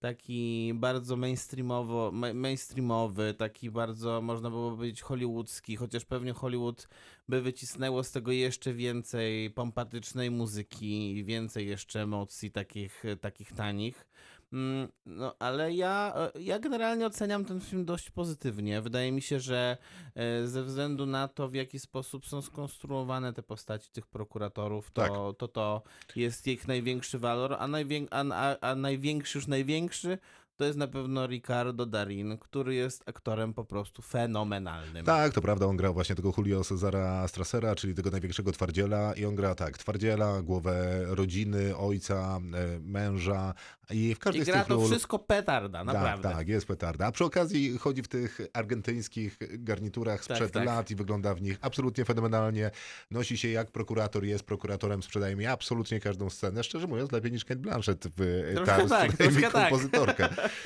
taki 0.00 0.72
bardzo 0.74 1.16
mainstreamowo, 1.16 2.10
ma- 2.12 2.34
mainstreamowy, 2.34 3.34
taki 3.34 3.70
bardzo, 3.70 4.22
można 4.22 4.50
byłoby 4.50 4.76
powiedzieć, 4.76 5.02
hollywoodzki, 5.02 5.76
chociaż 5.76 6.04
pewnie 6.04 6.32
Hollywood 6.32 6.88
by 7.28 7.42
wycisnęło 7.42 8.04
z 8.04 8.12
tego 8.12 8.32
jeszcze 8.32 8.72
więcej 8.74 9.50
pompatycznej 9.50 10.30
muzyki 10.30 11.24
więcej 11.24 11.68
jeszcze 11.68 12.02
emocji 12.02 12.50
takich, 12.50 13.02
takich 13.20 13.52
tanich. 13.52 14.06
Mm, 14.52 14.88
No, 15.06 15.34
ale 15.38 15.72
ja, 15.74 16.14
e, 16.34 16.40
ja 16.40 16.58
generalnie 16.58 17.06
oceniam 17.06 17.44
ten 17.44 17.60
film 17.60 17.84
dość 17.84 18.10
pozytywnie. 18.10 18.80
Wydaje 18.82 19.12
mi 19.12 19.22
się, 19.22 19.40
że 19.40 19.76
e, 20.14 20.46
ze 20.46 20.62
względu 20.62 21.06
na 21.06 21.28
to, 21.28 21.48
w 21.48 21.54
jaki 21.54 21.78
sposób 21.78 22.26
są 22.26 22.42
skonstruowane 22.42 23.32
te 23.32 23.42
postaci 23.42 23.90
tych 23.90 24.06
prokuratorów, 24.06 24.90
to 24.90 25.02
Tak. 25.02 25.12
to, 25.38 25.48
to 25.48 25.82
jest 26.16 26.46
ich 26.46 26.68
największy 26.68 27.18
walor, 27.18 27.56
a, 27.58 27.68
najwię, 27.68 28.06
a, 28.10 28.24
a, 28.32 28.56
a 28.60 28.74
największy, 28.74 29.38
już 29.38 29.46
największy, 29.46 30.18
to 30.56 30.64
jest 30.64 30.78
na 30.78 30.88
pewno 30.88 31.26
Ricardo 31.26 31.86
Darin, 31.86 32.38
który 32.38 32.74
jest 32.74 33.08
aktorem 33.08 33.54
po 33.54 33.64
prostu 33.64 34.02
fenomenalnym. 34.02 35.06
Tak, 35.06 35.32
to 35.32 35.40
prawda, 35.40 35.66
on 35.66 35.76
grał 35.76 35.94
właśnie 35.94 36.16
tego 36.16 36.32
Julio 36.36 36.64
Cezara 36.64 37.28
Strassera, 37.28 37.74
czyli 37.74 37.94
tego 37.94 38.10
największego 38.10 38.52
twardziela 38.52 39.14
i 39.14 39.24
on 39.24 39.34
gra 39.34 39.54
tak, 39.54 39.78
twardziela, 39.78 40.42
głowę 40.42 41.04
rodziny, 41.06 41.76
ojca, 41.76 42.40
e, 42.54 42.78
męża 42.80 43.54
i 43.90 44.14
w 44.14 44.18
każdej 44.18 44.42
I 44.42 44.44
z 44.44 44.48
gra 44.48 44.58
tych 44.58 44.68
to 44.68 44.86
wszystko 44.86 45.18
petarda, 45.18 45.84
naprawdę. 45.84 46.22
Tak, 46.28 46.36
tak, 46.36 46.48
jest 46.48 46.66
petarda. 46.66 47.06
A 47.06 47.12
przy 47.12 47.24
okazji 47.24 47.78
chodzi 47.78 48.02
w 48.02 48.08
tych 48.08 48.40
argentyńskich 48.52 49.38
garniturach 49.58 50.26
Tak, 50.26 50.36
sprzed 50.36 50.52
tak. 50.52 50.66
lat 50.66 50.90
i 50.90 50.96
wygląda 50.96 51.34
w 51.34 51.42
nich 51.42 51.58
absolutnie 51.60 52.04
fenomenalnie. 52.04 52.70
Nosi 53.10 53.38
się 53.38 53.48
jak 53.48 53.70
prokurator, 53.70 54.24
jest 54.24 54.44
prokuratorem, 54.44 55.02
sprzedaje 55.02 55.36
mi 55.36 55.46
absolutnie 55.46 56.00
każdą 56.00 56.30
scenę. 56.30 56.64
Szczerze 56.64 56.86
mówiąc, 56.86 57.12
lepiej 57.12 57.32
niż 57.32 57.44
Kate 57.44 57.60
Blanchett 57.60 58.06
w 58.16 58.52
Troszkę 58.54 58.76
Tars, 58.76 58.90
tak, 58.90 59.16
troszkę 59.16 59.50
tak. 59.50 59.70
kompozytorkę. 59.70 60.28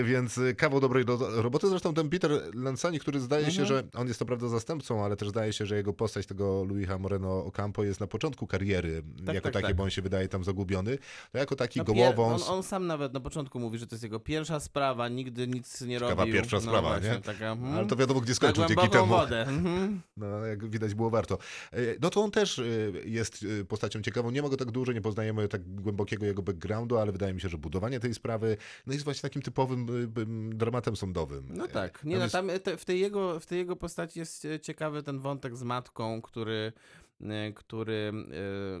E, 0.00 0.04
Więc 0.04 0.38
e, 0.38 0.54
kawał 0.54 0.80
dobrej 0.80 1.04
ro- 1.04 1.42
roboty. 1.42 1.68
Zresztą 1.68 1.94
ten 1.94 2.08
Peter 2.10 2.30
Lanzani, 2.54 3.00
który 3.00 3.20
zdaje 3.20 3.50
się, 3.50 3.62
Mhm. 3.62 3.66
że 3.68 4.00
on 4.00 4.06
jest 4.08 4.18
to 4.18 4.24
prawda 4.26 4.48
zastępcą, 4.48 5.04
ale 5.04 5.16
też 5.16 5.28
zdaje 5.28 5.52
się, 5.52 5.66
że 5.66 5.76
jego 5.76 5.92
postać 5.92 6.26
tego 6.26 6.64
Luisa 6.64 6.98
Moreno 6.98 7.44
Ocampo 7.44 7.84
jest 7.84 8.00
na 8.00 8.06
początku 8.06 8.46
kariery, 8.46 9.02
Tak, 9.26 9.34
jako 9.34 9.44
tak, 9.44 9.52
taki, 9.52 9.66
tak. 9.66 9.76
bo 9.76 9.82
on 9.84 9.90
się 9.90 10.02
wydaje 10.02 10.28
tam 10.28 10.44
zagubiony. 10.44 10.98
To 11.32 11.38
jako 11.38 11.56
taki 11.56 11.78
No, 11.78 11.84
gołowąs. 11.84 12.48
on, 12.48 12.54
on 12.56 12.62
sam 12.62 12.86
nawet 12.86 13.12
na 13.12 13.20
początku 13.20 13.60
mówi, 13.60 13.78
że 13.78 13.86
to 13.86 13.94
jest 13.94 14.02
jego 14.02 14.20
pierwsza 14.20 14.60
sprawa, 14.60 15.08
nigdy 15.08 15.48
nic 15.48 15.80
nie 15.80 15.94
Ciekawa 15.94 16.14
robił. 16.14 16.34
pierwsza 16.34 16.56
no 16.56 16.60
sprawa, 16.62 16.88
właśnie, 16.88 17.10
nie? 17.10 17.20
Taka, 17.20 17.38
hmm, 17.56 17.74
Ale 17.74 17.86
to 17.86 17.96
wiadomo, 17.96 18.20
gdzie 18.20 18.34
skończył 18.34 18.64
dzięki 18.68 18.88
temu. 18.88 19.06
wodę. 19.06 19.40
Mhm. 19.46 20.00
No, 20.16 20.26
jak 20.46 20.70
widać, 20.70 20.94
było 20.94 21.10
warto. 21.10 21.38
E, 21.72 21.76
No 22.00 22.10
to 22.10 22.20
on 22.24 22.30
też 22.30 22.60
jest 23.04 23.46
postacią 23.68 24.02
ciekawą. 24.02 24.30
Nie 24.30 24.42
ma 24.42 24.48
go 24.48 24.56
tak 24.56 24.70
dużo, 24.70 24.92
nie 24.92 25.00
poznajemy 25.00 25.48
tak 25.48 25.74
głębokiego 25.74 26.26
jego 26.26 26.42
backgroundu, 26.42 26.98
ale 26.98 27.12
wydaje 27.12 27.34
mi 27.34 27.40
się, 27.40 27.48
że 27.48 27.58
budowanie 27.58 28.00
tej 28.00 28.14
sprawy 28.14 28.56
no 28.86 28.92
jest 29.10 29.20
właśnie 29.20 29.30
takim 29.30 29.42
typowym 29.42 29.86
e, 30.16 30.20
m, 30.22 30.58
dramatem 30.58 30.96
sądowym. 30.96 31.46
No 31.50 31.64
E, 31.64 31.68
tak. 31.68 32.04
Nie, 32.04 32.18
no, 32.18 32.28
tam 32.28 32.48
te, 32.62 32.76
w, 32.76 32.84
tej 32.84 33.00
jego, 33.00 33.40
w 33.40 33.46
tej 33.46 33.58
jego 33.58 33.76
postaci 33.76 34.18
jest 34.18 34.44
e, 34.44 34.60
ciekawy 34.60 35.02
ten 35.02 35.18
wątek 35.18 35.56
z 35.56 35.62
matką, 35.62 36.22
który, 36.22 36.72
e, 37.20 37.52
który, 37.52 38.12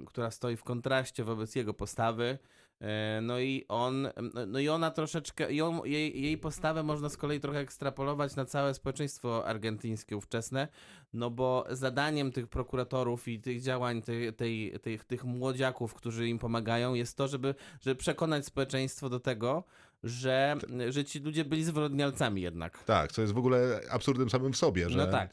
e, 0.00 0.04
która 0.06 0.30
stoi 0.30 0.56
w 0.56 0.64
kontraście 0.64 1.24
wobec 1.24 1.54
jego 1.54 1.74
postawy. 1.74 2.38
E, 2.80 3.20
No 3.22 3.40
i 3.40 3.64
on, 3.68 4.08
no 4.46 4.58
i 4.58 4.68
ona 4.68 4.90
troszeczkę, 4.90 5.52
ją, 5.54 5.84
jej, 5.84 6.22
jej 6.22 6.38
postawę 6.38 6.82
można 6.82 7.08
z 7.08 7.16
kolei 7.16 7.40
trochę 7.40 7.58
ekstrapolować 7.58 8.36
na 8.36 8.44
całe 8.44 8.74
społeczeństwo 8.74 9.46
argentyńskie 9.46 10.16
ówczesne, 10.16 10.68
no 11.12 11.30
bo 11.30 11.64
zadaniem 11.70 12.32
tych 12.32 12.46
prokuratorów 12.46 13.28
i 13.28 13.40
tych 13.40 13.60
działań, 13.60 14.02
tej, 14.02 14.34
tej, 14.34 14.80
tych, 14.82 15.04
tych 15.04 15.24
młodziaków, 15.24 15.94
którzy 15.94 16.28
im 16.28 16.38
pomagają, 16.38 16.94
jest 16.94 17.16
to, 17.16 17.28
żeby, 17.28 17.54
żeby 17.80 17.96
przekonać 17.96 18.46
społeczeństwo 18.46 19.08
do 19.08 19.20
tego, 19.20 19.64
że, 20.04 20.56
że 20.88 21.04
ci 21.04 21.20
ludzie 21.20 21.44
byli 21.44 21.64
zwyrodnialcami 21.64 22.42
jednak. 22.42 22.84
Tak, 22.84 23.12
co 23.12 23.22
jest 23.22 23.34
w 23.34 23.38
ogóle 23.38 23.80
absurdem 23.90 24.30
samym 24.30 24.52
w 24.52 24.56
sobie, 24.56 24.90
że 24.90 24.98
No 24.98 25.06
tak. 25.06 25.30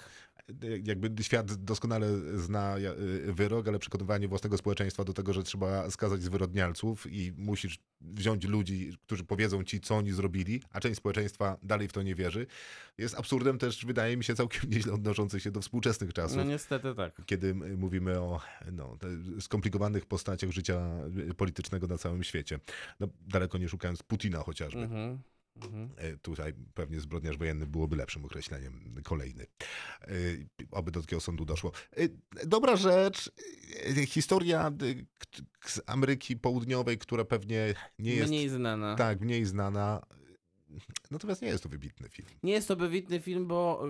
Jakby 0.84 1.24
świat 1.24 1.54
doskonale 1.54 2.08
zna 2.36 2.78
y, 2.78 3.34
wyrok, 3.34 3.68
ale 3.68 3.80
przekonywanie 3.80 4.28
własnego 4.28 4.58
społeczeństwa 4.58 5.04
do 5.04 5.14
tego, 5.14 5.34
że 5.34 5.44
trzeba 5.44 5.90
skazać 5.90 6.24
zwyrodnialców 6.24 7.08
i 7.12 7.34
musisz 7.38 7.80
wziąć 8.02 8.46
ludzi, 8.46 8.98
którzy 9.06 9.24
powiedzą 9.24 9.64
ci, 9.64 9.80
co 9.80 9.96
oni 9.96 10.12
zrobili, 10.12 10.62
a 10.72 10.80
część 10.80 10.98
społeczeństwa 10.98 11.58
dalej 11.64 11.88
w 11.88 11.94
to 11.94 12.02
nie 12.02 12.16
wierzy, 12.16 12.48
jest 12.98 13.16
absurdem 13.16 13.58
też, 13.58 13.86
wydaje 13.86 14.18
mi 14.18 14.24
się, 14.24 14.36
całkiem 14.36 14.70
nieźle 14.72 14.94
odnoszący 14.94 15.40
się 15.40 15.52
do 15.52 15.62
współczesnych 15.62 16.14
czasów. 16.14 16.38
No 16.38 16.44
niestety 16.44 16.96
tak. 16.96 17.22
kiedy 17.26 17.54
mówimy 17.54 18.20
o 18.20 18.40
no, 18.72 18.98
skomplikowanych 19.40 20.06
postaciach 20.06 20.52
życia 20.52 20.92
y, 21.30 21.34
politycznego 21.34 21.88
na 21.88 21.98
całym 21.98 22.24
świecie. 22.24 22.60
No, 23.00 23.08
daleko 23.28 23.58
nie 23.58 23.70
szukając 23.70 24.04
Putina 24.04 24.40
chociażby. 24.40 24.82
Mhm. 24.82 25.20
Mhm. 25.56 25.90
E, 25.98 26.18
Tutaj 26.18 26.54
pewnie 26.74 27.00
zbrodniarz 27.00 27.38
wojenny 27.38 27.68
byłoby 27.68 27.96
lepszym 27.96 28.26
określeniem. 28.26 28.96
Kolejny. 29.04 29.44
E, 30.02 30.08
Oby 30.72 30.92
do 30.92 31.02
takiego 31.02 31.20
sądu 31.22 31.46
doszło. 31.46 31.72
E, 31.98 32.08
Dobra 32.48 32.76
rzecz. 32.76 33.32
Historia 34.08 34.72
z 35.66 35.82
Ameryki 35.86 36.38
Południowej, 36.38 36.98
która 36.98 37.26
pewnie 37.26 37.74
nie 38.00 38.16
jest 38.16 38.28
Mniej 38.30 38.50
znana. 38.50 38.96
tak 38.96 39.20
mniej 39.22 39.46
znana. 39.46 40.02
Natomiast 41.12 41.42
nie 41.42 41.48
jest 41.48 41.64
to 41.64 41.70
wybitny 41.70 42.10
film. 42.10 42.28
Nie 42.44 42.54
jest 42.54 42.68
to 42.68 42.76
wybitny 42.76 43.20
film, 43.20 43.48
bo 43.48 43.84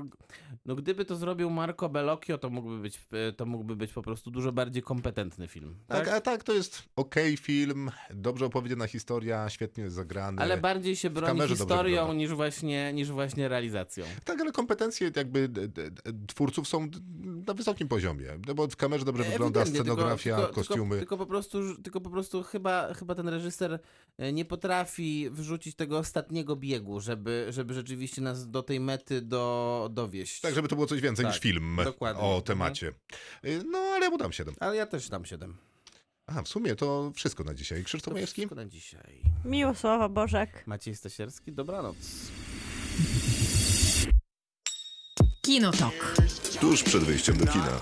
no, 0.65 0.75
gdyby 0.75 1.05
to 1.05 1.15
zrobił 1.15 1.49
Marco 1.49 1.89
Bellocchio, 1.89 2.37
to 2.37 2.49
mógłby 2.49 2.77
być, 2.79 3.01
e, 3.11 3.33
to 3.33 3.45
mógłby 3.45 3.75
być 3.75 3.93
po 3.93 4.01
prostu 4.01 4.31
dużo 4.31 4.51
bardziej 4.51 4.83
kompetentny 4.83 5.47
film. 5.47 5.75
Tak, 5.87 6.05
Tak? 6.05 6.15
a 6.15 6.21
tak, 6.21 6.43
to 6.43 6.53
jest 6.53 6.83
okej 6.95 7.37
film, 7.37 7.91
dobrze 8.13 8.45
opowiedziana 8.45 8.87
historia, 8.87 9.49
świetnie 9.49 9.89
zagrany. 9.89 10.41
Ale 10.41 10.57
bardziej 10.57 10.95
się 10.95 11.09
broni 11.09 11.47
historią 11.47 12.13
niż 12.13 12.31
właśnie, 12.33 12.93
niż 12.93 13.11
właśnie 13.11 13.47
realizacją. 13.47 14.05
Tak, 14.23 14.41
ale 14.41 14.51
kompetencje 14.51 15.11
jakby 15.15 15.49
twórców 16.27 16.67
są 16.67 16.87
na 17.47 17.53
wysokim 17.53 17.87
poziomie. 17.87 18.27
No 18.47 18.53
bo 18.53 18.67
w 18.67 18.75
kamerze 18.75 19.05
dobrze 19.05 19.23
wygląda, 19.23 19.61
Ewidentnie, 19.61 19.83
tylko- 19.83 19.95
scenografia, 19.95 20.35
tylko, 20.37 20.53
kostiumy. 20.53 20.89
Tylko, 20.89 20.99
tylko, 20.99 21.17
po 21.17 21.25
prostu, 21.25 21.81
tylko 21.83 22.01
po 22.01 22.09
prostu 22.09 22.43
chyba, 22.43 22.93
chyba 22.93 23.15
ten 23.15 23.27
reżyser 23.27 23.79
e, 24.17 24.33
nie 24.33 24.45
potrafi 24.45 25.29
wrzucić 25.29 25.75
tego 25.75 25.97
ostatniego 25.97 26.55
biegu, 26.55 26.70
żeby, 26.99 27.47
żeby 27.49 27.73
rzeczywiście 27.73 28.21
nas 28.21 28.49
do 28.49 28.63
tej 28.63 28.79
mety 28.79 29.21
do, 29.21 29.89
dowieść. 29.91 30.41
Tak, 30.41 30.55
żeby 30.55 30.67
to 30.67 30.75
było 30.75 30.87
coś 30.87 31.01
więcej 31.01 31.25
Tak, 31.25 31.33
niż 31.33 31.41
film 31.41 31.79
dokładnie. 31.85 32.21
o 32.23 32.25
Mhm. 32.25 32.43
temacie. 32.43 32.93
Y, 33.45 33.63
No, 33.71 33.77
ale 33.77 34.05
ja 34.05 34.09
mu 34.11 34.17
dam 34.17 34.31
7. 34.31 34.55
Ale 34.59 34.75
ja 34.75 34.85
też 34.85 35.09
dam 35.09 35.25
7. 35.25 35.57
A, 36.27 36.41
w 36.41 36.47
sumie 36.47 36.75
to 36.75 37.11
wszystko 37.15 37.43
na 37.43 37.53
dzisiaj. 37.53 37.83
Krzysztof 37.83 38.05
To 38.05 38.13
Majewski? 38.13 38.41
wszystko 38.41 38.55
na 38.55 38.65
dzisiaj. 38.65 39.21
Miłosława 39.45 40.09
Bożek. 40.09 40.63
Maciej 40.67 40.95
Stasierski, 40.95 41.51
dobranoc. 41.51 41.95
Kinotok. 45.41 46.15
Tuż 46.59 46.83
przed 46.83 47.03
wyjściem 47.03 47.37
do 47.37 47.47
kina. 47.47 47.79